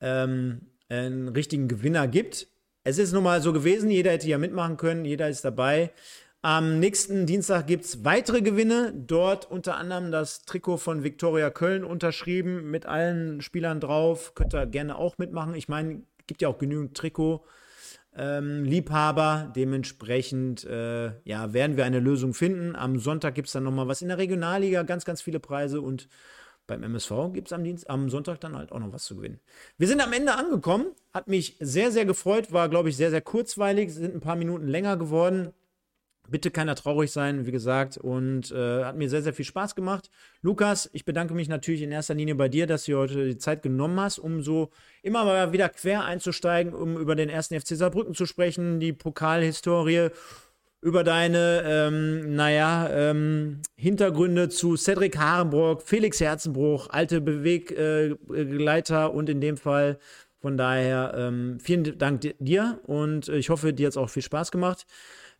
ähm, 0.00 0.68
einen 0.88 1.26
richtigen 1.26 1.66
Gewinner 1.66 2.06
gibt. 2.06 2.51
Es 2.84 2.98
ist 2.98 3.12
nun 3.12 3.22
mal 3.22 3.40
so 3.40 3.52
gewesen, 3.52 3.90
jeder 3.90 4.10
hätte 4.10 4.28
ja 4.28 4.38
mitmachen 4.38 4.76
können, 4.76 5.04
jeder 5.04 5.28
ist 5.28 5.44
dabei. 5.44 5.92
Am 6.44 6.80
nächsten 6.80 7.26
Dienstag 7.26 7.68
gibt 7.68 7.84
es 7.84 8.04
weitere 8.04 8.42
Gewinne. 8.42 8.92
Dort 8.92 9.48
unter 9.48 9.76
anderem 9.76 10.10
das 10.10 10.42
Trikot 10.42 10.78
von 10.78 11.04
Viktoria 11.04 11.50
Köln 11.50 11.84
unterschrieben 11.84 12.68
mit 12.68 12.84
allen 12.84 13.40
Spielern 13.40 13.78
drauf. 13.78 14.34
Könnt 14.34 14.52
ihr 14.52 14.66
gerne 14.66 14.96
auch 14.96 15.18
mitmachen. 15.18 15.54
Ich 15.54 15.68
meine, 15.68 16.02
gibt 16.26 16.42
ja 16.42 16.48
auch 16.48 16.58
genügend 16.58 16.96
Trikot. 16.96 17.44
Ähm, 18.16 18.64
Liebhaber. 18.64 19.52
Dementsprechend 19.54 20.64
äh, 20.64 21.12
ja, 21.22 21.52
werden 21.52 21.76
wir 21.76 21.84
eine 21.84 22.00
Lösung 22.00 22.34
finden. 22.34 22.74
Am 22.74 22.98
Sonntag 22.98 23.36
gibt 23.36 23.46
es 23.46 23.52
dann 23.52 23.62
nochmal 23.62 23.86
was 23.86 24.02
in 24.02 24.08
der 24.08 24.18
Regionalliga, 24.18 24.82
ganz, 24.82 25.04
ganz 25.04 25.22
viele 25.22 25.38
Preise 25.38 25.80
und 25.80 26.08
beim 26.66 26.82
MSV 26.82 27.32
gibt 27.32 27.48
es 27.48 27.52
am, 27.52 27.64
am 27.86 28.10
Sonntag 28.10 28.40
dann 28.40 28.56
halt 28.56 28.72
auch 28.72 28.78
noch 28.78 28.92
was 28.92 29.04
zu 29.04 29.16
gewinnen. 29.16 29.40
Wir 29.78 29.88
sind 29.88 30.00
am 30.00 30.12
Ende 30.12 30.34
angekommen. 30.34 30.86
Hat 31.12 31.28
mich 31.28 31.56
sehr, 31.60 31.90
sehr 31.90 32.04
gefreut. 32.04 32.52
War, 32.52 32.68
glaube 32.68 32.88
ich, 32.88 32.96
sehr, 32.96 33.10
sehr 33.10 33.20
kurzweilig. 33.20 33.92
Sind 33.92 34.14
ein 34.14 34.20
paar 34.20 34.36
Minuten 34.36 34.68
länger 34.68 34.96
geworden. 34.96 35.52
Bitte 36.28 36.52
keiner 36.52 36.76
traurig 36.76 37.10
sein, 37.10 37.46
wie 37.46 37.50
gesagt, 37.50 37.98
und 37.98 38.52
äh, 38.52 38.84
hat 38.84 38.96
mir 38.96 39.10
sehr, 39.10 39.22
sehr 39.22 39.34
viel 39.34 39.44
Spaß 39.44 39.74
gemacht. 39.74 40.08
Lukas, 40.40 40.88
ich 40.92 41.04
bedanke 41.04 41.34
mich 41.34 41.48
natürlich 41.48 41.82
in 41.82 41.90
erster 41.90 42.14
Linie 42.14 42.36
bei 42.36 42.48
dir, 42.48 42.68
dass 42.68 42.84
du 42.84 42.96
heute 42.96 43.26
die 43.26 43.38
Zeit 43.38 43.62
genommen 43.62 43.98
hast, 43.98 44.20
um 44.20 44.40
so 44.40 44.70
immer 45.02 45.24
mal 45.24 45.52
wieder 45.52 45.68
quer 45.68 46.04
einzusteigen, 46.04 46.74
um 46.74 46.96
über 46.96 47.16
den 47.16 47.28
ersten 47.28 47.60
FC 47.60 47.76
Saarbrücken 47.76 48.14
zu 48.14 48.24
sprechen, 48.24 48.78
die 48.78 48.92
Pokalhistorie, 48.92 50.10
über 50.82 51.04
deine, 51.04 51.62
ähm, 51.64 52.34
naja, 52.34 52.90
ähm, 52.90 53.62
Hintergründe 53.76 54.48
zu 54.48 54.76
Cedric 54.76 55.16
Harenbrock, 55.16 55.82
Felix 55.82 56.20
Herzenbruch, 56.20 56.88
alte 56.90 57.20
Beweggleiter 57.20 59.04
äh, 59.04 59.08
und 59.08 59.28
in 59.28 59.40
dem 59.40 59.56
Fall 59.56 59.98
von 60.40 60.56
daher 60.56 61.14
ähm, 61.16 61.58
vielen 61.60 61.96
Dank 61.98 62.20
dir 62.40 62.80
und 62.82 63.28
ich 63.28 63.48
hoffe, 63.48 63.72
dir 63.72 63.86
hat 63.86 63.92
es 63.92 63.96
auch 63.96 64.10
viel 64.10 64.24
Spaß 64.24 64.50
gemacht. 64.50 64.86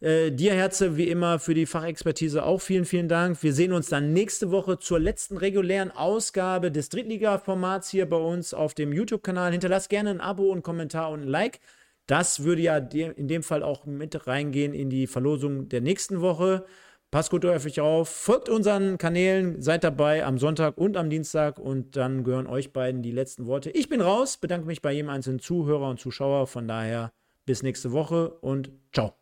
Äh, 0.00 0.30
dir, 0.30 0.54
Herze, 0.54 0.96
wie 0.96 1.08
immer 1.08 1.40
für 1.40 1.54
die 1.54 1.66
Fachexpertise 1.66 2.44
auch 2.44 2.60
vielen, 2.60 2.84
vielen 2.84 3.08
Dank. 3.08 3.42
Wir 3.42 3.52
sehen 3.52 3.72
uns 3.72 3.88
dann 3.88 4.12
nächste 4.12 4.52
Woche 4.52 4.78
zur 4.78 5.00
letzten 5.00 5.36
regulären 5.36 5.90
Ausgabe 5.90 6.70
des 6.70 6.88
Drittliga-Formats 6.88 7.88
hier 7.88 8.08
bei 8.08 8.16
uns 8.16 8.54
auf 8.54 8.74
dem 8.74 8.92
YouTube-Kanal. 8.92 9.50
Hinterlasst 9.50 9.90
gerne 9.90 10.10
ein 10.10 10.20
Abo, 10.20 10.52
einen 10.52 10.62
Kommentar 10.62 11.10
und 11.10 11.22
ein 11.22 11.28
Like. 11.28 11.58
Das 12.06 12.44
würde 12.44 12.62
ja 12.62 12.76
in 12.76 13.28
dem 13.28 13.42
Fall 13.42 13.62
auch 13.62 13.86
mit 13.86 14.26
reingehen 14.26 14.74
in 14.74 14.90
die 14.90 15.06
Verlosung 15.06 15.68
der 15.68 15.80
nächsten 15.80 16.20
Woche. 16.20 16.64
Passt 17.10 17.30
gut 17.30 17.44
auf 17.44 17.66
euch 17.66 17.78
auf, 17.78 18.08
folgt 18.08 18.48
unseren 18.48 18.96
Kanälen, 18.96 19.60
seid 19.60 19.84
dabei 19.84 20.24
am 20.24 20.38
Sonntag 20.38 20.78
und 20.78 20.96
am 20.96 21.10
Dienstag 21.10 21.58
und 21.58 21.94
dann 21.94 22.24
gehören 22.24 22.46
euch 22.46 22.72
beiden 22.72 23.02
die 23.02 23.10
letzten 23.10 23.46
Worte. 23.46 23.70
Ich 23.70 23.90
bin 23.90 24.00
raus, 24.00 24.38
bedanke 24.38 24.66
mich 24.66 24.80
bei 24.80 24.92
jedem 24.92 25.10
einzelnen 25.10 25.38
Zuhörer 25.38 25.90
und 25.90 26.00
Zuschauer. 26.00 26.46
Von 26.46 26.66
daher 26.66 27.12
bis 27.44 27.62
nächste 27.62 27.92
Woche 27.92 28.30
und 28.30 28.72
ciao. 28.94 29.12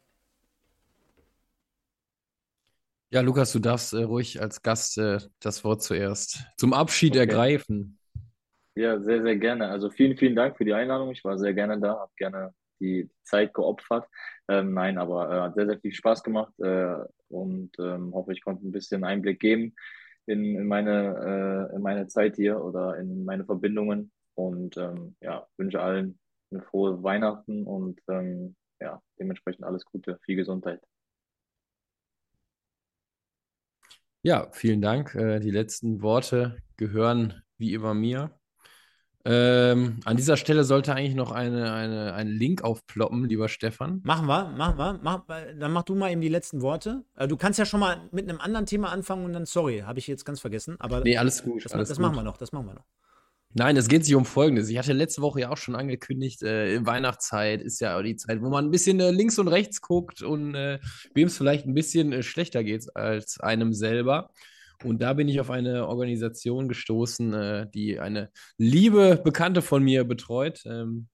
Ja, 3.12 3.23
Lukas, 3.23 3.51
du 3.52 3.59
darfst 3.59 3.93
äh, 3.93 4.05
ruhig 4.05 4.40
als 4.40 4.62
Gast 4.62 4.97
äh, 4.97 5.19
das 5.40 5.65
Wort 5.65 5.82
zuerst 5.82 6.44
zum 6.57 6.73
Abschied 6.73 7.12
okay. 7.12 7.20
ergreifen. 7.20 7.98
Ja, 8.77 9.01
sehr, 9.01 9.20
sehr 9.23 9.36
gerne. 9.36 9.69
Also 9.69 9.90
vielen, 9.90 10.16
vielen 10.16 10.36
Dank 10.36 10.57
für 10.57 10.65
die 10.65 10.74
Einladung. 10.74 11.11
Ich 11.11 11.24
war 11.24 11.36
sehr 11.39 11.52
gerne 11.55 11.81
da, 11.81 11.98
habe 11.98 12.12
gerne 12.16 12.55
die 12.81 13.11
Zeit 13.23 13.55
geopfert. 13.55 14.07
Ähm, 14.48 14.74
nein, 14.74 14.98
aber 14.98 15.31
äh, 15.31 15.40
hat 15.40 15.55
sehr, 15.55 15.66
sehr 15.66 15.81
viel 15.81 15.93
Spaß 15.93 16.23
gemacht 16.23 16.52
äh, 16.61 16.97
und 17.28 17.70
ähm, 17.78 18.12
hoffe, 18.15 18.32
ich 18.32 18.43
konnte 18.43 18.66
ein 18.66 18.73
bisschen 18.73 19.05
Einblick 19.05 19.40
geben 19.40 19.74
in, 20.27 20.57
in, 20.57 20.66
meine, 20.66 21.69
äh, 21.73 21.77
in 21.77 21.82
meine 21.82 22.07
Zeit 22.09 22.36
hier 22.36 22.62
oder 22.62 22.97
in 22.98 23.24
meine 23.24 23.44
Verbindungen 23.44 24.12
und 24.35 24.77
ähm, 24.77 25.16
ja, 25.20 25.47
wünsche 25.57 25.81
allen 25.81 26.19
eine 26.51 26.62
frohe 26.62 27.02
Weihnachten 27.02 27.65
und 27.65 28.01
ähm, 28.09 28.57
ja, 28.81 29.02
dementsprechend 29.19 29.65
alles 29.65 29.85
Gute, 29.85 30.19
viel 30.24 30.36
Gesundheit. 30.36 30.81
Ja, 34.23 34.51
vielen 34.52 34.82
Dank. 34.82 35.15
Äh, 35.15 35.40
die 35.40 35.51
letzten 35.51 36.02
Worte 36.02 36.62
gehören 36.77 37.43
wie 37.57 37.73
immer 37.74 37.94
mir. 37.94 38.40
Ähm, 39.25 40.01
an 40.05 40.17
dieser 40.17 40.39
Stelle 40.39 40.65
sollte 40.65 40.95
eigentlich 40.95 41.15
noch 41.15 41.31
eine, 41.31 41.73
eine, 41.73 42.15
ein 42.15 42.29
Link 42.29 42.63
aufploppen, 42.63 43.29
lieber 43.29 43.49
Stefan. 43.49 44.01
Machen 44.05 44.27
wir, 44.27 44.49
machen 44.57 44.79
wir. 44.79 44.99
Mach, 45.03 45.25
dann 45.59 45.73
mach 45.73 45.83
du 45.83 45.95
mal 45.95 46.11
eben 46.11 46.23
die 46.23 46.29
letzten 46.29 46.63
Worte. 46.63 47.05
Äh, 47.17 47.29
du 47.29 47.37
kannst 47.37 47.59
ja 47.59 47.67
schon 47.67 47.81
mal 47.81 48.09
mit 48.13 48.29
einem 48.29 48.41
anderen 48.41 48.65
Thema 48.65 48.91
anfangen 48.91 49.27
und 49.27 49.35
dann, 49.35 49.45
sorry, 49.45 49.81
habe 49.81 49.99
ich 49.99 50.07
jetzt 50.07 50.25
ganz 50.25 50.41
vergessen. 50.41 50.77
Aber 50.79 51.01
nee, 51.01 51.19
alles 51.19 51.43
gut. 51.43 51.65
Das, 51.65 51.73
alles 51.73 51.89
das 51.91 51.99
gut. 51.99 52.07
machen 52.07 52.17
wir 52.17 52.23
noch, 52.23 52.39
das 52.39 52.53
machen 52.53 52.67
wir 52.67 52.75
noch. 52.75 52.87
Nein, 53.53 53.77
es 53.77 53.89
geht 53.89 54.05
sich 54.05 54.15
um 54.15 54.25
Folgendes. 54.25 54.69
Ich 54.69 54.79
hatte 54.79 54.93
letzte 54.93 55.23
Woche 55.23 55.41
ja 55.41 55.51
auch 55.51 55.57
schon 55.57 55.75
angekündigt, 55.75 56.43
äh, 56.43 56.87
Weihnachtszeit 56.87 57.61
ist 57.61 57.81
ja 57.81 58.01
die 58.01 58.15
Zeit, 58.15 58.41
wo 58.43 58.49
man 58.49 58.67
ein 58.67 58.71
bisschen 58.71 59.01
äh, 59.01 59.11
links 59.11 59.41
und 59.41 59.49
rechts 59.49 59.81
guckt 59.81 60.23
und 60.23 60.55
äh, 60.55 60.79
wem 61.15 61.27
es 61.27 61.37
vielleicht 61.37 61.67
ein 61.67 61.75
bisschen 61.75 62.13
äh, 62.13 62.23
schlechter 62.23 62.63
geht 62.63 62.95
als 62.95 63.41
einem 63.41 63.75
selber. 63.75 64.31
Und 64.85 65.02
da 65.02 65.12
bin 65.12 65.28
ich 65.28 65.40
auf 65.40 65.51
eine 65.51 65.86
Organisation 65.86 66.69
gestoßen, 66.69 67.35
äh, 67.35 67.66
die 67.73 67.98
eine 68.01 68.31
liebe 68.57 69.20
Bekannte 69.23 69.62
von 69.62 69.82
mir 69.82 70.05
betreut. 70.05 70.62
Ähm, 70.65 71.09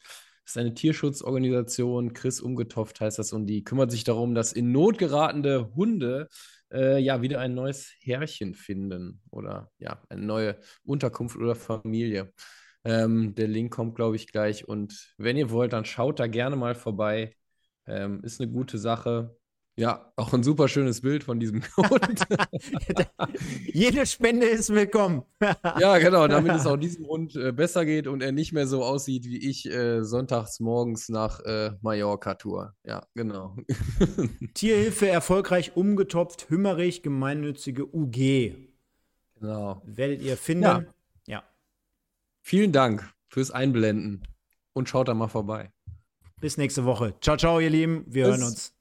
das 0.44 0.52
ist 0.52 0.58
eine 0.58 0.74
Tierschutzorganisation, 0.74 2.12
Chris 2.12 2.40
Umgetopft 2.40 3.00
heißt 3.00 3.18
das, 3.18 3.32
und 3.32 3.46
die 3.46 3.64
kümmert 3.64 3.90
sich 3.90 4.04
darum, 4.04 4.34
dass 4.36 4.52
in 4.52 4.70
Not 4.70 4.96
geratene 4.96 5.74
Hunde 5.74 6.28
äh, 6.72 6.98
ja 6.98 7.20
wieder 7.20 7.40
ein 7.40 7.54
neues 7.54 7.92
Herrchen 8.00 8.54
finden 8.54 9.20
oder 9.30 9.72
ja, 9.78 10.00
eine 10.08 10.22
neue 10.22 10.56
Unterkunft 10.84 11.36
oder 11.36 11.56
Familie. 11.56 12.32
Ähm, 12.84 13.34
der 13.34 13.48
Link 13.48 13.72
kommt, 13.72 13.96
glaube 13.96 14.14
ich, 14.14 14.28
gleich. 14.28 14.68
Und 14.68 15.14
wenn 15.18 15.36
ihr 15.36 15.50
wollt, 15.50 15.72
dann 15.72 15.84
schaut 15.84 16.20
da 16.20 16.28
gerne 16.28 16.54
mal 16.54 16.76
vorbei. 16.76 17.34
Ähm, 17.86 18.22
ist 18.22 18.40
eine 18.40 18.50
gute 18.50 18.78
Sache. 18.78 19.36
Ja, 19.78 20.10
auch 20.16 20.32
ein 20.32 20.42
super 20.42 20.68
schönes 20.68 21.02
Bild 21.02 21.22
von 21.22 21.38
diesem 21.38 21.62
Hund. 21.76 22.24
Jede 23.66 24.06
Spende 24.06 24.46
ist 24.46 24.70
willkommen. 24.70 25.22
ja, 25.78 25.98
genau, 25.98 26.26
damit 26.28 26.52
es 26.54 26.66
auch 26.66 26.78
diesem 26.78 27.06
Hund 27.06 27.36
äh, 27.36 27.52
besser 27.52 27.84
geht 27.84 28.06
und 28.06 28.22
er 28.22 28.32
nicht 28.32 28.54
mehr 28.54 28.66
so 28.66 28.82
aussieht 28.82 29.26
wie 29.26 29.36
ich 29.36 29.70
äh, 29.70 30.02
sonntags 30.02 30.60
morgens 30.60 31.10
nach 31.10 31.40
äh, 31.40 31.72
Mallorca-Tour. 31.82 32.74
Ja, 32.84 33.06
genau. 33.14 33.54
Tierhilfe 34.54 35.08
erfolgreich 35.08 35.76
umgetopft, 35.76 36.48
Hümmerich, 36.48 37.02
gemeinnützige 37.02 37.84
UG. 37.84 38.54
Genau. 39.38 39.82
Werdet 39.84 40.22
ihr 40.22 40.38
finden. 40.38 40.64
Ja. 40.64 40.84
ja. 41.26 41.42
Vielen 42.40 42.72
Dank 42.72 43.12
fürs 43.28 43.50
Einblenden 43.50 44.26
und 44.72 44.88
schaut 44.88 45.08
da 45.08 45.12
mal 45.14 45.28
vorbei. 45.28 45.70
Bis 46.40 46.56
nächste 46.56 46.86
Woche. 46.86 47.14
Ciao, 47.20 47.36
ciao, 47.36 47.60
ihr 47.60 47.70
Lieben. 47.70 48.06
Wir 48.06 48.24
Bis. 48.24 48.32
hören 48.32 48.42
uns. 48.42 48.75